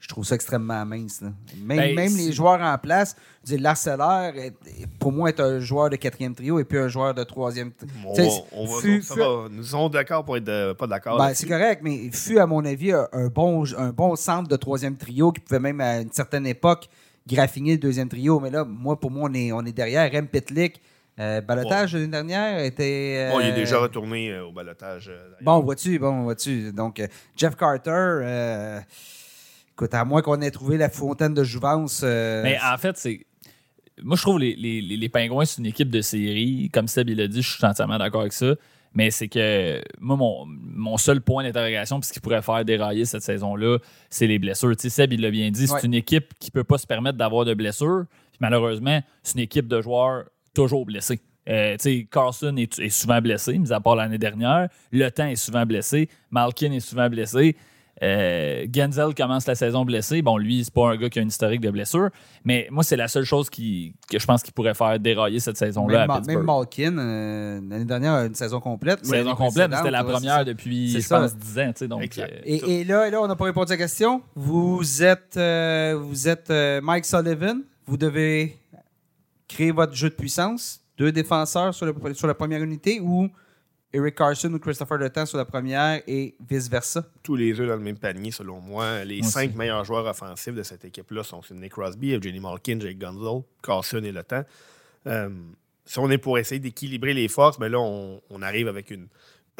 je 0.00 0.08
trouve 0.08 0.24
ça 0.24 0.34
extrêmement 0.34 0.84
mince. 0.84 1.22
là. 1.22 1.28
Même, 1.62 1.78
Ben, 1.78 1.94
même 1.96 2.14
les 2.16 2.32
joueurs 2.32 2.60
en 2.60 2.76
place, 2.76 3.16
Larcellaire, 3.48 4.34
est- 4.36 4.54
pour 4.98 5.12
moi, 5.12 5.30
est 5.30 5.40
un 5.40 5.60
joueur 5.60 5.88
de 5.90 5.96
quatrième 5.96 6.34
trio 6.34 6.58
et 6.58 6.64
puis 6.64 6.78
un 6.78 6.88
joueur 6.88 7.14
de 7.14 7.24
troisième 7.24 7.72
trio. 7.72 7.90
on 8.06 8.12
Tu 8.14 8.22
sais, 8.22 8.28
va- 8.28 8.34
on 8.52 8.66
va- 8.66 8.80
fut- 8.82 9.02
ça 9.02 9.14
fut- 9.14 9.20
va- 9.20 9.48
nous 9.50 9.62
sommes 9.64 9.90
d'accord 9.90 10.24
pour 10.24 10.36
être 10.36 10.44
de- 10.44 10.72
pas 10.74 10.86
d'accord. 10.86 11.16
Ben, 11.18 11.32
c'est 11.34 11.46
correct, 11.48 11.80
mais 11.82 11.94
il 11.96 12.12
fut, 12.14 12.38
à 12.38 12.46
mon 12.46 12.64
avis, 12.64 12.92
un 12.92 13.28
bon, 13.28 13.64
un 13.78 13.90
bon 13.90 14.14
centre 14.16 14.48
de 14.48 14.56
troisième 14.56 14.96
trio 14.96 15.32
qui 15.32 15.40
pouvait 15.40 15.58
même, 15.60 15.80
à 15.80 16.00
une 16.00 16.12
certaine 16.12 16.46
époque, 16.46 16.88
graffiner 17.26 17.72
le 17.72 17.78
deuxième 17.78 18.08
trio. 18.08 18.40
Mais 18.40 18.50
là, 18.50 18.64
moi, 18.64 18.98
pour 18.98 19.10
moi, 19.10 19.28
on 19.30 19.34
est, 19.34 19.52
on 19.52 19.64
est 19.64 19.72
derrière. 19.72 20.10
Rem 20.12 20.26
Pitlick, 20.28 20.80
euh, 21.18 21.40
balotage 21.40 21.94
l'année 21.94 22.08
dernière, 22.08 22.64
était. 22.64 23.28
Bon, 23.30 23.40
il 23.40 23.46
est 23.46 23.52
euh, 23.52 23.54
déjà 23.54 23.78
retourné 23.78 24.30
euh, 24.32 24.46
au 24.46 24.52
balotage. 24.52 25.08
euh. 25.08 25.30
Bon, 25.40 25.60
vois-tu, 25.60 25.98
bon, 25.98 26.22
vois-tu. 26.22 26.72
Donc, 26.72 27.00
euh, 27.00 27.06
Jeff 27.36 27.56
Carter, 27.56 27.90
euh, 27.94 28.80
écoute, 29.72 29.94
à 29.94 30.04
moins 30.04 30.22
qu'on 30.22 30.40
ait 30.40 30.50
trouvé 30.50 30.76
la 30.78 30.88
fontaine 30.88 31.34
de 31.34 31.44
jouvence. 31.44 32.02
euh, 32.04 32.42
Mais 32.42 32.58
en 32.62 32.78
fait, 32.78 32.96
c'est. 32.96 33.26
Moi, 34.02 34.16
je 34.16 34.22
trouve 34.22 34.38
les, 34.38 34.56
les, 34.56 34.80
les, 34.80 34.96
les 34.96 35.08
Pingouins, 35.10 35.44
c'est 35.44 35.58
une 35.58 35.66
équipe 35.66 35.90
de 35.90 36.00
série. 36.00 36.70
Comme 36.72 36.88
Seb 36.88 37.10
il 37.10 37.20
a 37.20 37.28
dit, 37.28 37.42
je 37.42 37.50
suis 37.56 37.64
entièrement 37.66 37.98
d'accord 37.98 38.22
avec 38.22 38.32
ça. 38.32 38.54
Mais 38.92 39.10
c'est 39.10 39.28
que 39.28 39.80
moi, 40.00 40.16
mon, 40.16 40.44
mon 40.46 40.96
seul 40.96 41.20
point 41.20 41.44
d'interrogation, 41.44 42.00
puis 42.00 42.08
ce 42.08 42.12
qui 42.12 42.18
pourrait 42.20 42.42
faire 42.42 42.64
dérailler 42.64 43.04
cette 43.04 43.22
saison-là, 43.22 43.78
c'est 44.08 44.26
les 44.26 44.38
blessures. 44.38 44.74
Tu 44.76 44.82
sais, 44.82 44.90
Seb, 44.90 45.12
il 45.12 45.20
l'a 45.20 45.30
bien 45.30 45.50
dit, 45.50 45.66
c'est 45.68 45.74
Ouais. 45.74 45.80
une 45.84 45.94
équipe 45.94 46.32
qui 46.40 46.50
peut 46.50 46.64
pas 46.64 46.78
se 46.78 46.86
permettre 46.86 47.16
d'avoir 47.16 47.44
de 47.44 47.54
blessures. 47.54 48.04
Puis 48.30 48.38
malheureusement, 48.40 49.00
c'est 49.22 49.34
une 49.34 49.44
équipe 49.44 49.68
de 49.68 49.80
joueurs 49.80 50.24
toujours 50.54 50.84
blessés. 50.86 51.20
Euh, 51.48 51.72
tu 51.76 51.82
sais, 51.82 52.08
Carson 52.10 52.54
est, 52.56 52.78
est 52.80 52.90
souvent 52.90 53.20
blessé, 53.20 53.58
mis 53.58 53.72
à 53.72 53.80
part 53.80 53.96
l'année 53.96 54.18
dernière. 54.18 54.68
Le 54.92 55.08
temps 55.10 55.26
est 55.26 55.36
souvent 55.36 55.64
blessé. 55.64 56.08
Malkin 56.30 56.72
est 56.72 56.80
souvent 56.80 57.08
blessé. 57.08 57.56
Euh, 58.02 58.66
Genzel 58.74 59.14
commence 59.14 59.46
la 59.46 59.54
saison 59.54 59.84
blessé. 59.84 60.22
Bon, 60.22 60.38
lui, 60.38 60.64
c'est 60.64 60.72
pas 60.72 60.88
un 60.90 60.96
gars 60.96 61.10
qui 61.10 61.18
a 61.18 61.22
une 61.22 61.28
historique 61.28 61.60
de 61.60 61.70
blessure, 61.70 62.08
mais 62.44 62.66
moi, 62.70 62.82
c'est 62.82 62.96
la 62.96 63.08
seule 63.08 63.24
chose 63.24 63.50
qui, 63.50 63.94
que 64.10 64.18
je 64.18 64.24
pense 64.26 64.42
qui 64.42 64.52
pourrait 64.52 64.72
faire 64.74 64.98
dérailler 64.98 65.38
cette 65.38 65.58
saison-là 65.58 66.00
même, 66.00 66.02
à 66.02 66.06
Ma- 66.14 66.16
Pittsburgh. 66.16 66.36
même 66.38 66.46
Malkin, 66.46 66.98
euh, 66.98 67.60
l'année 67.68 67.84
dernière, 67.84 68.24
une 68.24 68.34
saison 68.34 68.58
complète. 68.60 69.00
mais 69.04 69.18
saison 69.18 69.34
complète, 69.34 69.70
mais 69.70 69.76
c'était 69.76 69.90
la 69.90 70.04
première 70.04 70.44
depuis, 70.44 70.90
je 70.92 71.00
ça. 71.00 71.20
pense, 71.20 71.36
10 71.36 71.58
ans. 71.58 71.66
tu 71.68 71.72
sais, 71.76 71.88
Donc, 71.88 72.02
Exact. 72.02 72.32
euh, 72.32 72.40
Et, 72.44 72.80
et 72.80 72.84
là, 72.84 73.06
et 73.06 73.10
là, 73.10 73.20
on 73.20 73.26
n'a 73.28 73.36
pas 73.36 73.44
répondu 73.44 73.72
à 73.72 73.74
la 73.74 73.82
question. 73.82 74.22
Vous 74.34 75.02
êtes, 75.02 75.36
euh, 75.36 75.98
vous 76.00 76.26
êtes 76.28 76.50
euh, 76.50 76.80
Mike 76.80 77.04
Sullivan. 77.04 77.60
Vous 77.86 77.96
devez 77.98 78.56
créer 79.48 79.72
votre 79.72 79.94
jeu 79.94 80.08
de 80.08 80.14
puissance. 80.14 80.80
Deux 80.96 81.12
défenseurs 81.12 81.74
sur, 81.74 81.86
le- 81.86 82.14
sur 82.14 82.26
la 82.26 82.34
première 82.34 82.62
unité 82.62 83.00
ou 83.02 83.28
Eric 83.92 84.14
Carson 84.14 84.52
ou 84.54 84.58
Christopher 84.60 84.98
Letang 84.98 85.26
sur 85.26 85.36
la 85.38 85.44
première 85.44 86.00
et 86.06 86.36
vice-versa. 86.48 87.04
Tous 87.22 87.34
les 87.34 87.58
œufs 87.60 87.66
dans 87.68 87.74
le 87.76 87.82
même 87.82 87.98
panier, 87.98 88.30
selon 88.30 88.60
moi. 88.60 89.04
Les 89.04 89.20
Moi 89.20 89.30
cinq 89.30 89.48
aussi. 89.48 89.58
meilleurs 89.58 89.84
joueurs 89.84 90.06
offensifs 90.06 90.54
de 90.54 90.62
cette 90.62 90.84
équipe-là 90.84 91.24
sont 91.24 91.42
Sidney 91.42 91.68
Crosby, 91.68 92.12
Evgeny 92.12 92.38
Malkin, 92.38 92.78
Jake 92.78 92.98
Gunzel, 92.98 93.42
Carson 93.62 94.02
et 94.04 94.12
Le 94.12 94.22
Temps. 94.22 94.44
Euh, 95.06 95.28
si 95.84 95.98
on 95.98 96.08
est 96.10 96.18
pour 96.18 96.38
essayer 96.38 96.60
d'équilibrer 96.60 97.14
les 97.14 97.26
forces, 97.26 97.58
mais 97.58 97.68
là, 97.68 97.80
on, 97.80 98.20
on 98.30 98.42
arrive 98.42 98.68
avec 98.68 98.90
une, 98.90 99.08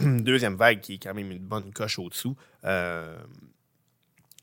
une 0.01 0.19
deuxième 0.23 0.55
vague 0.55 0.81
qui 0.81 0.95
est 0.95 0.99
quand 0.99 1.15
même 1.15 1.31
une 1.33 1.39
bonne 1.39 1.73
coche 1.73 1.99
au-dessous. 1.99 2.37
Euh, 2.65 3.17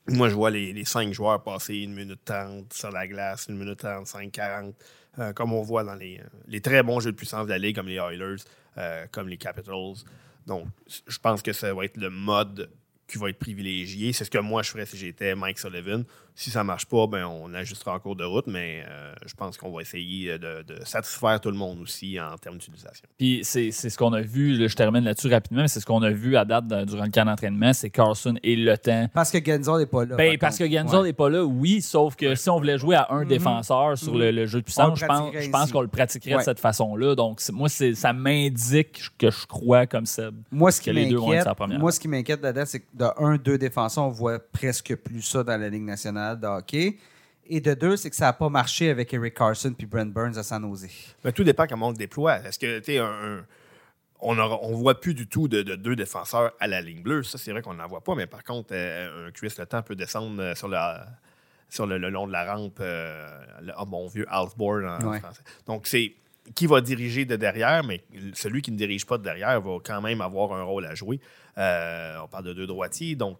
moi, 0.09 0.27
je 0.27 0.35
vois 0.35 0.49
les, 0.51 0.73
les 0.73 0.85
cinq 0.85 1.13
joueurs 1.13 1.41
passer 1.43 1.75
une 1.75 1.93
minute 1.93 2.19
30 2.25 2.73
sur 2.73 2.91
la 2.91 3.07
glace, 3.07 3.47
une 3.49 3.57
minute 3.57 3.79
35, 3.79 4.31
40, 4.31 4.75
euh, 5.19 5.33
comme 5.33 5.53
on 5.53 5.61
voit 5.61 5.83
dans 5.83 5.95
les, 5.95 6.19
euh, 6.19 6.23
les 6.47 6.61
très 6.61 6.83
bons 6.83 6.99
jeux 6.99 7.11
de 7.11 7.17
puissance 7.17 7.45
de 7.45 7.51
la 7.51 7.57
Ligue, 7.57 7.75
comme 7.75 7.87
les 7.87 7.95
Oilers, 7.95 8.43
euh, 8.77 9.05
comme 9.11 9.27
les 9.27 9.37
Capitals. 9.37 10.03
Donc, 10.45 10.67
je 11.07 11.17
pense 11.19 11.41
que 11.41 11.53
ça 11.53 11.73
va 11.73 11.85
être 11.85 11.97
le 11.97 12.09
mode 12.09 12.69
qui 13.07 13.17
va 13.17 13.29
être 13.29 13.39
privilégié. 13.39 14.13
C'est 14.13 14.25
ce 14.25 14.29
que 14.29 14.37
moi, 14.37 14.63
je 14.63 14.69
ferais 14.69 14.85
si 14.85 14.97
j'étais 14.97 15.35
Mike 15.35 15.59
Sullivan. 15.59 16.03
Si 16.39 16.51
ça 16.51 16.59
ne 16.59 16.65
marche 16.65 16.85
pas, 16.85 17.07
ben, 17.07 17.25
on 17.25 17.51
ajustera 17.55 17.95
en 17.95 17.99
cours 17.99 18.15
de 18.15 18.23
route, 18.23 18.45
mais 18.45 18.83
euh, 18.87 19.11
je 19.25 19.33
pense 19.33 19.57
qu'on 19.57 19.71
va 19.71 19.81
essayer 19.81 20.37
de, 20.37 20.61
de 20.61 20.75
satisfaire 20.85 21.41
tout 21.41 21.49
le 21.49 21.57
monde 21.57 21.79
aussi 21.81 22.19
en 22.21 22.37
termes 22.37 22.59
d'utilisation. 22.59 23.07
Puis 23.17 23.39
c'est 23.41 23.71
c'est 23.71 23.89
ce 23.89 23.97
qu'on 23.97 24.13
a 24.13 24.21
vu, 24.21 24.53
là, 24.55 24.67
je 24.67 24.75
termine 24.75 25.03
là-dessus 25.03 25.29
rapidement, 25.33 25.63
mais 25.63 25.67
c'est 25.67 25.79
ce 25.79 25.85
qu'on 25.87 26.03
a 26.03 26.11
vu 26.11 26.37
à 26.37 26.45
date 26.45 26.67
de- 26.67 26.85
durant 26.85 27.05
le 27.05 27.09
camp 27.09 27.25
d'entraînement, 27.25 27.73
c'est 27.73 27.89
Carson 27.89 28.35
et 28.43 28.55
Le 28.55 28.77
Temps. 28.77 29.09
Parce 29.15 29.31
que 29.31 29.43
Genzel 29.43 29.77
n'est 29.79 29.85
pas 29.87 30.05
là. 30.05 30.15
Ben, 30.15 30.37
par 30.37 30.49
parce 30.49 30.59
que 30.59 30.65
Ouais. 30.65 31.07
n'est 31.07 31.13
pas 31.13 31.29
là, 31.29 31.43
oui, 31.43 31.81
sauf 31.81 32.15
que 32.15 32.35
si 32.35 32.51
on 32.51 32.57
voulait 32.57 32.77
jouer 32.77 32.97
à 32.97 33.07
un 33.11 33.25
défenseur 33.25 33.97
sur 33.97 34.13
le, 34.15 34.29
le 34.29 34.45
jeu 34.45 34.59
de 34.59 34.63
puissance, 34.65 34.99
je 34.99 35.05
pense, 35.07 35.33
je 35.33 35.49
pense 35.49 35.71
qu'on 35.71 35.81
le 35.81 35.87
pratiquerait 35.87 36.33
Ouais. 36.33 36.39
de 36.41 36.43
cette 36.43 36.59
façon-là. 36.59 37.15
Donc, 37.15 37.41
moi, 37.51 37.67
ça 37.67 38.13
m'indique 38.13 39.09
que 39.17 39.31
je 39.31 39.47
crois 39.47 39.87
comme 39.87 40.05
Seb. 40.05 40.35
Moi, 40.51 40.71
ce 40.71 40.81
qui 40.81 40.91
que 40.91 40.91
les 40.95 41.07
deux 41.09 41.17
vont 41.17 41.33
être 41.33 41.47
m'inquiète, 41.59 41.79
moi, 41.79 41.91
ce 41.91 41.99
qui 41.99 42.07
m'inquiète 42.07 42.43
là-dedans, 42.43 42.65
c'est 42.67 42.81
que 42.81 42.85
de 42.93 43.05
un, 43.17 43.37
deux 43.37 43.57
défenseurs, 43.57 44.03
on 44.05 44.09
voit 44.09 44.37
presque 44.39 44.95
plus 44.97 45.23
ça 45.23 45.43
dans 45.43 45.57
la 45.59 45.69
Ligue 45.69 45.81
nationale 45.83 46.26
de 46.35 46.47
hockey. 46.47 46.97
Et 47.49 47.61
de 47.61 47.73
deux, 47.73 47.95
c'est 47.95 48.09
que 48.09 48.15
ça 48.15 48.25
n'a 48.25 48.33
pas 48.33 48.49
marché 48.49 48.89
avec 48.89 49.13
Eric 49.13 49.35
Carson 49.35 49.73
puis 49.77 49.87
Brent 49.87 50.11
Burns 50.11 50.37
à 50.37 50.43
San 50.43 50.61
Jose. 50.63 50.87
Mais 51.23 51.31
tout 51.31 51.45
dépend 51.45 51.65
comment 51.65 51.87
on 51.87 51.91
le 51.91 51.97
déploie. 51.97 52.39
Est-ce 52.39 52.59
que 52.59 52.79
tu 52.79 52.85
sais, 52.85 52.97
un, 52.97 53.05
un- 53.05 53.45
on 54.19 54.35
ne 54.35 54.75
voit 54.75 54.99
plus 54.99 55.13
du 55.13 55.27
tout 55.27 55.47
de, 55.47 55.61
deux 55.61 55.95
défenseurs 55.95 56.53
à 56.59 56.67
la 56.67 56.81
ligne 56.81 57.01
bleue. 57.01 57.23
Ça, 57.23 57.37
c'est 57.37 57.51
vrai 57.51 57.61
qu'on 57.61 57.75
n'en 57.75 57.87
voit 57.87 58.03
pas, 58.03 58.15
mais 58.15 58.25
par 58.25 58.43
contre, 58.43 58.73
un 58.73 59.31
Chris 59.31 59.53
Le 59.57 59.65
Temps 59.65 59.83
peut 59.83 59.95
descendre 59.95 60.53
sur, 60.55 60.69
sur 61.69 61.85
le, 61.85 61.97
long 61.97 62.27
de 62.27 62.31
la 62.31 62.53
rampe, 62.53 62.79
le, 62.79 63.73
oh, 63.77 63.85
mon 63.85 64.07
vieux 64.07 64.25
outboard 64.33 64.85
en, 64.85 65.13
français. 65.19 65.41
Donc, 65.65 65.87
c'est 65.87 66.13
qui 66.55 66.65
va 66.65 66.79
diriger 66.79 67.25
de 67.25 67.35
derrière, 67.35 67.83
mais 67.83 68.01
celui 68.33 68.61
qui 68.61 68.71
ne 68.71 68.77
dirige 68.77 69.05
pas 69.05 69.17
de 69.17 69.23
derrière 69.23 69.59
va 69.59 69.77
quand 69.83 70.01
même 70.01 70.21
avoir 70.21 70.53
un 70.53 70.63
rôle 70.63 70.85
à 70.85 70.95
jouer. 70.95 71.19
on 71.55 72.27
parle 72.31 72.45
de 72.45 72.53
deux 72.53 72.67
droitiers, 72.67 73.15
donc 73.15 73.37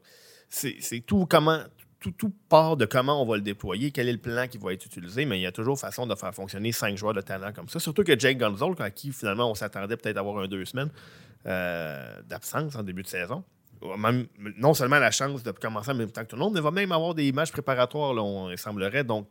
c'est 0.49 1.03
tout 1.05 1.25
comment 1.29 1.61
tout, 1.99 2.11
tout, 2.11 2.31
part 2.49 2.77
de 2.77 2.85
comment 2.85 3.21
on 3.21 3.25
va 3.25 3.35
le 3.35 3.41
déployer, 3.41 3.91
quel 3.91 4.07
est 4.07 4.13
le 4.13 4.17
plan 4.19 4.47
qui 4.47 4.57
va 4.57 4.73
être 4.73 4.85
utilisé, 4.85 5.25
mais 5.25 5.39
il 5.39 5.41
y 5.41 5.47
a 5.47 5.51
toujours 5.51 5.79
façon 5.79 6.05
de 6.05 6.15
faire 6.15 6.33
fonctionner 6.33 6.71
cinq 6.71 6.95
joueurs 6.95 7.13
de 7.13 7.21
talent 7.21 7.51
comme 7.53 7.69
ça. 7.69 7.79
Surtout 7.79 8.03
que 8.03 8.17
Jake 8.17 8.37
Gonzalez, 8.37 8.75
à 8.79 8.91
qui 8.91 9.11
finalement 9.11 9.49
on 9.49 9.55
s'attendait 9.55 9.97
peut-être 9.97 10.17
avoir 10.17 10.37
un 10.43 10.47
deux 10.47 10.65
semaines 10.65 10.91
euh, 11.45 12.21
d'absence 12.27 12.75
en 12.75 12.83
début 12.83 13.03
de 13.03 13.07
saison, 13.07 13.43
même, 13.97 14.27
non 14.57 14.73
seulement 14.73 14.99
la 14.99 15.11
chance 15.11 15.43
de 15.43 15.51
commencer 15.51 15.91
en 15.91 15.95
même 15.95 16.11
temps 16.11 16.21
que 16.21 16.27
tout 16.27 16.35
le 16.35 16.41
monde, 16.41 16.53
mais 16.53 16.61
va 16.61 16.71
même 16.71 16.91
avoir 16.91 17.13
des 17.13 17.31
matchs 17.31 17.51
préparatoires, 17.51 18.13
là, 18.13 18.23
on, 18.23 18.49
il 18.49 18.57
semblerait. 18.57 19.03
Donc, 19.03 19.27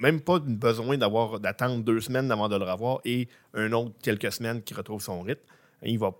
même 0.00 0.20
pas 0.20 0.38
besoin 0.38 0.96
d'avoir 0.96 1.40
d'attendre 1.40 1.84
deux 1.84 2.00
semaines 2.00 2.30
avant 2.32 2.48
de 2.48 2.56
le 2.56 2.64
revoir 2.64 3.00
et 3.04 3.28
un 3.54 3.70
autre 3.72 3.94
quelques 4.02 4.32
semaines 4.32 4.62
qui 4.62 4.74
retrouve 4.74 5.02
son 5.02 5.20
rythme. 5.20 5.42
Il 5.82 5.98
va 5.98 6.12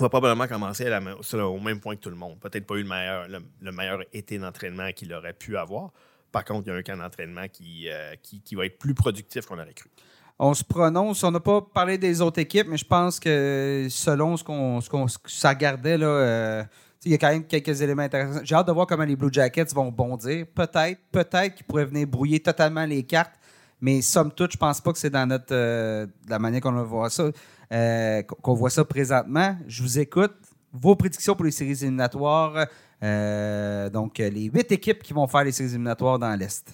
va 0.00 0.08
probablement 0.08 0.46
commencer 0.46 0.88
au 1.34 1.60
même 1.60 1.80
point 1.80 1.96
que 1.96 2.00
tout 2.00 2.10
le 2.10 2.16
monde. 2.16 2.38
Peut-être 2.40 2.66
pas 2.66 2.74
eu 2.76 2.82
le 2.82 2.88
meilleur, 2.88 3.26
le, 3.28 3.72
meilleur 3.72 4.00
été 4.12 4.38
d'entraînement 4.38 4.90
qu'il 4.92 5.12
aurait 5.12 5.32
pu 5.32 5.56
avoir. 5.56 5.90
Par 6.32 6.44
contre, 6.44 6.66
il 6.66 6.70
y 6.70 6.72
a 6.72 6.76
un 6.76 6.82
camp 6.82 6.96
d'entraînement 6.96 7.48
qui, 7.52 7.88
euh, 7.88 8.14
qui, 8.22 8.54
va 8.54 8.66
être 8.66 8.78
plus 8.78 8.94
productif 8.94 9.46
qu'on 9.46 9.58
aurait 9.58 9.72
cru. 9.72 9.90
On 10.38 10.52
se 10.52 10.64
prononce, 10.64 11.22
on 11.24 11.30
n'a 11.30 11.40
pas 11.40 11.62
parlé 11.62 11.96
des 11.96 12.20
autres 12.20 12.40
équipes, 12.40 12.66
mais 12.68 12.76
je 12.76 12.84
pense 12.84 13.18
que 13.18 13.86
selon 13.88 14.36
ce 14.36 14.44
qu'on 14.44 14.80
qu 14.80 15.30
ça 15.30 15.54
gardait, 15.54 15.96
euh, 15.98 16.62
il 17.04 17.12
y 17.12 17.14
a 17.14 17.18
quand 17.18 17.30
même 17.30 17.44
quelques 17.44 17.80
éléments 17.80 18.02
intéressants. 18.02 18.40
J'ai 18.42 18.54
hâte 18.54 18.66
de 18.66 18.72
voir 18.72 18.86
comment 18.86 19.04
les 19.04 19.16
Blue 19.16 19.32
Jackets 19.32 19.72
vont 19.74 19.90
bondir. 19.90 20.46
Peut-être, 20.54 21.00
peut-être 21.10 21.54
qu'ils 21.54 21.64
pourraient 21.64 21.86
venir 21.86 22.06
brouiller 22.06 22.40
totalement 22.40 22.84
les 22.84 23.02
cartes, 23.04 23.34
mais 23.80 24.02
somme 24.02 24.32
toute, 24.32 24.52
je 24.52 24.58
pense 24.58 24.80
pas 24.80 24.92
que 24.92 24.98
c'est 24.98 25.10
dans 25.10 25.26
notre 25.26 25.54
euh, 25.54 26.06
la 26.28 26.38
manière 26.38 26.60
qu'on 26.60 26.72
va 26.72 26.82
voir 26.82 27.10
ça. 27.10 27.30
Euh, 27.72 28.22
qu'on 28.22 28.54
voit 28.54 28.70
ça 28.70 28.84
présentement. 28.84 29.56
Je 29.66 29.82
vous 29.82 29.98
écoute. 29.98 30.34
Vos 30.72 30.94
prédictions 30.94 31.34
pour 31.34 31.44
les 31.44 31.50
séries 31.50 31.72
éliminatoires. 31.82 32.66
Euh, 33.02 33.88
donc, 33.90 34.18
les 34.18 34.44
huit 34.44 34.70
équipes 34.70 35.02
qui 35.02 35.12
vont 35.12 35.26
faire 35.26 35.44
les 35.44 35.52
séries 35.52 35.70
éliminatoires 35.70 36.18
dans 36.18 36.34
l'Est. 36.38 36.72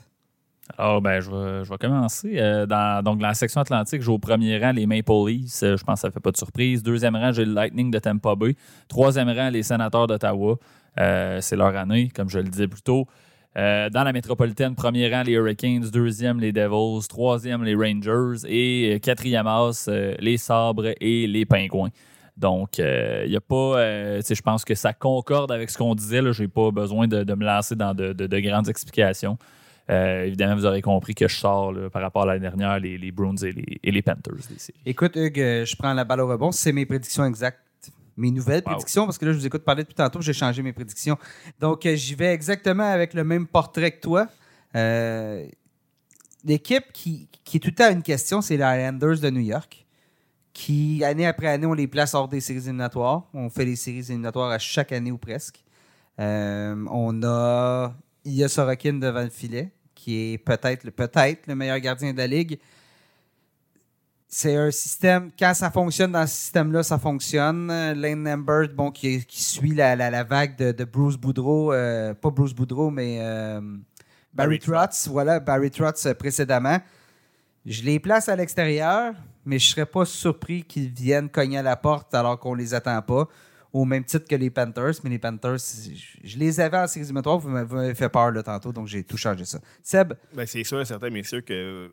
Alors, 0.77 1.01
ben, 1.01 1.21
je 1.21 1.31
vais, 1.31 1.65
je 1.65 1.71
vais 1.71 1.79
commencer. 1.79 2.35
Euh, 2.39 2.67
dans, 2.67 3.03
donc, 3.03 3.19
dans 3.21 3.29
la 3.29 3.35
section 3.35 3.61
Atlantique, 3.61 4.03
j'ai 4.03 4.11
au 4.11 4.19
premier 4.19 4.59
rang 4.59 4.73
les 4.73 4.87
Maple 4.87 5.13
Leafs. 5.27 5.61
je 5.61 5.85
pense 5.85 5.97
que 5.97 6.01
ça 6.01 6.09
ne 6.09 6.13
fait 6.13 6.21
pas 6.21 6.31
de 6.31 6.37
surprise. 6.37 6.83
Deuxième 6.83 7.17
rang, 7.17 7.33
j'ai 7.33 7.45
le 7.45 7.53
Lightning 7.53 7.91
de 7.91 7.99
Tampa 7.99 8.35
Bay. 8.35 8.57
Troisième 8.89 9.29
rang, 9.29 9.51
les 9.51 9.63
Sénateurs 9.63 10.07
d'Ottawa. 10.07 10.57
c'est 10.97 11.57
leur 11.57 11.77
année, 11.77 12.11
comme 12.15 12.29
je 12.29 12.39
le 12.39 12.49
disais 12.49 12.69
plus 12.69 12.83
tôt. 12.83 13.07
Euh, 13.57 13.91
dans 13.91 14.03
la 14.03 14.13
métropolitaine, 14.13 14.75
premier 14.75 15.15
rang, 15.15 15.23
les 15.23 15.33
Hurricanes, 15.33 15.91
deuxième, 15.91 16.41
les 16.41 16.53
Devils, 16.53 17.07
troisième, 17.07 17.65
les 17.65 17.75
Rangers 17.75 18.47
et 18.49 18.95
euh, 18.95 18.99
quatrième 18.99 19.47
as, 19.47 19.89
euh, 19.89 20.15
les 20.21 20.39
Sabres 20.39 20.95
et 21.01 21.27
les 21.27 21.45
Pingouins. 21.45 21.91
Donc, 22.39 22.79
il 22.79 23.29
n'y 23.29 23.37
a 23.37 23.41
pas. 23.41 24.21
je 24.21 24.41
pense 24.41 24.65
que 24.65 24.75
ça 24.75 24.95
concorde 24.95 25.53
avec 25.53 25.69
ce 25.69 25.77
qu'on 25.77 25.95
disait. 25.95 26.23
Je 26.33 26.43
n'ai 26.43 26.49
pas 26.49 26.71
besoin 26.71 27.07
de, 27.07 27.35
me 27.35 27.45
lancer 27.45 27.77
dans 27.77 27.93
de, 27.93 28.41
grandes 28.41 28.71
explications. 28.71 29.37
évidemment, 29.91 30.57
vous 30.57 30.65
aurez 30.65 30.81
compris 30.81 31.15
que 31.15 31.29
je 31.29 31.37
sors 31.37 31.75
par 31.93 32.01
rapport 32.01 32.23
à 32.23 32.27
l'année 32.27 32.41
dernière, 32.41 32.81
les, 32.81 32.97
les 32.97 33.13
Bruins 33.13 33.37
et 33.37 33.53
les, 33.53 33.79
et 33.85 33.91
les 33.91 34.01
Panthers. 34.01 34.49
Écoute, 34.87 35.15
Hugues, 35.15 35.65
je 35.67 35.77
prends 35.77 35.93
la 35.93 36.05
balle 36.05 36.23
au 36.23 36.27
rebond. 36.27 36.53
C'est 36.53 36.73
mes 36.73 36.87
prédictions 36.87 37.27
exactes 37.27 37.61
mes 38.17 38.31
nouvelles 38.31 38.63
prédictions, 38.63 39.05
parce 39.05 39.19
que 39.19 39.25
là, 39.25 39.33
je 39.33 39.39
vous 39.39 39.47
écoute 39.47 39.65
parler 39.65 39.83
depuis 39.83 39.95
tantôt, 39.95 40.21
j'ai 40.21 40.33
changé 40.33 40.63
mes 40.63 40.73
prédictions. 40.73 41.19
Donc, 41.59 41.87
euh, 41.87 41.97
j'y 41.97 42.15
vais 42.15 42.33
exactement 42.33 42.91
avec 42.91 43.15
le 43.15 43.25
même 43.25 43.47
portrait 43.47 43.93
que 43.93 44.01
toi. 44.01 44.29
Euh, 44.77 45.47
l'équipe 46.45 46.93
qui, 46.93 47.29
est 47.55 47.59
tout 47.59 47.69
le 47.69 47.75
temps 47.75 47.91
une 47.91 48.03
question, 48.03 48.41
c'est 48.41 48.57
les 48.57 48.65
Islanders 48.65 49.21
de 49.21 49.31
New 49.31 49.41
York, 49.41 49.87
qui, 50.53 51.03
année 51.05 51.27
après 51.27 51.49
année, 51.49 51.67
on 51.67 51.75
les 51.75 51.87
place 51.87 52.15
hors 52.15 52.29
des 52.29 52.41
séries 52.41 52.61
éliminatoires. 52.61 53.25
On 53.33 53.49
fait 53.49 53.65
les 53.65 53.77
séries 53.77 54.01
éliminatoires 54.01 54.51
à 54.51 54.59
chaque 54.59 54.93
année 54.93 55.11
ou 55.11 55.19
presque. 55.19 55.65
Euh, 56.21 56.85
on 56.91 57.23
a 57.23 57.95
Ilya 58.25 58.49
Sorokin 58.49 58.95
devant 58.95 59.23
le 59.23 59.31
filet, 59.31 59.73
qui 59.95 60.35
est 60.35 60.39
peut-être 60.39 60.91
peut 60.91 61.11
le 61.47 61.55
meilleur 61.55 61.79
gardien 61.81 62.13
de 62.13 62.19
la 62.19 62.27
ligue 62.27 62.59
c'est 64.35 64.57
un 64.57 64.71
système, 64.71 65.31
quand 65.39 65.53
ça 65.53 65.71
fonctionne 65.71 66.13
dans 66.13 66.27
ce 66.27 66.35
système-là, 66.35 66.83
ça 66.83 66.99
fonctionne. 66.99 67.67
Lane 67.67 68.25
Lambert, 68.25 68.71
bon, 68.75 68.91
qui, 68.91 69.23
suit 69.29 69.75
la, 69.75 69.95
la, 69.95 70.25
vague 70.25 70.57
de, 70.57 70.85
Bruce 70.85 71.19
Boudreau, 71.19 71.71
euh, 71.75 72.15
pas 72.15 72.31
Bruce 72.31 72.55
Boudreau, 72.55 72.91
mais 72.91 73.19
euh, 73.21 73.61
Barry, 74.33 74.59
Trotz, 74.59 75.07
voilà, 75.09 75.39
Barry 75.39 75.71
Trotz 75.71 76.07
euh, 76.07 76.15
précédemment. 76.15 76.79
Je 77.67 77.83
les 77.83 78.01
place 78.01 78.31
à 78.31 78.35
l'extérieur, 78.35 79.13
mais 79.45 79.59
je 79.59 79.69
ne 79.69 79.71
serais 79.75 79.87
pas 79.87 80.07
surpris 80.07 80.63
qu'ils 80.63 80.89
viennent 80.89 81.29
cogner 81.29 81.59
à 81.59 81.63
la 81.63 81.77
porte 81.77 82.15
alors 82.15 82.39
qu'on 82.39 82.55
les 82.55 82.73
attend 82.73 83.03
pas, 83.03 83.29
au 83.71 83.85
même 83.85 84.03
titre 84.03 84.27
que 84.27 84.37
les 84.37 84.49
Panthers. 84.49 84.95
Mais 85.05 85.11
les 85.11 85.19
Panthers, 85.19 85.59
je, 86.25 86.39
les 86.39 86.59
avais 86.59 86.79
en 86.79 86.87
séries 86.87 87.13
vous 87.13 87.51
m'avez 87.51 87.95
fait 87.95 88.09
peur 88.09 88.31
là, 88.31 88.43
tantôt, 88.43 88.73
donc 88.73 88.87
j'ai 88.87 89.05
tout 89.05 89.19
changé 89.19 89.45
ça. 89.45 89.59
Seb? 89.83 90.15
Ben, 90.33 90.47
c'est 90.47 90.65
sûr 90.65 90.81
et 90.81 90.87
certain, 90.87 91.11
bien 91.11 91.23
sûr, 91.23 91.45
que 91.45 91.91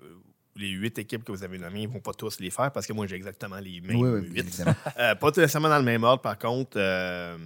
les 0.56 0.70
huit 0.70 0.98
équipes 1.00 1.24
que 1.24 1.32
vous 1.32 1.44
avez 1.44 1.58
nommées 1.58 1.88
ne 1.88 1.94
vont 1.94 2.00
pas 2.00 2.14
tous 2.14 2.40
les 2.40 2.50
faire 2.50 2.72
parce 2.72 2.86
que 2.86 2.94
moi, 2.94 3.08
j'ai 3.08 3.16
exactement 3.16 3.60
les 3.60 3.82
mêmes 3.82 4.24
huit. 4.24 4.64
Euh, 4.98 5.16
pas 5.16 5.28
nécessairement 5.30 5.70
dans 5.70 5.78
le 5.78 5.84
même 5.84 6.04
ordre, 6.04 6.22
par 6.22 6.38
contre. 6.38 6.72
Euh, 6.76 7.38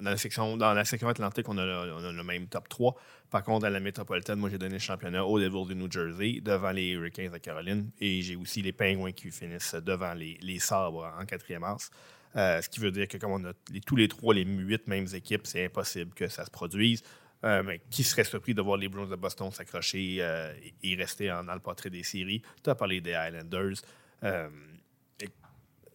dans, 0.00 0.10
la 0.10 0.16
section, 0.16 0.56
dans 0.56 0.72
la 0.72 0.84
section 0.84 1.08
Atlantique, 1.08 1.48
on 1.48 1.58
a, 1.58 1.64
le 1.64 2.22
même 2.22 2.46
top 2.46 2.68
3. 2.68 2.94
Par 3.30 3.42
contre, 3.42 3.62
dans 3.62 3.72
la 3.72 3.80
métropolitaine, 3.80 4.38
moi, 4.38 4.50
j'ai 4.50 4.58
donné 4.58 4.74
le 4.74 4.78
championnat 4.78 5.24
aux 5.24 5.38
Devils 5.38 5.68
de 5.68 5.74
New 5.74 5.90
Jersey 5.90 6.40
devant 6.42 6.70
les 6.70 6.90
Hurricanes 6.90 7.32
de 7.32 7.38
Caroline. 7.38 7.90
Et 8.00 8.22
j'ai 8.22 8.36
aussi 8.36 8.62
les 8.62 8.72
Penguins 8.72 9.12
qui 9.12 9.30
finissent 9.30 9.74
devant 9.74 10.14
les, 10.14 10.38
les 10.42 10.58
Sabres 10.58 11.12
en 11.18 11.24
quatrième 11.24 11.62
mars. 11.62 11.90
Euh, 12.36 12.62
ce 12.62 12.68
qui 12.68 12.80
veut 12.80 12.90
dire 12.90 13.08
que 13.08 13.18
comme 13.18 13.32
on 13.32 13.44
a 13.44 13.52
tous 13.84 13.96
les 13.96 14.08
trois, 14.08 14.34
les 14.34 14.44
huit 14.44 14.86
mêmes 14.86 15.06
équipes, 15.12 15.42
c'est 15.46 15.66
impossible 15.66 16.14
que 16.14 16.28
ça 16.28 16.44
se 16.44 16.50
produise. 16.50 17.02
Euh, 17.44 17.62
mais 17.64 17.80
qui 17.90 18.04
serait 18.04 18.22
surpris 18.22 18.54
de 18.54 18.62
voir 18.62 18.76
les 18.76 18.88
Bruins 18.88 19.08
de 19.08 19.16
Boston 19.16 19.50
s'accrocher 19.50 20.18
euh, 20.20 20.52
et 20.82 20.94
rester 20.94 21.30
en, 21.32 21.42
dans 21.42 21.54
le 21.54 21.60
portrait 21.60 21.90
des 21.90 22.04
séries? 22.04 22.40
Tu 22.62 22.70
as 22.70 22.76
parlé 22.76 23.00
des 23.00 23.10
Islanders. 23.12 23.82
Euh, 24.22 24.48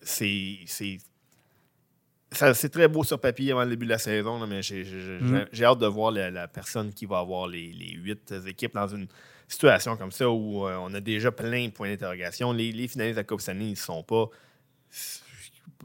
c'est 0.02 0.60
c'est 2.30 2.70
très 2.70 2.90
beau 2.90 3.06
sur 3.06 3.20
papier 3.20 3.54
avant 3.54 3.64
le 3.64 3.70
début 3.70 3.86
de 3.86 3.92
la 3.92 3.98
saison, 3.98 4.46
mais 4.46 4.60
mm-hmm. 4.60 5.48
j'ai 5.54 5.64
hâte 5.64 5.80
de 5.80 5.88
voir 5.88 6.12
la, 6.12 6.48
personne 6.50 6.94
qui 6.94 7.06
va 7.06 7.20
avoir 7.20 7.48
les, 7.48 7.72
huit 7.96 8.34
équipes 8.46 8.74
dans 8.74 8.88
une 8.88 9.08
situation 9.48 9.96
comme 9.96 10.12
ça 10.12 10.30
où 10.30 10.68
on 10.68 10.94
a 10.94 11.00
déjà 11.00 11.32
plein 11.32 11.68
de 11.68 11.72
points 11.72 11.90
d'interrogation. 11.90 12.52
Les, 12.52 12.74
les 12.74 12.90
finalistes 12.90 13.16
de 13.16 13.22
la 13.22 13.24
Coupe 13.24 13.40
Stanley, 13.40 13.68
ils 13.68 13.72
ne 13.72 13.76
sont 13.76 14.04
pas. 14.04 14.30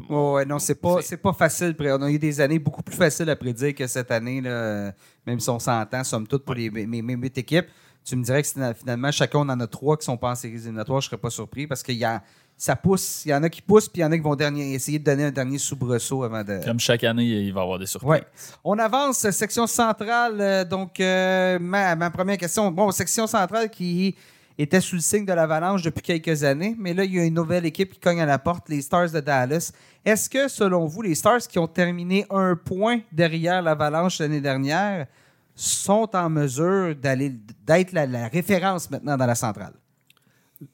Ouais, 0.09 0.44
non, 0.44 0.59
c'est 0.59 0.74
pas, 0.74 0.98
pas 1.23 1.32
facile. 1.32 1.77
On 1.81 2.02
a 2.02 2.10
eu 2.10 2.19
des 2.19 2.40
années 2.40 2.59
beaucoup 2.59 2.82
plus 2.82 2.97
faciles 2.97 3.28
à 3.31 3.36
prédire 3.36 3.74
que 3.74 3.86
cette 3.86 4.10
année. 4.10 4.40
Là 4.40 4.93
même 5.27 5.40
si 5.40 5.48
on 5.51 5.59
s'entend, 5.59 6.05
somme 6.05 6.27
toute, 6.27 6.44
pour 6.44 6.55
les, 6.55 6.70
mes, 6.70 7.14
huit 7.14 7.39
équipes. 7.39 7.66
Tu 8.05 8.16
me 8.16 8.24
dirais 8.24 8.43
que 8.43 8.48
finalement, 8.48 9.12
chacun 9.12 9.40
on 9.40 9.48
en 9.48 9.60
a 9.60 9.66
trois 9.66 9.97
qui 9.97 10.05
sont 10.05 10.16
pas 10.16 10.31
en 10.31 10.35
séries 10.35 10.55
éliminatoires, 10.55 11.01
je 11.01 11.06
ne 11.06 11.10
serais 11.10 11.20
pas 11.20 11.31
surpris 11.31 11.69
parce 11.69 11.82
qu'il 11.82 11.97
y 11.97 12.05
a 12.05 12.23
ça 12.56 12.77
pousse. 12.77 13.24
Il 13.24 13.31
y 13.31 13.35
en 13.35 13.43
a 13.43 13.48
qui 13.48 13.62
poussent, 13.62 13.89
puis 13.89 14.01
il 14.01 14.05
y 14.05 14.05
en 14.05 14.12
a 14.12 14.16
qui 14.16 14.23
vont 14.23 14.36
dernier, 14.36 14.74
essayer 14.74 14.98
de 14.98 15.05
donner 15.05 15.24
un 15.24 15.31
dernier 15.31 15.59
soubresaut 15.59 16.23
avant 16.23 16.44
de. 16.44 16.64
Comme 16.64 16.78
chaque 16.78 17.02
année, 17.02 17.24
il 17.24 17.52
va 17.52 17.60
y 17.60 17.62
avoir 17.62 17.78
des 17.78 17.86
surprises. 17.86 18.23
On 18.62 18.78
avance, 18.78 19.28
section 19.31 19.66
centrale. 19.66 20.40
Euh, 20.40 20.64
donc, 20.64 21.01
euh, 21.01 21.59
ma, 21.60 21.97
ma, 21.97 22.10
première 22.10 22.36
question. 22.36 22.70
Bon, 22.70 22.90
section 22.93 23.27
centrale 23.27 23.69
qui 23.70 24.14
était 24.59 24.81
sous 24.81 24.97
le 24.97 25.01
signe 25.01 25.24
de 25.24 25.33
l'avalanche 25.33 25.83
depuis 25.83 26.03
quelques 26.03 26.45
années, 26.45 26.74
mais 26.79 26.95
là, 26.95 27.05
il 27.05 27.15
y 27.15 27.19
a 27.19 27.24
une 27.24 27.35
nouvelle 27.35 27.66
équipe 27.66 27.95
qui 27.95 28.01
cogne 28.01 28.20
à 28.20 28.27
la 28.27 28.39
porte, 28.39 28.69
les 28.69 28.83
Stars 28.83 29.11
de 29.11 29.20
Dallas. 29.20 29.73
Est-ce 30.05 30.29
que, 30.29 30.49
selon 30.49 30.87
vous, 30.87 31.03
les 31.03 31.15
Stars 31.15 31.41
qui 31.49 31.59
ont 31.59 31.66
terminé 31.66 32.27
un 32.31 32.57
point 32.57 33.01
derrière 33.12 33.62
l'avalanche 33.62 34.19
l'année 34.19 34.41
dernière 34.41 35.07
sont 35.55 36.09
en 36.15 36.31
mesure 36.31 36.95
d'être 36.97 37.93
la, 37.93 38.29
référence 38.29 38.91
maintenant 38.91 39.16
dans 39.16 39.27
la 39.27 39.35
centrale? 39.35 39.74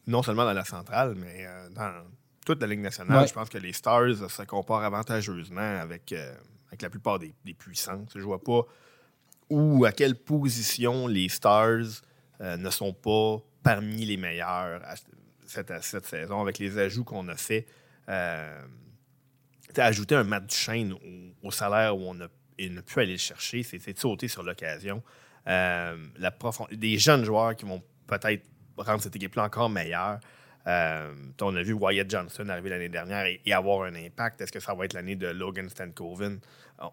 Non 0.06 0.22
seulement 0.22 0.44
dans 0.44 0.52
la 0.52 0.64
centrale, 0.64 1.14
mais 1.16 1.46
euh, 1.46 1.68
dans 1.70 1.92
toute 2.44 2.60
la 2.60 2.66
Ligue 2.66 2.80
nationale, 2.80 3.26
je 3.28 3.32
pense 3.32 3.48
que 3.48 3.58
les 3.58 3.72
Stars 3.72 4.30
se 4.30 4.42
comparent 4.42 4.84
avantageusement 4.84 5.80
avec, 5.80 6.12
euh, 6.12 6.34
avec 6.68 6.82
la 6.82 6.90
plupart 6.90 7.18
des, 7.18 7.34
puissants. 7.54 8.04
Je 8.14 8.18
ne 8.18 8.24
vois 8.24 8.42
pas 8.42 8.62
où, 9.50 9.84
à 9.84 9.92
quelle 9.92 10.14
position 10.14 11.06
les 11.06 11.28
Stars 11.28 12.02
euh, 12.40 12.56
ne 12.56 12.70
sont 12.70 12.92
pas 12.92 13.38
parmi 13.62 14.04
les 14.04 14.16
meilleurs 14.16 14.80
cette, 15.48 15.72
cette 15.82 16.06
saison 16.06 16.40
avec 16.40 16.58
les 16.58 16.78
ajouts 16.78 17.04
qu'on 17.04 17.28
a 17.28 17.36
fait. 17.36 17.66
Euh, 18.08 18.62
ajouter 19.76 20.14
un 20.14 20.24
match 20.24 20.54
chaîne 20.54 20.94
au, 21.42 21.50
salaire 21.50 21.96
où 21.96 22.02
on 22.02 22.20
a, 22.20 22.28
ne 22.58 22.80
pu 22.80 23.00
aller 23.00 23.12
le 23.12 23.18
chercher, 23.18 23.62
c'est 23.62 23.98
sauter 23.98 24.28
sur 24.28 24.42
l'occasion. 24.42 25.02
Euh, 25.46 25.96
des 26.72 26.98
jeunes 26.98 27.24
joueurs 27.24 27.54
qui 27.54 27.64
vont 27.64 27.82
peut-être 28.06 28.44
rendre 28.76 29.02
cette 29.02 29.16
équipe-là 29.16 29.44
encore 29.44 29.70
meilleure. 29.70 30.20
Euh, 30.66 31.14
on 31.40 31.54
a 31.54 31.62
vu 31.62 31.72
Wyatt 31.72 32.10
Johnson 32.10 32.48
arriver 32.48 32.70
l'année 32.70 32.88
dernière 32.88 33.24
et, 33.24 33.40
et 33.46 33.52
avoir 33.52 33.84
un 33.84 33.94
impact. 33.94 34.40
Est-ce 34.40 34.52
que 34.52 34.60
ça 34.60 34.74
va 34.74 34.84
être 34.84 34.92
l'année 34.92 35.16
de 35.16 35.28
Logan 35.28 35.68
Stankoven? 35.68 36.40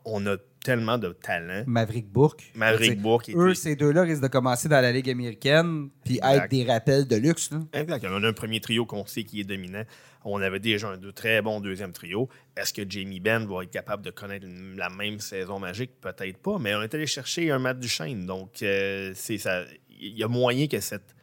On 0.03 0.25
a 0.25 0.35
tellement 0.63 0.97
de 0.97 1.09
talent. 1.09 1.63
Maverick 1.67 2.07
Bourque. 2.11 2.51
Maverick 2.55 2.99
Bourque. 2.99 3.29
Eux, 3.35 3.53
ces 3.53 3.75
deux-là 3.75 4.01
risquent 4.01 4.23
de 4.23 4.27
commencer 4.27 4.67
dans 4.67 4.81
la 4.81 4.91
Ligue 4.91 5.09
américaine 5.11 5.89
puis 6.03 6.15
Exact. 6.15 6.35
être 6.45 6.49
des 6.51 6.63
rappels 6.65 7.07
de 7.07 7.15
luxe. 7.17 7.51
là. 7.51 7.59
Exact. 7.73 8.03
On 8.09 8.23
a 8.23 8.27
un 8.27 8.33
premier 8.33 8.59
trio 8.59 8.85
qu'on 8.87 9.05
sait 9.05 9.23
qui 9.23 9.41
est 9.41 9.43
dominant. 9.43 9.83
On 10.23 10.41
avait 10.41 10.59
déjà 10.59 10.87
un 10.89 10.97
deux- 10.97 11.11
très 11.11 11.43
bon 11.43 11.61
deuxième 11.61 11.91
trio. 11.91 12.27
Est-ce 12.57 12.73
que 12.73 12.81
Jamie 12.89 13.19
Benn 13.19 13.45
va 13.45 13.61
être 13.61 13.69
capable 13.69 14.03
de 14.03 14.09
connaître 14.09 14.47
la 14.75 14.89
même 14.89 15.19
saison 15.19 15.59
magique? 15.59 16.01
Peut-être 16.01 16.39
pas, 16.39 16.57
mais 16.59 16.73
on 16.73 16.81
est 16.81 16.91
allé 16.95 17.05
chercher 17.05 17.51
un 17.51 17.59
Matt 17.59 17.79
Duchesne. 17.79 18.25
Donc, 18.25 18.63
euh, 18.63 19.11
c'est 19.13 19.37
ça. 19.37 19.65
Il 19.99 20.17
y 20.17 20.23
a 20.23 20.27
moyen 20.27 20.65
que 20.65 20.79
cette, 20.79 21.14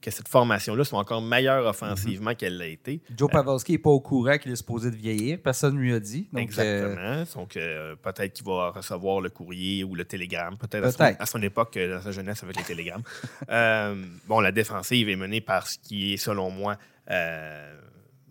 que 0.00 0.10
cette 0.12 0.28
formation-là 0.28 0.84
soit 0.84 0.98
encore 0.98 1.20
meilleure 1.20 1.66
offensivement 1.66 2.34
qu'elle 2.34 2.56
l'a 2.56 2.66
été. 2.66 3.00
Joe 3.16 3.28
Pavelski 3.30 3.72
n'est 3.72 3.78
pas 3.78 3.90
au 3.90 4.00
courant 4.00 4.38
qu'il 4.38 4.52
est 4.52 4.56
supposé 4.56 4.90
de 4.90 4.96
vieillir. 4.96 5.38
Personne 5.42 5.74
ne 5.74 5.80
lui 5.80 5.92
a 5.92 5.98
dit. 6.00 6.28
Donc, 6.32 6.38
euh, 6.38 6.42
Exactement. 6.44 7.24
Donc, 7.34 7.56
euh, 7.56 7.96
peut-être 7.96 8.32
qu'il 8.32 8.46
va 8.46 8.70
recevoir 8.70 9.20
le 9.20 9.28
courrier 9.30 9.82
ou 9.82 9.94
le 9.96 10.04
télégramme. 10.04 10.56
Peut-être 10.56 10.84
à, 10.84 10.90
son- 10.92 10.98
Peut-être. 10.98 11.20
à 11.20 11.26
son 11.26 11.42
époque, 11.42 11.76
euh, 11.76 11.96
dans 11.96 12.02
sa 12.02 12.12
jeunesse, 12.12 12.42
avec 12.44 12.56
les 12.56 12.64
télégrammes. 12.64 13.02
Euh, 13.50 13.94
bon, 14.26 14.40
la 14.40 14.52
défensive 14.52 15.08
est 15.08 15.16
menée 15.16 15.40
par 15.40 15.66
ce 15.66 15.78
qui 15.78 16.12
est, 16.14 16.16
selon 16.16 16.50
moi, 16.50 16.76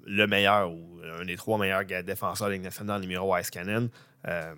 le 0.08 0.26
meilleur 0.26 0.72
ou 0.72 1.00
un 1.20 1.26
des 1.26 1.36
trois 1.36 1.58
meilleurs 1.58 1.86
défenseurs 1.86 2.48
de 2.48 2.52
la 2.52 2.58
Ligue 2.58 2.66
nationale, 2.66 3.02
numéro 3.02 3.38
Ice 3.38 3.50
Cannon, 3.50 3.90
euh, 4.28 4.56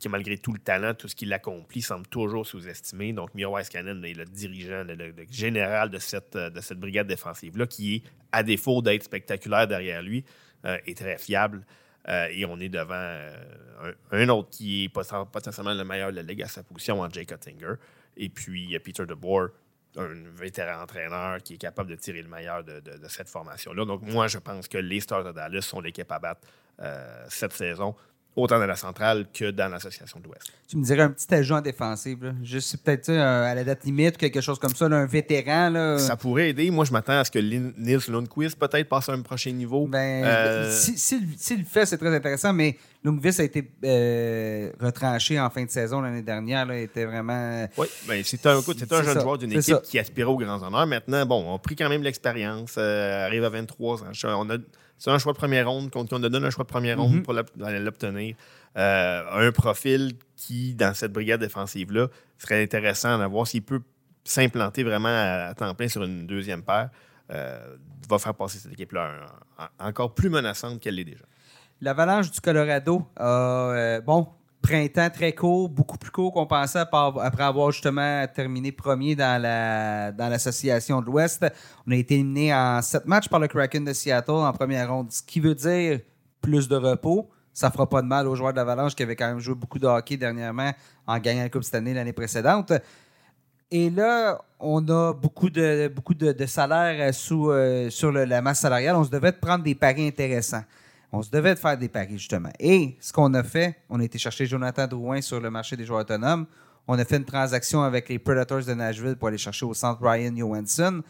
qui, 0.00 0.08
malgré 0.08 0.38
tout 0.38 0.52
le 0.52 0.58
talent, 0.58 0.94
tout 0.94 1.08
ce 1.08 1.14
qu'il 1.14 1.32
accomplit, 1.32 1.82
semble 1.82 2.06
toujours 2.06 2.46
sous-estimé. 2.46 3.12
Donc, 3.12 3.34
Miro 3.34 3.56
Cannon 3.70 4.02
est 4.02 4.14
le 4.14 4.24
dirigeant, 4.24 4.84
le, 4.84 5.12
général 5.30 5.90
de 5.90 5.98
cette, 5.98 6.34
euh, 6.36 6.50
de 6.50 6.60
cette 6.60 6.78
brigade 6.78 7.06
défensive-là, 7.06 7.66
qui 7.66 7.96
est, 7.96 8.02
à 8.32 8.42
défaut 8.42 8.82
d'être 8.82 9.04
spectaculaire 9.04 9.68
derrière 9.68 10.02
lui, 10.02 10.24
euh, 10.64 10.78
est 10.86 10.96
très 10.96 11.18
fiable. 11.18 11.64
Euh, 12.08 12.26
et 12.30 12.44
on 12.44 12.58
est 12.58 12.68
devant 12.68 12.94
euh, 12.94 13.92
un, 14.10 14.28
autre 14.28 14.50
qui 14.50 14.84
est 14.84 14.94
poten- 14.94 15.30
potentiellement 15.30 15.74
le 15.74 15.84
meilleur 15.84 16.10
de 16.10 16.16
la 16.16 16.22
Ligue 16.22 16.42
à 16.42 16.48
sa 16.48 16.62
position, 16.62 17.00
en 17.00 17.10
Jake. 17.10 17.32
Et 18.16 18.28
puis, 18.28 18.78
Peter 18.80 19.06
DeBoer, 19.06 19.48
un 19.96 20.14
vétéran 20.34 20.82
entraîneur 20.82 21.42
qui 21.42 21.54
est 21.54 21.58
capable 21.58 21.90
de 21.90 21.96
tirer 21.96 22.22
le 22.22 22.28
meilleur 22.28 22.64
de, 22.64 22.80
cette 23.08 23.28
formation-là. 23.28 23.84
Donc, 23.84 24.02
moi, 24.02 24.26
je 24.28 24.38
pense 24.38 24.68
que 24.68 24.78
les 24.78 25.00
Stars 25.00 25.24
de 25.24 25.32
Dallas 25.32 25.62
sont 25.62 25.80
l'équipe 25.80 26.10
à 26.10 26.18
battre 26.18 26.40
euh, 26.80 27.26
cette 27.28 27.52
saison, 27.52 27.94
autant 28.36 28.58
dans 28.58 28.66
la 28.66 28.76
centrale 28.76 29.26
que 29.32 29.50
dans 29.50 29.68
l'association 29.68 30.18
de 30.20 30.24
l'Ouest. 30.24 30.50
tu 30.66 30.76
me 30.76 30.84
dirais 30.84 31.02
un 31.02 31.10
petit 31.10 31.32
agent 31.32 31.60
défensif. 31.60 32.18
Là. 32.20 32.32
Juste 32.42 32.76
peut-être 32.82 33.08
un- 33.10 33.42
à 33.42 33.54
la 33.54 33.62
date 33.62 33.84
limite 33.84 34.16
quelque 34.16 34.40
chose 34.40 34.58
comme 34.58 34.74
ça, 34.74 34.88
là, 34.88 34.96
un 34.96 35.06
vétéran. 35.06 35.70
Là, 35.70 35.98
Ça 35.98 36.16
pourrait 36.16 36.50
aider. 36.50 36.70
Moi, 36.70 36.84
je 36.84 36.92
m'attends 36.92 37.18
à 37.20 37.24
ce 37.24 37.30
que 37.30 37.38
Nils 37.38 38.00
Lundqvist 38.08 38.58
peut-être 38.58 38.88
passe 38.88 39.08
à 39.08 39.12
un 39.12 39.20
prochain 39.22 39.52
niveau. 39.52 39.86
Ben, 39.86 40.24
Euh, 40.24 40.72
si- 40.72 40.98
S'il 40.98 41.28
s'il 41.38 41.58
le 41.60 41.64
fait, 41.64 41.86
c'est 41.86 41.98
très 41.98 42.14
intéressant, 42.14 42.52
mais 42.52 42.76
Lundqvist 43.04 43.38
a 43.40 43.44
été 43.44 43.70
euh, 43.84 44.70
retranché 44.80 45.38
en 45.38 45.50
fin 45.50 45.64
de 45.64 45.70
saison 45.70 46.00
l'année 46.00 46.22
dernière. 46.22 46.66
Là, 46.66 46.78
il 46.78 46.84
était 46.84 47.04
vraiment. 47.04 47.66
Oui, 47.76 47.86
ben, 48.08 48.22
c'est 48.24 48.44
un, 48.46 48.58
écoute, 48.60 48.78
un 48.90 49.02
jeune 49.02 49.14
ça, 49.14 49.20
joueur 49.20 49.38
d'une 49.38 49.52
équipe 49.52 49.62
ça. 49.74 49.80
qui 49.84 49.98
aspirait 49.98 50.26
aux 50.28 50.38
grands 50.38 50.62
honneurs. 50.62 50.86
Maintenant, 50.86 51.24
bon, 51.26 51.44
on 51.46 51.54
a 51.54 51.58
pris 51.58 51.76
quand 51.76 51.88
même 51.88 52.02
l'expérience, 52.02 52.74
euh, 52.78 53.26
arrive 53.26 53.44
à 53.44 53.48
23 53.50 54.02
ans. 54.02 54.06
On 54.24 54.50
a, 54.50 54.56
c'est 54.98 55.10
un 55.10 55.18
choix 55.18 55.32
de 55.32 55.38
première 55.38 55.68
ronde, 55.68 55.90
qu'on 55.90 56.06
on 56.10 56.22
a 56.22 56.28
donné 56.28 56.46
un 56.46 56.50
choix 56.50 56.64
de 56.64 56.68
première 56.70 56.98
ronde 56.98 57.16
Mhm. 57.16 57.22
pour 57.22 57.34
l'obtenir. 57.34 58.36
Euh, 58.76 59.22
un 59.48 59.52
profil 59.52 60.14
qui, 60.36 60.74
dans 60.74 60.94
cette 60.94 61.12
brigade 61.12 61.40
défensive-là, 61.40 62.08
serait 62.38 62.62
intéressant 62.62 63.20
à 63.20 63.26
voir 63.28 63.46
s'il 63.46 63.62
peut 63.62 63.80
s'implanter 64.24 64.82
vraiment 64.82 65.08
à, 65.08 65.48
à 65.50 65.54
temps 65.54 65.74
plein 65.74 65.88
sur 65.88 66.02
une 66.04 66.26
deuxième 66.26 66.62
paire. 66.62 66.90
euh, 67.30 67.76
va 68.10 68.18
faire 68.18 68.34
passer 68.34 68.58
cette 68.58 68.72
équipe-là 68.72 69.12
en- 69.58 69.64
en- 69.64 69.88
encore 69.88 70.12
plus 70.14 70.28
menaçante 70.28 70.78
qu'elle 70.78 70.96
l'est 70.96 71.04
déjà. 71.04 71.24
L'Avalanche 71.80 72.30
du 72.30 72.38
Colorado 72.38 73.06
euh, 73.18 74.00
bon, 74.02 74.28
printemps 74.64 75.10
très 75.10 75.32
court, 75.32 75.68
beaucoup 75.68 75.98
plus 75.98 76.10
court 76.10 76.32
qu'on 76.32 76.46
pensait 76.46 76.78
après 76.80 77.44
avoir 77.44 77.70
justement 77.70 78.26
terminé 78.34 78.72
premier 78.72 79.14
dans 79.14 79.40
la 79.40 80.10
dans 80.10 80.30
l'association 80.30 81.02
de 81.02 81.06
l'Ouest. 81.06 81.44
On 81.86 81.92
a 81.92 81.96
été 81.96 82.14
éliminé 82.14 82.54
en 82.54 82.80
sept 82.80 83.04
matchs 83.04 83.28
par 83.28 83.40
le 83.40 83.46
Kraken 83.46 83.84
de 83.84 83.92
Seattle 83.92 84.30
en 84.30 84.52
première 84.52 84.90
ronde, 84.90 85.12
ce 85.12 85.22
qui 85.22 85.38
veut 85.38 85.54
dire 85.54 86.00
plus 86.40 86.66
de 86.66 86.76
repos. 86.76 87.28
Ça 87.52 87.70
fera 87.70 87.86
pas 87.86 88.00
de 88.00 88.06
mal 88.06 88.26
aux 88.26 88.34
joueurs 88.34 88.52
de 88.52 88.56
l'Avalanche 88.56 88.94
qui 88.94 89.02
avaient 89.02 89.16
quand 89.16 89.28
même 89.28 89.38
joué 89.38 89.54
beaucoup 89.54 89.78
de 89.78 89.86
hockey 89.86 90.16
dernièrement 90.16 90.72
en 91.06 91.18
gagnant 91.18 91.42
la 91.42 91.50
Coupe 91.50 91.62
cette 91.62 91.74
année 91.74 91.92
l'année 91.92 92.14
précédente. 92.14 92.72
Et 93.70 93.90
là, 93.90 94.40
on 94.58 94.88
a 94.88 95.12
beaucoup 95.12 95.50
de, 95.50 95.88
beaucoup 95.94 96.14
de, 96.14 96.46
salaires 96.46 97.12
sous, 97.14 97.50
euh, 97.50 97.90
sur 97.90 98.10
la 98.12 98.40
masse 98.40 98.60
salariale. 98.60 98.96
On 98.96 99.04
se 99.04 99.10
devait 99.10 99.32
de 99.32 99.36
prendre 99.36 99.62
des 99.62 99.74
paris 99.74 100.06
intéressants. 100.06 100.64
On 101.16 101.22
se 101.22 101.30
devait 101.30 101.54
de 101.54 101.60
faire 101.60 101.78
des 101.78 101.88
paris, 101.88 102.18
justement. 102.18 102.50
Et 102.58 102.96
ce 102.98 103.12
qu'on 103.12 103.32
a 103.34 103.44
fait, 103.44 103.76
on 103.88 104.00
a 104.00 104.04
été 104.04 104.18
chercher 104.18 104.46
Jonathan 104.46 104.88
Drouin 104.88 105.20
sur 105.20 105.40
le 105.40 105.48
marché 105.48 105.76
des 105.76 105.84
joueurs 105.84 106.00
autonomes. 106.00 106.44
On 106.88 106.98
a 106.98 107.04
fait 107.04 107.18
une 107.18 107.24
transaction 107.24 107.82
avec 107.82 108.08
les 108.08 108.18
Predators 108.18 108.64
de 108.64 108.74
Nashville 108.74 109.14
pour 109.14 109.28
aller 109.28 109.38
chercher 109.38 109.64
au 109.64 109.74
centre 109.74 110.00
Ryan 110.02 110.36
Johansson, 110.36 111.02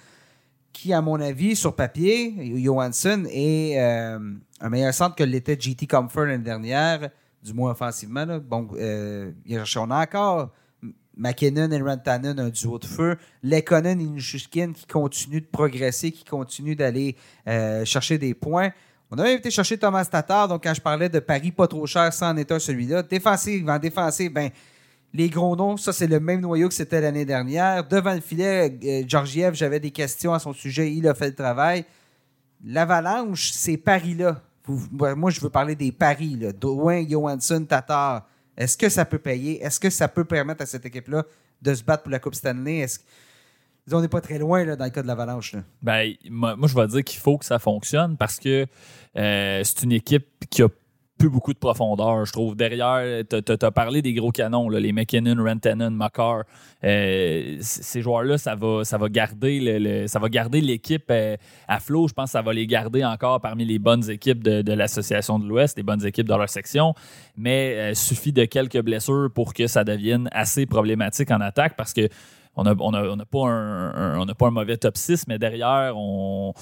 qui, 0.74 0.93
à 0.93 1.01
mon 1.01 1.18
avis, 1.22 1.56
sur 1.56 1.74
papier, 1.74 2.35
Johansson 2.62 3.24
est 3.31 3.81
euh, 3.81 4.18
un 4.60 4.68
meilleur 4.68 4.93
centre 4.93 5.16
que 5.16 5.24
l'était 5.24 5.59
JT 5.59 5.86
Comfort 5.86 6.26
l'année 6.26 6.44
dernière, 6.44 7.09
du 7.43 7.55
moins 7.55 7.70
offensivement. 7.70 8.26
Bon, 8.47 8.68
euh, 8.74 9.32
on 9.76 9.90
a 9.90 10.02
encore 10.02 10.51
McKinnon 11.16 11.70
et 11.70 11.81
Rantanen, 11.81 12.39
un 12.39 12.51
duo 12.51 12.78
de 12.78 12.85
feu. 12.85 13.16
Lekonen 13.43 14.01
et 14.01 14.05
Nichushkin 14.05 14.72
qui 14.72 14.86
continuent 14.86 15.40
de 15.40 15.47
progresser, 15.51 16.12
qui 16.12 16.24
continuent 16.24 16.76
d'aller 16.76 17.16
euh, 17.48 17.86
chercher 17.86 18.18
des 18.18 18.35
points. 18.35 18.70
On 19.10 19.18
a 19.18 19.22
même 19.22 19.39
été 19.39 19.51
chercher 19.51 19.78
Thomas 19.78 20.05
Tatar. 20.05 20.48
Donc, 20.48 20.62
quand 20.64 20.74
je 20.74 20.81
parlais 20.81 21.09
de 21.09 21.20
Paris 21.20 21.52
pas 21.52 21.66
trop 21.66 21.86
cher, 21.86 22.12
ça 22.12 22.31
en 22.31 22.36
est 22.36 22.51
un 22.51 22.59
celui-là. 22.59 23.02
Défensive, 23.02 23.68
en 23.68 23.78
défensive, 23.78 24.32
ben, 24.32 24.51
les 25.12 25.28
gros 25.28 25.55
noms, 25.55 25.76
ça, 25.76 25.93
c'est 25.93 26.09
le 26.09 26.18
même 26.18 26.40
noyau 26.40 26.68
que 26.68 26.74
c'était 26.74 27.01
l'année 27.01 27.24
dernière. 27.24 27.86
Devant 27.86 28.14
le 28.14 28.20
filet, 28.20 28.76
euh, 28.85 29.05
Georgiev, 29.06 29.55
j'avais 29.55 29.78
des 29.78 29.93
questions 29.93 30.35
à 30.35 30.40
son 30.40 30.52
sujet. 30.52 30.93
Il 30.93 31.06
a 31.06 31.14
fait 31.14 31.28
le 31.28 31.35
travail. 31.35 31.85
L'avalanche, 32.64 33.52
ces 33.52 33.76
paris-là. 33.76 34.40
Moi, 34.66 35.31
je 35.31 35.40
veux 35.40 35.51
parler 35.51 35.76
des 35.76 35.93
paris. 35.93 36.36
Là. 36.40 36.51
Johansson, 37.09 37.64
Tatar. 37.64 38.26
Est-ce 38.56 38.76
que 38.76 38.89
ça 38.89 39.05
peut 39.05 39.18
payer? 39.18 39.62
Est-ce 39.62 39.78
que 39.78 39.90
ça 39.90 40.09
peut 40.09 40.24
permettre 40.24 40.62
à 40.62 40.66
cette 40.66 40.86
équipe-là 40.86 41.24
de 41.60 41.74
se 41.74 41.85
battre 41.85 42.02
pour 42.02 42.10
la 42.10 42.18
Coupe 42.18 42.35
Stanley? 42.35 42.86
On 43.93 44.01
n'est 44.01 44.09
pas 44.09 44.20
très 44.20 44.39
loin 44.39 44.65
là, 44.65 44.77
dans 44.77 44.85
le 44.85 44.90
cas 44.90 45.02
de 45.02 45.06
l'Avalanche. 45.06 45.55
Ben, 45.82 46.12
moi, 46.31 46.56
je 46.65 46.74
vais 46.74 46.86
dire 46.86 47.05
qu'il 47.05 47.20
faut 47.20 47.36
que 47.36 47.44
ça 47.44 47.59
fonctionne 47.59 48.16
parce 48.16 48.39
que 48.39 48.66
euh, 49.16 49.61
c'est 49.62 49.82
une 49.82 49.93
équipe 49.93 50.27
qui 50.51 50.62
a 50.62 50.69
plus 51.19 51.28
beaucoup 51.28 51.52
de 51.52 51.59
profondeur, 51.59 52.24
je 52.24 52.32
trouve. 52.32 52.56
Derrière, 52.56 53.23
tu 53.28 53.36
as 53.36 53.70
parlé 53.70 54.02
des 54.02 54.15
gros 54.15 54.32
canons, 54.32 54.69
là, 54.69 54.81
les 54.81 54.93
McKinnon, 54.93 55.36
Rantanen, 55.44 55.94
Makar. 55.94 56.43
Euh, 56.82 57.56
ces 57.61 58.02
joueurs-là, 58.02 58.36
ça 58.36 58.56
va, 58.56 58.82
ça 58.85 58.98
va 58.98 59.09
garder 59.09 59.78
le- 59.78 60.06
ça 60.09 60.19
va 60.19 60.28
garder 60.28 60.61
l'équipe 60.61 61.05
euh, 61.11 61.36
à 61.69 61.78
flot. 61.78 62.09
Je 62.09 62.15
pense 62.15 62.27
que 62.27 62.32
ça 62.32 62.43
va 62.43 62.52
les 62.52 62.66
garder 62.66 63.05
encore 63.05 63.40
parmi 63.40 63.65
les 63.65 63.78
bonnes 63.78 64.11
équipes 64.11 64.43
de, 64.43 64.73
l'Association 64.73 65.39
de 65.39 65.47
l'Ouest, 65.47 65.77
les 65.77 65.85
bonnes 65.85 66.05
équipes 66.05 66.27
de 66.27 66.35
leur 66.35 66.48
section. 66.48 66.94
Mais 67.36 67.74
euh, 67.77 67.94
suffit 67.94 68.32
de 68.32 68.44
quelques 68.44 68.81
blessures 68.82 69.28
pour 69.32 69.55
que 69.55 69.66
ça 69.69 69.85
devienne 69.85 70.28
assez 70.32 70.66
problématique 70.66 71.31
en 71.31 71.40
attaque 71.40 71.77
parce 71.77 71.93
que 71.93 72.09
on 72.56 72.64
n'a 72.64 72.74
on 72.78 72.94
a, 72.94 73.02
on 73.05 73.18
a 73.18 73.24
pas, 73.24 73.47
un, 73.48 74.18
on 74.18 74.28
a 74.28 74.35
pas 74.35 74.47
un 74.47 74.51
mauvais 74.51 74.76
top 74.76 74.97
6, 74.97 75.26
mais 75.28 75.39
derrière, 75.39 75.97
on, 75.97 76.52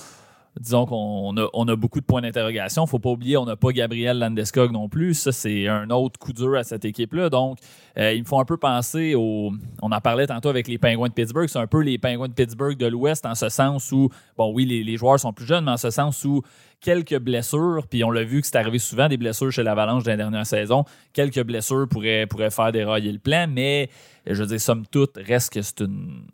disons 0.60 0.86
qu'on 0.86 1.34
a, 1.36 1.76
beaucoup 1.76 2.00
de 2.00 2.04
points 2.04 2.20
d'interrogation. 2.20 2.86
faut 2.86 2.98
pas 2.98 3.10
oublier, 3.10 3.36
on 3.36 3.46
n'a 3.46 3.56
pas 3.56 3.72
Gabriel 3.72 4.18
Landeskog 4.18 4.70
non 4.70 4.88
plus. 4.88 5.14
Ça, 5.14 5.32
c'est 5.32 5.66
un 5.66 5.88
autre 5.90 6.18
coup 6.18 6.32
dur 6.32 6.54
à 6.56 6.64
cette 6.64 6.84
équipe-là. 6.84 7.30
Donc, 7.30 7.58
euh, 7.98 8.12
il 8.12 8.20
me 8.20 8.26
faut 8.26 8.38
un 8.38 8.44
peu 8.44 8.56
penser 8.56 9.14
au. 9.14 9.52
On 9.80 9.92
en 9.92 10.00
parlait 10.00 10.26
tantôt 10.26 10.50
avec 10.50 10.68
les 10.68 10.78
Penguins 10.78 11.08
de 11.08 11.12
Pittsburgh. 11.12 11.48
C'est 11.48 11.58
un 11.58 11.66
peu 11.66 11.80
les 11.80 11.98
Penguins 11.98 12.28
de 12.28 12.34
Pittsburgh 12.34 12.76
de 12.76 12.86
l'Ouest 12.86 13.24
en 13.24 13.34
ce 13.34 13.48
sens 13.48 13.90
où, 13.92 14.10
bon, 14.36 14.52
oui, 14.52 14.66
les, 14.66 14.96
joueurs 14.96 15.18
sont 15.18 15.32
plus 15.32 15.46
jeunes, 15.46 15.64
mais 15.64 15.72
en 15.72 15.76
ce 15.76 15.90
sens 15.90 16.24
où 16.24 16.42
quelques 16.80 17.18
blessures, 17.18 17.86
puis 17.88 18.04
on 18.04 18.10
l'a 18.10 18.24
vu 18.24 18.40
que 18.40 18.46
c'est 18.46 18.56
arrivé 18.56 18.78
souvent 18.78 19.08
des 19.08 19.16
blessures 19.16 19.52
chez 19.52 19.62
l'Avalanche 19.62 20.02
dans 20.04 20.10
la 20.10 20.16
dernière 20.16 20.46
saison, 20.46 20.84
quelques 21.12 21.42
blessures 21.42 21.86
pourraient, 21.88 22.26
pourraient 22.26 22.50
faire 22.50 22.72
dérailler 22.72 23.12
le 23.12 23.18
plan, 23.18 23.46
mais 23.48 23.88
je 24.26 24.42
veux 24.42 24.48
dire, 24.48 24.60
somme 24.60 24.84
toute, 24.86 25.16
reste 25.16 25.52
que 25.52 25.62
c'est 25.62 25.80
une. 25.80 26.24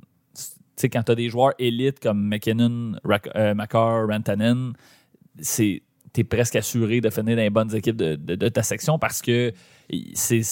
Sais, 0.78 0.88
quand 0.88 1.02
tu 1.02 1.12
as 1.12 1.14
des 1.14 1.28
joueurs 1.28 1.54
élites 1.58 2.00
comme 2.00 2.28
McKinnon, 2.28 2.92
euh, 3.36 3.54
Rantanen, 3.72 4.72
c'est 5.40 5.82
tu 6.12 6.20
es 6.22 6.24
presque 6.24 6.56
assuré 6.56 7.00
de 7.00 7.10
finir 7.10 7.36
dans 7.36 7.42
les 7.42 7.50
bonnes 7.50 7.74
équipes 7.74 7.96
de, 7.96 8.48
ta 8.48 8.62
section 8.62 8.98
parce 8.98 9.20
que 9.20 9.52
ces, 10.14 10.42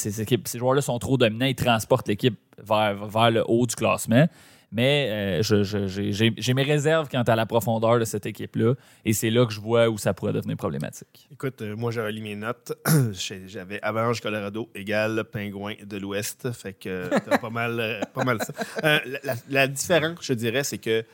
joueurs-là 0.54 0.82
sont 0.82 0.98
trop 0.98 1.16
dominants, 1.16 1.46
ils 1.46 1.54
transportent 1.54 2.08
l'équipe 2.08 2.38
vers 2.58 3.30
le 3.30 3.44
haut 3.46 3.66
du 3.66 3.74
classement. 3.74 4.28
Mais 4.72 5.40
euh, 5.42 5.42
j'ai 5.42 6.54
mes 6.54 6.62
réserves 6.64 7.08
quant 7.08 7.22
à 7.22 7.36
la 7.36 7.46
profondeur 7.46 7.98
de 8.00 8.04
cette 8.04 8.26
équipe-là. 8.26 8.74
Et 9.04 9.12
c'est 9.12 9.30
là 9.30 9.46
que 9.46 9.52
je 9.52 9.60
vois 9.60 9.88
où 9.88 9.96
ça 9.96 10.12
pourrait 10.12 10.32
devenir 10.32 10.56
problématique. 10.56 11.28
Écoute, 11.32 11.62
euh, 11.62 11.76
moi, 11.76 11.92
j'ai 11.92 12.00
relis 12.02 12.20
mes 12.20 12.34
notes. 12.34 12.72
J'avais 13.46 13.80
Avalanche 13.80 14.20
Colorado 14.20 14.68
égale 14.74 15.22
Pingouin 15.24 15.74
de 15.84 15.96
l'Ouest. 15.98 16.50
Fait 16.52 16.72
que 16.72 16.88
euh, 16.88 17.08
t'as 17.10 17.38
pas 17.38 17.50
mal, 17.50 18.00
pas 18.12 18.24
mal 18.24 18.38
ça. 18.42 18.52
Euh, 18.84 18.98
la, 19.06 19.18
la- 19.22 19.36
la 19.48 19.68
différence, 19.68 20.18
je 20.22 20.32
dirais, 20.32 20.64
c'est 20.64 20.78
que 20.78 21.04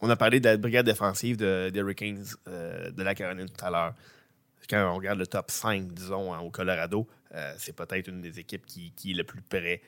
on 0.00 0.08
a 0.08 0.16
parlé 0.16 0.40
de 0.40 0.46
la 0.48 0.56
brigade 0.56 0.86
défensive 0.86 1.36
de, 1.36 1.68
des 1.68 1.80
Hurricanes 1.80 2.24
euh, 2.48 2.90
de 2.90 3.02
la 3.02 3.14
Caroline 3.14 3.46
tout 3.48 3.64
à 3.64 3.70
l'heure. 3.70 3.94
Quand 4.70 4.90
on 4.92 4.96
regarde 4.96 5.18
le 5.18 5.26
top 5.26 5.50
5, 5.50 5.88
disons, 5.88 6.32
hein, 6.32 6.38
au 6.40 6.48
Colorado, 6.50 7.06
euh, 7.34 7.52
c'est 7.58 7.76
peut-être 7.76 8.08
une 8.08 8.22
des 8.22 8.38
équipes 8.38 8.64
qui, 8.64 8.92
qui 8.96 9.10
est 9.10 9.14
le 9.14 9.24
plus 9.24 9.42
près 9.42 9.82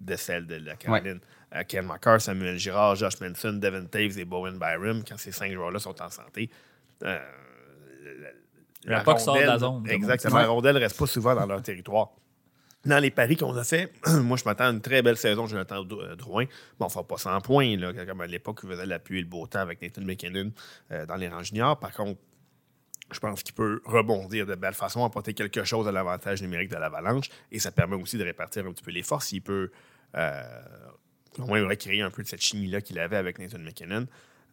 de 0.00 0.16
celle 0.16 0.46
de 0.46 0.56
la 0.56 0.74
Caroline. 0.76 1.20
Ken 1.62 1.86
McCarr, 1.86 2.20
Samuel 2.20 2.58
Girard, 2.58 2.96
Josh 2.96 3.20
Manson, 3.20 3.52
Devin 3.52 3.84
Taves 3.86 4.18
et 4.18 4.24
Bowen 4.24 4.58
Byram, 4.58 5.04
quand 5.06 5.16
ces 5.16 5.30
cinq 5.30 5.52
joueurs-là 5.52 5.78
sont 5.78 6.00
en 6.02 6.10
santé, 6.10 6.50
euh, 7.04 7.18
la, 8.84 8.98
La 8.98 9.04
POC 9.04 9.20
sort 9.20 9.36
de 9.36 9.42
la 9.42 9.58
zone, 9.58 9.86
Exactement. 9.88 10.38
La 10.38 10.46
rondelle 10.48 10.74
ne 10.74 10.80
reste 10.80 10.98
pas 10.98 11.06
souvent 11.06 11.34
dans 11.34 11.46
leur 11.46 11.62
territoire. 11.62 12.10
Dans 12.84 12.98
les 12.98 13.10
paris 13.10 13.36
qu'on 13.36 13.56
a 13.56 13.64
fait, 13.64 13.92
moi, 14.22 14.36
je 14.36 14.44
m'attends 14.44 14.64
à 14.64 14.70
une 14.70 14.82
très 14.82 15.00
belle 15.00 15.16
saison, 15.16 15.46
Jonathan 15.46 15.86
euh, 15.92 16.16
Drouin. 16.16 16.44
Bon, 16.78 16.88
fera 16.88 17.06
pas 17.06 17.16
100 17.16 17.40
points, 17.40 17.76
là, 17.76 17.92
comme 18.04 18.20
à 18.20 18.26
l'époque, 18.26 18.60
il 18.64 18.70
faisait 18.70 18.86
l'appui 18.86 19.18
et 19.18 19.22
le 19.22 19.26
beau 19.26 19.46
temps 19.46 19.60
avec 19.60 19.80
Nathan 19.80 20.02
McKinnon 20.02 20.52
euh, 20.90 21.06
dans 21.06 21.16
les 21.16 21.28
rangs 21.28 21.42
juniors. 21.42 21.78
Par 21.78 21.92
contre, 21.92 22.20
je 23.10 23.20
pense 23.20 23.42
qu'il 23.42 23.54
peut 23.54 23.80
rebondir 23.84 24.44
de 24.44 24.54
belle 24.54 24.74
façon, 24.74 25.04
apporter 25.04 25.34
quelque 25.34 25.64
chose 25.64 25.86
à 25.88 25.92
l'avantage 25.92 26.42
numérique 26.42 26.70
de 26.70 26.76
l'avalanche. 26.76 27.28
Et 27.52 27.58
ça 27.58 27.70
permet 27.70 27.96
aussi 27.96 28.18
de 28.18 28.24
répartir 28.24 28.66
un 28.66 28.72
petit 28.72 28.82
peu 28.82 28.90
les 28.90 29.02
forces. 29.02 29.32
Il 29.32 29.40
peut 29.40 29.70
euh, 30.16 30.42
au 31.38 31.46
moins 31.46 31.66
recréer 31.68 32.02
un 32.02 32.10
peu 32.10 32.22
de 32.22 32.28
cette 32.28 32.42
chimie-là 32.42 32.80
qu'il 32.80 32.98
avait 32.98 33.16
avec 33.16 33.38
Nathan 33.38 33.58
McKinnon. 33.58 34.06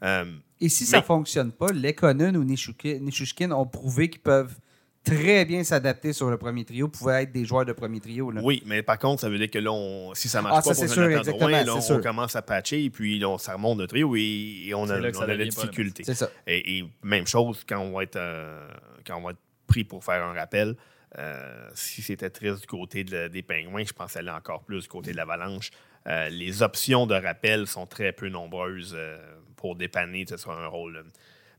Euh, 0.03 0.25
Et 0.59 0.69
si 0.69 0.85
ça 0.85 0.97
ne 0.97 1.03
fonctionne 1.03 1.51
pas, 1.51 1.67
Lekonen 1.71 2.35
ou 2.35 2.43
Nishushkin 2.43 3.51
ont 3.51 3.65
prouvé 3.65 4.09
qu'ils 4.09 4.21
peuvent 4.21 4.55
très 5.03 5.45
bien 5.45 5.63
s'adapter 5.63 6.13
sur 6.13 6.29
le 6.29 6.37
premier 6.37 6.63
trio, 6.63 6.87
pouvaient 6.87 7.23
être 7.23 7.31
des 7.31 7.43
joueurs 7.45 7.65
de 7.65 7.73
premier 7.73 7.99
trio. 7.99 8.29
Là. 8.29 8.41
Oui, 8.43 8.61
mais 8.67 8.83
par 8.83 8.99
contre, 8.99 9.21
ça 9.21 9.29
veut 9.29 9.37
dire 9.39 9.49
que 9.49 9.57
là, 9.57 9.71
on- 9.71 10.13
si 10.13 10.29
ça 10.29 10.41
marche 10.43 10.57
Ah, 10.59 10.61
pas 10.69 10.73
ça, 10.75 10.85
pour 10.85 10.93
Jonathan 10.93 11.31
Drouin, 11.31 11.63
là, 11.63 11.75
on, 11.75 11.81
sûr. 11.81 12.01
commence 12.01 12.35
à 12.35 12.41
patcher 12.43 12.83
et 12.83 12.89
puis 12.91 13.17
là, 13.17 13.29
on- 13.29 13.37
ça 13.39 13.53
remonte 13.53 13.79
de 13.79 13.85
trio 13.87 14.15
et, 14.15 14.65
et 14.67 14.73
on 14.75 14.83
a, 14.89 14.99
on 14.99 15.21
a 15.21 15.27
la 15.35 15.45
difficulté. 15.45 16.03
C'est 16.03 16.13
ça. 16.13 16.29
Et, 16.45 16.77
et 16.79 16.85
même 17.03 17.25
chose 17.25 17.63
quand 17.67 17.79
on 17.79 17.91
va 17.93 18.03
être, 18.03 18.15
euh, 18.17 18.67
quand 19.07 19.17
on 19.17 19.21
va 19.23 19.31
être 19.31 19.39
pris 19.67 19.83
pour 19.83 20.03
faire 20.03 20.23
un 20.23 20.33
rappel. 20.33 20.75
euh, 21.17 21.69
si 21.73 22.01
c'était 22.01 22.29
triste 22.29 22.61
du 22.61 22.67
côté 22.67 23.03
de- 23.03 23.27
des 23.27 23.41
Pingouins, 23.41 23.83
je 23.83 23.91
pense 23.91 24.05
que 24.07 24.11
ça 24.13 24.19
allait 24.19 24.31
encore 24.31 24.63
plus 24.63 24.83
du 24.83 24.87
côté 24.87 25.11
de 25.11 25.17
l'Avalanche. 25.17 25.69
Euh, 26.07 26.29
les 26.29 26.63
options 26.63 27.05
de 27.05 27.15
rappel 27.15 27.67
sont 27.67 27.85
très 27.85 28.11
peu 28.11 28.29
nombreuses 28.29 28.93
euh, 28.97 29.17
pour 29.55 29.75
dépanner 29.75 30.25
sais, 30.27 30.37
sur 30.37 30.51
un 30.51 30.67
rôle. 30.67 30.97
euh, 30.97 31.03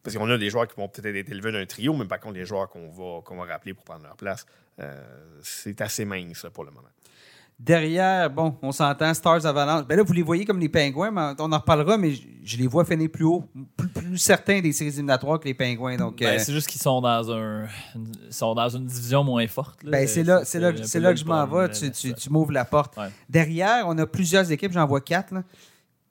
Parce 0.02 0.16
qu'on 0.16 0.28
a 0.30 0.38
des 0.38 0.50
joueurs 0.50 0.66
qui 0.66 0.76
vont 0.76 0.88
peut-être 0.88 1.14
être 1.14 1.30
élevés 1.30 1.52
d'un 1.52 1.66
trio, 1.66 1.94
mais 1.94 2.06
par 2.06 2.20
contre, 2.20 2.34
les 2.34 2.44
joueurs 2.44 2.68
qu'on 2.68 2.88
va, 2.88 3.22
qu'on 3.22 3.36
va 3.36 3.44
rappeler 3.44 3.74
pour 3.74 3.84
prendre 3.84 4.04
leur 4.04 4.16
place, 4.16 4.46
c'est 5.42 5.80
assez 5.80 6.04
mince 6.04 6.46
pour 6.52 6.64
le 6.64 6.72
moment. 6.72 6.88
Derrière, 7.64 8.28
bon, 8.28 8.56
on 8.60 8.72
s'entend, 8.72 9.14
Stars 9.14 9.46
Avalanche. 9.46 9.86
Ben 9.86 9.94
là, 9.96 10.02
vous 10.02 10.12
les 10.12 10.22
voyez 10.22 10.44
comme 10.44 10.58
les 10.58 10.68
Pingouins, 10.68 11.12
mais 11.12 11.32
on 11.38 11.52
en 11.52 11.58
reparlera, 11.58 11.96
mais 11.96 12.12
je, 12.12 12.22
je 12.42 12.56
les 12.56 12.66
vois 12.66 12.84
finir 12.84 13.08
plus 13.08 13.24
haut, 13.24 13.44
plus, 13.76 13.88
plus 13.88 14.18
certains 14.18 14.60
des 14.60 14.72
séries 14.72 14.90
éliminatoires 14.90 15.38
que 15.38 15.44
les 15.44 15.54
Pingouins. 15.54 15.96
Donc, 15.96 16.18
Ben, 16.18 16.26
euh, 16.34 16.38
c'est 16.40 16.52
juste 16.52 16.66
qu'ils 16.68 16.80
sont 16.80 17.00
dans 17.00 17.30
un 17.30 17.66
ils 17.94 18.32
sont 18.34 18.52
dans 18.56 18.68
une 18.68 18.84
division 18.86 19.22
moins 19.22 19.46
forte. 19.46 19.80
là. 19.84 19.92
Ben, 19.92 20.08
c'est 20.08 20.24
là, 20.24 20.44
c'est 20.44 20.58
là, 20.58 20.72
c'est 20.82 20.98
là 20.98 21.12
que 21.12 21.20
je 21.20 21.24
m'en 21.24 21.46
vais. 21.46 21.70
Tu, 21.70 21.88
tu- 21.92 22.12
tu 22.14 22.30
m'ouvres 22.30 22.50
la 22.50 22.64
porte. 22.64 22.96
Ouais. 22.96 23.10
Derrière, 23.28 23.84
on 23.86 23.96
a 23.98 24.06
plusieurs 24.08 24.50
équipes, 24.50 24.72
j'en 24.72 24.86
vois 24.88 25.00
quatre, 25.00 25.32
là, 25.32 25.44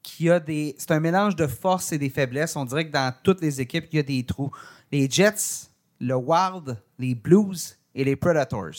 qui 0.01 0.29
a 0.29 0.39
des. 0.39 0.73
C'est 0.77 0.91
un 0.91 1.01
mélange 1.01 1.35
de 1.35 1.47
forces 1.47 1.91
et 1.91 1.97
des 1.97 2.09
faiblesses. 2.09 2.55
On 2.55 2.63
dirait 2.63 2.87
que 2.87 2.93
dans 2.93 3.13
toutes 3.23 3.41
les 3.41 3.59
équipes, 3.59 3.87
il 3.91 3.97
y 3.97 3.99
a 3.99 4.03
des 4.03 4.23
trous. 4.25 4.51
Les 4.89 5.09
Jets, 5.09 5.67
le 5.99 6.15
Wild, 6.15 6.77
les 6.97 7.13
Blues 7.13 7.77
et 7.93 8.05
les 8.05 8.15
Predators. 8.15 8.71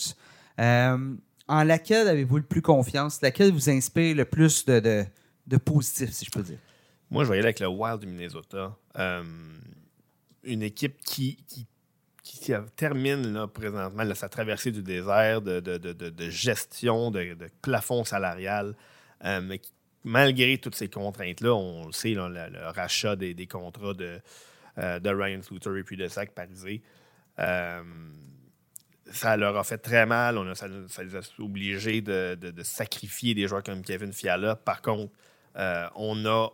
Euh, 0.59 1.15
en 1.53 1.65
laquelle 1.65 2.09
avez-vous 2.09 2.39
le 2.39 2.43
plus 2.43 2.62
confiance? 2.62 3.20
Laquelle 3.20 3.53
vous 3.53 3.69
inspire 3.69 4.16
le 4.16 4.24
plus 4.24 4.65
de, 4.65 5.05
positif, 5.62 6.11
si 6.11 6.24
je 6.24 6.31
peux 6.31 6.43
dire? 6.43 6.59
Moi, 7.11 7.24
je 7.24 7.31
aller 7.31 7.43
avec 7.43 7.61
le 7.61 7.69
Wild 7.69 8.01
du 8.01 8.07
Minnesota. 8.07 8.74
Euh, 8.99 9.23
une 10.45 10.62
équipe 10.62 10.99
qui, 11.05 11.37
termine 12.77 13.47
présentement 13.49 14.15
sa 14.15 14.31
traversée 14.31 14.70
du 14.70 14.83
désert 14.83 15.43
de, 15.43 16.31
gestion, 16.31 17.11
de, 17.11 17.37
plafond 17.61 18.05
salarial, 18.05 18.74
euh, 19.24 19.43
mais 19.43 19.61
malgré 20.05 20.57
toutes 20.57 20.74
ces 20.74 20.89
contraintes-là, 20.89 21.55
on 21.55 21.87
le 21.87 21.93
sait, 21.93 22.15
le, 22.15 22.70
rachat 22.70 23.15
des, 23.15 23.47
contrats 23.47 23.93
de, 23.93 24.19
euh, 24.79 24.99
de 24.99 25.11
Ryan 25.11 25.43
Suter 25.43 25.79
et 25.79 25.83
puis 25.83 25.99
de 25.99 26.09
Zach 26.09 26.31
Parisé, 26.31 26.83
ça 29.13 29.37
leur 29.37 29.57
a 29.57 29.65
fait 29.65 29.79
très 29.79 30.07
mal. 30.07 30.39
On 30.39 30.49
a- 30.49 30.55
ça, 30.55 30.67
les 30.69 31.17
a 31.17 31.21
obligés 31.39 32.01
de, 32.01 32.35
de- 32.35 32.63
sacrifier 32.63 33.35
des 33.35 33.47
joueurs 33.47 33.63
comme 33.63 33.83
Kevin 33.83 34.13
Fiala. 34.13 34.57
Par 34.57 34.83
contre, 34.83 35.13
euh, 35.57 35.87
on 35.97 36.25
a 36.27 36.49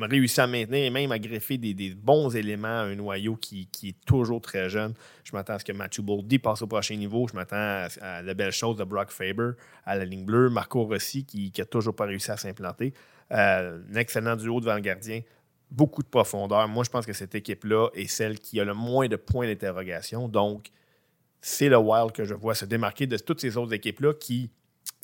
réussi 0.00 0.40
à 0.40 0.46
maintenir 0.46 0.84
et 0.84 0.90
même 0.90 1.12
à 1.12 1.18
greffer 1.18 1.58
des, 1.58 1.94
bons 1.94 2.34
éléments 2.34 2.68
à 2.68 2.82
un 2.84 2.94
noyau 2.94 3.36
qui, 3.36 3.66
qui 3.66 3.90
est 3.90 4.04
toujours 4.06 4.40
très 4.40 4.68
jeune. 4.70 4.94
Je 5.24 5.32
m'attends 5.32 5.54
à 5.54 5.58
ce 5.58 5.64
que 5.64 5.72
Matthew 5.72 6.00
Boldy 6.00 6.38
passe 6.38 6.62
au 6.62 6.66
prochain 6.66 6.96
niveau. 6.96 7.28
Je 7.28 7.34
m'attends 7.34 7.56
à, 7.56 7.88
à 8.00 8.22
la 8.22 8.34
belle 8.34 8.52
chose 8.52 8.76
de 8.76 8.84
Brock 8.84 9.10
Faber 9.10 9.50
à 9.84 9.96
la 9.96 10.04
ligne 10.04 10.24
bleue. 10.24 10.48
Marco 10.48 10.84
Rossi 10.84 11.24
qui 11.24 11.52
n'a 11.56 11.64
toujours 11.66 11.94
pas 11.94 12.06
réussi 12.06 12.30
à 12.30 12.36
s'implanter. 12.36 12.94
Euh, 13.32 13.80
un 13.92 13.96
excellent 13.96 14.36
duo 14.36 14.60
devant 14.60 14.74
le 14.74 14.80
gardien. 14.80 15.20
Beaucoup 15.70 16.02
de 16.02 16.08
profondeur. 16.08 16.66
Moi, 16.68 16.84
je 16.84 16.90
pense 16.90 17.06
que 17.06 17.12
cette 17.14 17.34
équipe-là 17.34 17.88
est 17.94 18.06
celle 18.06 18.38
qui 18.38 18.60
a 18.60 18.64
le 18.64 18.74
moins 18.74 19.08
de 19.08 19.16
points 19.16 19.46
d'interrogation. 19.46 20.28
Donc, 20.28 20.68
c'est 21.42 21.68
le 21.68 21.76
Wild 21.76 22.12
que 22.12 22.24
je 22.24 22.32
vois 22.34 22.54
se 22.54 22.64
démarquer 22.64 23.06
de 23.06 23.18
toutes 23.18 23.40
ces 23.42 23.56
autres 23.58 23.74
équipes-là 23.74 24.14
qui, 24.14 24.50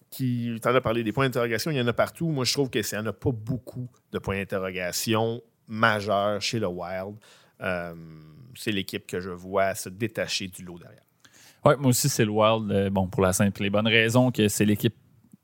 qui 0.08 0.56
tu 0.62 0.68
en 0.68 0.74
as 0.74 0.80
parlé 0.80 1.02
des 1.04 1.12
points 1.12 1.26
d'interrogation, 1.26 1.70
il 1.70 1.76
y 1.76 1.80
en 1.80 1.86
a 1.86 1.92
partout. 1.92 2.28
Moi, 2.28 2.44
je 2.46 2.52
trouve 2.54 2.70
qu'il 2.70 2.82
n'y 2.92 2.98
en 2.98 3.06
a 3.06 3.12
pas 3.12 3.32
beaucoup 3.32 3.88
de 4.12 4.18
points 4.18 4.36
d'interrogation 4.38 5.42
majeurs 5.66 6.40
chez 6.40 6.58
le 6.60 6.68
Wild. 6.68 7.16
Euh, 7.60 7.94
c'est 8.54 8.72
l'équipe 8.72 9.06
que 9.06 9.20
je 9.20 9.30
vois 9.30 9.74
se 9.74 9.88
détacher 9.88 10.48
du 10.48 10.64
lot 10.64 10.78
derrière. 10.78 11.02
Ouais, 11.64 11.76
moi 11.76 11.88
aussi, 11.90 12.08
c'est 12.08 12.24
le 12.24 12.30
Wild. 12.30 12.70
euh, 12.70 12.88
bon, 12.88 13.08
pour 13.08 13.20
la 13.22 13.32
simple 13.32 13.60
et 13.60 13.64
les 13.64 13.70
bonnes 13.70 13.88
raisons 13.88 14.30
que 14.30 14.48
c'est 14.48 14.64
l'équipe. 14.64 14.94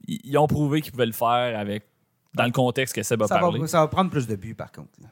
Ils 0.06 0.20
ils 0.24 0.38
ont 0.38 0.46
prouvé 0.46 0.80
qu'ils 0.80 0.92
pouvaient 0.92 1.06
le 1.06 1.12
faire 1.12 1.58
avec 1.58 1.84
dans 2.34 2.44
le 2.44 2.52
contexte 2.52 2.94
que 2.94 3.02
Seb 3.02 3.22
a 3.22 3.26
Ça 3.26 3.38
parlé. 3.38 3.58
va, 3.60 3.66
ça 3.66 3.80
va 3.80 3.88
prendre 3.88 4.10
plus 4.10 4.26
de 4.26 4.36
buts, 4.36 4.54
par 4.54 4.70
contre. 4.72 4.90
là. 5.02 5.08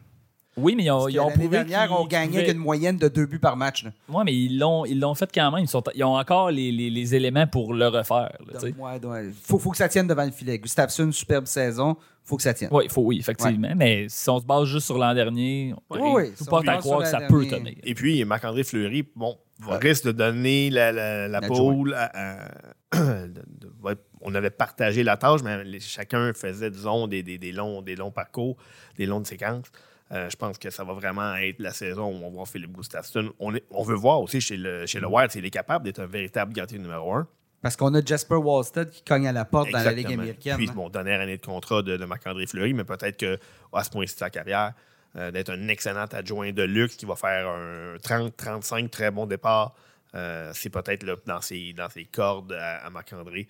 Oui, 0.56 0.74
mais 0.76 0.84
ils 0.84 0.90
ont, 0.90 1.08
ils 1.08 1.18
ont 1.18 1.30
prouvé 1.30 1.48
dernière, 1.48 1.86
qu'ils- 1.86 1.96
on 1.96 2.00
qu'ils 2.00 2.08
gagnait 2.08 2.26
pouvaient- 2.28 2.38
avec 2.42 2.52
une 2.56 2.58
moyenne 2.62 2.96
de 2.98 3.08
deux 3.08 3.24
buts 3.26 3.38
par 3.38 3.56
match. 3.56 3.86
Ouais, 4.08 4.22
mais 4.24 4.34
ils 4.34 4.58
l'ont, 4.58 4.84
ils 4.84 5.00
l'ont 5.00 5.14
fait 5.14 5.30
quand 5.34 5.50
même. 5.50 5.64
Ils, 5.64 5.68
sont, 5.68 5.82
ils 5.94 6.04
ont 6.04 6.16
encore 6.18 6.50
les, 6.50 6.70
les- 6.70 6.90
les 6.90 7.14
éléments 7.14 7.46
pour 7.46 7.72
le 7.72 7.88
refaire. 7.88 8.36
Ouais, 8.78 9.00
ouais. 9.04 9.30
Faut, 9.44 9.58
faut 9.58 9.70
que 9.70 9.78
ça 9.78 9.88
tienne 9.88 10.06
devant 10.06 10.24
le 10.26 10.30
filet. 10.30 10.58
Gustafsson, 10.58 11.10
superbe 11.10 11.46
saison. 11.46 11.96
Faut 12.24 12.36
que 12.36 12.42
ça 12.42 12.52
tienne. 12.54 12.70
Ouais, 12.72 12.84
il 12.84 12.90
faut, 12.90 13.00
oui, 13.02 13.18
effectivement. 13.18 13.72
Mais 13.76 14.06
si 14.08 14.28
on 14.30 14.38
se 14.40 14.44
base 14.44 14.66
juste 14.66 14.86
sur 14.86 14.98
l'an 14.98 15.12
dernier, 15.14 15.74
Oui, 15.90 15.98
on 16.00 16.14
oui, 16.14 16.28
peut 16.30 16.34
si 16.36 16.44
pas 16.44 16.60
base 16.62 16.80
croire 16.80 17.00
que 17.00 17.06
ça 17.08 17.20
peut 17.22 17.46
tenir. 17.46 17.74
Et 17.82 17.94
puis, 17.94 18.24
Marc-André 18.24 18.62
Fleury, 18.62 19.04
bon, 19.16 19.36
Ouais. 19.66 19.76
risque 19.78 20.04
de 20.06 20.12
donner 20.12 20.70
la, 20.70 20.92
la, 20.92 21.28
la 21.28 21.40
La 21.40 21.48
pôle. 21.48 21.94
à- 21.94 22.10
à- 22.14 22.48
de- 23.26 23.26
de- 23.60 23.72
ouais, 23.82 23.94
on 24.20 24.34
avait 24.34 24.50
partagé 24.50 25.02
la 25.02 25.16
tâche, 25.16 25.40
mais 25.42 25.64
les- 25.64 25.80
chacun 25.80 26.32
faisait, 26.34 26.70
disons, 26.70 27.06
des, 27.06 27.22
des- 27.22 27.38
des 27.38 27.52
longs, 27.52 27.80
des 27.82 27.96
longs 27.96 28.10
parcours, 28.10 28.56
des 28.98 29.06
longues 29.06 29.26
séquences. 29.26 29.66
Euh, 30.12 30.28
je 30.28 30.36
pense 30.36 30.58
que 30.58 30.68
ça 30.70 30.84
va 30.84 30.92
vraiment 30.92 31.34
être 31.36 31.58
la 31.58 31.72
saison 31.72 32.04
où 32.06 32.16
on 32.16 32.20
va 32.20 32.28
voir 32.28 32.46
Philippe 32.48 32.72
Gustafsson. 32.72 33.32
On, 33.38 33.54
est- 33.54 33.64
on 33.70 33.82
veut 33.82 33.94
voir 33.94 34.20
aussi 34.20 34.40
chez 34.40 34.56
le, 34.58 34.84
chez 34.86 35.00
le 35.00 35.06
Wild 35.08 35.30
s'il 35.30 35.44
est 35.44 35.50
capable 35.50 35.84
d'être 35.86 36.00
un 36.00 36.06
véritable 36.06 36.52
gardien 36.52 36.78
numéro 36.78 37.14
un. 37.14 37.26
Parce 37.62 37.76
qu'on 37.76 37.94
a 37.94 38.04
Jasper 38.04 38.34
Wallstead 38.34 38.90
qui 38.90 39.02
cogne 39.04 39.26
à 39.28 39.32
la 39.32 39.44
porte 39.44 39.70
dans 39.70 39.78
la 39.78 39.92
Ligue 39.92 40.12
américaine. 40.12 40.56
Puis, 40.56 40.68
hein. 40.68 40.72
bon, 40.74 40.88
dernière 40.90 41.20
année 41.20 41.38
de 41.38 41.46
contrat 41.46 41.80
de, 41.82 41.96
de 41.96 42.04
Marc-André 42.04 42.46
Fleury, 42.46 42.74
mais 42.74 42.84
peut-être 42.84 43.16
qu'à 43.16 43.82
ce 43.84 43.88
point-ci 43.90 44.14
de 44.14 44.18
sa 44.18 44.30
carrière, 44.30 44.72
euh, 45.16 45.30
d'être 45.30 45.50
un 45.50 45.68
excellent 45.68 46.06
adjoint 46.06 46.52
de 46.52 46.62
luxe 46.64 46.96
qui 46.96 47.06
va 47.06 47.14
faire 47.16 47.48
un 47.48 47.96
30-35 47.98 48.88
très 48.90 49.10
bon 49.12 49.26
départ, 49.26 49.74
euh, 50.14 50.50
c'est 50.54 50.70
peut-être 50.70 51.04
là, 51.04 51.14
dans, 51.24 51.40
ses, 51.40 51.72
dans 51.72 51.88
ses 51.88 52.04
cordes 52.04 52.52
à, 52.52 52.84
à 52.84 52.90
Marc-André 52.90 53.46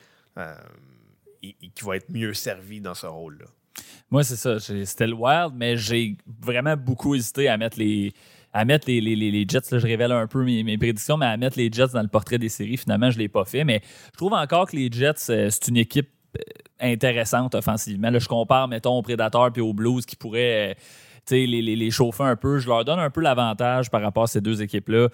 qui 1.41 1.85
va 1.85 1.97
être 1.97 2.09
mieux 2.11 2.35
servi 2.35 2.81
dans 2.81 2.95
ce 2.95 3.07
rôle-là. 3.07 3.47
Moi, 4.11 4.25
c'est 4.25 4.37
ça. 4.37 4.59
C'était 4.61 5.07
le 5.07 5.15
Wild, 5.15 5.53
mais 5.55 5.77
j'ai 5.77 6.17
vraiment 6.41 6.77
beaucoup 6.77 7.15
hésité 7.15 7.49
à 7.49 7.57
mettre 7.57 7.79
les, 7.79 8.13
à 8.53 8.65
mettre 8.65 8.87
les, 8.89 9.01
les- 9.01 9.17
les- 9.17 9.45
Jets. 9.49 9.61
Là, 9.71 9.79
je 9.79 9.87
révèle 9.87 10.13
un 10.13 10.27
peu 10.27 10.45
mes, 10.45 10.63
mes 10.63 10.77
prédictions, 10.77 11.17
mais 11.17 11.27
à 11.27 11.37
mettre 11.37 11.57
les 11.59 11.71
Jets 11.73 11.89
dans 11.95 12.03
le 12.03 12.09
portrait 12.09 12.39
des 12.39 12.49
séries, 12.51 12.77
finalement, 12.77 13.11
je 13.11 13.17
ne 13.17 13.23
l'ai 13.23 13.29
pas 13.29 13.45
fait. 13.45 13.65
Mais 13.65 13.81
je 14.13 14.17
trouve 14.19 14.35
encore 14.35 14.69
que 14.71 14.77
les 14.77 14.91
Jets, 14.93 15.31
euh, 15.31 15.49
c'est 15.51 15.69
une 15.69 15.79
équipe 15.79 16.11
euh, 16.37 16.41
intéressante 16.93 17.55
offensivement. 17.55 18.11
Là, 18.11 18.19
je 18.19 18.29
compare, 18.29 18.69
mettons, 18.69 18.99
aux 18.99 19.03
Predators 19.03 19.51
et 19.57 19.61
aux 19.61 19.73
Blues 19.73 20.05
qui 20.05 20.17
pourraient. 20.17 20.73
euh, 20.73 20.75
les, 21.31 21.47
les, 21.47 21.77
les 21.77 21.91
chauffer 21.93 22.25
un 22.25 22.37
peu. 22.37 22.59
Je 22.59 22.69
leur 22.69 22.85
donne 22.85 22.99
un 22.99 23.09
peu 23.09 23.21
l'avantage 23.21 23.91
par 23.91 24.03
rapport 24.03 24.25
à 24.25 24.27
ces 24.27 24.41
deux 24.41 24.61
équipes-là. 24.61 25.09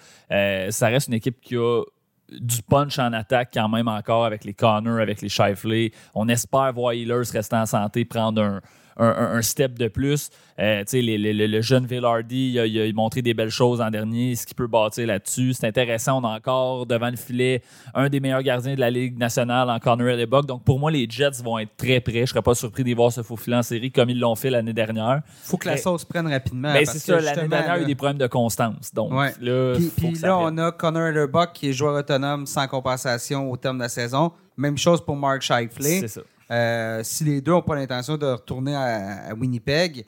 Ça 0.71 0.87
reste 0.87 1.07
une 1.07 1.13
équipe 1.13 1.39
qui 1.39 1.55
a 1.55 1.83
du 2.31 2.61
punch 2.61 2.99
en 2.99 3.13
attaque 3.13 3.49
quand 3.53 3.69
même 3.69 3.87
encore 3.87 4.25
avec 4.25 4.43
les 4.43 4.53
Connor, 4.53 4.99
avec 4.99 5.21
les 5.21 5.29
Shifley. 5.29 5.91
On 6.13 6.27
espère 6.27 6.73
voir 6.73 6.93
Healers 6.93 7.31
rester 7.31 7.55
en 7.55 7.65
santé, 7.65 8.05
prendre 8.05 8.41
un, 8.41 8.61
un, 8.99 9.41
step 9.41 9.77
de 9.79 9.87
plus. 9.87 10.29
Euh, 10.59 10.83
les- 10.91 11.17
les- 11.17 11.47
le, 11.47 11.61
jeune 11.61 11.85
Villardy, 11.85 12.51
il 12.51 12.59
a, 12.59 12.65
il 12.65 12.81
a 12.81 12.93
montré 12.93 13.21
des 13.21 13.33
belles 13.33 13.49
choses 13.49 13.79
en 13.79 13.89
dernier, 13.89 14.35
ce 14.35 14.45
qu'il 14.45 14.55
peut 14.55 14.67
bâtir 14.67 15.07
là-dessus. 15.07 15.53
C'est 15.53 15.67
intéressant. 15.67 16.21
On 16.21 16.27
a 16.27 16.35
encore 16.35 16.85
devant 16.85 17.09
le 17.09 17.15
filet 17.15 17.61
un 17.93 18.09
des 18.09 18.19
meilleurs 18.19 18.43
gardiens 18.43 18.75
de 18.75 18.79
la 18.79 18.89
Ligue 18.89 19.17
nationale 19.17 19.69
en 19.69 19.79
Connor 19.79 20.09
Hellebuck. 20.09 20.45
Donc, 20.45 20.63
pour 20.63 20.79
moi, 20.79 20.91
les 20.91 21.07
Jets 21.09 21.41
vont 21.43 21.57
être 21.59 21.75
très 21.77 22.01
prêts. 22.01 22.13
Je 22.13 22.19
ne 22.21 22.25
serais 22.27 22.41
pas 22.41 22.55
surpris 22.55 22.83
d'y 22.83 22.93
voir 22.93 23.11
se 23.11 23.23
faufiler 23.23 23.55
en 23.55 23.63
série 23.63 23.91
comme 23.91 24.09
ils 24.09 24.19
l'ont 24.19 24.35
fait 24.35 24.49
l'année 24.49 24.73
dernière. 24.73 25.21
faut 25.43 25.57
que 25.57 25.67
la 25.69 25.77
sauce 25.77 26.03
prenne 26.05 26.27
rapidement. 26.27 26.73
C'est 26.85 26.99
ça, 26.99 27.19
l'année 27.21 27.47
dernière, 27.47 27.75
il 27.77 27.79
y 27.79 27.81
a 27.81 27.83
eu 27.83 27.87
des 27.87 27.95
problèmes 27.95 28.17
de 28.17 28.27
constance. 28.27 28.93
Donc, 28.93 29.13
Ouais. 29.13 29.33
là, 29.41 29.73
Puis, 29.75 29.85
faut 29.85 29.91
puis 29.97 30.11
que 30.13 30.17
ça 30.19 30.27
là, 30.27 30.37
on 30.39 30.57
a 30.57 30.71
Connor 30.71 31.07
Hellerbuck 31.07 31.53
qui 31.53 31.69
est 31.69 31.73
joueur 31.73 31.95
autonome 31.97 32.45
sans 32.45 32.67
compensation 32.67 33.49
au 33.49 33.55
terme 33.57 33.77
de 33.77 33.83
la 33.83 33.89
saison. 33.89 34.31
Même 34.57 34.77
chose 34.77 35.03
pour 35.03 35.15
Mark 35.15 35.41
Scheifele. 35.41 35.83
C'est 35.83 36.07
ça. 36.09 36.21
Euh, 36.51 37.01
si 37.03 37.23
les 37.23 37.41
deux 37.41 37.51
n'ont 37.51 37.61
pas 37.61 37.75
l'intention 37.75 38.17
de 38.17 38.25
retourner 38.25 38.75
à, 38.75 39.29
à 39.29 39.33
Winnipeg, 39.33 40.05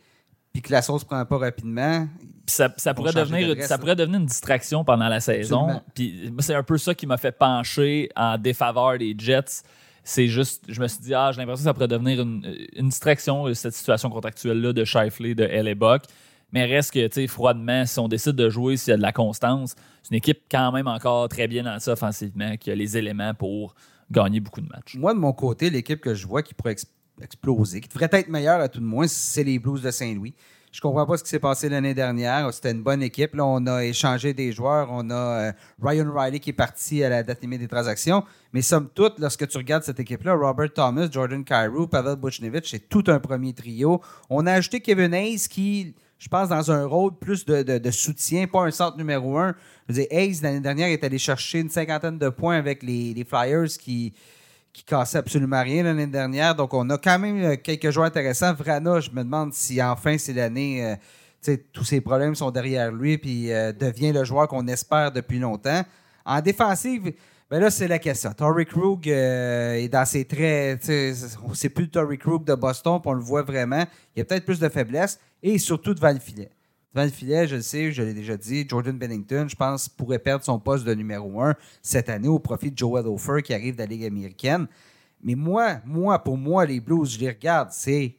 puis 0.51 0.61
que 0.61 0.71
la 0.71 0.81
sauce 0.81 1.03
ne 1.03 1.07
prend 1.07 1.25
pas 1.25 1.37
rapidement, 1.37 2.07
ça, 2.45 2.73
ça 2.77 2.93
pourrait 2.93 3.13
devenir, 3.13 3.55
ça 3.63 3.77
pourrait 3.77 3.95
devenir 3.95 4.19
une 4.19 4.25
distraction 4.25 4.83
pendant 4.83 5.07
la 5.07 5.19
saison. 5.19 5.81
Puis 5.95 6.33
c'est 6.39 6.55
un 6.55 6.63
peu 6.63 6.77
ça 6.77 6.93
qui 6.93 7.07
m'a 7.07 7.17
fait 7.17 7.31
pencher 7.31 8.09
en 8.15 8.37
défaveur 8.37 8.97
des 8.97 9.15
Jets. 9.17 9.63
C'est 10.03 10.27
juste, 10.27 10.63
je 10.67 10.81
me 10.81 10.87
suis 10.87 10.99
dit, 10.99 11.13
ah, 11.13 11.31
j'ai 11.31 11.39
l'impression 11.39 11.61
que 11.61 11.69
ça 11.69 11.73
pourrait 11.73 11.87
devenir 11.87 12.21
une, 12.21 12.43
une 12.75 12.89
distraction, 12.89 13.45
euh, 13.45 13.53
cette 13.53 13.75
situation 13.75 14.09
contractuelle-là 14.09 14.73
de 14.73 14.83
Shifley, 14.83 15.35
de 15.35 15.43
Hellebuck. 15.43 16.03
Mais 16.51 16.65
reste 16.65 16.91
que, 16.91 17.07
tu 17.07 17.13
sais, 17.13 17.27
froidement, 17.27 17.85
si 17.85 17.99
on 17.99 18.07
décide 18.07 18.33
de 18.33 18.49
jouer, 18.49 18.77
s'il 18.77 18.91
y 18.91 18.93
a 18.93 18.97
de 18.97 19.01
la 19.01 19.13
constance, 19.13 19.75
c'est 20.01 20.09
une 20.11 20.17
équipe 20.17 20.41
quand 20.49 20.71
même 20.71 20.87
encore 20.87 21.29
très 21.29 21.47
bien 21.47 21.63
dans 21.63 21.79
ça 21.79 21.93
offensivement, 21.93 22.57
qui 22.57 22.71
a 22.71 22.75
les 22.75 22.97
éléments 22.97 23.33
pour 23.33 23.75
gagner 24.11 24.39
beaucoup 24.39 24.61
de 24.61 24.67
matchs. 24.67 24.95
moi, 24.95 25.13
de 25.13 25.19
mon 25.19 25.33
côté, 25.33 25.69
l'équipe 25.69 26.01
que 26.01 26.13
je 26.13 26.27
vois 26.27 26.43
qui 26.43 26.53
pourrait 26.53 26.73
ex- 26.73 26.85
exploser, 27.21 27.81
qui 27.81 27.89
devrait 27.89 28.09
être 28.11 28.27
meilleure 28.29 28.59
à 28.59 28.67
tout 28.67 28.79
de 28.79 28.85
moins, 28.85 29.07
c'est 29.07 29.43
les 29.43 29.57
Blues 29.59 29.81
de 29.81 29.91
Saint-Louis. 29.91 30.33
Je 30.71 30.79
comprends 30.79 31.05
pas 31.05 31.17
ce 31.17 31.23
qui 31.23 31.29
s'est 31.29 31.39
passé 31.39 31.67
l'année 31.67 31.93
dernière. 31.93 32.53
C'était 32.53 32.71
une 32.71 32.81
bonne 32.81 33.03
équipe. 33.03 33.35
Là, 33.35 33.45
on 33.45 33.67
a 33.67 33.83
échangé 33.83 34.33
des 34.33 34.53
joueurs. 34.53 34.87
On 34.89 35.09
a 35.09 35.13
euh, 35.13 35.51
Ryan 35.81 36.09
Riley 36.15 36.39
qui 36.39 36.51
est 36.51 36.53
parti 36.53 37.03
à 37.03 37.09
la 37.09 37.23
date 37.23 37.41
limite 37.41 37.59
des 37.59 37.67
transactions. 37.67 38.23
Mais 38.53 38.61
somme 38.61 38.87
toute, 38.95 39.19
lorsque 39.19 39.45
tu 39.49 39.57
regardes 39.57 39.83
cette 39.83 39.99
équipe-là, 39.99 40.33
Robert 40.33 40.71
Thomas, 40.73 41.09
Jordan 41.11 41.43
Cairo, 41.43 41.87
Pavel 41.87 42.15
Buchnevich, 42.15 42.69
c'est 42.69 42.87
tout 42.87 43.03
un 43.07 43.19
premier 43.19 43.51
trio. 43.51 43.99
On 44.29 44.45
a 44.45 44.53
ajouté 44.53 44.79
Kevin 44.79 45.13
Hayes 45.13 45.45
qui, 45.49 45.93
je 46.21 46.27
pense, 46.27 46.49
dans 46.49 46.71
un 46.71 46.85
rôle 46.85 47.17
plus 47.17 47.45
de, 47.45 47.63
de- 47.63 47.91
soutien, 47.91 48.45
pas 48.45 48.61
un 48.61 48.69
centre 48.69 48.95
numéro 48.95 49.39
un. 49.39 49.55
Je 49.89 49.95
veux 49.95 50.13
Hayes, 50.13 50.39
l'année 50.43 50.59
dernière, 50.59 50.87
est 50.87 51.03
allé 51.03 51.17
chercher 51.17 51.61
une 51.61 51.69
cinquantaine 51.69 52.19
de 52.19 52.29
points 52.29 52.57
avec 52.57 52.83
les, 52.83 53.25
Flyers 53.27 53.69
qui 53.79 54.13
qui 54.71 54.83
cassait 54.83 55.17
absolument 55.17 55.61
rien 55.63 55.83
l'année 55.83 56.07
dernière. 56.07 56.55
Donc, 56.55 56.73
on 56.75 56.89
a 56.91 56.97
quand 56.97 57.17
même 57.19 57.43
euh, 57.43 57.55
quelques 57.57 57.89
joueurs 57.89 58.05
intéressants. 58.05 58.53
Vrana, 58.53 59.01
je 59.01 59.09
me 59.09 59.23
demande 59.23 59.51
si 59.53 59.81
enfin 59.81 60.17
c'est 60.17 60.31
l'année. 60.31 60.95
euh, 61.47 61.57
tous 61.73 61.83
ses 61.83 61.99
problèmes 61.99 62.35
sont 62.35 62.51
derrière 62.51 62.91
lui 62.91 63.17
puis 63.17 63.51
euh, 63.51 63.73
devient 63.73 64.13
le 64.13 64.23
joueur 64.23 64.47
qu'on 64.47 64.67
espère 64.67 65.11
depuis 65.11 65.39
longtemps. 65.39 65.83
En 66.23 66.39
défensive, 66.39 67.11
ben 67.49 67.59
là, 67.59 67.71
c'est 67.71 67.87
la 67.87 67.99
question. 67.99 68.31
Torrey 68.31 68.65
Krug 68.65 69.09
euh, 69.09 69.73
est 69.73 69.89
dans 69.89 70.05
ses 70.05 70.23
traits. 70.23 70.83
C'est 70.83 71.69
plus 71.69 71.85
le 71.85 71.89
Torrey 71.89 72.17
Krug 72.17 72.45
de 72.45 72.53
Boston, 72.53 72.99
puis 73.01 73.09
on 73.09 73.13
le 73.13 73.23
voit 73.23 73.41
vraiment. 73.41 73.85
Il 74.15 74.19
y 74.19 74.21
a 74.21 74.25
peut-être 74.25 74.45
plus 74.45 74.59
de 74.59 74.69
faiblesse 74.69 75.19
et 75.43 75.57
surtout 75.57 75.93
devant 75.93 76.11
le 76.11 76.19
filet. 76.19 76.49
Devant 76.93 77.05
le 77.05 77.11
filet, 77.11 77.47
je 77.47 77.55
le 77.55 77.61
sais, 77.61 77.91
je 77.91 78.03
l'ai 78.03 78.13
déjà 78.13 78.35
dit, 78.35 78.65
Jordan 78.67 78.97
Bennington, 78.97 79.45
je 79.49 79.55
pense, 79.55 79.87
pourrait 79.87 80.19
perdre 80.19 80.43
son 80.43 80.59
poste 80.59 80.83
de 80.85 80.93
numéro 80.93 81.41
un 81.41 81.55
cette 81.81 82.09
année 82.09 82.27
au 82.27 82.39
profit 82.39 82.69
de 82.71 82.77
Joel 82.77 83.07
Ofer 83.07 83.41
qui 83.43 83.53
arrive 83.53 83.75
de 83.75 83.79
la 83.79 83.85
Ligue 83.85 84.03
américaine. 84.05 84.67
Mais 85.23 85.35
moi, 85.35 85.77
moi, 85.85 86.19
pour 86.23 86.37
moi, 86.37 86.65
les 86.65 86.79
Blues, 86.79 87.13
je 87.13 87.19
les 87.19 87.29
regarde, 87.29 87.69
c'est 87.71 88.15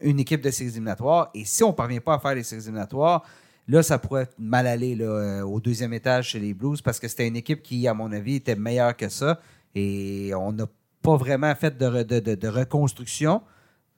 une 0.00 0.18
équipe 0.18 0.40
de 0.40 0.50
séries 0.50 0.70
éliminatoires. 0.70 1.30
Et 1.34 1.44
si 1.44 1.62
on 1.62 1.68
ne 1.68 1.72
parvient 1.74 2.00
pas 2.00 2.14
à 2.14 2.18
faire 2.18 2.34
les 2.34 2.42
séries 2.42 2.62
éliminatoires, 2.62 3.22
là, 3.68 3.82
ça 3.82 3.98
pourrait 3.98 4.28
mal 4.38 4.66
aller 4.66 4.96
euh, 5.00 5.42
au 5.44 5.60
deuxième 5.60 5.92
étage 5.92 6.30
chez 6.30 6.40
les 6.40 6.54
Blues 6.54 6.80
parce 6.82 6.98
que 6.98 7.06
c'était 7.06 7.28
une 7.28 7.36
équipe 7.36 7.62
qui, 7.62 7.86
à 7.86 7.94
mon 7.94 8.10
avis, 8.10 8.36
était 8.36 8.56
meilleure 8.56 8.96
que 8.96 9.08
ça. 9.08 9.38
Et 9.74 10.32
on 10.34 10.50
n'a 10.52 10.66
pas 11.02 11.16
vraiment 11.16 11.54
fait 11.54 11.76
de- 11.78 12.34
de 12.34 12.48
reconstruction. 12.48 13.42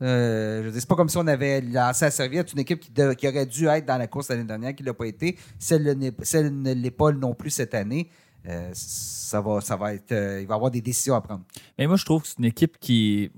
Euh, 0.03 0.71
c'est 0.75 0.87
pas 0.89 0.97
comme 0.97 1.09
si 1.09 1.17
on 1.17 1.27
avait 1.27 1.61
lancé 1.61 2.05
à 2.05 2.11
serviette 2.11 2.53
une 2.53 2.59
équipe 2.61 2.81
qui, 2.81 3.27
aurait 3.29 3.47
dû 3.47 3.67
être 3.69 3.87
dans 3.87 3.99
la 3.99 4.07
course 4.09 4.29
l'année 4.31 4.45
dernière, 4.45 4.75
qui 4.75 4.83
ne 4.83 4.89
l'a 4.89 4.95
pas 4.95 5.07
été. 5.07 5.37
Si 5.59 5.75
elle, 5.75 5.85
n'est- 5.97 6.13
si 6.23 6.37
elle 6.37 6.61
ne 6.61 6.73
l'est 6.75 6.91
pas 6.91 7.13
non 7.13 7.35
plus 7.35 7.51
cette 7.51 7.75
année, 7.75 8.09
euh, 8.49 8.71
ça 8.73 9.41
va, 9.41 9.61
ça 9.61 9.77
va 9.77 9.95
être, 9.95 10.11
euh, 10.13 10.41
il 10.41 10.47
va 10.49 10.55
y 10.55 10.57
avoir 10.57 10.71
des 10.71 10.81
décisions 10.81 11.15
à 11.15 11.21
prendre. 11.21 11.43
Mais 11.79 11.87
moi, 11.87 11.97
je 11.97 12.05
trouve 12.05 12.23
que 12.23 12.29
c'est 12.29 12.39
une 12.39 12.47
équipe 12.47 12.79
qui 12.81 13.31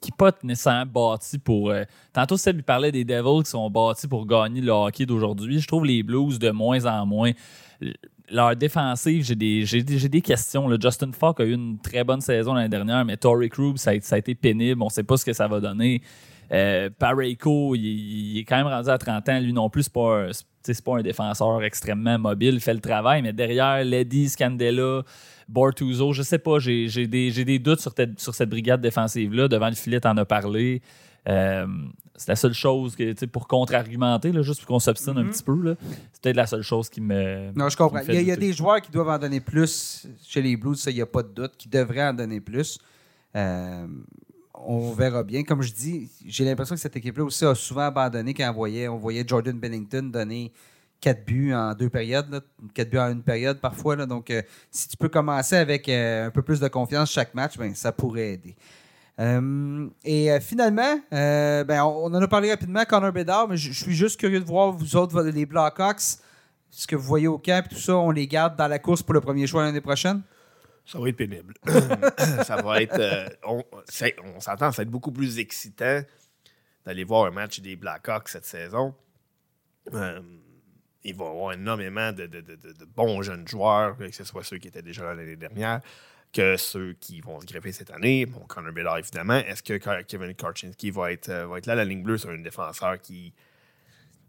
qui 0.00 0.10
n'est 0.10 0.16
pas 0.16 0.30
nécessairement 0.42 0.86
bâtie 0.86 1.38
pour. 1.38 1.70
euh, 1.70 1.82
tantôt, 2.12 2.36
Seb 2.36 2.58
il 2.58 2.62
parlait 2.62 2.92
des 2.92 3.04
Devils 3.04 3.42
qui 3.44 3.50
sont 3.50 3.68
bâtis 3.70 4.06
pour 4.06 4.26
gagner 4.26 4.60
le 4.60 4.70
hockey 4.70 5.06
d'aujourd'hui. 5.06 5.58
Je 5.58 5.66
trouve 5.66 5.84
les 5.86 6.02
Blues 6.02 6.38
de 6.38 6.50
moins 6.50 6.84
en 6.84 7.06
moins. 7.06 7.32
Leur 8.30 8.56
défensive, 8.56 9.24
j'ai 9.24 9.36
des, 9.36 9.64
j'ai 9.64 9.84
j'ai 9.86 10.08
des 10.08 10.20
questions. 10.20 10.68
Justin 10.80 11.12
Falk 11.12 11.40
a 11.40 11.44
eu 11.44 11.52
une 11.54 11.78
très 11.78 12.02
bonne 12.02 12.20
saison 12.20 12.54
l'année 12.54 12.68
dernière, 12.68 13.04
mais 13.04 13.16
Torrey 13.16 13.48
Krug, 13.48 13.76
ça 13.78 13.90
a, 13.90 14.18
été 14.18 14.34
pénible. 14.34 14.82
On 14.82 14.86
ne 14.86 14.90
sait 14.90 15.04
pas 15.04 15.16
ce 15.16 15.24
que 15.24 15.32
ça 15.32 15.46
va 15.46 15.60
donner. 15.60 16.02
Euh, 16.52 16.90
Parayko, 16.96 17.74
il, 17.74 18.38
est 18.38 18.44
quand 18.44 18.56
même 18.56 18.66
rendu 18.66 18.88
à 18.88 18.98
30 18.98 19.28
ans. 19.28 19.40
Lui 19.40 19.52
non 19.52 19.68
plus, 19.68 19.84
c'est 19.84 19.92
pas, 19.92 20.26
un- 20.28 20.30
c'est- 20.62 20.84
pas 20.84 20.98
un 20.98 21.02
défenseur 21.02 21.62
extrêmement 21.62 22.18
mobile. 22.18 22.54
Il 22.54 22.60
fait 22.60 22.74
le 22.74 22.80
travail, 22.80 23.22
mais 23.22 23.32
derrière, 23.32 23.82
Ledy, 23.84 24.28
Scandella, 24.28 25.02
Bortuzzo, 25.48 26.12
je 26.12 26.22
sais 26.22 26.38
pas, 26.38 26.58
j'ai 26.58 26.88
j'ai 26.88 27.06
des, 27.06 27.30
j'ai 27.30 27.44
des 27.44 27.58
doutes 27.58 27.80
sur, 27.80 27.92
cette- 27.96 28.18
sur 28.20 28.34
cette 28.34 28.48
brigade 28.48 28.80
défensive-là. 28.80 29.48
Devant 29.48 29.68
le 29.68 29.74
filet, 29.74 30.00
t'en 30.00 30.16
as 30.16 30.24
parlé. 30.24 30.82
Euh, 31.28 31.66
c'est 32.16 32.28
la 32.28 32.36
seule 32.36 32.54
chose 32.54 32.96
que, 32.96 33.24
pour 33.26 33.46
contre-argumenter, 33.46 34.32
juste 34.42 34.60
pour 34.60 34.68
qu'on 34.68 34.78
s'obstine 34.78 35.18
un 35.18 35.26
petit 35.26 35.42
peu, 35.42 35.76
c'est 36.12 36.22
peut-être 36.22 36.36
la 36.36 36.46
seule 36.46 36.62
chose 36.62 36.88
qui 36.88 37.00
me. 37.00 37.52
Non, 37.54 37.68
je 37.68 37.76
comprends. 37.76 38.00
Il 38.00 38.06
y, 38.06 38.10
a, 38.10 38.14
fait 38.14 38.22
il 38.22 38.28
y 38.28 38.30
a 38.30 38.34
douter. 38.36 38.46
des 38.46 38.52
joueurs 38.52 38.80
qui 38.80 38.90
doivent 38.90 39.08
en 39.08 39.18
donner 39.18 39.40
plus 39.40 40.06
chez 40.26 40.40
les 40.40 40.56
Blues, 40.56 40.80
ça, 40.80 40.90
il 40.90 40.94
n'y 40.94 41.02
a 41.02 41.06
pas 41.06 41.22
de 41.22 41.28
doute, 41.28 41.52
qui 41.58 41.68
devraient 41.68 42.08
en 42.08 42.14
donner 42.14 42.40
plus. 42.40 42.78
Euh, 43.34 43.86
on 44.54 44.92
verra 44.92 45.22
bien. 45.22 45.42
Comme 45.42 45.62
je 45.62 45.72
dis, 45.72 46.10
j'ai 46.26 46.44
l'impression 46.44 46.74
que 46.74 46.80
cette 46.80 46.96
équipe-là 46.96 47.24
aussi 47.24 47.44
a 47.44 47.54
souvent 47.54 47.82
abandonné 47.82 48.32
quand 48.32 48.48
on 48.50 48.54
voyait, 48.54 48.88
on 48.88 48.96
voyait 48.96 49.24
Jordan 49.26 49.58
Bennington 49.58 50.04
donner 50.04 50.52
quatre 51.00 51.24
buts 51.26 51.52
en 51.52 51.74
deux 51.74 51.90
périodes, 51.90 52.30
là, 52.30 52.40
quatre 52.72 52.88
buts 52.88 52.98
en 52.98 53.10
une 53.10 53.22
période 53.22 53.60
parfois. 53.60 53.96
là. 53.96 54.06
donc, 54.06 54.30
euh, 54.30 54.42
si 54.70 54.88
tu 54.88 54.96
peux 54.96 55.10
commencer 55.10 55.56
avec 55.56 55.88
euh, 55.88 56.28
un 56.28 56.30
peu 56.30 56.42
plus 56.42 56.60
de 56.60 56.68
confiance 56.68 57.12
chaque 57.12 57.34
match, 57.34 57.58
ben, 57.58 57.74
ça 57.74 57.92
pourrait 57.92 58.32
aider. 58.32 58.56
Euh, 59.18 59.88
et 60.04 60.30
euh, 60.30 60.40
finalement, 60.40 61.00
euh, 61.12 61.64
ben, 61.64 61.82
on, 61.84 62.04
on 62.06 62.14
en 62.14 62.20
a 62.22 62.28
parlé 62.28 62.50
rapidement, 62.50 62.84
Connor 62.84 63.12
Bedard, 63.12 63.48
mais 63.48 63.56
je 63.56 63.72
suis 63.72 63.94
juste 63.94 64.20
curieux 64.20 64.40
de 64.40 64.44
voir, 64.44 64.72
vous 64.72 64.94
autres, 64.96 65.22
les 65.22 65.46
Blackhawks, 65.46 66.18
ce 66.68 66.86
que 66.86 66.96
vous 66.96 67.02
voyez 67.06 67.26
au 67.28 67.38
camp 67.38 67.64
et 67.64 67.68
tout 67.68 67.80
ça, 67.80 67.96
on 67.96 68.10
les 68.10 68.26
garde 68.26 68.56
dans 68.56 68.68
la 68.68 68.78
course 68.78 69.02
pour 69.02 69.14
le 69.14 69.20
premier 69.22 69.46
choix 69.46 69.62
l'année 69.62 69.80
prochaine? 69.80 70.22
Ça 70.84 70.98
va 71.00 71.08
être 71.08 71.16
pénible. 71.16 71.54
ça 72.44 72.56
va 72.62 72.82
être. 72.82 72.98
euh, 73.00 73.28
on 73.46 73.64
on 73.72 74.40
s'entend, 74.40 74.70
ça 74.70 74.76
va 74.76 74.82
être 74.82 74.90
beaucoup 74.90 75.12
plus 75.12 75.38
excitant 75.38 76.02
d'aller 76.84 77.04
voir 77.04 77.24
un 77.26 77.30
match 77.30 77.58
des 77.60 77.74
Blackhawks 77.74 78.28
cette 78.28 78.44
saison. 78.44 78.94
Euh, 79.94 80.20
il 81.02 81.14
va 81.16 81.24
y 81.24 81.28
avoir 81.28 81.52
énormément 81.54 82.12
de, 82.12 82.26
de- 82.26 82.40
de- 82.40 82.56
de- 82.56 82.72
de 82.72 82.84
bons 82.84 83.22
jeunes 83.22 83.46
joueurs, 83.48 83.96
que 83.96 84.10
ce 84.12 84.24
soit 84.24 84.44
ceux 84.44 84.58
qui 84.58 84.68
étaient 84.68 84.82
déjà 84.82 85.04
là 85.04 85.14
l'année 85.14 85.36
dernière, 85.36 85.80
que 86.36 86.56
ceux 86.58 86.92
qui 87.00 87.22
vont 87.22 87.40
se 87.40 87.46
greffer 87.46 87.72
cette 87.72 87.90
année. 87.90 88.26
Bon, 88.26 88.40
Connor 88.40 88.72
Bedard, 88.72 88.98
évidemment. 88.98 89.38
Est-ce 89.38 89.62
que 89.62 90.02
Kevin 90.02 90.34
Karchinski 90.34 90.90
va 90.90 91.10
être, 91.10 91.30
euh, 91.30 91.46
va 91.46 91.56
être 91.56 91.64
là? 91.64 91.74
La 91.74 91.84
ligne 91.86 92.02
bleue, 92.02 92.18
c'est 92.18 92.28
un 92.28 92.36
défenseur 92.36 93.00
qui, 93.00 93.32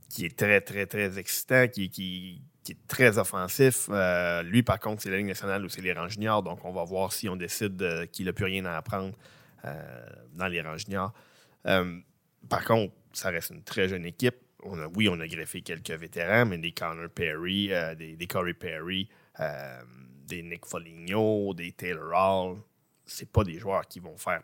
qui 0.09 0.25
est 0.25 0.37
très, 0.37 0.61
très, 0.61 0.85
très 0.85 1.19
excitant, 1.19 1.67
qui, 1.67 1.89
qui, 1.89 2.41
qui 2.63 2.71
est 2.71 2.87
très 2.87 3.17
offensif. 3.17 3.89
Euh, 3.89 4.41
lui, 4.43 4.63
par 4.63 4.79
contre, 4.79 5.01
c'est 5.01 5.09
la 5.09 5.17
Ligue 5.17 5.27
nationale 5.27 5.65
ou 5.65 5.69
c'est 5.69 5.81
les 5.81 5.91
rangs. 5.91 6.41
Donc, 6.41 6.63
on 6.63 6.71
va 6.71 6.85
voir 6.85 7.11
si 7.11 7.27
on 7.27 7.35
décide 7.35 8.09
qu'il 8.13 8.27
n'a 8.27 8.33
plus 8.33 8.45
rien 8.45 8.63
à 8.63 8.77
apprendre 8.77 9.13
euh, 9.65 10.05
dans 10.31 10.47
les 10.47 10.61
rangs 10.61 10.77
juniors. 10.77 11.13
Par 11.63 12.63
contre, 12.63 12.93
ça 13.11 13.31
reste 13.31 13.49
une 13.49 13.63
très 13.63 13.89
jeune 13.89 14.05
équipe. 14.05 14.37
Oui, 14.95 15.09
on 15.09 15.19
a 15.19 15.27
greffé 15.27 15.61
quelques 15.61 15.91
vétérans, 15.91 16.45
mais 16.45 16.57
des 16.57 16.71
Connor 16.71 17.09
Perry, 17.09 17.69
des, 17.97 18.15
des 18.15 18.27
Corey 18.27 18.53
Perry, 18.53 19.09
des 20.27 20.43
Nick 20.43 20.65
Foligno, 20.65 21.53
des 21.53 21.71
Taylor 21.71 22.11
Hall, 22.13 22.57
c'est 23.05 23.31
pas 23.31 23.43
des 23.43 23.57
joueurs 23.57 23.87
qui 23.87 23.99
vont 23.99 24.17
faire 24.17 24.41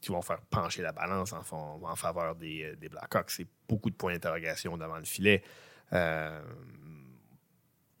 qui 0.00 0.12
vont 0.12 0.22
faire 0.22 0.40
pencher 0.42 0.80
la 0.82 0.92
balance 0.92 1.32
en, 1.32 1.96
faveur 1.96 2.36
des, 2.36 2.62
euh, 2.62 2.76
des 2.76 2.88
Blackhawks. 2.88 3.32
C'est 3.32 3.48
beaucoup 3.68 3.90
de 3.90 3.96
points 3.96 4.12
d'interrogation 4.12 4.76
devant 4.76 4.96
le 4.96 5.04
filet. 5.04 5.42
Euh, 5.92 6.40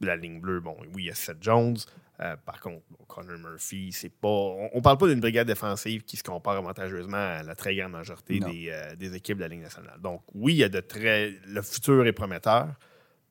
la 0.00 0.14
ligne 0.14 0.40
bleue, 0.40 0.60
bon, 0.60 0.76
oui, 0.94 1.02
il 1.02 1.04
y 1.06 1.10
a 1.10 1.14
Seth 1.16 1.42
Jones. 1.42 1.76
Euh, 2.20 2.36
par 2.36 2.60
contre, 2.60 2.82
bon, 2.90 3.04
Connor 3.06 3.38
Murphy, 3.38 3.92
c'est 3.92 4.08
pas. 4.08 4.28
On, 4.28 4.70
on 4.74 4.82
parle 4.82 4.98
pas 4.98 5.06
d'une 5.06 5.20
brigade 5.20 5.46
défensive 5.46 6.02
qui 6.02 6.16
se 6.16 6.24
compare 6.24 6.56
avantageusement 6.56 7.16
à 7.16 7.42
la 7.42 7.54
très 7.54 7.76
grande 7.76 7.92
majorité 7.92 8.40
des, 8.40 8.70
euh, 8.70 8.96
des 8.96 9.14
équipes 9.14 9.36
de 9.36 9.42
la 9.42 9.48
Ligue 9.48 9.62
nationale. 9.62 10.00
Donc, 10.00 10.22
oui, 10.34 10.54
il 10.54 10.58
y 10.58 10.64
a 10.64 10.68
de 10.68 10.80
très. 10.80 11.30
Le 11.46 11.62
futur 11.62 12.04
est 12.06 12.12
prometteur. 12.12 12.74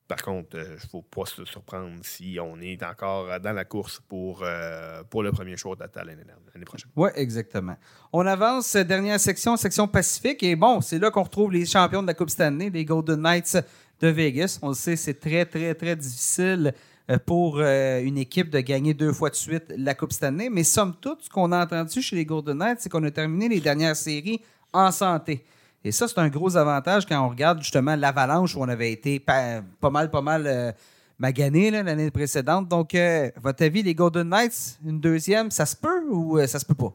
Par 0.08 0.22
contre, 0.22 0.56
il 0.56 0.72
ne 0.72 0.88
faut 0.90 1.02
pas 1.02 1.26
se 1.26 1.44
surprendre 1.44 1.90
si 2.02 2.38
on 2.40 2.58
est 2.62 2.82
encore 2.82 3.38
dans 3.40 3.52
la 3.52 3.66
course 3.66 4.00
pour, 4.08 4.40
euh, 4.42 5.02
pour 5.10 5.22
le 5.22 5.32
premier 5.32 5.58
choix 5.58 5.76
de 5.76 5.84
l'année, 5.96 6.24
prochaine. 6.64 6.90
Oui, 6.96 7.10
exactement. 7.14 7.76
On 8.10 8.26
avance, 8.26 8.74
dernière 8.74 9.20
section, 9.20 9.58
section 9.58 9.86
Pacifique. 9.86 10.42
Et 10.42 10.56
bon, 10.56 10.80
c'est 10.80 10.98
là 10.98 11.10
qu'on 11.10 11.24
retrouve 11.24 11.52
les 11.52 11.66
champions 11.66 12.00
de 12.00 12.06
la 12.06 12.14
Coupe 12.14 12.30
Stanley, 12.30 12.70
les 12.70 12.86
Golden 12.86 13.20
Knights 13.20 13.58
de 14.00 14.08
Vegas. 14.08 14.58
On 14.62 14.68
le 14.68 14.74
sait, 14.74 14.96
c'est 14.96 15.20
très, 15.20 15.44
très, 15.44 15.74
très 15.74 15.94
difficile 15.94 16.72
euh, 17.10 17.18
pour 17.18 17.58
euh, 17.58 18.00
une 18.00 18.16
équipe 18.16 18.48
de 18.48 18.60
gagner 18.60 18.94
deux 18.94 19.12
fois 19.12 19.28
de 19.28 19.34
suite 19.34 19.74
la 19.76 19.94
Coupe 19.94 20.12
Stanley. 20.12 20.48
Mais 20.48 20.64
somme 20.64 20.94
toute, 20.98 21.24
ce 21.24 21.28
qu'on 21.28 21.52
a 21.52 21.62
entendu 21.62 22.00
chez 22.00 22.16
les 22.16 22.24
Golden 22.24 22.56
Knights, 22.56 22.78
c'est 22.80 22.88
qu'on 22.88 23.04
a 23.04 23.10
terminé 23.10 23.50
les 23.50 23.60
dernières 23.60 23.96
séries 23.96 24.40
en 24.72 24.90
santé. 24.90 25.44
Et 25.88 25.90
ça, 25.90 26.06
c'est 26.06 26.18
un 26.18 26.28
gros 26.28 26.54
avantage 26.54 27.06
quand 27.06 27.18
on 27.24 27.30
regarde 27.30 27.62
justement 27.62 27.96
l'avalanche 27.96 28.54
où 28.54 28.60
on 28.60 28.68
avait 28.68 28.92
été 28.92 29.18
pas, 29.18 29.62
mal, 29.90 30.10
pas 30.10 30.20
mal 30.20 30.46
euh, 30.46 30.70
magané 31.18 31.70
l'année 31.70 32.10
précédente. 32.10 32.68
Donc, 32.68 32.94
euh, 32.94 33.30
votre 33.36 33.64
avis, 33.64 33.82
les 33.82 33.94
Golden 33.94 34.28
Knights, 34.28 34.78
une 34.84 35.00
deuxième, 35.00 35.50
ça 35.50 35.64
se 35.64 35.74
peut 35.74 36.04
ou 36.10 36.38
euh, 36.38 36.46
ça 36.46 36.58
se 36.58 36.66
peut 36.66 36.74
pas? 36.74 36.94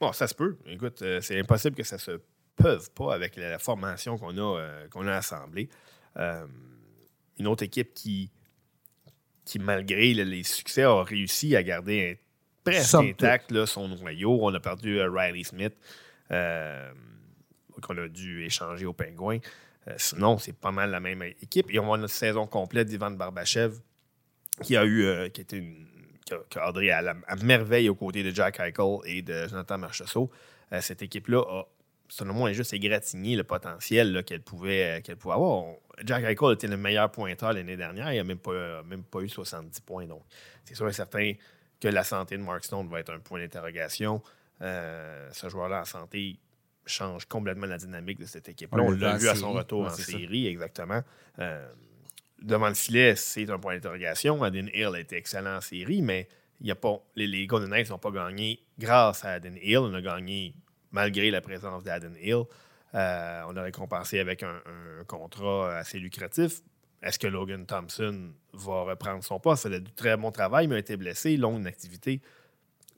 Bon, 0.00 0.14
ça 0.14 0.26
se 0.26 0.34
peut. 0.34 0.56
Écoute, 0.64 1.04
c'est 1.20 1.38
impossible 1.38 1.76
que 1.76 1.82
ça 1.82 1.98
se 1.98 2.12
peuvent 2.56 2.90
pas 2.92 3.12
avec 3.12 3.36
la, 3.36 3.58
formation 3.58 4.16
qu'on 4.16 4.38
a, 4.38 4.66
qu'on 4.90 5.06
a 5.06 5.16
assemblée. 5.16 5.68
une 7.38 7.46
autre 7.46 7.64
équipe 7.64 7.92
qui, 7.92 8.30
qui 9.44 9.58
malgré 9.58 10.14
les 10.14 10.42
succès, 10.42 10.84
a 10.84 11.02
réussi 11.02 11.54
à 11.54 11.62
garder 11.62 12.18
presque 12.64 12.94
intact 12.94 13.66
son 13.66 13.88
noyau. 13.88 14.38
On 14.40 14.54
a 14.54 14.60
perdu 14.60 14.98
Riley 15.02 15.44
Smith 15.44 15.74
qu'on 17.80 17.96
a 17.98 18.08
dû 18.08 18.44
échanger 18.44 18.86
au 18.86 18.92
Pingouin. 18.92 19.38
Euh, 19.88 19.94
sinon, 19.98 20.38
c'est 20.38 20.56
pas 20.56 20.72
mal 20.72 20.90
la 20.90 21.00
même 21.00 21.22
équipe. 21.22 21.66
Et 21.70 21.78
on 21.78 21.92
a 21.92 21.98
une 21.98 22.08
saison 22.08 22.46
complète 22.46 22.88
d'Ivan 22.88 23.12
Barbachev 23.12 23.78
qui 24.62 24.76
a 24.76 24.84
eu 24.84 25.04
euh, 25.04 25.28
qui, 25.28 25.42
était 25.42 25.58
une, 25.58 25.86
qui, 26.24 26.58
a, 26.58 27.18
à, 27.26 27.36
merveille 27.36 27.88
aux 27.88 27.94
côtés 27.94 28.22
de 28.22 28.30
Jack 28.30 28.58
Eichel 28.60 28.98
et 29.04 29.22
de 29.22 29.46
Jonathan 29.48 29.78
Marchessault. 29.78 30.30
Euh, 30.72 30.80
cette 30.80 31.02
équipe-là 31.02 31.42
a, 31.48 31.66
selon 32.08 32.34
moi, 32.34 32.52
juste 32.52 32.72
égratigné 32.72 33.36
le 33.36 33.44
potentiel 33.44 34.24
qu'elle 34.24 34.42
pouvait, 34.42 35.02
qu'elle 35.04 35.16
pouvait 35.16 35.34
avoir. 35.34 35.74
Jack 36.04 36.24
Eichel 36.24 36.52
était 36.52 36.68
le 36.68 36.76
meilleur 36.76 37.10
pointeur 37.12 37.52
l'année 37.52 37.76
dernière. 37.76 38.12
Il 38.12 38.16
n'a 38.16 38.24
même 38.24 38.38
pas, 38.38 38.82
même 38.82 39.04
pas 39.04 39.20
eu 39.20 39.28
70 39.28 39.80
points. 39.82 40.06
Donc, 40.06 40.22
c'est 40.64 40.74
sûr 40.74 40.88
et 40.88 40.92
certain 40.92 41.32
que 41.80 41.88
la 41.88 42.02
santé 42.02 42.36
de 42.36 42.42
Mark 42.42 42.64
Stone 42.64 42.88
va 42.88 43.00
être 43.00 43.12
un 43.12 43.20
point 43.20 43.38
d'interrogation. 43.38 44.20
ce 44.60 45.48
joueur-là 45.48 45.82
en 45.82 45.84
santé, 45.84 46.38
change 46.86 47.26
complètement 47.26 47.66
la 47.66 47.78
dynamique 47.78 48.18
de 48.18 48.26
cette 48.26 48.48
équipe-là. 48.48 48.82
On, 48.82 48.90
l'a 48.90 49.16
vu 49.16 49.28
à 49.28 49.34
son 49.34 49.52
retour 49.52 49.86
en 49.86 49.90
série, 49.90 50.46
exactement. 50.46 51.02
Euh, 51.38 51.66
devant 52.40 52.68
le 52.68 52.74
filet, 52.74 53.16
c'est 53.16 53.50
un 53.50 53.58
point 53.58 53.74
d'interrogation. 53.74 54.42
Aden 54.42 54.70
Hill 54.72 54.90
a 54.94 55.00
été 55.00 55.16
excellent 55.16 55.56
en 55.56 55.60
série, 55.60 56.02
mais 56.02 56.28
y 56.60 56.70
a 56.70 56.74
pas, 56.74 57.02
les, 57.16 57.46
Golden 57.46 57.70
Knights 57.70 57.90
n'ont 57.90 57.98
pas 57.98 58.10
gagné 58.10 58.60
grâce 58.78 59.24
à 59.24 59.32
Aden 59.32 59.58
Hill. 59.60 59.78
On 59.78 59.94
a 59.94 60.00
gagné 60.00 60.54
malgré 60.92 61.30
la 61.30 61.40
présence 61.40 61.84
d'Aden 61.84 62.16
Hill. 62.20 62.44
Euh, 62.94 63.42
on 63.48 63.56
a 63.56 63.62
récompensé 63.62 64.18
avec 64.18 64.42
un, 64.42 64.60
contrat 65.06 65.76
assez 65.76 65.98
lucratif. 65.98 66.62
Est-ce 67.02 67.18
que 67.18 67.26
Logan 67.26 67.66
Thompson 67.66 68.32
va 68.54 68.82
reprendre 68.82 69.22
son 69.22 69.38
poste? 69.38 69.64
Il 69.64 69.74
a 69.74 69.76
fait 69.76 69.80
du 69.82 69.92
très 69.92 70.16
bon 70.16 70.32
travail, 70.32 70.66
mais 70.66 70.76
a 70.76 70.78
été 70.78 70.96
blessé, 70.96 71.36
longue 71.36 71.66
activité. 71.66 72.20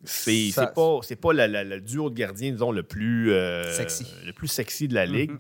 C'est 0.05 0.53
pas, 0.55 0.73
pas 0.73 1.33
le 1.33 1.81
duo 1.81 2.11
de 2.11 2.15
gardiens, 2.15 2.53
disons, 2.53 2.73
le 2.73 2.83
plus, 2.83 3.33
euh, 3.33 3.73
sexy. 3.73 4.07
le 4.25 4.33
plus 4.33 4.49
sexy 4.49 4.89
de 4.89 4.95
la 4.95 5.07
mm-hmm. 5.07 5.13
ligue. 5.13 5.33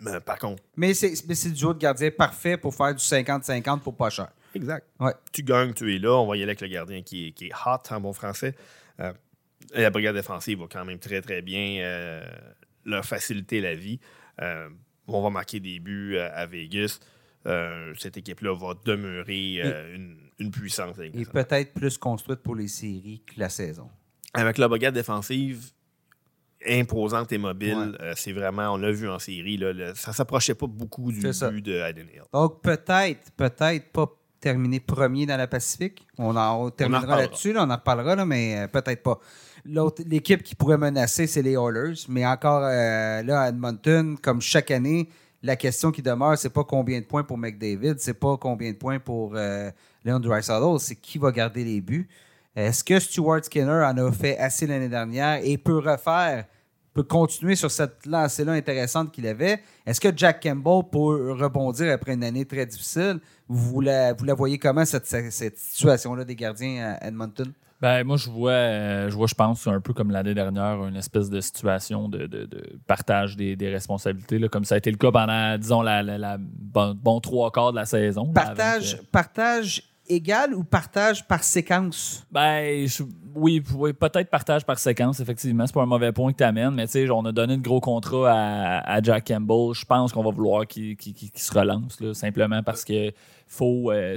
Mais, 0.00 0.20
par 0.20 0.38
contre. 0.38 0.62
Mais 0.76 0.94
c'est 0.94 1.14
le 1.24 1.54
duo 1.54 1.74
de 1.74 1.78
gardiens 1.78 2.10
parfait 2.10 2.56
pour 2.56 2.74
faire 2.74 2.94
du 2.94 3.02
50-50 3.02 3.80
pour 3.80 3.96
pas 3.96 4.10
cher. 4.10 4.28
Exact. 4.54 4.86
Tu 5.32 5.42
gagnes, 5.42 5.74
tu 5.74 5.94
es 5.94 5.98
là. 5.98 6.12
On 6.12 6.26
va 6.26 6.36
y 6.36 6.42
aller 6.42 6.50
avec 6.50 6.60
le 6.60 6.68
gardien 6.68 7.02
qui 7.02 7.28
est, 7.28 7.32
qui 7.32 7.46
est 7.46 7.52
hot 7.52 7.94
en 7.94 8.00
bon 8.00 8.12
français. 8.12 8.54
Euh, 9.00 9.12
la 9.74 9.90
brigade 9.90 10.14
défensive 10.14 10.60
va 10.60 10.66
quand 10.70 10.84
même 10.84 10.98
très, 10.98 11.20
très 11.20 11.42
bien 11.42 11.80
euh, 11.80 12.24
leur 12.84 13.04
faciliter 13.04 13.60
la 13.60 13.74
vie. 13.74 14.00
on 14.38 15.22
va 15.22 15.30
marquer 15.30 15.60
des 15.60 15.80
buts 15.80 16.18
à 16.18 16.46
Vegas. 16.46 17.00
cette 17.44 18.16
équipe-là 18.16 18.54
va 18.54 18.74
demeurer 18.84 19.60
une 19.94 20.25
une 20.38 20.50
puissance. 20.50 20.96
Et 20.98 21.24
peut-être 21.24 21.72
plus 21.74 21.98
construite 21.98 22.40
pour 22.40 22.54
les 22.54 22.68
séries 22.68 23.22
que 23.26 23.38
la 23.38 23.48
saison. 23.48 23.88
Avec 24.34 24.58
la 24.58 24.68
brigade 24.68 24.94
défensive 24.94 25.70
imposante 26.66 27.32
et 27.32 27.38
mobile, 27.38 27.96
euh, 28.00 28.12
c'est 28.16 28.32
vraiment, 28.32 28.74
on 28.74 28.76
l'a 28.76 28.90
vu 28.90 29.08
en 29.08 29.18
série, 29.18 29.56
là, 29.56 29.94
ça 29.94 30.12
s'approchait 30.12 30.54
pas 30.54 30.66
beaucoup 30.66 31.12
du 31.12 31.20
but 31.20 31.64
de 31.64 31.74
Hayden 31.74 32.06
Hill. 32.12 32.22
Donc 32.32 32.60
peut-être, 32.62 33.30
peut-être 33.36 33.92
pas 33.92 34.10
terminer 34.40 34.80
premier 34.80 35.26
dans 35.26 35.36
la 35.36 35.46
Pacifique. 35.46 36.06
On 36.18 36.36
en 36.36 36.70
terminera 36.70 37.16
là-dessus, 37.18 37.54
on 37.56 37.70
en 37.70 37.76
reparlera, 37.76 38.24
mais 38.24 38.58
euh, 38.58 38.68
peut-être 38.68 39.02
pas. 39.02 39.18
L'autre, 39.64 40.02
l'équipe 40.06 40.42
qui 40.42 40.54
pourrait 40.54 40.78
menacer, 40.78 41.26
c'est 41.26 41.42
les 41.42 41.54
Oilers. 41.54 41.94
Mais 42.08 42.24
encore 42.26 42.62
euh, 42.64 43.22
là, 43.22 43.42
à 43.42 43.48
Edmonton, 43.48 44.16
comme 44.20 44.40
chaque 44.40 44.70
année, 44.70 45.08
la 45.42 45.56
question 45.56 45.90
qui 45.90 46.02
demeure, 46.02 46.38
c'est 46.38 46.52
pas 46.52 46.64
combien 46.64 47.00
de 47.00 47.06
points 47.06 47.24
pour 47.24 47.38
McDavid, 47.38 47.94
c'est 47.98 48.14
pas 48.14 48.36
combien 48.36 48.70
de 48.72 48.76
points 48.76 48.98
pour 48.98 49.34
Leon 50.06 50.20
Draisaitl, 50.20 50.78
c'est 50.78 50.96
qui 50.96 51.18
va 51.18 51.32
garder 51.32 51.64
les 51.64 51.80
buts? 51.80 52.08
Est-ce 52.54 52.82
que 52.82 52.98
Stuart 52.98 53.44
Skinner 53.44 53.84
en 53.84 53.98
a 53.98 54.12
fait 54.12 54.38
assez 54.38 54.66
l'année 54.66 54.88
dernière 54.88 55.40
et 55.44 55.58
peut 55.58 55.78
refaire, 55.78 56.46
peut 56.94 57.02
continuer 57.02 57.54
sur 57.54 57.70
cette 57.70 58.06
lancée-là 58.06 58.52
intéressante 58.52 59.12
qu'il 59.12 59.26
avait? 59.26 59.60
Est-ce 59.84 60.00
que 60.00 60.08
Jack 60.16 60.42
Campbell 60.42 60.88
peut 60.90 61.32
rebondir 61.32 61.92
après 61.92 62.14
une 62.14 62.24
année 62.24 62.46
très 62.46 62.64
difficile? 62.64 63.20
Vous 63.46 63.82
la, 63.82 64.14
vous 64.14 64.24
la 64.24 64.32
voyez 64.32 64.58
comment, 64.58 64.86
cette, 64.86 65.06
cette 65.06 65.58
situation-là 65.58 66.24
des 66.24 66.34
gardiens 66.34 66.96
à 66.98 67.08
Edmonton? 67.08 67.52
Ben, 67.78 68.04
moi, 68.04 68.16
je 68.16 68.30
vois, 68.30 68.52
euh, 68.52 69.10
je 69.10 69.14
vois, 69.14 69.26
je 69.26 69.34
pense, 69.34 69.66
un 69.66 69.82
peu 69.82 69.92
comme 69.92 70.10
l'année 70.10 70.32
dernière, 70.32 70.86
une 70.86 70.96
espèce 70.96 71.28
de 71.28 71.42
situation 71.42 72.08
de, 72.08 72.26
partage 72.86 73.36
des, 73.36 73.68
responsabilités, 73.68 74.38
là, 74.38 74.48
comme 74.48 74.64
ça 74.64 74.76
a 74.76 74.78
été 74.78 74.90
le 74.90 74.96
cas 74.96 75.12
pendant, 75.12 75.58
disons, 75.58 75.82
la, 75.82 76.38
bon, 76.38 77.20
trois 77.20 77.50
quarts 77.50 77.72
de 77.72 77.76
la 77.76 77.84
saison. 77.84 78.32
Partage, 78.32 78.94
euh, 78.94 79.04
partage 79.12 79.82
égal 80.08 80.54
ou 80.54 80.64
partage 80.64 81.26
par 81.26 81.44
séquence? 81.44 82.26
Ben, 82.30 82.86
oui, 83.34 83.60
peut-être 83.60 84.30
partage 84.30 84.64
par 84.64 84.78
séquence, 84.78 85.20
effectivement. 85.20 85.66
C'est 85.66 85.74
pas 85.74 85.82
un 85.82 85.86
mauvais 85.86 86.12
point 86.12 86.32
que 86.32 86.38
tu 86.38 86.44
amènes, 86.44 86.74
mais 86.74 86.86
tu 86.86 86.92
sais, 86.92 87.10
on 87.10 87.24
a 87.24 87.32
donné 87.32 87.56
de 87.56 87.62
gros 87.62 87.80
contrat 87.80 88.30
à, 88.32 89.02
Jack 89.02 89.28
Campbell. 89.28 89.74
Je 89.74 89.84
pense 89.84 90.12
qu'on 90.12 90.22
va 90.22 90.30
vouloir 90.30 90.66
qu'il 90.66 90.96
se 91.34 91.52
relance, 91.52 91.98
simplement 92.14 92.62
parce 92.62 92.84
que 92.84 93.12
faut, 93.46 93.92
euh, 93.92 94.16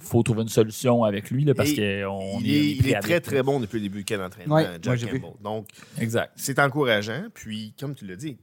faut 0.00 0.22
trouver 0.22 0.42
une 0.42 0.48
solution 0.48 1.04
avec 1.04 1.30
lui, 1.30 1.44
là, 1.44 1.54
parce 1.54 1.72
qu'on 1.72 2.38
il 2.40 2.54
est, 2.54 2.70
il 2.76 2.88
est 2.88 3.00
très, 3.00 3.20
très 3.20 3.42
bon 3.42 3.60
depuis 3.60 3.76
le 3.76 3.82
début 3.82 3.98
du 3.98 4.04
camp 4.04 4.18
d'entraînement, 4.18 4.60
Jack 4.80 5.00
Campbell. 5.00 5.22
Donc, 5.42 5.66
exact. 6.00 6.32
c'est 6.36 6.58
encourageant. 6.58 7.24
Puis, 7.34 7.74
comme 7.78 7.94
tu 7.94 8.06
l'as 8.06 8.16
dit, 8.16 8.38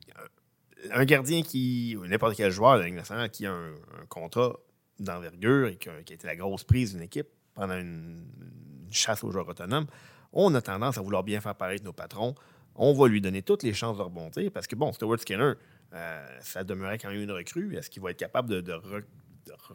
un 0.91 1.05
gardien 1.05 1.41
qui, 1.43 1.97
n'importe 2.09 2.35
quel 2.35 2.51
joueur 2.51 2.77
de 2.77 2.83
la 2.83 3.29
qui 3.29 3.45
a 3.45 3.51
un, 3.51 3.71
un 3.71 4.05
contrat 4.09 4.59
d'envergure 4.99 5.67
et 5.67 5.75
qui 5.75 5.89
a, 5.89 5.99
été 5.99 6.27
la 6.27 6.35
grosse 6.35 6.63
prise 6.63 6.93
d'une 6.93 7.03
équipe 7.03 7.27
pendant 7.53 7.77
une, 7.77 8.25
chasse 8.91 9.23
aux 9.23 9.31
joueurs 9.31 9.47
autonomes, 9.47 9.87
on 10.31 10.53
a 10.55 10.61
tendance 10.61 10.97
à 10.97 11.01
vouloir 11.01 11.23
bien 11.23 11.41
faire 11.41 11.55
paraître 11.55 11.83
nos 11.83 11.93
patrons. 11.93 12.35
On 12.75 12.93
va 12.93 13.07
lui 13.07 13.21
donner 13.21 13.41
toutes 13.41 13.63
les 13.63 13.73
chances 13.73 13.97
de 13.97 14.03
rebondir 14.03 14.51
parce 14.51 14.67
que, 14.67 14.75
bon, 14.75 14.91
Stuart 14.93 15.19
Skinner, 15.19 15.53
euh, 15.93 16.37
ça 16.41 16.63
demeurait 16.63 16.97
quand 16.97 17.09
même 17.09 17.21
une 17.21 17.31
recrue. 17.31 17.75
Est-ce 17.75 17.89
qu'il 17.89 18.01
va 18.01 18.11
être 18.11 18.17
capable 18.17 18.61
de, 18.61 18.73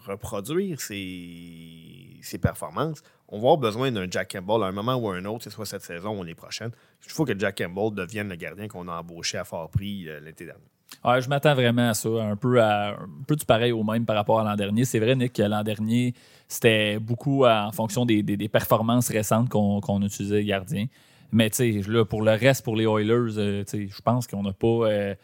reproduire 0.06 0.80
ses, 0.80 2.38
performances? 2.40 3.02
On 3.28 3.38
va 3.38 3.42
avoir 3.42 3.58
besoin 3.58 3.92
d'un 3.92 4.10
Jack 4.10 4.32
Campbell 4.32 4.62
à 4.64 4.66
un 4.66 4.72
moment 4.72 4.96
ou 4.96 5.10
à 5.10 5.16
un 5.16 5.24
autre, 5.26 5.44
ce 5.44 5.50
soit 5.50 5.66
cette 5.66 5.82
saison 5.82 6.16
ou 6.16 6.22
l'année 6.22 6.34
prochaine. 6.34 6.72
Il 7.04 7.12
faut 7.12 7.24
que 7.24 7.38
Jack 7.38 7.58
Campbell 7.58 7.94
devienne 7.94 8.28
le 8.28 8.36
gardien 8.36 8.66
qu'on 8.66 8.88
a 8.88 8.92
embauché 8.92 9.38
à 9.38 9.44
fort 9.44 9.70
prix 9.70 10.08
euh, 10.08 10.18
l'été 10.20 10.44
dernier 10.44 10.64
je 11.04 11.28
m'attends 11.28 11.54
vraiment 11.54 11.90
à 11.90 11.94
ça, 11.94 12.08
un 12.08 12.36
peu, 12.36 12.60
à, 12.62 12.90
un 12.90 13.24
peu 13.26 13.36
du 13.36 13.44
pareil 13.44 13.72
au 13.72 13.84
même 13.84 14.04
par 14.04 14.16
rapport 14.16 14.40
à 14.40 14.44
l'an 14.44 14.56
dernier. 14.56 14.84
C'est 14.84 14.98
vrai, 14.98 15.14
Nick, 15.14 15.34
que 15.34 15.42
l'an 15.42 15.62
dernier, 15.62 16.14
c'était 16.48 16.98
beaucoup 16.98 17.44
en 17.44 17.70
fonction 17.72 18.04
des, 18.06 18.48
performances 18.48 19.10
récentes 19.10 19.48
qu'on 19.48 20.02
utilisait 20.02 20.44
gardien. 20.44 20.86
Mais 21.30 21.50
là, 21.86 22.04
pour 22.04 22.22
le 22.22 22.32
reste, 22.32 22.64
pour 22.64 22.76
les 22.76 22.84
Oilers, 22.84 23.38
euh, 23.38 23.64
je 23.72 24.00
pense 24.02 24.26
qu'on 24.26 24.42
n'a 24.42 24.52
pas. 24.52 24.66
Euh, 24.66 25.14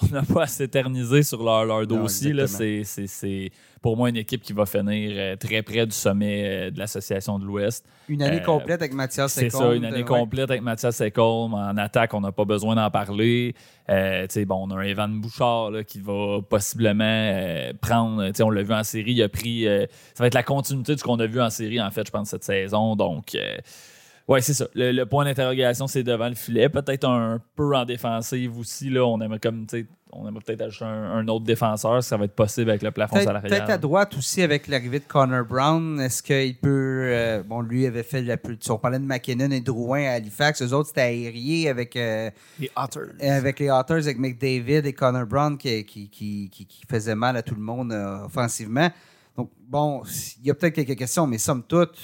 on 0.10 0.14
n'a 0.14 0.22
pas 0.22 0.42
à 0.44 0.46
s'éterniser 0.46 1.22
sur 1.22 1.42
leur, 1.42 1.64
leur 1.64 1.86
dossier. 1.86 2.34
C'est 2.46 3.50
pour 3.82 3.96
moi 3.96 4.10
une 4.10 4.16
équipe 4.16 4.42
qui 4.42 4.52
va 4.52 4.66
finir 4.66 5.12
euh, 5.14 5.36
très 5.36 5.62
près 5.62 5.86
du 5.86 5.92
sommet 5.92 6.42
euh, 6.44 6.70
de 6.70 6.78
l'Association 6.78 7.38
de 7.38 7.44
l'Ouest. 7.44 7.84
Une 8.08 8.22
année 8.22 8.40
euh, 8.40 8.44
complète 8.44 8.82
avec 8.82 8.92
Mathias 8.92 9.36
Ekholm. 9.38 9.50
C'est 9.50 9.58
ça, 9.58 9.74
une 9.74 9.84
année 9.84 10.04
complète 10.04 10.50
avec 10.50 10.62
Mathias 10.62 11.00
Ekholm. 11.00 11.54
En 11.54 11.76
attaque, 11.76 12.12
on 12.14 12.20
n'a 12.20 12.32
pas 12.32 12.44
besoin 12.44 12.74
d'en 12.74 12.90
parler. 12.90 13.54
bon, 13.88 14.68
on 14.68 14.70
a 14.70 14.76
un 14.76 14.82
Evan 14.82 15.20
Bouchard 15.20 15.70
qui 15.86 16.00
va 16.00 16.40
possiblement 16.48 17.72
prendre. 17.80 18.30
On 18.42 18.50
l'a 18.50 18.62
vu 18.62 18.74
en 18.74 18.84
série, 18.84 19.12
il 19.12 19.22
a 19.22 19.28
pris. 19.28 19.64
ça 20.14 20.22
va 20.22 20.26
être 20.26 20.34
la 20.34 20.42
continuité 20.42 20.94
de 20.94 20.98
ce 20.98 21.04
qu'on 21.04 21.18
a 21.20 21.26
vu 21.26 21.40
en 21.40 21.50
série, 21.50 21.80
en 21.80 21.90
fait, 21.90 22.06
je 22.06 22.10
pense, 22.10 22.28
cette 22.30 22.44
saison. 22.44 22.96
Donc 22.96 23.36
Ouais, 24.30 24.40
c'est 24.40 24.54
ça. 24.54 24.66
Le, 24.74 24.92
le 24.92 25.06
point 25.06 25.24
d'interrogation, 25.24 25.88
c'est 25.88 26.04
devant 26.04 26.28
le 26.28 26.36
filet. 26.36 26.68
Peut-être 26.68 27.04
un 27.04 27.40
peu 27.56 27.74
en 27.76 27.84
défensive 27.84 28.56
aussi. 28.56 28.88
Là, 28.88 29.04
on 29.04 29.20
aimerait 29.20 29.40
comme, 29.40 29.66
tu 29.66 29.80
sais, 29.80 29.86
on 30.12 30.26
aimerait 30.28 30.42
peut-être 30.46 30.62
ajouter 30.62 30.84
un, 30.84 31.16
un 31.18 31.26
autre 31.28 31.44
défenseur, 31.44 32.00
si 32.00 32.08
ça 32.10 32.16
va 32.16 32.26
être 32.26 32.34
possible 32.36 32.70
avec 32.70 32.82
le 32.82 32.92
plafond 32.92 33.16
Peut-être 33.16 33.26
salarial. 33.26 33.50
peut-être 33.50 33.70
à 33.70 33.76
droite 33.78 34.16
aussi 34.16 34.40
avec 34.42 34.68
l'arrivée 34.68 35.00
de 35.00 35.04
Connor 35.04 35.44
Brown. 35.44 36.00
Est-ce 36.00 36.22
qu'il 36.22 36.56
peut. 36.58 36.68
euh, 37.12 37.42
bon, 37.42 37.60
lui 37.60 37.86
avait 37.86 38.04
fait 38.04 38.22
la 38.22 38.36
plus. 38.36 38.56
On 38.70 38.78
parlait 38.78 39.00
de 39.00 39.04
McKinnon 39.04 39.50
et 39.50 39.60
Drouin 39.60 40.04
à 40.04 40.12
Halifax. 40.12 40.62
Eux 40.62 40.72
autres, 40.74 40.88
c'était 40.90 41.00
aérien 41.00 41.68
avec, 41.68 41.96
euh, 41.96 42.30
Les 42.60 42.70
Otters. 42.76 43.10
avec 43.20 43.58
les 43.58 43.68
Otters, 43.70 43.96
avec 44.06 44.18
McDavid 44.18 44.86
et 44.86 44.92
Connor 44.92 45.26
Brown 45.26 45.58
qui, 45.58 45.84
qui, 45.84 46.08
qui, 46.08 46.48
qui, 46.50 46.66
qui 46.66 46.82
faisait 46.88 47.16
mal 47.16 47.36
à 47.36 47.42
tout 47.42 47.56
le 47.56 47.62
monde 47.62 47.92
euh, 47.92 48.26
offensivement. 48.26 48.90
Donc, 49.36 49.50
bon, 49.68 50.02
il 50.40 50.46
y 50.46 50.50
a 50.50 50.54
peut-être 50.54 50.74
quelques 50.74 50.96
questions, 50.98 51.26
mais 51.26 51.38
somme 51.38 51.62
toute, 51.64 51.96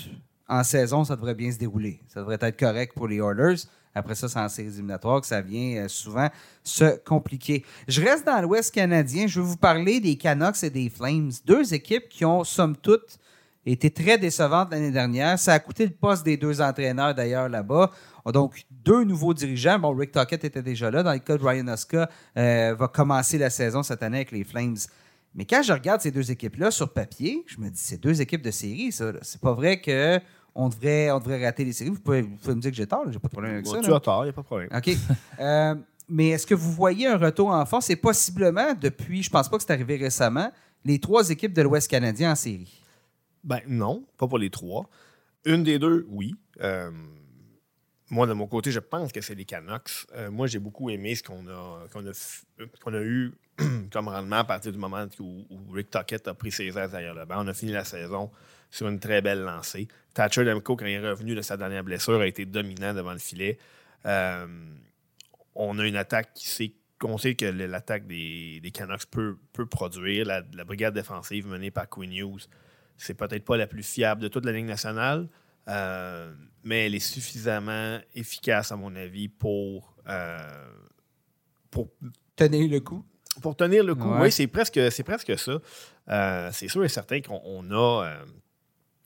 en 0.48 0.62
saison, 0.62 1.04
ça 1.04 1.16
devrait 1.16 1.34
bien 1.34 1.50
se 1.50 1.58
dérouler. 1.58 2.00
Ça 2.08 2.20
devrait 2.20 2.38
être 2.40 2.58
correct 2.58 2.94
pour 2.94 3.08
les 3.08 3.16
Oilers. 3.16 3.56
Après 3.94 4.14
ça, 4.14 4.28
c'est 4.28 4.38
en 4.38 4.48
séries 4.48 4.68
éliminatoires 4.68 5.22
que 5.22 5.26
ça 5.26 5.40
vient 5.40 5.84
euh, 5.84 5.88
souvent 5.88 6.28
se 6.62 6.98
compliquer. 6.98 7.64
Je 7.88 8.02
reste 8.02 8.26
dans 8.26 8.40
l'Ouest 8.42 8.74
canadien. 8.74 9.26
Je 9.26 9.40
vais 9.40 9.46
vous 9.46 9.56
parler 9.56 10.00
des 10.00 10.16
Canucks 10.16 10.62
et 10.62 10.70
des 10.70 10.90
Flames. 10.90 11.30
Deux 11.46 11.72
équipes 11.72 12.08
qui 12.10 12.24
ont, 12.26 12.44
somme 12.44 12.76
toute, 12.76 13.18
été 13.64 13.90
très 13.90 14.18
décevantes 14.18 14.70
l'année 14.70 14.90
dernière. 14.90 15.38
Ça 15.38 15.54
a 15.54 15.58
coûté 15.58 15.86
le 15.86 15.92
poste 15.92 16.24
des 16.24 16.36
deux 16.36 16.60
entraîneurs, 16.60 17.14
d'ailleurs, 17.14 17.48
là-bas. 17.48 17.90
Donc, 18.32 18.64
deux 18.70 19.02
nouveaux 19.04 19.32
dirigeants. 19.32 19.78
Bon, 19.78 19.94
Rick 19.96 20.12
Tockett 20.12 20.44
était 20.44 20.62
déjà 20.62 20.90
là. 20.90 21.02
Dans 21.02 21.12
le 21.12 21.18
cas 21.18 21.38
de 21.38 21.42
Ryan 21.42 21.68
Oska, 21.68 22.08
euh, 22.36 22.74
va 22.78 22.88
commencer 22.88 23.38
la 23.38 23.48
saison 23.48 23.82
cette 23.82 24.02
année 24.02 24.18
avec 24.18 24.30
les 24.30 24.44
Flames. 24.44 24.76
Mais 25.34 25.44
quand 25.44 25.62
je 25.62 25.72
regarde 25.72 26.00
ces 26.00 26.10
deux 26.10 26.30
équipes-là 26.30 26.70
sur 26.70 26.92
papier, 26.92 27.44
je 27.46 27.58
me 27.58 27.68
dis, 27.68 27.80
c'est 27.80 28.00
deux 28.00 28.20
équipes 28.20 28.42
de 28.42 28.50
série, 28.50 28.92
ça. 28.92 29.12
C'est 29.22 29.40
pas 29.40 29.52
vrai 29.52 29.80
que 29.80 30.20
on 30.56 30.68
devrait, 30.68 31.10
on 31.10 31.18
devrait 31.18 31.44
rater 31.44 31.64
les 31.64 31.72
séries. 31.72 31.90
Vous 31.90 32.00
pouvez, 32.00 32.22
vous 32.22 32.36
pouvez 32.36 32.54
me 32.54 32.60
dire 32.60 32.70
que 32.70 32.76
j'ai 32.76 32.86
tort, 32.86 33.04
j'ai 33.12 33.18
pas 33.18 33.28
de 33.28 33.32
problème 33.32 33.52
avec 33.52 33.64
Bon, 33.66 33.72
ça. 33.74 33.80
tu 33.80 33.90
là. 33.90 33.96
as 33.96 34.00
tort, 34.00 34.22
il 34.24 34.28
n'y 34.28 34.30
a 34.30 34.32
pas 34.32 34.40
de 34.42 34.46
problème. 34.46 34.68
OK. 34.74 34.90
Euh, 35.38 35.74
mais 36.08 36.28
est-ce 36.28 36.46
que 36.46 36.54
vous 36.54 36.72
voyez 36.72 37.06
un 37.06 37.18
retour 37.18 37.48
en 37.50 37.66
force? 37.66 37.90
Et 37.90 37.96
possiblement, 37.96 38.72
depuis, 38.80 39.22
je 39.22 39.30
pense 39.30 39.48
pas 39.48 39.58
que 39.58 39.62
c'est 39.64 39.72
arrivé 39.72 39.96
récemment, 39.96 40.50
les 40.84 40.98
trois 40.98 41.28
équipes 41.30 41.52
de 41.52 41.62
l'Ouest 41.62 41.90
canadien 41.90 42.32
en 42.32 42.34
série. 42.34 42.80
Ben 43.44 43.60
non, 43.68 44.04
pas 44.16 44.26
pour 44.26 44.38
les 44.38 44.50
trois. 44.50 44.88
Une 45.44 45.62
des 45.62 45.78
deux, 45.78 46.06
oui. 46.08 46.34
Euh, 46.62 46.90
moi, 48.10 48.26
de 48.26 48.32
mon 48.32 48.46
côté, 48.46 48.70
je 48.70 48.78
pense 48.80 49.12
que 49.12 49.20
c'est 49.20 49.34
les 49.34 49.44
Canucks. 49.44 50.06
Euh, 50.14 50.30
moi, 50.30 50.46
j'ai 50.46 50.58
beaucoup 50.58 50.90
aimé 50.90 51.14
ce 51.14 51.22
qu'on 51.22 51.46
a, 51.48 51.86
qu'on 51.92 52.06
a, 52.06 52.12
qu'on 52.82 52.94
a 52.94 53.00
eu 53.02 53.32
comme 53.92 54.08
rendement 54.08 54.36
à 54.36 54.44
partir 54.44 54.72
du 54.72 54.78
moment 54.78 55.04
où, 55.20 55.44
où 55.50 55.72
Rick 55.72 55.90
Tockett 55.90 56.26
a 56.28 56.34
pris 56.34 56.50
ses 56.52 56.66
aises 56.68 56.90
derrière 56.90 57.14
le 57.14 57.24
banc. 57.24 57.36
On 57.38 57.48
a 57.48 57.54
fini 57.54 57.72
la 57.72 57.84
saison 57.84 58.30
sur 58.70 58.88
une 58.88 59.00
très 59.00 59.22
belle 59.22 59.40
lancée. 59.42 59.88
Thatcher 60.14 60.44
Demko, 60.44 60.76
quand 60.76 60.86
il 60.86 60.92
est 60.92 61.10
revenu 61.10 61.34
de 61.34 61.42
sa 61.42 61.56
dernière 61.56 61.84
blessure, 61.84 62.20
a 62.20 62.26
été 62.26 62.46
dominant 62.46 62.94
devant 62.94 63.12
le 63.12 63.18
filet. 63.18 63.58
Euh, 64.06 64.46
on 65.54 65.78
a 65.78 65.86
une 65.86 65.96
attaque 65.96 66.32
qui 66.34 66.48
sait 66.48 66.72
on 67.02 67.18
sait 67.18 67.34
que 67.34 67.44
l'attaque 67.44 68.06
des, 68.06 68.60
des 68.60 68.70
Canucks 68.70 69.06
peut, 69.10 69.36
peut 69.52 69.66
produire. 69.66 70.24
La, 70.24 70.42
la 70.54 70.64
brigade 70.64 70.94
défensive 70.94 71.46
menée 71.46 71.70
par 71.70 71.88
Quinn 71.88 72.10
Hughes, 72.12 72.48
c'est 72.96 73.14
peut-être 73.14 73.44
pas 73.44 73.56
la 73.56 73.66
plus 73.66 73.82
fiable 73.82 74.22
de 74.22 74.28
toute 74.28 74.46
la 74.46 74.52
Ligue 74.52 74.64
nationale, 74.66 75.28
euh, 75.68 76.32
mais 76.64 76.86
elle 76.86 76.94
est 76.94 76.98
suffisamment 77.00 77.98
efficace, 78.14 78.72
à 78.72 78.76
mon 78.76 78.94
avis, 78.96 79.28
pour, 79.28 79.94
euh, 80.08 80.38
pour, 81.70 81.90
Tenez 82.34 82.66
le 82.66 82.80
coup. 82.80 83.04
pour 83.42 83.56
tenir 83.56 83.84
le 83.84 83.94
coup. 83.94 84.10
Ouais. 84.10 84.22
Oui, 84.22 84.32
c'est 84.32 84.46
presque, 84.46 84.80
c'est 84.90 85.04
presque 85.04 85.38
ça. 85.38 85.58
Euh, 86.08 86.50
c'est 86.52 86.68
sûr 86.68 86.84
et 86.84 86.88
certain 86.88 87.20
qu'on 87.20 87.42
on 87.44 87.70
a, 87.72 88.06
euh, 88.06 88.24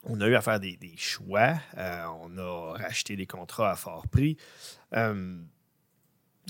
on 0.05 0.20
a 0.20 0.27
eu 0.28 0.35
à 0.35 0.40
faire 0.40 0.60
des, 0.60 0.78
choix. 0.97 1.55
Euh, 1.77 2.05
on 2.22 2.39
a 2.39 2.78
racheté 2.78 3.16
des 3.16 3.27
contrats 3.27 3.72
à 3.72 3.77
fort 3.77 4.09
prix. 4.09 4.36
Euh, 4.94 5.36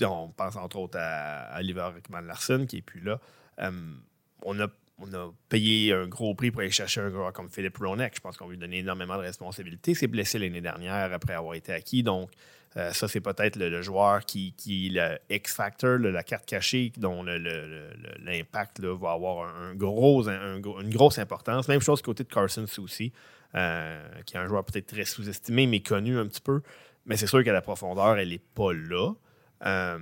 on 0.01 0.29
pense 0.29 0.55
entre 0.55 0.77
autres 0.77 0.97
à, 0.99 1.57
Oliver 1.59 1.89
Rickman 1.93 2.21
Larson, 2.21 2.65
qui 2.67 2.77
n'est 2.77 2.81
plus 2.81 3.01
là. 3.01 3.19
Euh, 3.59 3.71
on, 4.43 4.59
a, 4.59 4.67
on 4.99 5.13
a 5.13 5.31
payé 5.49 5.93
un 5.93 6.07
gros 6.07 6.33
prix 6.33 6.49
pour 6.49 6.61
aller 6.61 6.71
chercher 6.71 7.01
un 7.01 7.09
gars 7.09 7.31
comme 7.33 7.49
Philippe 7.49 7.77
Ronek. 7.77 8.15
Je 8.15 8.21
pense 8.21 8.37
qu'on 8.37 8.47
lui 8.47 8.57
a 8.57 8.59
donné 8.59 8.79
énormément 8.79 9.17
de 9.17 9.21
responsabilités. 9.23 9.91
Il 9.91 9.95
s'est 9.95 10.07
blessé 10.07 10.39
l'année 10.39 10.61
dernière 10.61 11.11
après 11.13 11.33
avoir 11.33 11.55
été 11.55 11.73
acquis. 11.73 12.03
Donc, 12.03 12.31
ça, 12.73 13.09
c'est 13.09 13.19
peut-être 13.19 13.57
le, 13.57 13.81
joueur 13.81 14.23
qui, 14.23 14.53
qui 14.53 14.87
est 14.87 14.89
le 14.91 15.19
X-Factor, 15.29 15.97
la 15.99 16.23
carte 16.23 16.45
cachée, 16.45 16.93
dont 16.95 17.21
l'impact 17.21 18.79
va 18.79 19.11
avoir 19.11 19.53
un, 19.53 19.75
gros, 19.75 20.29
un 20.29 20.61
gros- 20.61 20.79
une 20.79 20.89
grosse 20.89 21.19
importance. 21.19 21.67
Même 21.67 21.81
chose 21.81 21.99
du 21.99 22.05
côté 22.05 22.23
de 22.23 22.29
Carson 22.29 22.65
aussi, 22.77 23.11
euh, 23.53 24.21
qui 24.25 24.37
est 24.37 24.39
un 24.39 24.47
joueur 24.47 24.63
peut-être 24.63 24.87
très 24.87 25.03
sous-estimé, 25.03 25.67
mais 25.67 25.81
connu 25.81 26.17
un 26.17 26.25
petit 26.25 26.39
peu. 26.39 26.61
Mais 27.05 27.17
c'est 27.17 27.27
sûr 27.27 27.43
qu'à 27.43 27.51
la 27.51 27.61
profondeur, 27.61 28.17
elle 28.17 28.29
n'est 28.29 28.37
pas 28.37 28.71
là. 28.71 29.13
Euh, 29.65 29.99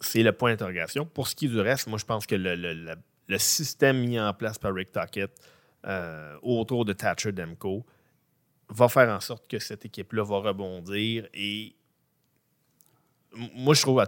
c'est 0.00 0.22
le 0.22 0.32
point 0.32 0.50
d'interrogation. 0.50 1.06
Pour 1.06 1.28
ce 1.28 1.36
qui 1.36 1.46
est 1.46 1.48
du 1.48 1.60
reste, 1.60 1.86
moi, 1.86 1.98
je 1.98 2.04
pense 2.04 2.26
que 2.26 2.34
le, 2.34 3.38
système 3.38 4.00
mis 4.00 4.18
en 4.18 4.32
place 4.34 4.58
par 4.58 4.74
Rick 4.74 4.90
Tockett 4.92 5.30
euh, 5.86 6.36
autour 6.42 6.84
de 6.84 6.92
Thatcher 6.92 7.32
Demko 7.32 7.86
va 8.68 8.88
faire 8.88 9.08
en 9.10 9.20
sorte 9.20 9.46
que 9.46 9.60
cette 9.60 9.84
équipe-là 9.84 10.24
va 10.24 10.38
rebondir. 10.38 11.28
Et 11.34 11.76
moi, 13.54 13.74
je 13.74 13.82
trouve, 13.82 14.04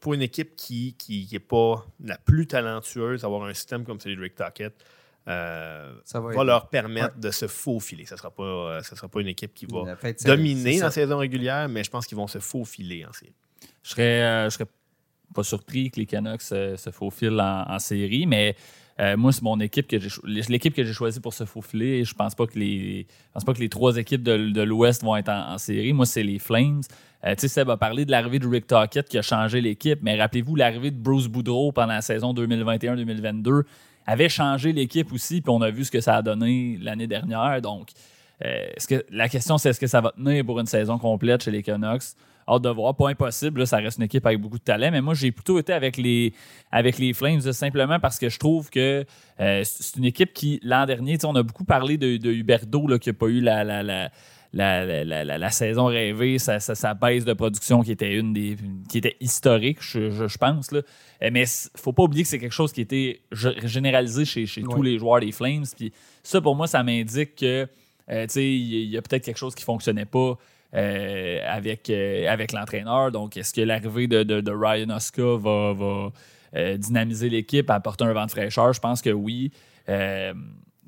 pour 0.00 0.12
une 0.12 0.22
équipe 0.22 0.54
qui 0.54 1.28
n'est 1.32 1.38
pas 1.38 1.86
la 2.04 2.18
plus 2.18 2.46
talentueuse, 2.46 3.24
avoir 3.24 3.44
un 3.44 3.54
système 3.54 3.84
comme 3.84 4.00
celui 4.00 4.16
de 4.16 4.20
Rick 4.20 4.34
Tockett 4.34 4.84
euh, 5.28 5.92
Ça 6.04 6.20
va 6.20 6.44
leur 6.44 6.68
permettre 6.68 7.18
de 7.18 7.30
se 7.30 7.46
faufiler. 7.46 8.04
Ce 8.06 8.14
ne 8.14 8.18
sera, 8.18 8.30
pas, 8.30 8.42
euh, 8.42 8.82
sera 8.82 9.08
pas 9.08 9.20
une 9.20 9.28
équipe 9.28 9.54
qui 9.54 9.66
va 9.66 9.96
dominer 10.24 10.72
c'est 10.74 10.78
dans 10.78 10.86
la 10.86 10.90
ça. 10.90 10.94
saison 11.00 11.18
régulière, 11.18 11.68
mais 11.68 11.84
je 11.84 11.90
pense 11.90 12.06
qu'ils 12.06 12.16
vont 12.16 12.26
se 12.26 12.38
faufiler 12.38 13.04
en 13.04 13.12
série. 13.12 13.34
Je 13.82 13.90
serais, 13.90 14.22
euh, 14.22 14.44
je 14.50 14.54
serais 14.54 14.66
pas 15.34 15.42
surpris 15.42 15.90
que 15.90 16.00
les 16.00 16.06
Canucks 16.06 16.42
se, 16.42 16.76
se 16.76 16.90
faufilent 16.90 17.40
en, 17.40 17.64
en 17.68 17.78
série, 17.78 18.26
mais 18.26 18.56
euh, 19.00 19.16
moi, 19.16 19.32
c'est 19.32 19.42
mon 19.42 19.58
équipe 19.60 19.88
que 19.88 19.98
j'ai 19.98 20.08
l'équipe 20.48 20.74
que 20.74 20.84
j'ai 20.84 20.92
choisie 20.92 21.20
pour 21.20 21.32
se 21.32 21.44
faufiler. 21.44 22.04
Je 22.04 22.14
pense 22.14 22.34
pas 22.34 22.46
que 22.46 22.58
les 22.58 23.06
je 23.08 23.32
pense 23.32 23.44
pas 23.44 23.54
que 23.54 23.58
les 23.60 23.70
trois 23.70 23.96
équipes 23.96 24.22
de, 24.22 24.50
de 24.50 24.62
l'Ouest 24.62 25.02
vont 25.02 25.16
être 25.16 25.30
en, 25.30 25.54
en 25.54 25.58
série. 25.58 25.92
Moi, 25.92 26.04
c'est 26.06 26.22
les 26.22 26.38
Flames. 26.38 26.82
Euh, 27.24 27.34
tu 27.34 27.42
sais, 27.42 27.48
Seb 27.48 27.70
a 27.70 27.76
parlé 27.76 28.04
de 28.04 28.10
l'arrivée 28.10 28.38
de 28.38 28.46
Rick 28.48 28.66
Tockett 28.66 29.08
qui 29.08 29.16
a 29.16 29.22
changé 29.22 29.60
l'équipe, 29.60 30.00
mais 30.02 30.20
rappelez-vous, 30.20 30.56
l'arrivée 30.56 30.90
de 30.90 30.96
Bruce 31.00 31.28
Boudreau 31.28 31.70
pendant 31.72 31.94
la 31.94 32.02
saison 32.02 32.34
2021-2022 32.34 33.62
avait 34.06 34.28
changé 34.28 34.72
l'équipe 34.72 35.12
aussi, 35.12 35.40
puis 35.40 35.50
on 35.50 35.60
a 35.62 35.70
vu 35.70 35.84
ce 35.84 35.90
que 35.90 36.00
ça 36.00 36.16
a 36.16 36.22
donné 36.22 36.78
l'année 36.80 37.06
dernière. 37.06 37.60
Donc, 37.62 37.90
euh, 38.44 38.66
la 39.10 39.28
question, 39.28 39.58
c'est 39.58 39.70
est-ce 39.70 39.80
que 39.80 39.86
ça 39.86 40.00
va 40.00 40.12
tenir 40.12 40.44
pour 40.44 40.58
une 40.58 40.66
saison 40.66 40.98
complète 40.98 41.44
chez 41.44 41.50
les 41.50 41.62
Canucks? 41.62 42.02
Hâte 42.48 42.62
de 42.62 42.68
voir. 42.70 42.96
Pas 42.96 43.10
impossible. 43.10 43.60
là, 43.60 43.66
ça 43.66 43.76
reste 43.76 43.98
une 43.98 44.04
équipe 44.04 44.26
avec 44.26 44.40
beaucoup 44.40 44.58
de 44.58 44.64
talent. 44.64 44.90
Mais 44.90 45.00
moi, 45.00 45.14
j'ai 45.14 45.30
plutôt 45.30 45.58
été 45.60 45.72
avec 45.72 45.96
les, 45.96 46.32
avec 46.72 46.98
les 46.98 47.12
Flames 47.12 47.40
simplement 47.40 48.00
parce 48.00 48.18
que 48.18 48.28
je 48.28 48.38
trouve 48.38 48.68
que 48.68 49.04
euh, 49.40 49.62
c'est 49.64 49.96
une 49.96 50.04
équipe 50.04 50.32
qui, 50.32 50.58
l'an 50.64 50.84
dernier, 50.84 51.18
on 51.24 51.36
a 51.36 51.42
beaucoup 51.42 51.64
parlé 51.64 51.96
de, 51.96 52.16
de 52.16 52.96
qui 52.96 53.08
n'a 53.08 53.12
pas 53.12 53.26
eu 53.26 53.40
la, 53.40 54.10
la, 54.54 55.04
la- 55.04 55.24
la- 55.24 55.50
saison 55.50 55.86
rêvée, 55.86 56.38
sa, 56.38 56.60
sa- 56.60 56.74
sa 56.74 56.92
baisse 56.94 57.24
de 57.24 57.32
production 57.32 57.82
qui 57.82 57.92
était 57.92 58.14
une 58.14 58.32
des 58.34 58.56
qui 58.88 58.98
était 58.98 59.16
historique, 59.20 59.78
je, 59.80 60.10
je- 60.10 60.28
je 60.28 60.38
pense. 60.38 60.72
Là. 60.72 60.80
Euh, 61.22 61.30
Mais 61.32 61.44
il 61.44 61.80
faut 61.80 61.92
pas 61.92 62.02
oublier 62.02 62.22
que 62.24 62.28
c'est 62.28 62.38
quelque 62.38 62.52
chose 62.52 62.72
qui 62.72 62.82
était 62.82 63.20
généralisé 63.64 64.24
chez, 64.24 64.44
chez 64.46 64.62
tous 64.62 64.82
les 64.82 64.98
joueurs 64.98 65.20
des 65.20 65.32
Flames. 65.32 65.64
Puis 65.76 65.92
ça, 66.22 66.40
pour 66.40 66.54
moi, 66.54 66.66
ça 66.66 66.82
m'indique 66.82 67.36
que 67.36 67.66
euh, 68.10 68.26
il 68.36 68.84
y, 68.90 68.96
a 68.98 69.02
peut-être 69.02 69.24
quelque 69.24 69.38
chose 69.38 69.54
qui 69.54 69.64
fonctionnait 69.64 70.04
pas 70.04 70.36
euh, 70.74 71.38
avec, 71.48 71.88
euh, 71.88 72.28
avec 72.28 72.52
l'entraîneur. 72.52 73.10
Donc, 73.12 73.36
est-ce 73.36 73.54
que 73.54 73.60
l'arrivée 73.62 74.06
de, 74.06 74.22
de- 74.22 74.40
de 74.40 74.52
Ryan 74.52 74.90
Oska 74.90 75.36
va, 75.38 75.72
va, 75.72 76.12
dynamiser 76.76 77.30
l'équipe, 77.30 77.70
apporter 77.70 78.04
un 78.04 78.12
vent 78.12 78.26
de 78.26 78.30
fraîcheur? 78.30 78.72
Je 78.74 78.80
pense 78.80 79.00
que 79.00 79.10
oui. 79.10 79.50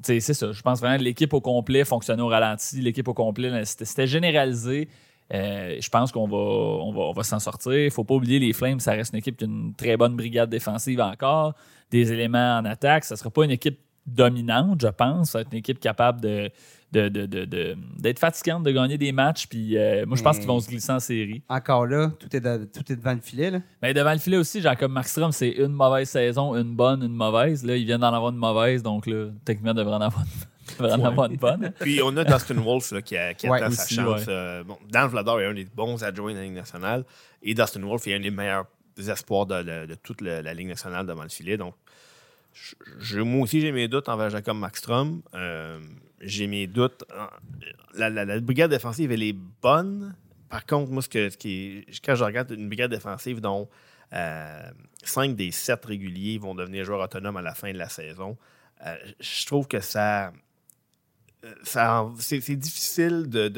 C'est 0.05 0.21
ça. 0.21 0.53
Je 0.53 0.63
pense 0.63 0.81
vraiment 0.81 0.99
que 0.99 1.03
l'équipe 1.03 1.33
au 1.33 1.41
complet 1.41 1.85
fonctionnait 1.85 2.23
au 2.23 2.29
ralenti. 2.29 2.81
L'équipe 2.81 3.09
au 3.09 3.15
complet, 3.15 3.65
c'était 3.65 4.07
généralisé. 4.07 4.89
Euh, 5.33 5.77
je 5.81 5.89
pense 5.89 6.13
qu'on 6.13 6.29
va, 6.29 6.37
on 6.37 6.93
va, 6.93 7.01
on 7.01 7.13
va 7.13 7.23
s'en 7.23 7.39
sortir. 7.39 7.73
Il 7.73 7.87
ne 7.87 7.91
faut 7.91 8.05
pas 8.05 8.15
oublier 8.15 8.39
les 8.39 8.53
Flames, 8.53 8.81
ça 8.81 8.93
reste 8.93 9.15
une 9.15 9.21
équipe 9.21 9.37
qui 9.37 9.45
a 9.45 9.47
une 9.47 9.75
très 9.75 9.97
bonne 9.97 10.17
brigade 10.17 10.51
défensive 10.51 11.01
encore, 11.01 11.55
des 11.91 12.13
éléments 12.13 12.59
en 12.59 12.65
attaque. 12.67 13.05
Ça 13.05 13.15
ne 13.15 13.19
sera 13.19 13.31
pas 13.31 13.45
une 13.45 13.51
équipe 13.51 13.79
dominante, 14.07 14.83
je 14.83 14.89
pense. 14.89 15.31
Ça 15.31 15.39
va 15.39 15.43
être 15.43 15.53
une 15.53 15.59
équipe 15.59 15.81
capable 15.81 16.21
de, 16.21 16.51
de, 16.95 17.09
de- 17.09 17.27
de- 17.27 17.45
de- 17.45 17.77
d'être 17.99 18.19
fatigante, 18.19 18.63
de 18.63 18.71
gagner 18.71 18.97
des 18.97 19.13
matchs. 19.13 19.47
Puis 19.47 19.77
euh, 19.77 20.07
moi, 20.07 20.17
je 20.17 20.23
pense 20.23 20.39
qu'ils 20.39 20.47
vont 20.47 20.61
se 20.61 20.69
glisser 20.69 20.93
en 20.93 21.01
série. 21.01 21.43
Encore 21.49 21.87
là, 21.87 22.11
tout 22.19 22.35
est, 22.35 22.41
de- 22.41 22.65
tout 22.65 22.91
est 22.91 22.97
devant 22.97 23.13
le 23.13 23.21
filet. 23.21 23.51
Là. 23.51 23.61
Mais 23.83 23.93
devant 23.93 24.13
le 24.13 24.19
filet 24.19 24.37
aussi, 24.37 24.61
Jacob 24.61 24.91
Markstrom, 24.91 25.33
c'est 25.33 25.51
une 25.51 25.73
mauvaise 25.73 26.09
saison, 26.09 26.55
une 26.57 26.75
bonne, 26.75 27.03
une 27.03 27.15
mauvaise. 27.15 27.65
Là, 27.65 27.77
ils 27.77 27.85
viennent 27.85 28.01
d'en 28.01 28.15
avoir 28.15 28.31
une 28.33 28.39
mauvaise, 28.39 28.83
donc 28.83 29.07
là, 29.07 29.29
techniquement, 29.45 29.73
ils 29.73 29.77
devraient 29.77 29.97
en 29.97 30.01
avoir 30.01 30.23
une, 30.25 30.77
devraient 30.79 30.93
en 31.03 31.05
avoir 31.05 31.31
une 31.31 31.37
bonne. 31.37 31.73
Puis 31.81 32.01
on 32.03 32.17
a 32.17 32.25
Dustin 32.25 32.55
Wolf 32.55 32.93
là, 32.93 33.03
qui, 33.03 33.17
a, 33.17 33.35
qui 33.35 33.49
Ouais, 33.49 33.61
attend 33.61 33.73
sa 33.73 33.87
chance. 33.95 34.21
ouais. 34.27 34.33
Euh, 34.33 34.65
bon, 34.65 34.79
Dan 34.91 35.09
Vladar 35.09 35.41
est 35.41 35.47
un 35.47 35.55
des 35.55 35.67
bons 35.67 36.03
adjoints 36.03 36.33
de 36.33 36.39
la 36.39 36.45
Ligue 36.45 36.55
nationale 36.55 37.05
et 37.43 37.55
Dustin 37.55 37.81
Wolf 37.83 38.07
est 38.07 38.15
un 38.15 38.21
des 38.21 38.31
meilleurs 38.31 38.67
espoirs 39.09 39.47
de, 39.47 39.63
de- 39.63 39.87
de 39.87 39.95
toute 39.97 40.21
la, 40.21 40.41
la 40.43 40.55
Ligue 40.55 40.69
nationale 40.69 41.05
devant 41.07 41.25
le 41.25 41.29
filet. 41.29 41.57
Donc, 41.57 41.75
je- 42.53 42.75
je- 43.01 43.21
moi 43.21 43.43
aussi, 43.43 43.61
j'ai 43.61 43.73
mes 43.73 43.89
doutes 43.89 44.09
envers 44.09 44.31
Jacob 44.31 44.57
Markstrom. 44.57 45.21
Euh, 45.35 45.81
j'ai 46.25 46.47
mes 46.47 46.67
doutes. 46.67 47.05
La, 47.95 48.41
brigade 48.41 48.71
défensive, 48.71 49.13
elle 49.13 49.23
est 49.23 49.37
bonne, 49.63 50.15
par 50.55 50.67
contre, 50.67 50.93
moi, 50.93 51.03
ce, 51.03 51.09
que, 51.09 51.85
quand 52.05 52.15
je 52.15 52.23
regarde 52.23 52.53
une 52.53 52.69
brigade 52.69 52.93
défensive 52.93 53.41
dont 53.41 53.69
euh, 54.13 54.71
5 55.03 55.35
des 55.35 55.51
7 55.51 55.85
réguliers 55.85 56.39
vont 56.39 56.55
devenir 56.55 56.85
joueurs 56.85 57.01
autonomes 57.01 57.37
à 57.37 57.43
la 57.43 57.55
fin 57.55 57.73
de 57.73 57.79
la 57.79 57.89
saison, 57.89 58.37
euh, 58.87 58.95
je 59.19 59.47
trouve 59.47 59.67
que 59.67 59.81
ça. 59.81 60.33
euh, 61.45 61.55
ça 61.65 62.09
c'est 62.21 62.39
difficile 62.55 63.29
de, 63.29 63.49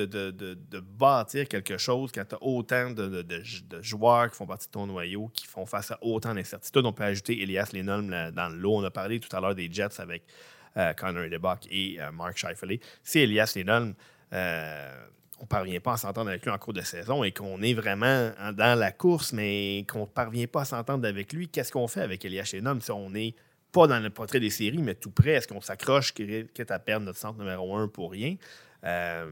bâtir 0.80 1.46
quelque 1.48 1.76
chose 1.76 2.12
quand 2.12 2.24
tu 2.24 2.34
as 2.34 2.42
autant 2.42 2.90
de, 2.92 3.42
joueurs 3.82 4.30
qui 4.30 4.36
font 4.38 4.46
partie 4.46 4.68
de 4.68 4.72
ton 4.72 4.86
noyau, 4.86 5.28
qui 5.34 5.46
font 5.46 5.66
face 5.66 5.90
à 5.90 5.98
autant 6.00 6.34
d'incertitudes. 6.34 6.86
On 6.86 6.94
peut 6.94 7.04
ajouter 7.04 7.42
Elias 7.42 7.68
Lennon 7.74 8.08
là, 8.08 8.30
dans 8.30 8.48
le 8.48 8.56
lot. 8.56 8.76
On 8.76 8.84
a 8.84 8.90
parlé 8.90 9.20
tout 9.20 9.36
à 9.36 9.40
l'heure 9.42 9.54
des 9.54 9.70
Jets 9.70 10.00
avec 10.00 10.22
euh, 10.22 10.55
Connor 10.96 11.24
Edebach 11.24 11.60
et 11.70 11.96
euh, 12.00 12.12
Mark 12.12 12.36
Scheifele. 12.36 12.78
Si 13.02 13.18
Elias 13.20 13.52
Lennon, 13.56 13.94
euh, 14.32 15.06
on 15.38 15.42
ne 15.42 15.48
parvient 15.48 15.80
pas 15.80 15.94
à 15.94 15.96
s'entendre 15.96 16.30
avec 16.30 16.44
lui 16.44 16.50
en 16.50 16.58
cours 16.58 16.72
de 16.72 16.80
saison 16.80 17.22
et 17.24 17.32
qu'on 17.32 17.60
est 17.62 17.74
vraiment 17.74 18.30
en- 18.40 18.52
dans 18.52 18.78
la 18.78 18.92
course, 18.92 19.32
mais 19.32 19.84
qu'on 19.90 20.00
ne 20.02 20.06
parvient 20.06 20.46
pas 20.46 20.62
à 20.62 20.64
s'entendre 20.64 21.06
avec 21.06 21.32
lui, 21.32 21.48
qu'est-ce 21.48 21.72
qu'on 21.72 21.88
fait 21.88 22.00
avec 22.00 22.24
Elias 22.24 22.50
Lennon 22.54 22.78
si 22.80 22.90
on 22.90 23.10
n'est 23.10 23.34
pas 23.72 23.86
dans 23.86 23.98
le 24.00 24.10
portrait 24.10 24.40
des 24.40 24.50
séries, 24.50 24.78
mais 24.78 24.94
tout 24.94 25.10
près? 25.10 25.32
Est-ce 25.32 25.48
qu'on 25.48 25.60
s'accroche, 25.60 26.12
quitte 26.14 26.70
à 26.70 26.78
perdre 26.78 27.04
notre 27.06 27.18
centre 27.18 27.38
numéro 27.38 27.76
un 27.76 27.88
pour 27.88 28.12
rien? 28.12 28.36
Euh, 28.84 29.30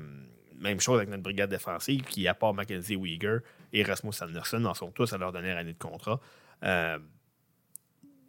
même 0.59 0.81
chose 0.81 0.99
avec 0.99 1.09
notre 1.09 1.23
brigade 1.23 1.51
défensive, 1.51 2.03
qui, 2.03 2.29
à 2.29 2.35
part 2.35 2.55
Mackenzie 2.55 2.97
Weegar 2.97 3.39
et 3.73 3.83
Rasmus 3.83 4.12
Anderson, 4.21 4.65
en 4.66 4.75
sont 4.75 4.91
tous 4.91 5.12
à 5.12 5.19
leur 5.19 5.33
dernière 5.33 5.57
année 5.57 5.73
de 5.73 5.79
contrat. 5.79 6.21
Euh, 6.62 6.99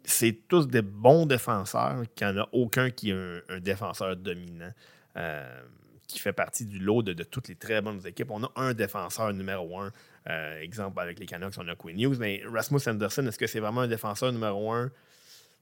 c'est 0.08 0.32
tous 0.48 0.66
des 0.68 0.82
bons 0.82 1.26
défenseurs, 1.26 2.02
qu'il 2.14 2.26
n'y 2.28 2.32
en 2.38 2.42
a 2.42 2.48
aucun 2.52 2.90
qui 2.90 3.10
est 3.10 3.14
un, 3.14 3.40
un 3.48 3.60
défenseur 3.60 4.16
dominant, 4.16 4.72
euh, 5.16 5.60
qui 6.08 6.18
fait 6.20 6.32
partie 6.32 6.64
du 6.64 6.78
lot 6.78 7.02
de, 7.02 7.12
de 7.12 7.24
toutes 7.24 7.48
les 7.48 7.56
très 7.56 7.82
bonnes 7.82 8.00
équipes. 8.06 8.30
On 8.30 8.44
a 8.44 8.50
un 8.56 8.72
défenseur 8.74 9.32
numéro 9.32 9.80
un. 9.80 9.90
Euh, 10.28 10.60
exemple, 10.60 11.00
avec 11.00 11.18
les 11.18 11.26
Canucks, 11.26 11.54
on 11.58 11.68
a 11.68 11.74
Quinn 11.76 11.98
Hughes, 12.00 12.16
mais 12.18 12.42
Rasmus 12.52 12.80
Anderson, 12.86 13.26
est-ce 13.26 13.38
que 13.38 13.46
c'est 13.46 13.60
vraiment 13.60 13.82
un 13.82 13.88
défenseur 13.88 14.32
numéro 14.32 14.72
un 14.72 14.90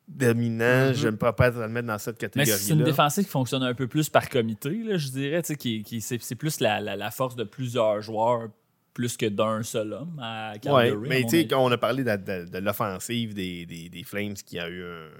dominant? 0.09 0.93
Je 0.93 1.09
ne 1.09 1.17
peux 1.17 1.33
pas 1.33 1.51
le 1.51 1.69
mettre 1.69 1.89
dans 1.89 1.99
cette 1.99 2.17
Mais 2.17 2.29
catégorie-là. 2.29 2.57
c'est 2.59 2.73
une 2.73 2.85
défensive 2.85 3.25
qui 3.25 3.31
fonctionne 3.31 3.63
un 3.63 3.75
peu 3.75 3.87
plus 3.89 4.09
par 4.09 4.29
comité, 4.29 4.71
là, 4.85 4.97
je 4.97 5.09
dirais. 5.09 5.43
Qui, 5.43 5.83
qui, 5.83 6.01
c'est, 6.01 6.21
c'est 6.23 6.35
plus 6.35 6.61
la, 6.61 6.81
la- 6.81 6.97
la 6.97 7.11
force 7.11 7.37
de 7.37 7.45
plusieurs 7.45 8.01
joueurs 8.03 8.49
plus 8.95 9.17
que 9.17 9.27
d'un 9.27 9.63
seul 9.63 9.93
homme 9.93 10.19
à 10.23 10.53
Calgary, 10.63 10.91
mais 11.09 11.23
tu 11.25 11.29
sais, 11.49 11.55
on 11.55 11.71
a 11.71 11.77
parlé 11.77 12.05
de, 12.05 12.17
de- 12.17 12.49
de 12.49 12.59
l'offensive 12.59 13.35
des, 13.35 13.67
des- 13.67 13.89
des 13.91 14.05
Flames 14.05 14.35
qui 14.35 14.59
a 14.59 14.69
eu 14.69 14.83
un- 14.85 15.11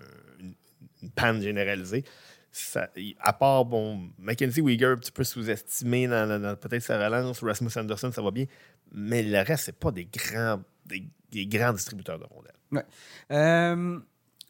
une, 0.41 0.55
une 1.03 1.11
panne 1.11 1.43
généralisée, 1.43 2.05
ça- 2.53 2.89
à 3.21 3.33
part, 3.33 3.65
bon, 3.65 4.09
Mackenzie 4.19 4.61
Weegar, 4.61 4.93
un 4.93 4.97
petit 4.97 5.11
peu 5.13 5.25
sous-estimé 5.25 6.07
dans, 6.07 6.27
dans- 6.29 6.39
dans 6.41 6.57
peut-être 6.57 6.85
sa 6.85 7.05
relance, 7.05 7.43
Rasmus 7.43 7.71
Anderson, 7.77 8.13
ça 8.13 8.23
va 8.23 8.31
bien, 8.31 8.47
mais 8.93 9.23
le 9.25 9.39
reste, 9.43 9.65
c'est 9.65 9.79
pas 9.79 9.91
des 9.91 10.05
grands, 10.07 10.63
des, 10.87 11.03
des 11.33 11.47
grands 11.47 11.73
distributeurs 11.73 12.19
de 12.21 12.25
rondelles. 12.25 12.85
Euh, 13.33 13.99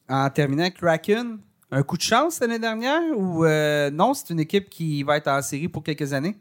en 0.08 0.30
terminant, 0.30 0.70
Kraken, 0.70 1.38
un 1.70 1.82
coup 1.82 1.96
de 1.96 2.02
chance 2.02 2.40
l'année 2.40 2.58
dernière 2.58 3.00
ou 3.16 3.44
euh, 3.46 3.90
non, 3.90 4.12
c'est 4.12 4.30
une 4.34 4.40
équipe 4.40 4.68
qui 4.68 5.02
va 5.02 5.16
être 5.16 5.28
en 5.28 5.40
série 5.40 5.68
pour 5.68 5.82
quelques 5.82 6.12
années? 6.12 6.36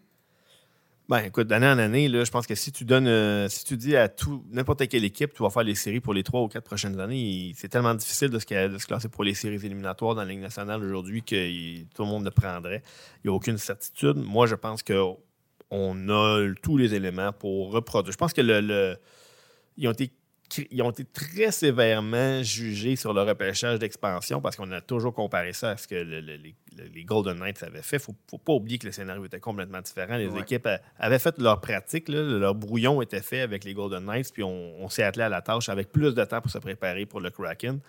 Ben, 1.09 1.19
écoute, 1.19 1.47
d'année 1.47 1.67
en 1.67 1.77
année, 1.79 2.07
là, 2.07 2.23
je 2.23 2.31
pense 2.31 2.47
que 2.47 2.55
si 2.55 2.71
tu 2.71 2.85
donnes, 2.85 3.07
euh, 3.07 3.49
si 3.49 3.65
tu 3.65 3.75
dis 3.75 3.97
à 3.97 4.07
tout, 4.07 4.41
n'importe 4.51 4.87
quelle 4.87 5.03
équipe, 5.03 5.33
tu 5.33 5.43
vas 5.43 5.49
faire 5.49 5.63
les 5.63 5.75
séries 5.75 5.99
pour 5.99 6.13
les 6.13 6.23
trois 6.23 6.41
ou 6.41 6.47
quatre 6.47 6.63
prochaines 6.63 6.97
années, 6.97 7.51
c'est 7.57 7.67
tellement 7.67 7.93
difficile 7.93 8.29
de 8.29 8.39
se, 8.39 8.45
classer 8.85 9.09
pour 9.09 9.25
les 9.25 9.33
séries 9.33 9.65
éliminatoires 9.65 10.15
dans 10.15 10.21
la 10.21 10.29
Ligue 10.29 10.39
nationale 10.39 10.81
aujourd'hui 10.81 11.21
que 11.21 11.83
tout 11.93 12.03
le 12.03 12.07
monde 12.07 12.23
le 12.23 12.31
prendrait. 12.31 12.81
Il 13.23 13.27
n'y 13.27 13.33
a 13.33 13.35
aucune 13.35 13.57
certitude. 13.57 14.15
Moi, 14.15 14.47
je 14.47 14.55
pense 14.55 14.81
qu'on 14.81 16.09
a 16.09 16.53
tous 16.61 16.77
les 16.77 16.93
éléments 16.93 17.33
pour 17.33 17.73
reproduire. 17.73 18.13
Je 18.13 18.17
pense 18.17 18.31
que 18.31 18.41
le, 18.41 18.95
ils, 19.75 19.89
ont 19.89 19.91
été, 19.91 20.09
ils 20.71 20.81
ont 20.81 20.91
été 20.91 21.05
très 21.05 21.51
sévèrement 21.51 22.41
jugés 22.43 22.95
sur 22.95 23.13
le 23.13 23.21
repêchage 23.21 23.79
d'expansion 23.79 24.41
parce 24.41 24.55
qu'on 24.55 24.71
a 24.71 24.81
toujours 24.81 25.13
comparé 25.13 25.53
ça 25.53 25.71
à 25.71 25.77
ce 25.77 25.87
que 25.87 25.95
le- 25.95 26.21
le- 26.21 26.35
les, 26.35 26.55
les 26.93 27.03
Golden 27.03 27.37
Knights 27.39 27.63
avaient 27.63 27.81
fait. 27.81 27.97
Il 27.97 28.11
ne 28.11 28.15
faut 28.29 28.37
pas 28.37 28.53
oublier 28.53 28.77
que 28.77 28.85
le 28.85 28.91
scénario 28.91 29.23
était 29.25 29.39
complètement 29.39 29.81
différent. 29.81 30.17
Les 30.17 30.27
Ouais. 30.27 30.41
équipes 30.41 30.67
a- 30.67 30.79
avaient 30.97 31.19
fait 31.19 31.37
leur 31.39 31.61
pratique, 31.61 32.09
là, 32.09 32.21
leur 32.21 32.55
brouillon 32.55 33.01
était 33.01 33.21
fait 33.21 33.41
avec 33.41 33.63
les 33.63 33.73
Golden 33.73 34.05
Knights, 34.05 34.31
puis 34.33 34.43
on, 34.43 34.83
on 34.83 34.89
s'est 34.89 35.03
attelé 35.03 35.23
à 35.25 35.29
la 35.29 35.41
tâche 35.41 35.69
avec 35.69 35.91
plus 35.91 36.13
de 36.15 36.23
temps 36.25 36.41
pour 36.41 36.51
se 36.51 36.57
préparer 36.57 37.05
pour 37.05 37.19
le 37.21 37.29
Kraken. 37.29 37.79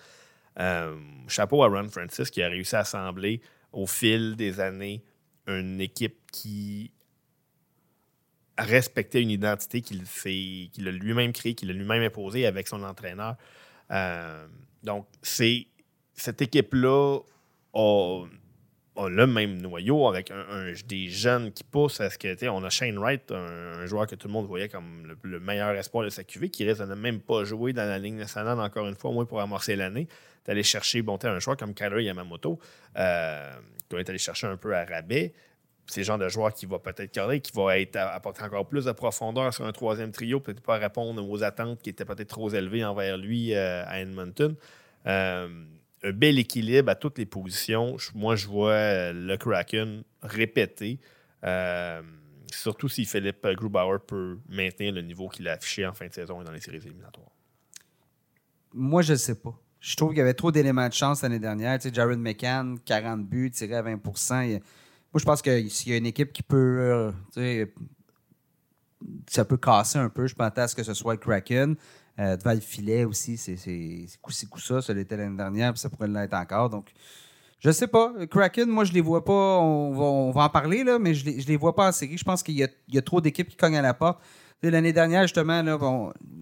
Euh, 0.61 0.95
chapeau 1.29 1.65
à 1.65 1.69
Ron 1.69 1.89
Francis 1.89 2.31
qui 2.31 2.43
a 2.43 2.49
réussi 2.49 2.77
à 2.77 2.81
assembler 2.81 3.41
au 3.73 3.87
fil 3.87 4.37
des 4.37 4.61
années 4.61 5.03
une 5.47 5.81
équipe 5.81 6.17
qui 6.31 6.93
respectait 8.59 9.23
une 9.23 9.31
identité 9.31 9.81
qu'il 9.81 10.89
a 10.89 10.91
lui-même 10.91 11.33
créée, 11.33 11.55
qu'il 11.55 11.71
a 11.71 11.73
lui-même 11.73 12.03
imposée 12.03 12.47
avec 12.47 12.69
son 12.69 12.83
entraîneur. 12.83 13.37
Euh, 13.91 14.47
donc, 14.83 15.07
c'est 15.23 15.67
cette 16.15 16.41
équipe-là 16.43 17.19
a, 17.75 18.25
le 19.09 19.27
même 19.27 19.61
noyau 19.61 20.07
avec 20.07 20.33
des 20.87 21.09
jeunes 21.09 21.53
qui 21.53 21.65
poussent 21.65 22.01
à 22.01 22.11
ce 22.11 22.19
que, 22.19 22.49
on 22.49 22.63
a 22.63 22.71
Shane 22.71 22.97
Wright, 22.99 23.33
un, 23.33 23.85
joueur 23.87 24.07
que 24.07 24.15
tout 24.15 24.29
le 24.29 24.33
monde 24.33 24.47
voyait 24.47 24.69
comme 24.69 25.07
le, 25.07 25.17
le 25.23 25.41
meilleur 25.41 25.75
espoir 25.75 26.05
de 26.05 26.11
sa 26.11 26.23
QV, 26.23 26.51
qui 26.51 26.65
risque 26.65 26.81
de 26.81 26.87
ne 26.87 26.95
même 26.95 27.21
pas 27.21 27.43
jouer 27.43 27.73
dans 27.73 27.89
la 27.89 27.99
Ligue 27.99 28.15
nationale 28.15 28.61
encore 28.61 28.87
une 28.87 28.95
fois, 28.95 29.11
au 29.11 29.15
moins 29.15 29.25
pour 29.25 29.41
amorcer 29.41 29.75
l'année. 29.75 30.07
D'aller 30.47 30.63
chercher, 30.63 31.03
bon, 31.03 31.19
un 31.23 31.39
joueur 31.39 31.57
comme 31.57 31.75
Kyler 31.75 32.05
Yamamoto, 32.05 32.61
euh, 32.99 33.57
qui 33.89 33.97
être 33.97 34.11
allé 34.11 34.19
chercher 34.19 34.47
un 34.47 34.57
peu 34.57 34.75
à 34.77 34.85
rabais. 34.85 35.33
C'est 35.87 36.01
le 36.01 36.05
genre 36.05 36.19
de 36.19 36.29
joueur 36.29 36.53
qui 36.55 36.67
va 36.67 36.79
peut-être 36.79 37.13
carrer, 37.13 37.41
qui 37.41 37.53
va 37.53 37.79
être, 37.79 37.97
apporter 37.97 38.43
encore 38.43 38.67
plus 38.67 38.87
de 38.87 38.93
profondeur 38.93 39.53
sur 39.53 39.67
un 39.67 39.73
troisième 39.73 40.13
trio, 40.13 40.41
peut-être 40.41 40.63
pas 40.63 40.79
répondre 40.79 41.29
aux 41.29 41.43
attentes 41.43 41.83
qui 41.83 41.91
étaient 41.91 42.05
peut-être 42.05 42.29
trop 42.29 42.49
élevées 42.51 42.85
envers 42.85 43.19
lui 43.19 43.55
euh, 43.55 43.85
à 43.87 44.01
Edmonton. 44.01 44.57
Euh, 45.07 45.49
un 46.03 46.13
bel 46.13 46.39
équilibre 46.39 46.91
à 46.91 46.95
toutes 46.95 47.19
les 47.19 47.27
positions. 47.27 47.97
Moi, 48.15 48.37
je 48.37 48.47
vois 48.47 48.73
euh, 48.73 49.13
le 49.13 49.37
Kraken 49.37 50.05
répéter, 50.23 51.01
surtout 52.51 52.89
si 52.89 53.05
Philippe 53.05 53.47
Grubauer 53.47 53.99
peut 54.07 54.39
maintenir 54.49 54.93
le 54.93 55.03
niveau 55.03 55.29
qu'il 55.29 55.49
a 55.49 55.53
affiché 55.53 55.87
en 55.87 55.93
fin 55.93 56.07
de 56.07 56.13
saison 56.15 56.41
et 56.41 56.45
dans 56.45 56.53
les 56.53 56.61
séries 56.61 56.79
éliminatoires. 56.79 57.31
Moi, 58.73 59.03
je 59.03 59.13
ne 59.13 59.19
sais 59.19 59.35
pas. 59.35 59.55
Je 59.85 59.97
trouve 59.97 60.11
qu'il 60.11 60.19
y 60.19 60.23
avait 60.23 60.33
trop 60.33 60.51
d'éléments 60.51 60.89
de 60.89 60.95
chance 60.95 61.21
l'année 61.21 61.39
dernière. 61.39 61.79
Tu 61.79 61.93
Jared 61.93 62.19
McCann, 62.19 62.79
40 62.87 63.27
buts, 63.27 63.51
tiré 63.51 63.75
à 63.75 63.83
20 63.83 64.01
Il 64.47 64.63
Moi, 65.15 65.21
je 65.21 65.25
pense 65.27 65.43
que 65.43 65.69
s'il 65.69 65.93
y 65.93 65.95
a 65.95 65.99
une 65.99 66.07
équipe 66.07 66.33
qui 66.33 66.43
peut. 66.43 67.13
euh, 67.37 67.67
ça 69.31 69.45
peut 69.45 69.57
casser 69.57 69.99
un 69.99 70.09
peu. 70.09 70.27
Je 70.27 70.35
m'attends 70.37 70.63
à 70.63 70.69
ce 70.69 70.75
que 70.75 70.83
ce 70.83 70.93
soit 70.93 71.17
Kraken. 71.17 71.77
Euh, 72.19 72.37
devant 72.37 72.53
le 72.53 72.61
filet 72.61 73.05
aussi, 73.05 73.37
c'est 73.37 73.57
c'est 73.57 74.09
coup-ci, 74.21 74.47
coup-ça. 74.49 74.83
Ça 74.83 74.93
l'était 74.93 75.17
l'année 75.17 75.37
dernière, 75.37 75.73
puis 75.73 75.79
ça 75.79 75.89
pourrait 75.89 76.09
l'être 76.09 76.35
encore. 76.35 76.69
Donc, 76.69 76.91
je 77.61 77.71
sais 77.71 77.87
pas. 77.87 78.13
Kraken, 78.29 78.69
moi, 78.69 78.83
je 78.83 78.93
les 78.93 79.01
vois 79.01 79.25
pas. 79.25 79.61
On 79.61 80.33
va, 80.33 80.43
en 80.43 80.49
parler, 80.49 80.83
là, 80.83 80.99
mais 80.99 81.15
je 81.15 81.25
les, 81.27 81.41
je 81.41 81.47
les 81.47 81.57
vois 81.57 81.77
pas 81.77 81.91
en 81.91 81.93
série. 81.93 82.19
Je 82.19 82.25
pense 82.25 82.43
qu'il 82.43 82.57
y 82.57 82.99
a, 82.99 83.03
trop 83.03 83.21
d'équipes 83.21 83.49
qui 83.49 83.57
cognent 83.57 83.77
à 83.77 83.83
la 83.83 83.95
porte. 83.95 84.21
L'année 84.65 84.93
dernière, 84.93 85.23
justement, 85.23 85.63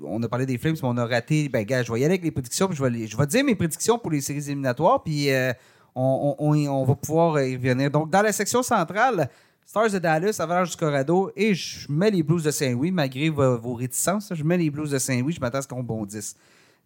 on 0.03 0.23
a 0.23 0.29
parlé 0.29 0.47
des 0.47 0.57
Flames, 0.57 0.77
mais 0.81 0.89
on 0.89 0.97
a 0.97 1.05
raté. 1.05 1.51
Ben, 1.51 1.65
gars, 1.65 1.83
je 1.83 1.93
vais 1.93 2.01
y 2.01 2.05
aller 2.05 2.15
avec 2.15 2.25
les 2.25 2.31
prédictions, 2.31 2.69
puis 2.69 2.77
je 2.77 2.83
vais, 2.83 3.07
je 3.07 3.17
vais 3.19 3.27
dire 3.27 3.45
mes 3.45 3.57
prédictions 3.57 3.99
pour 3.99 4.13
les 4.13 4.23
séries 4.23 4.47
éliminatoires, 4.47 5.03
puis 5.03 5.31
euh, 5.31 5.53
on, 5.95 6.85
va 6.85 6.95
pouvoir 6.95 7.43
y 7.43 7.57
revenir. 7.57 7.91
Donc, 7.91 8.11
dans 8.11 8.23
la 8.23 8.33
section 8.33 8.63
centrale, 8.63 9.29
Stars 9.65 9.91
de 9.91 9.99
Dallas, 9.99 10.37
Avalanche 10.39 10.71
du 10.71 10.77
Colorado, 10.77 11.31
et 11.37 11.55
je 11.55 11.91
mets 11.91 12.11
les 12.11 12.23
Blues 12.23 12.45
de 12.45 12.51
Saint-Louis, 12.51 12.91
malgré 12.91 13.29
vos, 13.29 13.75
réticences. 13.75 14.33
Je 14.35 14.45
mets 14.45 14.59
les 14.59 14.71
Blues 14.71 14.91
de 14.91 14.99
Saint-Louis, 14.99 15.33
je 15.33 15.41
m'attends 15.41 15.59
à 15.59 15.63
ce 15.63 15.69
qu'on 15.69 15.83
bondisse. 15.83 16.37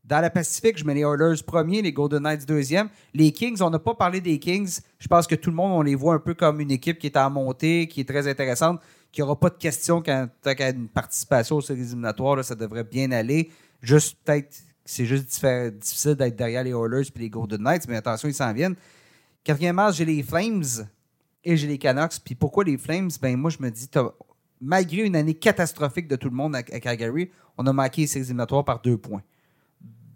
Dans 0.04 0.20
la 0.20 0.30
Pacifique, 0.30 0.78
je 0.78 0.84
mets 0.84 0.94
les 0.94 1.00
Oilers 1.00 1.42
premier, 1.44 1.82
les 1.82 1.92
Golden 1.92 2.22
Knights 2.22 2.46
deuxième. 2.46 2.88
Les 3.12 3.32
Kings, 3.32 3.60
on 3.60 3.70
n'a 3.70 3.80
pas 3.80 3.94
parlé 3.94 4.20
des 4.20 4.38
Kings. 4.38 4.78
Je 5.00 5.08
pense 5.08 5.26
que 5.26 5.34
tout 5.34 5.50
le 5.50 5.56
monde, 5.56 5.72
on 5.72 5.82
les 5.82 5.96
voit 5.96 6.14
un 6.14 6.20
peu 6.20 6.34
comme 6.34 6.60
une 6.60 6.70
équipe 6.70 6.98
qui 6.98 7.08
est 7.08 7.16
en 7.16 7.28
montée, 7.28 7.88
qui 7.88 8.02
est 8.02 8.08
très 8.08 8.28
intéressante, 8.28 8.80
qui 9.10 9.20
n'aura 9.20 9.34
pas 9.34 9.50
de 9.50 9.56
questions 9.56 10.00
quand 10.00 10.28
tant 10.42 10.54
qu'à 10.54 10.70
une 10.70 10.86
participation 10.86 11.56
aux 11.56 11.60
séries 11.60 11.80
éliminatoires. 11.80 12.44
ça 12.44 12.54
devrait 12.54 12.84
bien 12.84 13.10
aller. 13.10 13.50
Juste 13.82 14.16
peut-être, 14.24 14.56
c'est 14.86 15.04
juste 15.04 15.24
difficile 15.24 16.14
d'être 16.14 16.36
derrière 16.36 16.62
les 16.62 16.70
Oilers 16.70 17.08
et 17.14 17.18
les 17.18 17.28
Golden 17.28 17.60
Knights, 17.60 17.86
mais 17.88 17.96
attention, 17.96 18.28
ils 18.28 18.34
s'en 18.34 18.52
viennent. 18.52 18.76
Quatrième 19.42 19.76
match, 19.76 19.96
j'ai 19.96 20.04
les 20.04 20.22
Flames 20.22 20.64
et 21.44 21.56
j'ai 21.56 21.66
les 21.66 21.78
Canucks. 21.78 22.20
Puis 22.24 22.34
pourquoi 22.34 22.64
les 22.64 22.78
Flames? 22.78 23.10
Ben 23.20 23.36
moi, 23.36 23.50
je 23.50 23.58
me 23.60 23.70
dis, 23.70 23.88
malgré 24.60 25.02
une 25.02 25.16
année 25.16 25.34
catastrophique 25.34 26.08
de 26.08 26.16
tout 26.16 26.30
le 26.30 26.36
monde 26.36 26.54
à, 26.54 26.62
Calgary, 26.62 27.30
on 27.58 27.66
a 27.66 27.72
manqué 27.72 28.02
les 28.02 28.06
séries 28.06 28.26
éliminatoires 28.26 28.64
par 28.64 28.80
deux 28.80 28.96
points. 28.96 29.22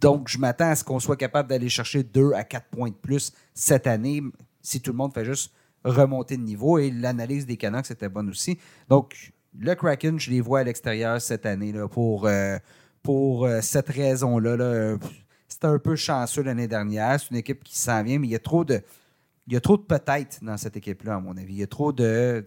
Donc, 0.01 0.29
je 0.29 0.39
m'attends 0.39 0.71
à 0.71 0.77
ce 0.77 0.85
qu'on 0.85 0.99
soit 0.99 1.17
capable 1.17 1.49
d'aller 1.49 1.69
chercher 1.69 2.03
2 2.03 2.33
à 2.33 2.45
4 2.45 2.67
points 2.71 2.89
de 2.89 2.95
plus 2.95 3.33
cette 3.53 3.87
année 3.87 4.23
si 4.63 4.81
tout 4.81 4.93
le 4.93 4.97
monde 4.97 5.13
fait 5.13 5.25
juste 5.25 5.53
remonter 5.85 6.37
de 6.37 6.43
niveau. 6.43 6.79
Et 6.79 6.91
l'analyse 6.91 7.45
des 7.45 7.57
Canucks 7.57 7.91
était 7.91 8.09
bonne 8.09 8.31
aussi. 8.31 8.59
Donc, 8.89 9.33
le 9.59 9.75
Kraken, 9.75 10.19
je 10.19 10.31
les 10.31 10.41
vois 10.41 10.61
à 10.61 10.65
l'extérieur 10.65 11.21
cette 11.21 11.45
année 11.45 11.73
là, 11.73 11.89
pour, 11.89 12.27
euh, 12.27 12.57
pour 13.03 13.47
euh, 13.47 13.61
cette 13.61 13.89
raison-là. 13.89 14.57
là. 14.57 14.97
C'était 15.49 15.67
un 15.67 15.79
peu 15.79 15.97
chanceux 15.97 16.43
l'année 16.43 16.69
dernière. 16.69 17.19
C'est 17.21 17.31
une 17.31 17.37
équipe 17.37 17.65
qui 17.65 17.77
s'en 17.77 18.03
vient, 18.03 18.19
mais 18.19 18.29
il 18.29 18.31
y 18.31 18.37
a 18.37 18.41
trop 18.41 18.65
de. 18.65 18.81
Il 19.47 19.55
y 19.55 19.57
a 19.57 19.61
trop 19.61 19.77
de 19.77 19.83
peut-être 19.83 20.39
dans 20.43 20.57
cette 20.57 20.77
équipe-là, 20.77 21.17
à 21.17 21.21
mon 21.21 21.37
avis. 21.37 21.55
Il 21.55 21.59
y 21.61 21.63
a 21.63 21.67
trop 21.67 21.93
de. 21.93 22.45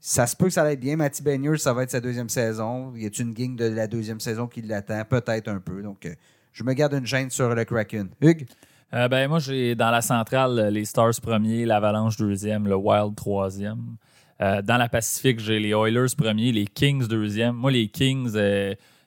Ça 0.00 0.26
se 0.26 0.36
peut 0.36 0.46
que 0.46 0.52
ça 0.52 0.62
aille 0.62 0.76
bien. 0.76 0.96
Matty 0.96 1.22
Benier, 1.22 1.56
ça 1.58 1.72
va 1.72 1.82
être 1.82 1.90
sa 1.90 2.00
deuxième 2.00 2.28
saison. 2.28 2.94
Y 2.94 3.06
a 3.06 3.10
une 3.20 3.32
gang 3.32 3.56
de 3.56 3.64
la 3.64 3.86
deuxième 3.86 4.20
saison 4.20 4.46
qui 4.46 4.62
l'attend? 4.62 5.02
Peut-être 5.04 5.48
un 5.48 5.60
peu. 5.60 5.82
Donc, 5.82 6.06
euh, 6.06 6.14
je 6.52 6.62
me 6.62 6.72
garde 6.72 6.94
une 6.94 7.06
gêne 7.06 7.30
sur 7.30 7.54
le 7.54 7.64
Kraken. 7.64 8.08
Hugues? 8.20 8.46
Euh, 8.92 9.08
ben, 9.08 9.28
moi, 9.28 9.38
j'ai 9.40 9.74
dans 9.74 9.90
la 9.90 10.02
centrale 10.02 10.68
les 10.68 10.84
Stars 10.84 11.20
premiers, 11.20 11.64
l'Avalanche 11.64 12.16
deuxième, 12.16 12.66
le 12.68 12.76
Wild 12.76 13.14
troisième. 13.16 13.96
Euh, 14.40 14.62
dans 14.62 14.76
la 14.76 14.88
Pacifique, 14.88 15.40
j'ai 15.40 15.58
les 15.58 15.70
Oilers 15.70 16.14
premiers, 16.16 16.52
les 16.52 16.66
Kings 16.66 17.06
deuxième. 17.06 17.56
Moi, 17.56 17.70
les 17.70 17.88
Kings, 17.88 18.36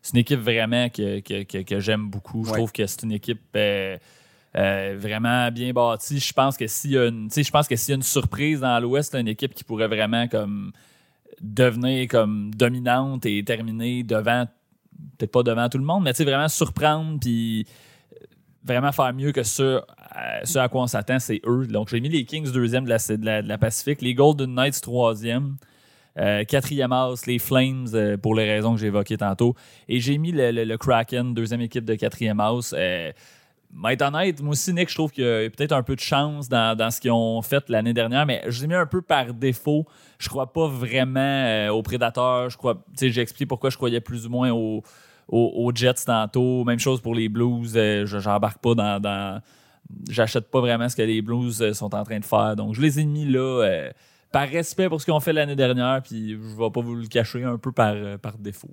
c'est 0.02 0.14
une 0.14 0.20
équipe 0.20 0.40
vraiment 0.40 0.90
que, 0.90 1.20
que, 1.20 1.80
j'aime 1.80 2.10
beaucoup. 2.10 2.46
Je 2.46 2.54
trouve 2.54 2.72
que 2.72 2.86
c'est 2.86 3.04
une 3.04 3.12
équipe 3.12 3.42
vraiment 4.54 5.52
bien 5.52 5.74
bâtie. 5.74 6.20
Je 6.20 6.34
pense 6.34 6.58
que 6.58 6.68
s'il 6.68 6.92
y 6.92 6.98
a 6.98 7.08
une, 7.08 7.30
je 7.30 7.52
pense 7.52 7.68
que 7.68 7.76
s'il 7.76 7.92
y 7.92 7.94
a 7.94 7.96
une 7.96 8.04
surprise 8.04 8.60
dans 8.62 8.80
l'Ouest, 8.80 9.16
une 9.16 9.28
équipe 9.28 9.54
qui 9.54 9.64
pourrait 9.64 9.88
vraiment 9.88 10.28
comme 10.28 10.72
devenir 11.42 12.08
comme 12.08 12.54
dominante 12.54 13.26
et 13.26 13.44
terminer 13.44 14.04
devant, 14.04 14.46
peut-être 15.18 15.32
pas 15.32 15.44
devant 15.44 15.70
tout 15.70 15.78
le 15.78 15.84
monde, 15.84 16.04
mais 16.04 16.12
vraiment 16.24 16.48
surprendre 16.48 17.20
puis 17.20 17.66
euh, 18.14 18.26
vraiment 18.64 18.92
faire 18.92 19.14
mieux 19.14 19.32
que 19.32 19.44
ce, 19.44 19.62
euh, 19.62 19.82
ce 20.44 20.60
à 20.60 20.68
quoi 20.70 20.84
on 20.84 20.88
s'attend, 20.88 21.20
c'est 21.20 21.42
eux. 21.46 21.68
Donc, 21.68 21.90
j'ai 21.90 22.00
mis 22.00 22.10
les 22.10 22.26
Kings 22.26 22.52
deuxième 22.52 22.86
de 22.86 22.90
la, 22.90 22.98
de 22.98 23.48
la, 23.48 23.58
Pacifique, 23.58 24.02
les 24.02 24.14
Golden 24.14 24.54
Knights 24.54 24.82
troisième, 24.82 25.58
euh, 26.18 26.44
quatrième 26.44 26.92
house, 26.92 27.26
les 27.26 27.40
Flames 27.40 28.18
pour 28.22 28.36
les 28.36 28.50
raisons 28.52 28.74
que 28.74 28.80
j'ai 28.80 28.88
évoquées 28.88 29.18
tantôt. 29.18 29.56
Et 29.88 30.00
j'ai 30.00 30.18
mis 30.18 30.32
le, 30.32 30.76
Kraken, 30.78 31.34
deuxième 31.34 31.62
équipe 31.62 31.86
de 31.86 31.96
quatrième 31.96 32.40
house. 32.40 32.74
Mais 33.74 33.94
être 33.94 34.02
honnête, 34.02 34.42
moi 34.42 34.52
aussi, 34.52 34.74
Nick, 34.74 34.90
je 34.90 34.96
trouve 34.96 35.12
qu'il 35.12 35.24
y 35.24 35.28
a 35.28 35.50
peut-être 35.50 35.74
un 35.74 35.84
peu 35.84 35.96
de 35.96 36.02
chance 36.02 36.48
dans, 36.48 36.90
ce 36.90 37.02
qu'ils 37.02 37.12
ont 37.12 37.42
fait 37.42 37.70
l'année 37.70 37.94
dernière, 37.94 38.26
mais 38.26 38.42
je 38.48 38.60
les 38.60 38.66
ai 38.66 38.68
mis 38.68 38.76
un 38.76 38.86
peu 38.86 39.02
par 39.02 39.34
défaut. 39.34 39.86
Je 40.20 40.30
crois 40.30 40.52
pas 40.54 40.68
vraiment 40.68 41.20
euh, 41.20 41.70
aux 41.70 41.84
prédateurs. 41.84 42.50
Je 42.50 42.58
crois, 42.58 42.84
j'ai 43.00 43.22
expliqué 43.22 43.46
pourquoi 43.46 43.70
je 43.70 43.78
croyais 43.78 44.00
plus 44.00 44.26
ou 44.26 44.30
moins 44.30 44.52
aux, 44.52 45.72
Jets 45.76 46.06
tantôt. 46.06 46.64
Même 46.64 46.80
chose 46.80 47.02
pour 47.02 47.14
les 47.14 47.30
Blues. 47.30 47.74
Euh, 47.76 48.06
je 48.06 48.20
j'embarque 48.20 48.60
pas 48.60 48.74
dans. 48.74 49.42
J'achète 50.10 50.50
pas 50.50 50.60
vraiment 50.60 50.90
ce 50.90 50.96
que 50.96 51.02
les 51.02 51.22
Blues 51.22 51.62
euh, 51.62 51.74
sont 51.74 51.94
en 51.94 52.04
train 52.04 52.20
de 52.20 52.26
faire. 52.26 52.56
Donc, 52.56 52.74
je 52.74 52.82
les 52.82 53.00
ai 53.00 53.06
mis 53.06 53.26
là 53.26 53.90
par 54.38 54.48
respect 54.48 54.88
pour 54.88 55.02
ce 55.02 55.06
qu'ils 55.06 55.16
ont 55.16 55.20
fait 55.20 55.34
l'année 55.34 55.56
dernière, 55.56 56.00
puis 56.04 56.34
je 56.34 56.38
vais 56.38 56.70
pas 56.70 56.82
vous 56.82 56.94
le 56.94 57.08
cacher 57.08 57.44
un 57.44 57.58
peu 57.58 57.72
par, 57.72 57.96
par 58.20 58.38
défaut. 58.38 58.70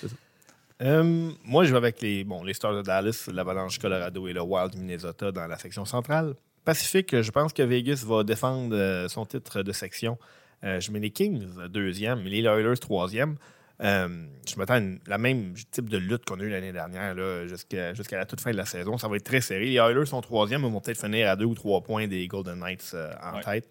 ça. 0.00 0.06
Euh, 0.82 1.32
moi, 1.44 1.64
je 1.64 1.72
vais 1.72 1.78
avec 1.78 2.00
les, 2.00 2.22
bon, 2.22 2.44
les 2.44 2.54
Stars 2.54 2.76
de 2.76 2.82
Dallas, 2.82 3.28
l'Avalanche 3.32 3.80
Colorado 3.80 4.28
et 4.28 4.32
le 4.32 4.40
Wild 4.40 4.76
Minnesota 4.76 5.32
dans 5.32 5.48
la 5.48 5.58
section 5.58 5.84
centrale. 5.84 6.34
Pacifique, 6.64 7.20
je 7.20 7.30
pense 7.32 7.52
que 7.52 7.62
Vegas 7.64 8.04
va 8.06 8.22
défendre 8.22 8.76
euh, 8.76 9.08
son 9.08 9.26
titre 9.26 9.62
de 9.62 9.72
section. 9.72 10.16
Euh, 10.62 10.78
je 10.78 10.92
mets 10.92 11.00
les 11.00 11.10
Kings 11.10 11.44
deuxième, 11.68 12.20
les 12.20 12.42
Oilers 12.42 12.78
troisième. 12.78 13.38
je 13.80 14.56
m'attends 14.56 14.74
à 14.74 15.10
la 15.10 15.18
même 15.18 15.54
type 15.72 15.88
de 15.88 15.98
lutte 15.98 16.24
qu'on 16.24 16.38
a 16.38 16.44
eu 16.44 16.50
l'année 16.50 16.72
dernière 16.72 17.16
jusqu'à 17.48 18.16
la 18.16 18.26
toute 18.26 18.40
fin 18.40 18.52
de 18.52 18.56
la 18.56 18.66
saison. 18.66 18.96
Ça 18.96 19.08
va 19.08 19.16
être 19.16 19.24
très 19.24 19.40
serré. 19.40 19.64
Les 19.64 19.74
Oilers 19.78 20.06
sont 20.06 20.20
troisième, 20.20 20.62
mais 20.62 20.70
vont 20.70 20.80
peut-être 20.80 21.00
finir 21.00 21.28
à 21.28 21.34
deux 21.34 21.46
ou 21.46 21.54
trois 21.56 21.80
points 21.80 22.06
des 22.06 22.28
Golden 22.28 22.60
Knights 22.60 22.94
en 23.22 23.40
tête. 23.40 23.68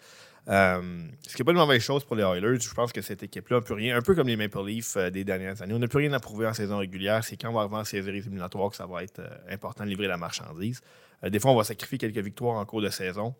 Euh, 0.51 1.07
ce 1.25 1.35
qui 1.35 1.41
n'est 1.41 1.45
pas 1.45 1.51
une 1.51 1.57
mauvaise 1.57 1.81
chose 1.81 2.03
pour 2.03 2.15
les 2.15 2.23
Oilers. 2.23 2.59
Je 2.59 2.73
pense 2.73 2.91
que 2.91 3.01
cette 3.01 3.23
équipe-là 3.23 3.57
n'a 3.57 3.61
plus 3.61 3.73
rien, 3.73 3.95
un 3.95 4.01
peu 4.01 4.15
comme 4.15 4.27
les 4.27 4.35
Maple 4.35 4.65
Leafs 4.65 4.97
euh, 4.97 5.09
des 5.09 5.23
dernières 5.23 5.61
années. 5.61 5.73
On 5.73 5.79
n'a 5.79 5.87
plus 5.87 5.99
rien 5.99 6.11
à 6.11 6.19
prouver 6.19 6.45
en 6.45 6.53
saison 6.53 6.79
régulière. 6.79 7.23
C'est 7.23 7.37
quand 7.37 7.49
on 7.49 7.53
va 7.53 7.61
arriver 7.61 7.77
en 7.77 7.85
séries 7.85 8.09
éliminatoires 8.09 8.69
que 8.69 8.75
ça 8.75 8.85
va 8.85 9.03
être 9.03 9.19
euh, 9.19 9.29
important 9.49 9.85
de 9.85 9.89
livrer 9.89 10.07
la 10.07 10.17
marchandise. 10.17 10.81
des 11.23 11.39
fois, 11.39 11.51
on 11.51 11.55
va 11.55 11.63
sacrifier 11.63 11.97
quelques 11.97 12.17
victoires 12.17 12.57
en 12.57 12.65
cours 12.65 12.81
de 12.81 12.89
saison 12.89 13.33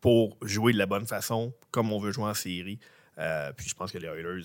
pour 0.00 0.36
jouer 0.42 0.72
de 0.72 0.78
la 0.78 0.86
bonne 0.86 1.06
façon, 1.06 1.54
comme 1.70 1.92
on 1.92 2.00
veut 2.00 2.10
jouer 2.10 2.24
en 2.24 2.34
série. 2.34 2.80
puis 3.56 3.68
je 3.68 3.74
pense 3.74 3.92
que 3.92 3.98
les 3.98 4.08
Oilers, 4.08 4.42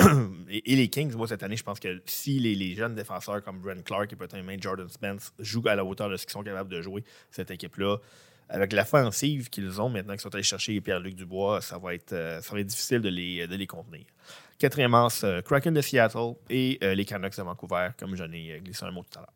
et, 0.48 0.76
les 0.76 0.88
Kings, 0.88 1.14
moi, 1.14 1.28
cette 1.28 1.42
année, 1.42 1.56
je 1.56 1.62
pense 1.62 1.78
que 1.78 2.00
si 2.06 2.38
les, 2.38 2.74
jeunes 2.74 2.94
défenseurs 2.94 3.42
comme 3.42 3.60
Brent 3.60 3.84
Clark 3.84 4.12
et 4.12 4.16
peut-être 4.16 4.36
même 4.42 4.60
Jordan 4.60 4.88
Spence 4.88 5.32
jouent 5.38 5.68
à 5.68 5.74
la 5.74 5.84
hauteur 5.84 6.08
de 6.08 6.16
ce 6.16 6.24
qu'ils 6.24 6.32
sont 6.32 6.42
capables 6.42 6.70
de 6.70 6.80
jouer, 6.80 7.04
cette 7.30 7.50
équipe-là, 7.50 7.98
avec 8.50 8.72
l'offensive 8.72 9.48
qu'ils 9.48 9.80
ont 9.80 9.88
maintenant, 9.88 10.14
qu'ils 10.14 10.22
sont 10.22 10.34
allés 10.34 10.42
chercher 10.42 10.80
Pierre-Luc 10.80 11.14
Dubois, 11.14 11.60
ça 11.60 11.78
va, 11.78 11.94
être, 11.94 12.12
euh, 12.12 12.40
ça 12.40 12.52
va 12.52 12.60
être 12.60 12.66
difficile 12.66 13.00
de 13.00 13.08
les, 13.08 13.46
de 13.46 13.54
les 13.54 13.66
contenir. 13.66 14.04
Quatrième 14.58 14.94
as, 14.94 15.24
euh, 15.24 15.40
Kraken 15.40 15.72
de 15.72 15.80
Seattle 15.80 16.34
et 16.50 16.78
euh, 16.82 16.94
les 16.94 17.04
Canucks 17.04 17.36
de 17.36 17.42
Vancouver, 17.42 17.90
comme 17.98 18.16
j'en 18.16 18.30
ai 18.32 18.60
glissé 18.62 18.84
un 18.84 18.90
mot 18.90 19.02
tout 19.02 19.18
à 19.18 19.22
l'heure. 19.22 19.32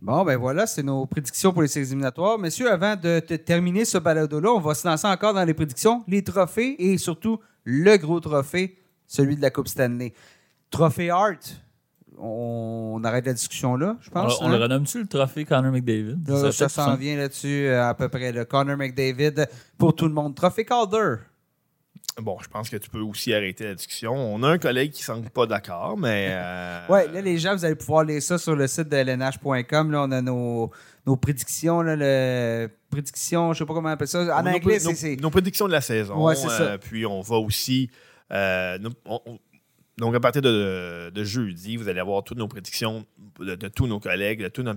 Bon, 0.00 0.24
ben 0.24 0.36
voilà, 0.36 0.66
c'est 0.66 0.82
nos 0.82 1.04
prédictions 1.06 1.52
pour 1.52 1.62
les 1.62 1.68
séries 1.68 1.86
éliminatoires. 1.86 2.38
Messieurs, 2.38 2.70
avant 2.70 2.96
de 2.96 3.20
terminer 3.20 3.84
ce 3.84 3.98
balado-là, 3.98 4.50
on 4.50 4.60
va 4.60 4.74
se 4.74 4.86
lancer 4.86 5.06
encore 5.06 5.34
dans 5.34 5.44
les 5.44 5.54
prédictions, 5.54 6.02
les 6.08 6.24
trophées 6.24 6.76
et 6.78 6.98
surtout 6.98 7.40
le 7.64 7.96
gros 7.98 8.18
trophée, 8.20 8.78
celui 9.06 9.36
de 9.36 9.42
la 9.42 9.50
Coupe 9.50 9.68
Stanley. 9.68 10.12
Trophée 10.70 11.10
Art, 11.10 11.36
on 12.22 13.02
arrête 13.04 13.26
la 13.26 13.32
discussion 13.32 13.76
là, 13.76 13.96
je 14.00 14.10
pense. 14.10 14.40
On, 14.40 14.48
le 14.48 14.54
hein? 14.54 14.60
renomme-tu 14.60 15.00
le 15.00 15.06
trophée 15.06 15.44
Connor 15.44 15.72
McDavid? 15.72 16.18
ça, 16.52 16.68
s'en 16.68 16.96
vient 16.96 17.16
là-dessus 17.16 17.66
euh, 17.66 17.88
à 17.88 17.94
peu 17.94 18.08
près. 18.08 18.30
Le 18.30 18.44
Connor 18.44 18.76
McDavid 18.76 19.46
pour 19.76 19.94
tout 19.94 20.06
le 20.06 20.14
monde. 20.14 20.34
Trophée 20.34 20.64
Calder. 20.64 21.16
Bon, 22.20 22.36
je 22.42 22.48
pense 22.48 22.68
que 22.68 22.76
tu 22.76 22.90
peux 22.90 23.00
aussi 23.00 23.32
arrêter 23.32 23.64
la 23.64 23.74
discussion. 23.74 24.12
On 24.12 24.42
a 24.42 24.48
un 24.48 24.58
collègue 24.58 24.92
qui 24.92 25.00
ne 25.00 25.04
semble 25.04 25.30
pas 25.30 25.46
d'accord, 25.46 25.96
mais. 25.96 26.28
Euh... 26.30 26.86
ouais, 26.90 27.08
là, 27.08 27.20
les 27.22 27.38
gens, 27.38 27.56
vous 27.56 27.64
allez 27.64 27.74
pouvoir 27.74 28.04
lire 28.04 28.22
ça 28.22 28.38
sur 28.38 28.54
le 28.54 28.66
site 28.66 28.88
de 28.88 28.96
lnh.com. 28.96 29.90
Là, 29.90 30.02
on 30.02 30.10
a 30.12 30.20
nos, 30.20 30.70
nos 31.06 31.16
prédictions, 31.16 31.80
là, 31.80 31.96
le 31.96 32.68
prédictions, 32.90 33.54
je 33.54 33.60
sais 33.60 33.64
pas 33.64 33.72
comment 33.72 33.88
on 33.88 33.92
appelle 33.92 34.08
ça. 34.08 34.36
En 34.36 34.46
anglais, 34.46 34.78
c'est. 34.78 35.16
Nos, 35.16 35.30
prédictions 35.30 35.66
de 35.66 35.72
la 35.72 35.80
saison. 35.80 36.22
Ouais, 36.22 36.36
c'est 36.36 36.48
ça. 36.48 36.62
Euh, 36.62 36.78
puis 36.78 37.06
on 37.06 37.22
va 37.22 37.36
aussi. 37.36 37.90
Euh, 38.30 38.78
donc, 39.98 40.14
à 40.14 40.20
partir 40.20 40.40
de, 40.40 41.24
jeudi, 41.24 41.76
vous 41.76 41.88
allez 41.88 42.00
avoir 42.00 42.24
toutes 42.24 42.38
nos 42.38 42.48
prédictions 42.48 43.06
de, 43.38 43.54
tous 43.68 43.86
nos 43.86 44.00
collègues, 44.00 44.42
de 44.42 44.48
tous 44.48 44.62
nos, 44.62 44.74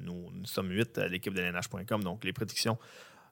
nous 0.00 0.44
sommes 0.44 0.70
huit 0.70 0.96
à 0.98 1.08
l'équipe 1.08 1.34
de 1.34 1.42
l'NH.com, 1.42 2.04
donc 2.04 2.24
les 2.24 2.32
prédictions 2.32 2.78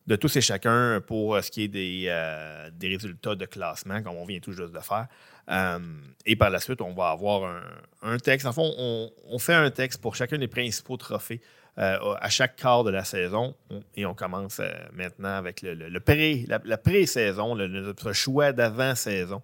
de 0.07 0.17
tous 0.17 0.35
et 0.37 0.41
chacun 0.41 1.01
pour 1.01 1.41
ce 1.43 1.51
qui 1.51 1.63
est 1.63 1.69
des, 1.69 2.07
euh, 2.09 2.71
des 2.73 2.89
résultats 2.89 3.37
de 3.37 3.47
classement, 3.47 4.03
comme 4.03 4.17
on 4.17 4.25
vient 4.25 4.41
tout 4.41 4.53
juste 4.53 4.73
de 4.73 4.81
faire. 4.81 5.07
Euh, 5.49 5.79
et 6.27 6.35
par 6.35 6.51
la 6.51 6.59
suite, 6.59 6.81
on 6.81 6.93
va 6.93 7.11
avoir 7.11 7.63
un, 8.03 8.19
texte. 8.19 8.47
En 8.47 8.53
fond, 8.53 8.75
on, 8.77 9.39
fait 9.39 9.55
un 9.55 9.71
texte 9.71 10.01
pour 10.01 10.17
chacun 10.17 10.39
des 10.39 10.49
principaux 10.49 10.97
trophées 10.97 11.41
euh, 11.79 12.15
à 12.21 12.29
chaque 12.29 12.57
quart 12.57 12.85
de 12.85 12.91
la 12.91 13.05
saison. 13.05 13.55
Et 13.95 14.05
on 14.05 14.15
commence 14.15 14.61
euh, 14.61 14.71
maintenant 14.93 15.37
avec 15.37 15.63
le, 15.63 15.99
pré, 16.01 16.45
la, 16.47 16.77
pré-saison, 16.77 17.57
notre 17.57 18.13
choix 18.13 18.53
d'avant-saison 18.53 19.43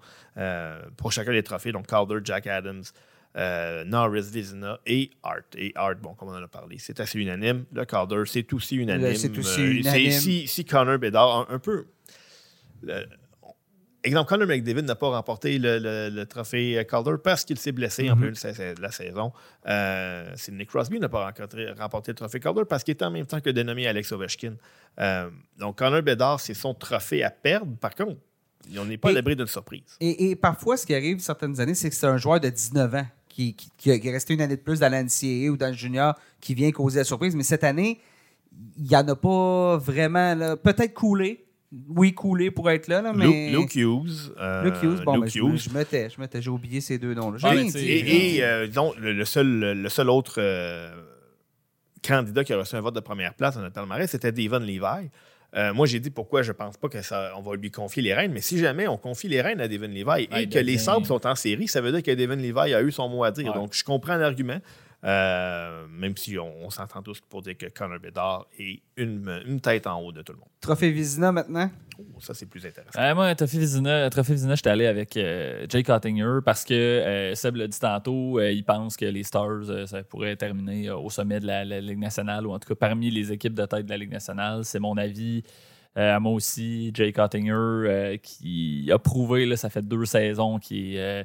pour 0.97 1.11
chacun 1.13 1.33
des 1.33 1.43
trophées. 1.43 1.73
Donc, 1.73 1.87
Calder, 1.87 2.19
Jack 2.23 2.47
Adams, 2.47 2.85
Norris, 3.35 4.29
Vizina 4.31 4.79
et 4.87 5.11
Art. 5.23 5.41
Et 5.57 5.73
Art, 5.75 5.97
bon, 5.97 6.15
comme 6.15 6.29
on 6.29 6.37
en 6.37 6.43
a 6.43 6.49
parlé, 6.49 6.77
c'est 6.79 7.01
assez 7.01 7.19
unanime. 7.19 7.65
Le 7.73 7.85
Calder, 7.85 8.23
c'est 8.27 8.53
aussi 8.53 8.77
unanime. 8.77 9.15
C'est 9.15 9.37
aussi 9.37 9.63
unanime. 9.63 10.47
Si, 10.47 10.65
Connor 10.65 10.99
Bedard, 10.99 11.47
un, 11.51 11.59
peu 11.59 11.87
Exemple, 14.05 14.29
Conor 14.29 14.47
McDavid 14.47 14.83
n'a 14.83 14.95
pas 14.95 15.09
remporté 15.09 15.59
le, 15.59 16.25
trophée 16.25 16.87
Calder 16.89 17.15
parce 17.23 17.45
qu'il 17.45 17.59
s'est 17.59 17.73
blessé 17.73 18.09
en 18.11 18.17
mhm. 18.17 18.23
plus 18.23 18.43
de 18.43 18.81
la 18.81 18.93
saison. 18.93 19.33
Euh, 19.67 20.33
c'est 20.37 20.53
Nick 20.53 20.69
Crosby 20.69 21.01
n'a 21.01 21.09
pas 21.09 21.33
remporté 21.79 22.13
le 22.13 22.15
trophée 22.15 22.39
Calder 22.39 22.63
parce 22.69 22.85
qu'il 22.85 22.93
était 22.93 23.05
en 23.05 23.11
même 23.11 23.27
temps 23.27 23.41
que 23.41 23.51
dénommé 23.51 23.89
Alex 23.89 24.13
Ovechkin. 24.13 24.55
Euh, 25.01 25.29
donc, 25.59 25.79
Connor 25.79 26.03
Bedard, 26.03 26.39
c'est 26.39 26.55
son 26.55 26.75
trophée 26.75 27.25
à 27.25 27.31
perdre. 27.31 27.77
Par 27.81 27.95
contre, 27.95 28.21
on 28.77 28.85
n'est 28.85 28.99
pas 28.99 29.11
à 29.11 29.13
l'abri 29.13 29.35
d'une 29.35 29.47
surprise. 29.47 29.97
Et, 30.01 30.37
parfois, 30.37 30.77
ce 30.77 30.87
qui 30.87 30.95
arrive 30.95 31.19
certaines 31.19 31.59
années, 31.61 31.75
c'est 31.75 31.91
que 31.91 31.97
c'est 31.97 32.07
un 32.07 32.19
joueur 32.19 32.39
de 32.39 32.49
19 32.49 32.95
ans 32.95 33.07
qui, 33.29 33.55
qui, 33.55 33.91
est 33.91 34.13
resté 34.13 34.35
une 34.35 34.41
année 34.41 34.57
de 34.57 34.63
plus 34.63 34.79
dans 34.79 34.93
l'NCAA 34.93 35.51
ou 35.51 35.57
dans 35.57 35.69
le 35.69 35.77
junior 35.77 36.15
qui 36.41 36.55
vient 36.55 36.71
causer 36.71 37.01
la 37.01 37.05
surprise. 37.05 37.35
Mais 37.35 37.43
cette 37.43 37.65
année, 37.65 38.01
il 38.77 38.85
n'y 38.85 38.97
en 38.97 39.07
a 39.09 39.17
pas 39.17 39.77
vraiment. 39.77 40.57
Peut-être 40.57 40.95
coulé, 40.95 41.48
oui, 41.89 42.15
coulé 42.15 42.51
pour 42.51 42.71
être 42.71 42.89
là, 42.89 43.03
là 43.03 43.13
mais... 43.13 43.51
Luke, 43.51 43.75
Hughes. 43.75 44.33
Euh, 44.39 44.65
Luke 44.65 44.83
Hughes, 44.83 45.05
bon, 45.05 45.19
ben, 45.19 45.27
Hughes. 45.27 45.57
je, 45.57 45.71
mettais, 45.71 46.09
je 46.09 46.19
mettais, 46.19 46.41
j'ai 46.41 46.51
oublié 46.51 46.81
ces 46.81 46.99
deux 46.99 47.13
noms-là. 47.13 47.39
Ah, 47.43 47.55
et, 47.55 48.39
euh, 48.43 48.67
disons, 48.67 48.95
le, 48.99 49.25
seul, 49.27 49.47
le 49.75 49.89
seul 49.91 50.09
autre 50.09 50.37
euh, 50.39 50.91
candidat 52.03 52.45
qui 52.45 52.55
a 52.55 52.59
reçu 52.59 52.75
un 52.75 52.81
vote 52.81 52.95
de 52.95 53.01
première 53.01 53.35
place 53.35 53.57
dans 53.57 53.61
notre 53.61 53.75
palmarès, 53.75 54.11
c'était 54.11 54.33
Devon 54.33 54.61
Levi. 54.61 55.11
moi, 55.75 55.87
j'ai 55.87 56.01
dit 56.01 56.11
pourquoi 56.11 56.41
je 56.41 56.53
pense 56.53 56.79
pas 56.79 56.89
qu'on 56.89 57.43
va 57.43 57.57
lui 57.57 57.71
confier 57.71 58.03
les 58.03 58.15
rênes, 58.15 58.33
mais 58.33 58.41
si 58.41 58.59
jamais 58.59 58.89
on 58.89 58.97
confie 58.97 59.29
les 59.29 59.43
rênes 59.43 59.61
à 59.61 59.69
Devon 59.69 59.89
Levi 59.89 60.27
et 60.37 60.49
que 60.49 60.59
les 60.59 60.79
Sabres 60.79 61.07
sont 61.07 61.27
en 61.27 61.35
série, 61.35 61.69
ça 61.69 61.83
veut 61.83 61.93
dire 61.93 62.03
que 62.03 62.19
Devon 62.19 62.37
Levi 62.37 62.75
a 62.75 62.81
eu 62.81 62.93
son 62.93 63.11
mot 63.11 63.25
à 63.25 63.31
dire. 63.31 63.53
Donc, 63.53 63.75
je 63.75 63.85
comprends 63.85 64.17
l'argument. 64.17 64.61
Euh, 65.05 65.87
même 65.89 66.17
si 66.17 66.37
on, 66.39 66.71
s'entend 66.71 67.03
tous 67.03 67.21
pour 67.21 67.41
dire 67.41 67.57
que 67.57 67.67
Connor 67.67 68.01
Bedard 68.01 68.47
est 68.59 68.83
une, 68.97 69.61
tête 69.63 69.87
en 69.87 70.01
haut 70.01 70.11
de 70.11 70.23
tout 70.23 70.33
le 70.33 70.39
monde. 70.39 70.49
Trophée 70.61 70.91
Vizina 70.91 71.31
maintenant? 71.31 71.71
Oh, 71.99 72.21
ça, 72.21 72.35
c'est 72.35 72.47
plus 72.47 72.67
intéressant. 72.67 73.01
Euh, 73.01 73.15
moi, 73.15 73.33
Trophée 73.37 73.59
Vizina, 73.59 74.11
Trophée 74.11 74.33
Vizina 74.33 74.57
j'étais 74.57 74.71
allé 74.71 74.87
avec 74.87 75.17
euh, 75.17 75.67
Jake 75.69 75.89
Ottinger 75.89 76.39
parce 76.45 76.65
que 76.65 77.33
Seb 77.37 77.57
l'a 77.57 77.69
dit 77.69 77.79
tantôt, 77.79 78.41
il 78.41 78.65
pense 78.65 78.97
que 78.97 79.05
les 79.05 79.23
Stars, 79.23 79.87
ça 79.87 80.03
pourrait 80.03 80.35
terminer 80.35 80.91
au 80.91 81.11
sommet 81.11 81.39
de 81.39 81.47
la, 81.47 81.65
Ligue 81.65 81.99
nationale 81.99 82.47
ou 82.47 82.53
en 82.53 82.59
tout 82.59 82.69
cas 82.69 82.75
parmi 82.75 83.11
les 83.11 83.31
équipes 83.31 83.55
de 83.55 83.67
tête 83.67 83.85
de 83.87 83.91
la 83.91 83.99
Ligue 83.99 84.13
nationale. 84.13 84.65
C'est 84.65 84.81
mon 84.81 84.97
avis. 84.97 85.45
Euh, 85.99 86.21
moi 86.21 86.33
aussi, 86.33 86.91
Jake 86.95 87.19
Ottinger, 87.19 87.53
euh, 87.53 88.17
qui 88.19 88.89
a 88.93 88.99
prouvé, 88.99 89.47
là, 89.47 89.57
ça 89.57 89.69
fait 89.69 89.83
deux 89.83 90.05
saisons, 90.05 90.59
qui 90.59 90.95
est, 90.95 91.01
euh, 91.01 91.25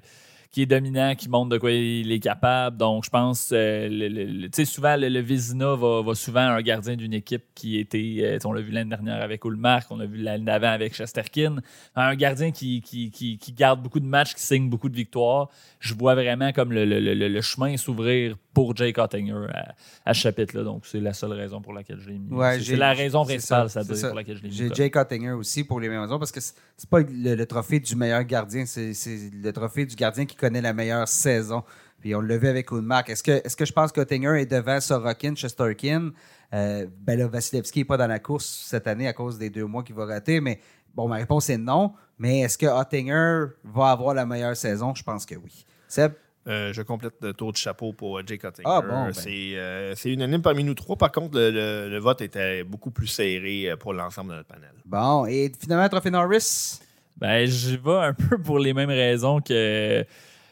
qui 0.54 0.62
est 0.62 0.66
dominant, 0.68 1.16
qui 1.16 1.30
montre 1.30 1.50
de 1.50 1.58
quoi 1.58 1.72
il 1.72 2.12
est 2.12 2.20
capable. 2.20 2.78
Donc, 2.78 3.04
je 3.06 3.10
pense, 3.10 3.50
euh, 3.52 3.90
le- 3.90 4.44
tu 4.44 4.50
sais, 4.54 4.66
souvent, 4.66 4.96
le, 4.96 5.10
le 5.10 5.20
Vézina 5.20 5.76
va, 5.76 6.14
souvent 6.14 6.42
un 6.42 6.62
gardien 6.62 6.96
d'une 6.96 7.14
équipe 7.14 7.44
qui 7.56 7.80
était, 7.80 8.18
euh, 8.20 8.38
on 8.46 8.54
l'a 8.54 8.62
vu 8.62 8.72
l'année 8.72 8.92
dernière 8.92 9.22
avec 9.24 9.44
Ulmark, 9.46 9.88
on 9.90 9.98
l'a 9.98 10.06
vu 10.06 10.18
l'année 10.20 10.46
d'avant 10.46 10.70
avec 10.70 10.94
Chesterkin, 10.94 11.56
un 11.96 12.16
gardien 12.16 12.52
qui, 12.52 12.82
qui, 12.82 13.10
qui, 13.10 13.40
qui 13.40 13.52
garde 13.52 13.82
beaucoup 13.82 14.00
de 14.00 14.06
matchs, 14.06 14.36
qui 14.36 14.44
signe 14.44 14.70
beaucoup 14.70 14.90
de 14.90 14.96
victoires. 14.96 15.50
Je 15.80 15.96
vois 15.96 16.14
vraiment 16.14 16.54
comme 16.54 16.72
le 16.72 17.42
chemin 17.42 17.76
s'ouvrir 17.76 18.38
pour 18.54 18.76
Jake 18.76 18.98
Ottinger 18.98 19.48
à, 19.54 19.76
à 20.06 20.14
ce 20.14 20.20
chapitre-là. 20.22 20.64
Donc, 20.64 20.86
c'est 20.86 21.00
la 21.00 21.14
seule 21.14 21.34
raison 21.34 21.62
pour 21.62 21.74
laquelle 21.74 22.00
je 22.00 22.10
l'ai 22.10 22.20
mis. 22.20 22.32
Ouais, 22.32 22.60
c'est 22.62 22.76
la 22.76 22.94
raison 22.94 23.26
principale, 23.26 23.70
ça, 23.70 23.84
ça. 23.84 24.08
pour 24.08 24.16
laquelle 24.16 24.38
je 24.38 24.44
l'ai 24.44 24.50
mis. 24.50 24.56
J'ai 24.56 24.70
Jake 24.74 24.96
Ottinger 24.96 25.32
aussi 25.32 25.64
pour 25.64 25.80
les 25.80 25.90
mêmes 25.90 26.02
raisons 26.02 26.20
parce 26.20 26.32
que 26.32 26.40
c'est 26.40 26.90
pas 26.90 27.00
le, 27.00 27.36
le 27.36 27.46
trophée 27.46 27.80
du 27.80 27.96
meilleur 27.96 28.24
gardien, 28.24 28.66
c'est 28.66 28.94
le 29.34 29.52
trophée 29.52 29.86
du 29.86 29.96
gardien 29.96 30.26
qui 30.26 30.36
connaît 30.36 30.62
la 30.62 30.74
meilleure 30.74 31.08
saison. 31.08 31.64
Puis 32.00 32.14
on 32.16 32.22
l'a 32.22 32.38
vu 32.38 32.48
avec 32.50 32.70
Ulmark. 32.72 33.10
Est-ce 33.10 33.24
que, 33.24 33.32
est 33.32 33.56
que 33.56 33.66
je 33.66 33.72
pense 33.72 33.92
qu'Ottinger 33.92 34.42
est 34.42 34.46
devant 34.46 34.80
Sorokin, 34.82 35.36
Chesterkin? 35.36 36.12
Euh, 36.54 36.86
ben 37.00 37.18
là, 37.18 37.28
Vasilevski 37.28 37.80
n'est 37.80 37.86
pas 37.86 37.98
dans 37.98 38.08
la 38.08 38.20
course 38.20 38.46
cette 38.46 38.88
année 38.88 39.08
à 39.08 39.14
cause 39.14 39.40
des 39.40 39.50
deux 39.50 39.66
mois 39.66 39.84
qu'il 39.84 39.96
va 39.96 40.06
rater, 40.06 40.42
mais 40.42 40.60
bon, 40.94 41.08
ma 41.08 41.16
réponse 41.16 41.50
est 41.50 41.58
non. 41.58 41.94
Mais 42.20 42.42
est-ce 42.42 42.58
que 42.58 42.66
Ottinger 42.66 43.54
va 43.64 43.92
avoir 43.92 44.14
la 44.14 44.26
meilleure 44.26 44.56
saison? 44.58 44.94
Je 44.94 45.02
pense 45.02 45.26
que 45.26 45.36
oui. 45.36 45.66
Seb? 45.88 46.12
Euh, 46.48 46.74
je 46.74 46.82
complète 46.82 47.14
le 47.22 47.34
tour 47.34 47.54
de 47.54 47.58
chapeau 47.58 47.94
pour 47.94 48.18
euh, 48.20 48.24
Jake 48.26 48.44
Ottinger. 48.44 48.68
Ah, 48.70 48.82
bon, 48.82 49.06
ben. 49.06 49.14
C'est 49.14 49.30
euh, 49.56 49.96
c'est 49.96 50.12
unanime 50.12 50.42
parmi 50.42 50.64
nous 50.64 50.74
trois. 50.74 50.98
Par 50.98 51.12
contre, 51.12 51.38
le, 51.38 51.52
le- 51.52 51.90
le 51.90 51.98
vote 52.00 52.22
était 52.22 52.64
beaucoup 52.66 52.92
plus 52.92 53.08
serré 53.08 53.74
pour 53.80 53.94
l'ensemble 53.94 54.32
de 54.32 54.36
notre 54.36 54.50
panel. 54.50 54.72
Bon, 54.86 55.26
et 55.26 55.52
finalement, 55.58 55.88
trophée 55.88 56.12
Norris? 56.12 56.80
Ben, 57.16 57.48
je 57.48 57.78
vais 57.78 57.96
un 58.08 58.14
peu 58.14 58.38
pour 58.38 58.60
les 58.60 58.74
mêmes 58.74 58.90
raisons 58.90 59.40
que, 59.40 60.04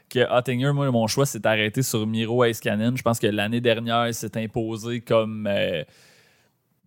que 0.10 0.20
Ottinger. 0.32 0.72
Moi, 0.72 0.90
mon 0.92 1.08
choix 1.08 1.26
s'est 1.26 1.46
arrêté 1.46 1.82
sur 1.82 2.08
Miro 2.08 2.46
Iskanen. 2.46 2.96
Je 2.96 3.02
pense 3.02 3.20
que 3.20 3.28
l'année 3.28 3.60
dernière, 3.60 4.08
il 4.08 4.14
s'est 4.14 4.38
imposé 4.38 5.02
comme 5.02 5.46
euh, 5.48 5.84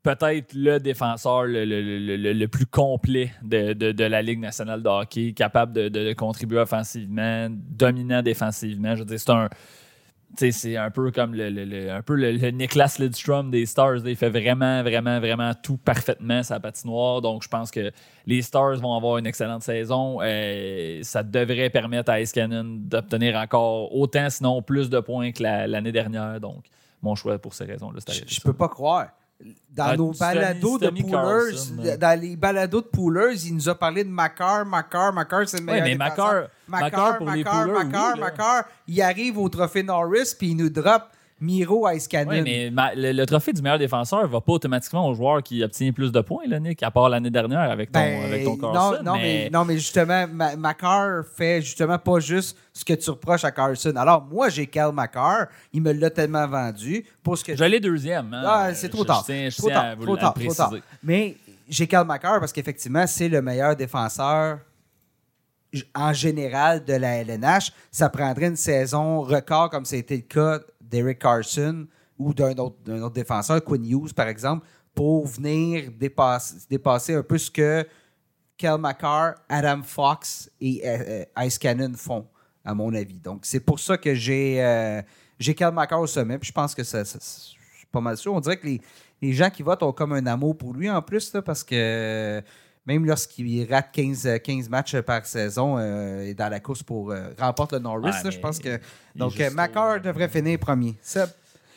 peut-être 0.05 0.53
le 0.55 0.79
défenseur 0.79 1.43
le, 1.45 1.65
le- 1.65 1.81
le- 1.99 2.17
le- 2.17 2.33
le 2.33 2.49
plus 2.49 2.67
complet 2.67 3.33
de, 3.43 3.73
de- 3.73 3.91
de 3.91 4.05
la 4.05 4.23
Ligue 4.23 4.39
nationale 4.39 4.83
de 4.83 4.89
hockey, 4.89 5.33
capable 5.33 5.73
de, 5.73 5.89
de- 5.89 6.13
contribuer 6.13 6.59
offensivement, 6.61 7.49
dominant 7.51 8.23
défensivement. 8.23 8.95
Je 8.95 9.01
veux 9.01 9.07
dire, 9.07 9.19
c'est 9.19 9.31
un. 9.31 9.49
tu 9.49 9.57
sais, 10.37 10.53
C'est 10.53 10.77
un 10.77 10.91
peu 10.91 11.11
comme 11.11 11.35
le, 11.35 11.49
le- 11.49 11.65
le- 11.65 11.91
un 11.91 12.03
peu 12.03 12.15
le, 12.17 12.33
Niklas 12.51 12.97
Lidstrom 12.99 13.51
des 13.51 13.65
Stars. 13.67 14.07
Il 14.07 14.15
fait 14.15 14.29
vraiment, 14.29 14.83
vraiment, 14.83 15.19
vraiment 15.21 15.53
tout 15.55 15.79
parfaitement 15.79 16.43
sa 16.43 16.61
patinoire. 16.61 17.21
Donc, 17.23 17.43
je 17.43 17.49
pense 17.49 17.71
que 17.71 17.91
les 18.27 18.43
Stars 18.43 18.77
vont 18.77 18.95
avoir 18.97 19.17
une 19.19 19.27
excellente 19.27 19.63
saison. 19.63 20.19
Euh, 20.23 21.01
ça 21.03 21.23
devrait 21.23 21.71
permettre 21.71 22.11
à 22.13 22.21
Ice 22.21 22.33
Cannon 22.33 22.65
d'obtenir 22.79 23.37
encore 23.37 23.95
autant, 23.97 24.29
sinon 24.29 24.61
plus 24.61 24.91
de 24.91 25.01
points 25.01 25.33
que 25.33 25.43
la- 25.43 25.67
l'année 25.67 25.93
dernière. 25.93 26.41
Donc, 26.41 26.65
mon 27.01 27.15
choix 27.15 27.39
pour 27.39 27.55
ces 27.55 27.65
raisons-là, 27.65 28.01
Je, 28.07 28.13
ça. 28.35 28.41
peux 28.45 28.53
pas 28.53 28.69
croire. 28.69 29.09
Dans 29.71 29.85
Ah, 29.85 29.97
nos 29.97 30.13
balados 30.13 30.79
de 30.79 30.89
poolers, 30.89 31.55
hein. 31.79 31.97
dans 31.99 32.21
les 32.21 32.37
balados 32.37 32.81
de 32.81 32.87
poolers, 32.87 33.35
il 33.45 33.55
nous 33.57 33.69
a 33.69 33.75
parlé 33.75 34.03
de 34.05 34.09
Makar, 34.09 34.65
Makar, 34.65 35.13
Makar, 35.13 35.47
c'est 35.49 35.59
le 35.59 35.65
Oui, 35.65 35.73
meilleur 35.73 35.85
mais 35.85 35.93
défenseur. 35.97 36.49
Makar, 36.69 36.91
Makar 36.91 37.19
pour 37.19 37.31
les 37.31 37.45
Makar, 37.45 37.65
poolers, 37.67 37.85
Makar, 37.85 38.13
oui, 38.15 38.21
là. 38.21 38.27
Makar, 38.27 38.65
il 38.89 39.03
arrive 39.03 39.39
au 39.39 39.49
trophée 39.49 39.83
Norris 39.83 40.35
puis 40.39 40.51
il 40.51 40.57
nous 40.57 40.71
drop 40.71 41.03
Miro 41.45 41.89
Ice 41.91 42.09
Cannon. 42.09 42.31
Oui, 42.31 42.43
mais 42.43 42.71
ma- 42.71 42.95
le, 42.95 43.13
le 43.13 43.27
trophée 43.27 43.53
du 43.53 43.61
meilleur 43.63 43.79
défenseur 43.79 44.27
va 44.27 44.41
pas 44.41 44.53
automatiquement 44.53 45.07
au 45.09 45.15
joueur 45.15 45.43
qui 45.43 45.63
obtient 45.63 45.93
plus 45.93 46.11
de 46.11 46.21
points, 46.21 46.45
là, 46.49 46.59
Nick, 46.59 46.83
à 46.83 46.91
part 46.91 47.09
l'année 47.09 47.31
dernière 47.31 47.71
avec 47.71 47.93
ton, 47.93 48.01
Ben, 48.01 48.23
avec 48.25 48.45
ton 48.45 48.57
non, 48.57 48.73
Carlson. 48.73 49.03
non, 49.05 49.13
mais... 49.15 49.21
mais- 49.23 49.51
non, 49.51 49.65
mais 49.65 49.75
justement, 49.75 50.27
Ma- 50.33 50.57
Makar 50.57 51.23
fait 51.37 51.61
justement 51.63 51.99
pas 51.99 52.19
juste 52.21 52.57
ce 52.73 52.85
que 52.85 52.95
tu 52.95 53.11
reproches 53.11 53.45
à 53.45 53.51
Carlson. 53.53 53.93
Alors, 53.97 54.25
moi, 54.25 54.49
j'ai 54.49 54.67
Cal 54.67 54.93
Makar. 54.93 55.47
Il 55.73 55.83
me 55.83 55.93
l'a 55.93 56.11
tellement 56.11 56.47
vendu 56.47 57.05
pour 57.23 57.37
ce 57.39 57.45
que 57.45 57.55
Je 57.57 57.65
l'ai 57.65 57.79
deuxième. 57.81 58.33
hein. 58.35 58.43
Ah, 58.45 58.75
c'est 58.75 58.89
trop 58.89 59.05
tard. 59.05 59.25
Je 59.29 59.51
je 59.51 59.57
Trop 59.57 59.69
à 59.69 59.73
tard, 59.73 59.97
trop 60.01 60.17
tard, 60.17 60.35
trop 60.35 60.55
tard. 60.55 60.73
Mais 61.03 61.37
j'ai 61.69 61.87
Cal 61.87 62.05
Makar 62.07 62.41
parce 62.41 62.53
qu'effectivement, 62.53 63.07
c'est 63.07 63.29
le 63.29 63.41
meilleur 63.43 63.77
défenseur 63.77 64.59
en 65.95 66.13
général 66.13 66.85
de 66.85 66.93
la 66.95 67.17
LNH. 67.23 67.73
Ça 67.91 68.09
prendrait 68.09 68.47
une 68.47 68.57
saison 68.57 69.23
record 69.23 69.71
comme 69.71 69.85
c'était 69.85 70.17
le 70.17 70.23
cas 70.23 70.61
d'Eric 70.95 71.19
Carson 71.19 71.87
ou 72.19 72.33
d'un 72.33 72.57
autre, 72.59 73.11
défenseur, 73.11 73.63
Quinn 73.65 73.85
Hughes 73.85 74.15
par 74.15 74.29
exemple, 74.29 74.67
pour 74.95 75.27
venir 75.27 75.91
dépasser, 75.91 77.15
un 77.15 77.23
peu 77.23 77.37
ce 77.37 77.51
que 77.51 77.87
Kel 78.57 78.79
Adam 79.49 79.83
Fox 79.83 80.49
et 80.61 80.83
euh, 80.85 81.25
euh, 81.37 81.45
Ice 81.45 81.59
Cannon 81.59 81.93
font, 81.97 82.29
à 82.65 82.73
mon 82.75 82.95
avis. 82.95 83.19
Donc, 83.19 83.41
c'est 83.45 83.59
pour 83.59 83.81
ça 83.81 83.99
que 83.99 84.15
j'ai 84.15 84.63
euh, 84.63 85.03
au 85.99 86.07
sommet. 86.07 86.39
Je 86.41 86.53
pense 86.53 86.75
que 86.75 86.85
ça, 86.85 87.05
ça- 87.05 87.19
pas 87.91 88.01
mal 88.01 88.17
sûr. 88.17 88.33
On 88.33 88.41
dirait 88.41 88.57
que 88.57 88.67
les, 88.67 89.33
gens 89.33 89.51
qui 89.51 89.65
votent 89.65 89.83
ont 89.83 89.93
comme 89.93 90.13
un 90.13 90.27
amour 90.27 90.57
pour 90.57 90.73
lui 90.73 90.89
en 90.89 91.03
plus, 91.03 91.35
parce 91.45 91.65
que 91.65 92.41
même 92.87 93.05
lorsqu'il 93.07 93.67
rate 93.73 93.91
15, 93.93 94.27
euh, 94.27 94.39
15 94.39 94.69
matchs 94.69 94.97
par 95.01 95.25
saison 95.27 95.79
euh, 95.79 96.23
et 96.23 96.35
dans 96.35 96.49
la 96.49 96.61
course 96.61 96.83
pour 96.83 97.11
euh, 97.11 97.31
remporte 97.39 97.73
le 97.73 97.79
Norris, 97.79 98.05
Ouais, 98.05 98.23
là, 98.25 98.31
je 98.31 98.39
pense 98.39 98.59
que. 98.59 98.79
Donc, 99.15 99.39
euh, 99.41 99.51
McCarr 99.51 100.01
devrait 100.01 100.29
finir 100.29 100.59
premier. 100.59 100.95
Seb? 101.01 101.29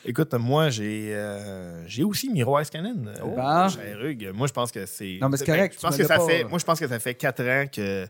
Écoute, 0.04 0.32
moi, 0.34 0.70
j'ai 0.70 1.14
euh, 1.14 1.86
j'ai 1.86 2.04
aussi 2.04 2.30
Miro 2.30 2.58
Iskanen. 2.58 3.12
Oh. 3.22 3.28
Bon. 3.36 3.68
cher 3.68 4.04
Hugues. 4.04 4.30
Moi, 4.34 4.46
je 4.46 4.52
pense 4.52 4.70
que 4.70 4.86
c'est. 4.86 5.18
Non, 5.20 5.28
mais 5.28 5.36
c'est 5.36 5.46
ben, 5.46 5.54
correct, 5.56 5.74
je 5.76 5.80
pense 5.80 5.96
que 5.96 6.04
ça 6.06 6.16
pas- 6.18 6.26
fait, 6.26 6.44
moi, 6.44 6.58
je 6.58 6.64
pense 6.64 6.78
que 6.78 6.86
ça 6.88 6.98
fait 6.98 7.14
quatre 7.14 7.42
ans 7.42 7.64
que, 7.70 8.06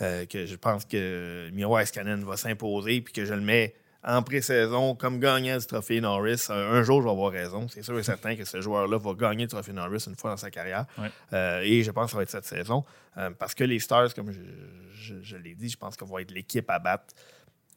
euh, 0.00 0.24
que 0.26 0.46
je 0.46 0.56
pense 0.56 0.84
que 0.84 1.50
Miro 1.52 1.78
Iskanen 1.78 2.24
va 2.24 2.36
s'imposer 2.36 3.00
puis 3.02 3.12
que 3.12 3.24
je 3.24 3.34
le 3.34 3.40
mets 3.42 3.74
en 4.04 4.22
pré-saison 4.22 4.94
comme 4.94 5.18
gagnant 5.18 5.58
du 5.58 5.66
trophée 5.66 6.00
Norris. 6.00 6.46
Un, 6.50 6.82
jour, 6.82 7.00
je 7.02 7.06
vais 7.06 7.10
avoir 7.12 7.32
raison. 7.32 7.66
C'est 7.68 7.82
sûr 7.82 7.98
et 7.98 8.02
certain 8.02 8.36
que 8.36 8.44
ce 8.44 8.60
joueur-là 8.60 8.96
va 8.98 9.14
gagner 9.14 9.42
le 9.44 9.48
trophée 9.50 9.72
Norris 9.72 10.04
une 10.06 10.16
fois 10.16 10.30
dans 10.30 10.36
sa 10.36 10.50
carrière. 10.50 10.86
Ouais. 10.98 11.10
Euh, 11.32 11.60
et 11.64 11.82
je 11.82 11.90
pense 11.90 12.06
que 12.06 12.10
ça 12.12 12.16
va 12.18 12.22
être 12.22 12.30
cette 12.30 12.44
saison. 12.44 12.84
Euh, 13.16 13.30
parce 13.30 13.54
que 13.54 13.64
les 13.64 13.80
Stars, 13.80 14.14
comme 14.14 14.30
je, 14.30 14.40
je- 14.92 15.20
je 15.22 15.36
l'ai 15.36 15.54
dit, 15.54 15.68
je 15.68 15.76
pense 15.76 15.96
qu'on 15.96 16.06
va 16.06 16.22
être 16.22 16.30
l'équipe 16.30 16.68
à 16.70 16.78
battre. 16.78 17.12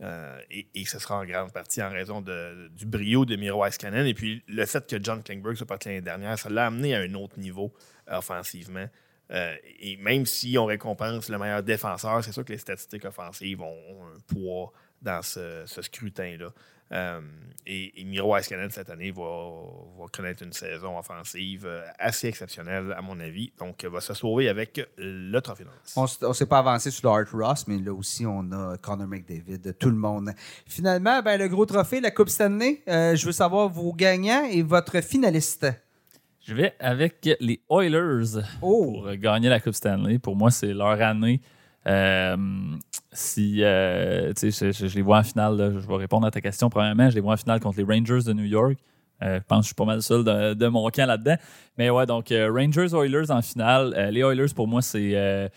Euh, 0.02 0.40
et, 0.50 0.68
et 0.74 0.86
ce 0.86 0.98
sera 1.00 1.18
en 1.20 1.26
grande 1.26 1.52
partie 1.52 1.82
en 1.82 1.90
raison 1.92 2.22
de- 2.22 2.70
du 2.70 2.86
brio 2.86 3.26
de 3.26 3.36
Miro 3.36 3.66
Iskanen. 3.66 4.06
Et 4.06 4.14
puis 4.14 4.44
le 4.48 4.66
fait 4.66 4.88
que 4.88 5.04
John 5.04 5.22
Klingberg 5.24 5.56
soit 5.56 5.68
parti 5.68 5.90
l'année 5.90 6.02
dernière, 6.02 6.38
ça 6.38 6.50
l'a 6.50 6.68
amené 6.68 6.96
à 6.96 7.00
un 7.00 7.14
autre 7.16 7.38
niveau 7.40 7.74
offensivement. 8.08 8.86
Euh, 9.32 9.56
et 9.80 9.96
même 9.98 10.26
si 10.26 10.58
on 10.58 10.66
récompense 10.66 11.30
le 11.30 11.38
meilleur 11.38 11.64
défenseur, 11.64 12.24
c'est 12.24 12.32
sûr 12.34 12.44
que 12.44 12.52
les 12.52 12.58
statistiques 12.58 13.06
offensives 13.06 13.62
ont, 13.62 13.66
ont 13.90 14.04
un 14.06 14.20
poids 14.34 14.74
dans 15.02 15.22
ce, 15.22 15.64
ce 15.66 15.82
scrutin-là. 15.82 16.50
Euh, 16.94 17.22
et, 17.66 18.02
et 18.02 18.04
Miro 18.04 18.36
Iskanen, 18.36 18.70
cette 18.70 18.90
année, 18.90 19.12
va, 19.12 19.22
va 19.98 20.06
connaître 20.12 20.44
une 20.44 20.52
saison 20.52 20.98
offensive 20.98 21.66
euh, 21.66 21.84
assez 21.98 22.28
exceptionnelle, 22.28 22.94
à 22.98 23.02
mon 23.02 23.18
avis. 23.22 23.54
Donc, 23.58 23.86
va 23.86 24.02
se 24.02 24.14
sauver 24.14 24.50
avec 24.50 24.82
le 24.98 25.40
trophée 25.40 25.64
Norris. 25.64 25.94
On 25.96 26.06
on 26.28 26.34
s'est 26.34 26.48
pas 26.48 26.60
avancé 26.60 26.92
sur 26.92 27.10
le 27.10 27.22
Art 27.22 27.32
Ross, 27.32 27.66
mais 27.68 27.78
là 27.78 27.94
aussi, 27.94 28.26
on 28.26 28.52
a 28.52 28.78
Connor 28.78 29.08
McDavid, 29.08 29.74
tout 29.80 29.90
le 29.90 29.96
monde. 29.96 30.32
Finalement, 30.68 31.22
ben, 31.22 31.40
le 31.40 31.48
gros 31.48 31.66
trophée, 31.66 32.02
la 32.02 32.12
Coupe 32.12 32.30
Stanley, 32.30 32.82
euh, 32.90 33.16
je 33.16 33.26
veux 33.26 33.32
savoir 33.32 33.70
vos 33.70 33.94
gagnants 33.94 34.44
et 34.44 34.62
votre 34.62 35.00
finaliste. 35.02 35.68
Je 36.42 36.54
vais 36.56 36.74
avec 36.80 37.30
les 37.40 37.62
Oilers 37.70 38.42
Oh! 38.62 38.92
pour 39.04 39.14
gagner 39.14 39.48
la 39.48 39.62
Coupe 39.62 39.76
Stanley. 39.76 40.20
Pour 40.20 40.36
moi, 40.36 40.52
c'est 40.52 40.74
leur 40.74 41.00
année. 41.02 41.40
Euh, 41.88 42.38
si 43.12 43.64
euh, 43.64 44.32
je, 44.40 44.72
je- 44.72 44.96
les 44.96 45.02
vois 45.02 45.20
en 45.20 45.24
finale, 45.24 45.80
je 45.82 45.88
vais 45.88 45.96
répondre 45.96 46.28
à 46.28 46.32
ta 46.32 46.42
question. 46.42 46.70
Premièrement, 46.70 47.10
je 47.10 47.16
les 47.16 47.22
vois 47.22 47.34
en 47.34 47.38
finale 47.38 47.60
contre 47.60 47.80
les 47.80 47.84
Rangers 47.84 48.24
de 48.26 48.34
New 48.34 48.46
York. 48.46 48.78
Euh, 49.24 49.40
je 49.40 49.44
pense 49.48 49.60
que 49.60 49.64
je 49.64 49.68
suis 49.68 49.76
pas 49.76 49.86
mal 49.86 50.02
seul 50.02 50.24
de, 50.24 50.68
mon 50.68 50.88
camp 50.90 51.06
là-dedans. 51.08 51.36
Mais 51.78 51.90
ouais, 51.90 52.06
donc 52.06 52.30
Rangers 52.32 52.94
Oilers 52.94 53.32
en 53.32 53.42
finale. 53.42 54.10
Les 54.12 54.22
Oilers, 54.22 54.54
pour 54.56 54.68
moi, 54.68 54.82
c'est 54.82 55.50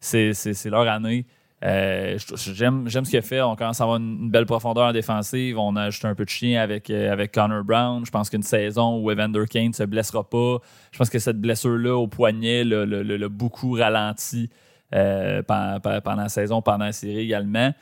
c'est- 0.00 0.70
leur 0.70 0.88
année. 0.88 1.26
J'aime 1.62 2.88
ce 2.88 3.00
qu'il 3.10 3.18
a 3.18 3.22
fait. 3.22 3.40
On 3.40 3.54
commence 3.54 3.80
à 3.80 3.84
avoir 3.84 3.98
une, 3.98 4.30
belle 4.30 4.46
profondeur 4.46 4.84
en 4.88 4.92
défensive. 4.92 5.56
On 5.58 5.76
a 5.76 5.82
ajouté 5.82 6.08
un 6.08 6.14
peu 6.16 6.24
de 6.24 6.30
chien 6.30 6.60
avec, 6.60 6.90
avec 6.90 7.32
Connor 7.32 7.62
Brown. 7.62 8.04
Je 8.04 8.10
pense 8.10 8.28
qu'une 8.30 8.42
saison 8.42 8.98
où 8.98 9.10
Evander 9.10 9.44
Kane 9.48 9.68
ne 9.68 9.72
se 9.72 9.84
blessera 9.84 10.28
pas. 10.28 10.58
Je 10.90 10.98
pense 10.98 11.10
que 11.10 11.20
cette 11.20 11.40
blessure-là 11.40 11.96
au 11.96 12.08
poignet 12.08 12.64
l'a- 12.64 12.84
l'a 12.86 13.28
beaucoup 13.28 13.72
ralenti 13.74 14.50
euh, 14.94 15.42
pendant, 15.42 16.22
la 16.22 16.28
saison, 16.28 16.60
pendant 16.62 16.84
la 16.84 16.92
série 16.92 17.20
également. 17.20 17.72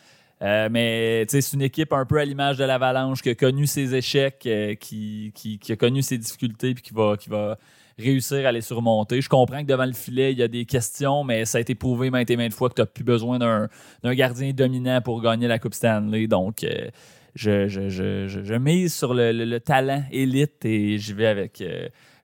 Euh, 0.43 0.69
mais 0.71 1.27
c'est 1.29 1.53
une 1.53 1.63
équipe 1.63 1.93
un 1.93 2.07
peu 2.07 2.19
à 2.19 2.25
l'image 2.25 2.57
de 2.57 2.65
l'Avalanche 2.65 3.21
qui 3.21 3.29
a 3.29 3.35
connu 3.35 3.67
ses 3.67 3.95
échecs, 3.95 4.45
euh, 4.47 4.75
qui, 4.75 5.33
a 5.69 5.77
connu 5.77 6.03
ses 6.03 6.17
difficultés 6.17 6.73
puis 6.75 6.83
qui 6.83 6.95
va, 7.29 7.59
réussir 7.99 8.47
à 8.47 8.53
les 8.53 8.63
surmonter. 8.63 9.21
Je 9.21 9.29
comprends 9.29 9.61
que 9.61 9.67
devant 9.67 9.85
le 9.85 9.93
filet, 9.93 10.33
il 10.33 10.39
y 10.39 10.43
a 10.43 10.49
des 10.49 10.65
questions, 10.65 11.23
mais 11.23 11.45
ça 11.45 11.59
a 11.59 11.61
été 11.61 11.75
prouvé 11.75 12.09
maintes 12.09 12.31
et 12.31 12.37
maintes 12.37 12.55
fois 12.55 12.71
que 12.71 12.75
tu 12.75 12.81
n'as 12.81 12.87
plus 12.87 13.05
besoin 13.05 13.39
d'un 13.39 14.15
gardien 14.15 14.53
dominant 14.53 15.03
pour 15.03 15.21
gagner 15.21 15.49
la 15.49 15.59
Coupe 15.59 15.75
Stanley. 15.75 16.27
Donc, 16.27 16.65
je, 17.35 18.57
mise 18.57 18.95
sur 18.95 19.13
le, 19.13 19.33
le- 19.33 19.45
le 19.45 19.61
talent 19.61 20.03
élite 20.11 20.65
et 20.65 20.97
j'y 20.97 21.13
vais 21.13 21.27
avec 21.27 21.63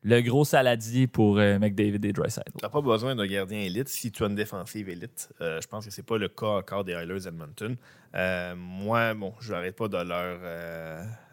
le 0.07 0.21
gros 0.21 0.45
saladier 0.45 1.09
pour 1.09 1.37
euh, 1.39 1.59
McDavid 1.59 2.07
et 2.07 2.13
Drysdale. 2.13 2.45
Tu 2.57 2.63
n'as 2.63 2.69
pas 2.69 2.81
besoin 2.81 3.17
d'un 3.17 3.27
gardien 3.27 3.59
élite 3.59 3.89
si 3.89 4.13
tu 4.13 4.23
as 4.23 4.29
une 4.29 4.37
défensive 4.37 4.89
élite. 4.89 5.31
Euh, 5.41 5.61
je 5.61 5.67
pense 5.67 5.85
que 5.85 5.91
c'est 5.91 6.07
pas 6.07 6.17
le 6.17 6.29
cas 6.29 6.47
encore 6.47 6.85
des 6.85 6.93
Oilers 6.93 7.27
Edmonton. 7.27 7.77
Euh, 8.15 8.55
moi, 8.55 9.15
bon, 9.15 9.35
je 9.41 9.53
n'arrête 9.53 9.75
pas 9.75 9.89
de 9.89 9.97
leur, 9.97 10.39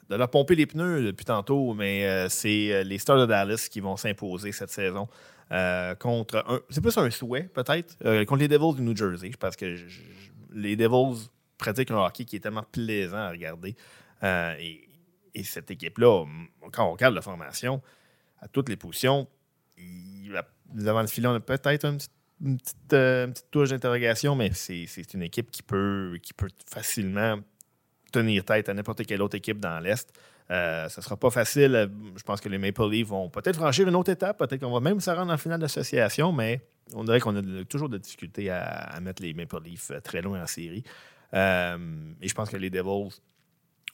de 0.09 0.15
leur 0.15 0.27
pomper 0.27 0.55
les 0.55 0.65
pneus 0.65 1.05
depuis 1.05 1.23
tantôt, 1.23 1.75
mais 1.75 2.27
c'est 2.29 2.83
les 2.83 2.97
Stars 2.97 3.19
de 3.19 3.25
Dallas 3.27 3.67
qui 3.69 3.79
vont 3.79 3.95
s'imposer 3.95 4.51
cette 4.51 4.71
saison 4.71 5.07
contre 5.99 6.43
un. 6.47 6.59
C'est 6.71 6.81
plus 6.81 6.97
un 6.97 7.11
souhait, 7.11 7.43
peut-être, 7.53 8.25
contre 8.25 8.41
les 8.41 8.47
Devils 8.47 8.75
du 8.75 8.81
New 8.81 8.95
Jersey, 8.95 9.31
parce 9.39 9.55
que 9.55 9.77
les 10.51 10.75
Devils 10.75 11.29
pratiquent 11.59 11.91
un 11.91 12.03
hockey 12.03 12.25
qui 12.25 12.37
est 12.37 12.39
tellement 12.39 12.65
plaisant 12.71 13.17
à 13.17 13.29
regarder. 13.29 13.75
Et 14.23 15.43
cette 15.43 15.69
équipe-là, 15.69 16.25
quand 16.71 16.87
on 16.87 16.93
regarde 16.93 17.13
la 17.13 17.21
formation, 17.21 17.79
à 18.43 18.47
toutes 18.47 18.69
les 18.69 18.75
positions, 18.75 19.27
il, 19.77 20.35
avons 20.87 21.01
le 21.01 21.07
filet, 21.07 21.27
on 21.27 21.35
a 21.35 21.39
peut-être 21.39 21.85
euh, 21.85 21.97
une 22.41 22.57
petite 22.57 23.51
touche 23.51 23.69
d'interrogation, 23.69 24.35
mais 24.35 24.51
c'est 24.53 25.13
une 25.13 25.23
équipe 25.23 25.49
qui 25.49 25.63
peut, 25.63 26.19
facilement 26.69 27.39
tenir 28.11 28.43
tête 28.45 28.69
à 28.69 28.73
n'importe 28.73 29.05
quelle 29.05 29.21
autre 29.21 29.35
équipe 29.35 29.59
dans 29.59 29.79
l'Est. 29.79 30.13
Euh, 30.51 30.89
ce 30.89 30.99
ne 30.99 31.03
sera 31.03 31.17
pas 31.17 31.31
facile. 31.31 31.89
Je 32.15 32.23
pense 32.23 32.41
que 32.41 32.49
les 32.49 32.57
Maple 32.57 32.89
Leafs 32.89 33.07
vont 33.07 33.29
peut-être 33.29 33.55
franchir 33.55 33.87
une 33.87 33.95
autre 33.95 34.11
étape. 34.11 34.37
Peut-être 34.37 34.59
qu'on 34.59 34.73
va 34.73 34.81
même 34.81 34.99
se 34.99 35.09
rendre 35.09 35.31
en 35.31 35.37
finale 35.37 35.59
d'association, 35.59 36.31
mais 36.33 36.61
on 36.93 37.05
dirait 37.05 37.21
qu'on 37.21 37.35
a 37.35 37.63
toujours 37.63 37.89
de 37.89 37.97
difficultés 37.97 38.49
à, 38.49 38.65
à 38.65 38.99
mettre 38.99 39.23
les 39.23 39.33
Maple 39.33 39.63
Leafs 39.63 39.91
euh, 39.91 40.01
très 40.01 40.21
loin 40.21 40.43
en 40.43 40.47
série. 40.47 40.83
Euh, 41.33 41.77
et 42.21 42.27
je 42.27 42.33
pense 42.33 42.49
que 42.49 42.57
les 42.57 42.69
Devils 42.69 43.19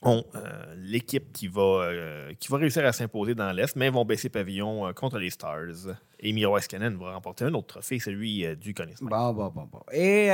ont 0.01 0.23
euh, 0.35 0.76
l'équipe 0.77 1.31
qui, 1.34 1.47
va, 1.47 1.61
euh, 1.61 2.34
qui 2.39 2.47
va 2.47 2.57
réussir 2.57 2.85
à 2.85 2.93
s'imposer 2.93 3.35
dans 3.35 3.51
l'Est, 3.51 3.76
mais 3.76 3.89
vont 3.89 4.05
baisser 4.05 4.30
pavillon 4.30 4.88
euh, 4.88 4.93
contre 4.93 5.17
les 5.19 5.30
Stars. 5.30 5.97
Et 6.21 6.31
Miro 6.31 6.57
va 6.57 7.13
remporter 7.13 7.45
un 7.45 7.53
autre 7.53 7.67
trophée, 7.67 7.99
celui 7.99 8.45
du 8.57 8.73
Conn 8.73 8.89
Smythe. 8.93 9.09
Bon, 9.09 9.31
bon, 9.31 9.49
bon. 9.49 9.80
Et 9.93 10.27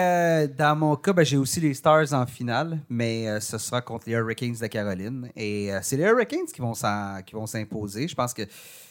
dans 0.57 0.75
mon 0.75 0.95
cas, 0.95 1.13
ben, 1.13 1.23
j'ai 1.23 1.37
aussi 1.37 1.61
les 1.61 1.75
Stars 1.75 2.11
en 2.13 2.25
finale, 2.25 2.79
mais 2.89 3.39
ce 3.39 3.59
sera 3.59 3.81
contre 3.81 4.09
les 4.09 4.13
Hurricanes 4.13 4.55
de 4.59 4.65
Caroline. 4.65 5.29
Et 5.35 5.69
c'est 5.83 5.97
les 5.97 6.05
Hurricanes 6.05 6.47
qui 6.47 6.59
vont 6.59 6.73
s'imposer. 7.45 8.07
Je 8.07 8.15
pense 8.15 8.33
que 8.33 8.41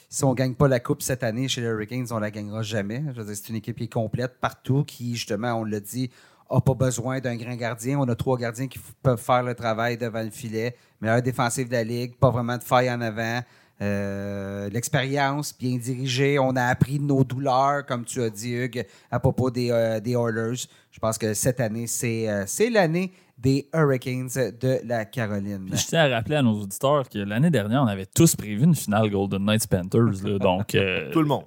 si 0.08 0.22
on 0.22 0.30
ne 0.30 0.34
gagne 0.36 0.54
pas 0.54 0.68
la 0.68 0.78
Coupe 0.78 1.02
cette 1.02 1.24
année 1.24 1.48
chez 1.48 1.62
les 1.62 1.66
Hurricanes, 1.66 2.06
on 2.12 2.20
la 2.20 2.30
gagnera 2.30 2.62
jamais. 2.62 3.02
Je 3.08 3.20
veux 3.20 3.26
dire, 3.26 3.34
c'est 3.34 3.48
une 3.48 3.56
équipe 3.56 3.76
qui 3.76 3.84
est 3.84 3.92
complète 3.92 4.38
partout, 4.40 4.84
qui, 4.84 5.16
justement, 5.16 5.54
on 5.54 5.64
l'a 5.64 5.80
dit, 5.80 6.10
n'a 6.54 6.60
pas 6.60 6.74
besoin 6.74 7.20
d'un 7.20 7.36
grand 7.36 7.54
gardien. 7.54 7.98
On 7.98 8.08
a 8.08 8.14
trois 8.14 8.36
gardiens 8.36 8.66
qui 8.66 8.78
peuvent 9.02 9.20
faire 9.20 9.42
le 9.42 9.54
travail 9.54 9.96
devant 9.96 10.22
le 10.22 10.30
filet. 10.30 10.76
Meilleur 11.00 11.22
défensif 11.22 11.68
de 11.68 11.72
la 11.74 11.84
Ligue, 11.84 12.16
pas 12.16 12.30
vraiment 12.30 12.56
de 12.56 12.62
faille 12.62 12.90
en 12.90 13.00
avant. 13.00 13.40
Euh, 13.82 14.68
L'expérience, 14.70 15.56
bien 15.56 15.76
dirigée. 15.76 16.38
On 16.38 16.54
a 16.56 16.64
appris 16.64 17.00
nos 17.00 17.24
douleurs, 17.24 17.84
comme 17.86 18.04
tu 18.04 18.22
as 18.22 18.30
dit, 18.30 18.52
Hugues, 18.52 18.86
à 19.10 19.18
propos 19.18 19.50
des, 19.50 19.70
euh, 19.70 20.00
des 20.00 20.12
Oilers. 20.12 20.66
Je 20.90 20.98
pense 21.00 21.18
que 21.18 21.34
cette 21.34 21.60
année, 21.60 21.86
c'est 21.86 22.28
euh, 22.28 22.44
c'est 22.46 22.70
l'année 22.70 23.12
des 23.44 23.68
Hurricanes 23.74 24.30
de 24.60 24.80
la 24.84 25.04
Caroline. 25.04 25.66
Puis 25.70 25.78
je 25.78 25.86
tiens 25.86 26.00
à 26.04 26.08
rappeler 26.16 26.36
à 26.36 26.42
nos 26.42 26.62
auditeurs 26.62 27.08
que 27.08 27.18
l'année 27.18 27.50
dernière, 27.50 27.82
on 27.82 27.86
avait 27.86 28.06
tous 28.06 28.34
prévu 28.34 28.64
une 28.64 28.74
finale 28.74 29.10
Golden 29.10 29.44
Knights 29.44 29.66
Panthers. 29.68 30.24
là. 30.24 30.38
donc, 30.38 30.74
euh, 30.74 31.10
Tout 31.12 31.20
le 31.20 31.28
monde. 31.28 31.44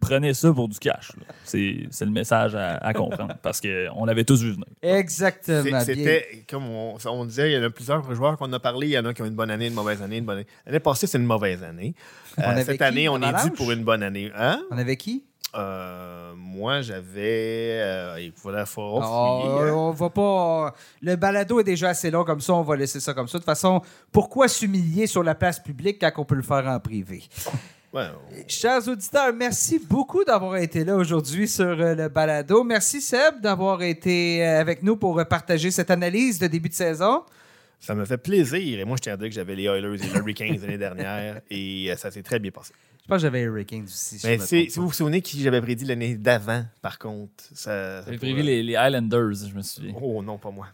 prenez 0.00 0.34
ça 0.34 0.52
pour 0.52 0.68
du 0.68 0.78
cash. 0.78 1.10
C'est 1.44 1.80
c'est 1.90 2.04
le 2.04 2.12
message 2.12 2.54
à, 2.54 2.76
à 2.76 2.92
comprendre 2.94 3.34
parce 3.42 3.60
qu'on 3.60 4.04
l'avait 4.04 4.24
tous 4.24 4.40
vu 4.42 4.52
venir. 4.52 4.66
Exactement. 4.80 5.80
C'était, 5.80 6.44
comme 6.48 6.64
on, 6.68 6.96
on 7.04 7.24
disait, 7.24 7.50
il 7.50 7.54
y 7.54 7.58
en 7.58 7.64
a 7.64 7.70
plusieurs 7.70 8.14
joueurs 8.14 8.36
qu'on 8.38 8.52
a 8.52 8.60
parlé. 8.60 8.86
Il 8.86 8.92
y 8.92 8.98
en 8.98 9.04
a 9.04 9.12
qui 9.12 9.22
ont 9.22 9.26
une 9.26 9.34
bonne 9.34 9.50
année, 9.50 9.66
une 9.66 9.74
mauvaise 9.74 10.00
année, 10.00 10.18
une 10.18 10.24
bonne 10.24 10.38
année. 10.38 10.46
L'année 10.64 10.80
passée, 10.80 11.06
c'est 11.08 11.18
une 11.18 11.26
mauvaise 11.26 11.62
année. 11.64 11.94
Euh, 12.38 12.62
cette 12.64 12.78
qui? 12.78 12.84
année, 12.84 13.08
on 13.08 13.20
est 13.20 13.44
dû 13.44 13.50
pour 13.50 13.70
une 13.72 13.82
bonne 13.84 14.02
année. 14.02 14.30
Hein? 14.36 14.60
On 14.70 14.78
avait 14.78 14.96
qui? 14.96 15.24
Euh, 15.54 16.32
moi, 16.36 16.80
j'avais. 16.80 17.78
euh, 17.80 18.20
il 18.20 18.32
fort 18.66 19.02
Oh, 19.04 19.70
on 19.74 19.90
va 19.90 20.10
pas. 20.10 20.74
Le 21.02 21.16
balado 21.16 21.60
est 21.60 21.64
déjà 21.64 21.90
assez 21.90 22.10
long 22.10 22.24
comme 22.24 22.40
ça, 22.40 22.54
on 22.54 22.62
va 22.62 22.76
laisser 22.76 23.00
ça 23.00 23.12
comme 23.14 23.28
ça. 23.28 23.38
De 23.38 23.42
toute 23.42 23.46
façon, 23.46 23.82
pourquoi 24.10 24.48
s'humilier 24.48 25.06
sur 25.06 25.22
la 25.22 25.34
place 25.34 25.60
publique 25.60 25.98
quand 26.00 26.12
on 26.16 26.24
peut 26.24 26.34
le 26.36 26.42
faire 26.42 26.66
en 26.66 26.80
privé? 26.80 27.24
Ouais, 27.92 28.06
Chers 28.48 28.88
auditeurs, 28.88 29.34
merci 29.34 29.78
beaucoup 29.78 30.24
d'avoir 30.24 30.56
été 30.56 30.82
là 30.82 30.96
aujourd'hui 30.96 31.46
sur 31.46 31.66
euh, 31.66 31.94
le 31.94 32.08
balado. 32.08 32.64
Merci 32.64 33.02
Seb 33.02 33.42
d'avoir 33.42 33.82
été 33.82 34.42
euh, 34.46 34.60
avec 34.62 34.82
nous 34.82 34.96
pour 34.96 35.18
euh, 35.20 35.24
partager 35.24 35.70
cette 35.70 35.90
analyse 35.90 36.38
de 36.38 36.46
début 36.46 36.70
de 36.70 36.74
saison. 36.74 37.22
ça 37.78 37.94
me 37.94 38.06
fait 38.06 38.16
plaisir. 38.16 38.80
Et 38.80 38.84
moi, 38.86 38.96
je 38.96 39.02
tiens 39.02 39.12
à 39.12 39.16
dire 39.18 39.28
que 39.28 39.34
j'avais 39.34 39.54
les 39.56 39.64
Oilers 39.64 39.94
et 40.02 40.06
les 40.08 40.14
Hurricanes 40.16 40.58
l'année 40.62 40.78
dernière. 40.78 41.42
Et 41.50 41.88
euh, 41.92 41.96
ça 41.96 42.10
s'est 42.10 42.22
très 42.22 42.38
bien 42.38 42.50
passé. 42.50 42.72
Je 43.02 43.08
pense 43.08 43.16
que 43.16 43.22
j'avais 43.22 43.40
Hurricanes 43.42 43.82
aussi. 43.84 44.18
si 44.20 44.26
Mais 44.26 44.38
si 44.38 44.68
vous 44.68 44.86
vous 44.86 44.92
souvenez 44.92 45.22
qui 45.22 45.40
j'avais 45.42 45.60
prédit 45.60 45.84
l'année 45.84 46.14
d'avant, 46.14 46.64
par 46.82 46.98
contre. 47.00 47.44
Ça, 47.52 48.02
J'avais 48.04 48.16
prévu 48.16 48.42
les, 48.42 48.62
les 48.62 48.76
Highlanders, 48.76 49.32
je 49.34 49.54
me 49.54 49.62
souviens. 49.62 49.92
Oh 50.00 50.22
non, 50.22 50.38
pas 50.38 50.50
moi. 50.52 50.68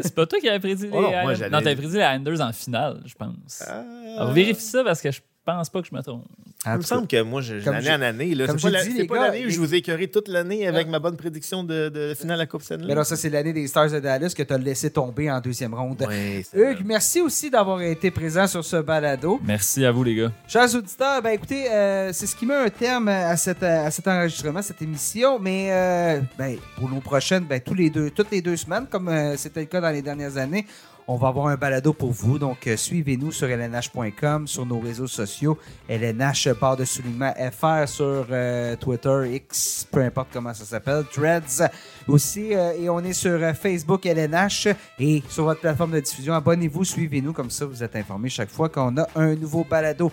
C'est 0.00 0.14
pas 0.14 0.24
toi 0.26 0.38
qui 0.40 0.48
avais 0.48 0.60
prédit 0.60 0.84
les 0.84 0.88
Oh 0.90 0.94
non, 0.94 1.00
moi, 1.02 1.08
Highlanders? 1.10 1.36
j'allais- 1.36 1.50
Non, 1.50 1.58
t'avais 1.58 1.76
prédit 1.76 1.96
les 1.96 2.02
Highlanders 2.02 2.40
en 2.40 2.52
finale, 2.52 3.02
je 3.04 3.14
pense. 3.14 3.62
Ah. 3.66 3.84
Alors, 4.16 4.32
vérifie 4.32 4.60
ça 4.62 4.82
parce 4.82 5.02
que 5.02 5.10
je 5.10 5.20
pense 5.44 5.70
pas 5.70 5.82
que 5.82 5.88
je 5.90 5.94
me 5.94 6.02
trompe. 6.02 6.24
Il 6.64 6.72
me 6.74 6.80
semble 6.82 7.08
que 7.08 7.20
moi, 7.22 7.40
je, 7.40 7.58
j'ai- 7.58 7.68
en 7.68 8.02
année, 8.02 8.34
là, 8.36 8.46
comme 8.46 8.56
c'est 8.58 8.68
pas, 8.68 8.70
la- 8.70 8.84
dit, 8.84 8.92
c'est 8.92 8.98
les 9.02 9.06
pas 9.08 9.14
gars, 9.16 9.20
l'année 9.26 9.42
où 9.42 9.46
les- 9.46 9.50
je 9.50 9.58
vous 9.58 9.74
ai 9.74 9.78
écœuré 9.78 10.06
toute 10.08 10.28
l'année 10.28 10.66
avec 10.68 10.86
ma 10.88 11.00
bonne 11.00 11.16
prédiction 11.16 11.64
de, 11.64 11.88
de 11.88 12.14
finale 12.14 12.34
à 12.34 12.42
la 12.44 12.46
Coupe 12.46 12.62
Stanley. 12.62 12.86
Mais 12.86 12.94
là, 12.94 13.02
ça, 13.02 13.16
c'est 13.16 13.28
l'année 13.30 13.52
des 13.52 13.66
Stars 13.66 13.90
de 13.90 13.98
Dallas 13.98 14.32
que 14.36 14.42
tu 14.44 14.52
as 14.52 14.58
laissé 14.58 14.90
tomber 14.90 15.28
en 15.30 15.40
deuxième 15.40 15.74
ronde. 15.74 16.06
Hugues, 16.54 16.82
merci 16.84 17.20
aussi 17.20 17.50
d'avoir 17.50 17.82
été 17.82 18.12
présent 18.12 18.46
sur 18.46 18.64
ce 18.64 18.76
balado. 18.76 19.40
Merci 19.44 19.84
à 19.84 19.90
vous, 19.90 20.04
les 20.04 20.14
gars. 20.14 20.32
Chers 20.46 20.72
auditeurs, 20.76 21.20
ben 21.20 21.30
écoutez, 21.30 21.68
euh, 21.70 22.12
c'est 22.12 22.26
ce 22.28 22.36
qui 22.36 22.46
met 22.46 22.54
un 22.54 22.70
terme 22.70 23.08
à, 23.08 23.36
cette, 23.36 23.62
à 23.64 23.90
cet 23.90 24.06
enregistrement, 24.06 24.62
cette 24.62 24.82
émission. 24.82 25.40
Mais 25.40 25.68
euh, 25.72 26.20
ben, 26.38 26.56
pour 26.76 26.88
nos 26.88 27.00
prochaines, 27.00 27.44
ben, 27.44 27.60
tous 27.60 27.74
les 27.74 27.90
deux, 27.90 28.10
toutes 28.10 28.30
les 28.30 28.40
deux 28.42 28.56
semaines, 28.56 28.86
comme 28.88 29.08
euh, 29.08 29.36
c'était 29.36 29.60
le 29.60 29.66
cas 29.66 29.80
dans 29.80 29.90
les 29.90 30.02
dernières 30.02 30.36
années, 30.36 30.64
on 31.08 31.16
va 31.16 31.28
avoir 31.28 31.48
un 31.48 31.56
balado 31.56 31.92
pour 31.92 32.12
vous. 32.12 32.38
Donc, 32.38 32.66
euh, 32.66 32.76
suivez-nous 32.76 33.32
sur 33.32 33.48
lnh.com, 33.48 34.46
sur 34.46 34.66
nos 34.66 34.78
réseaux 34.80 35.06
sociaux, 35.06 35.58
LNH 35.88 36.48
barre 36.60 36.76
de 36.76 36.84
soulignement 36.84 37.32
FR 37.34 37.88
sur 37.88 38.26
euh, 38.30 38.76
Twitter, 38.76 39.34
X, 39.34 39.86
peu 39.90 40.00
importe 40.00 40.28
comment 40.32 40.54
ça 40.54 40.64
s'appelle, 40.64 41.04
Threads 41.12 41.68
aussi. 42.08 42.54
euh, 42.54 42.72
et 42.78 42.88
on 42.88 43.00
est 43.00 43.12
sur 43.12 43.38
Facebook 43.54 44.06
LNH 44.06 44.68
et 44.98 45.22
sur 45.28 45.44
votre 45.44 45.60
plateforme 45.60 45.92
de 45.92 46.00
diffusion. 46.00 46.34
Abonnez-vous, 46.34 46.84
suivez-nous, 46.84 47.32
comme 47.32 47.50
ça 47.50 47.66
vous 47.66 47.82
êtes 47.82 47.96
informés 47.96 48.28
chaque 48.28 48.50
fois 48.50 48.68
qu'on 48.68 48.96
a 48.98 49.06
un 49.14 49.34
nouveau 49.34 49.64
balado. 49.68 50.12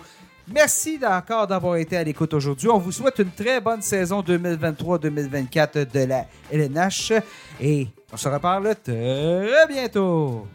Merci 0.52 0.98
encore 1.06 1.46
d'avoir 1.46 1.76
été 1.76 1.96
à 1.96 2.02
l'écoute 2.02 2.34
aujourd'hui. 2.34 2.68
On 2.68 2.78
vous 2.78 2.90
souhaite 2.90 3.20
une 3.20 3.30
très 3.30 3.60
bonne 3.60 3.82
saison 3.82 4.20
2023-2024 4.22 5.92
de 5.92 6.00
la 6.00 6.26
LNH 6.50 7.12
et 7.60 7.86
on 8.12 8.16
se 8.16 8.28
reparle 8.28 8.74
très 8.82 9.66
bientôt. 9.68 10.46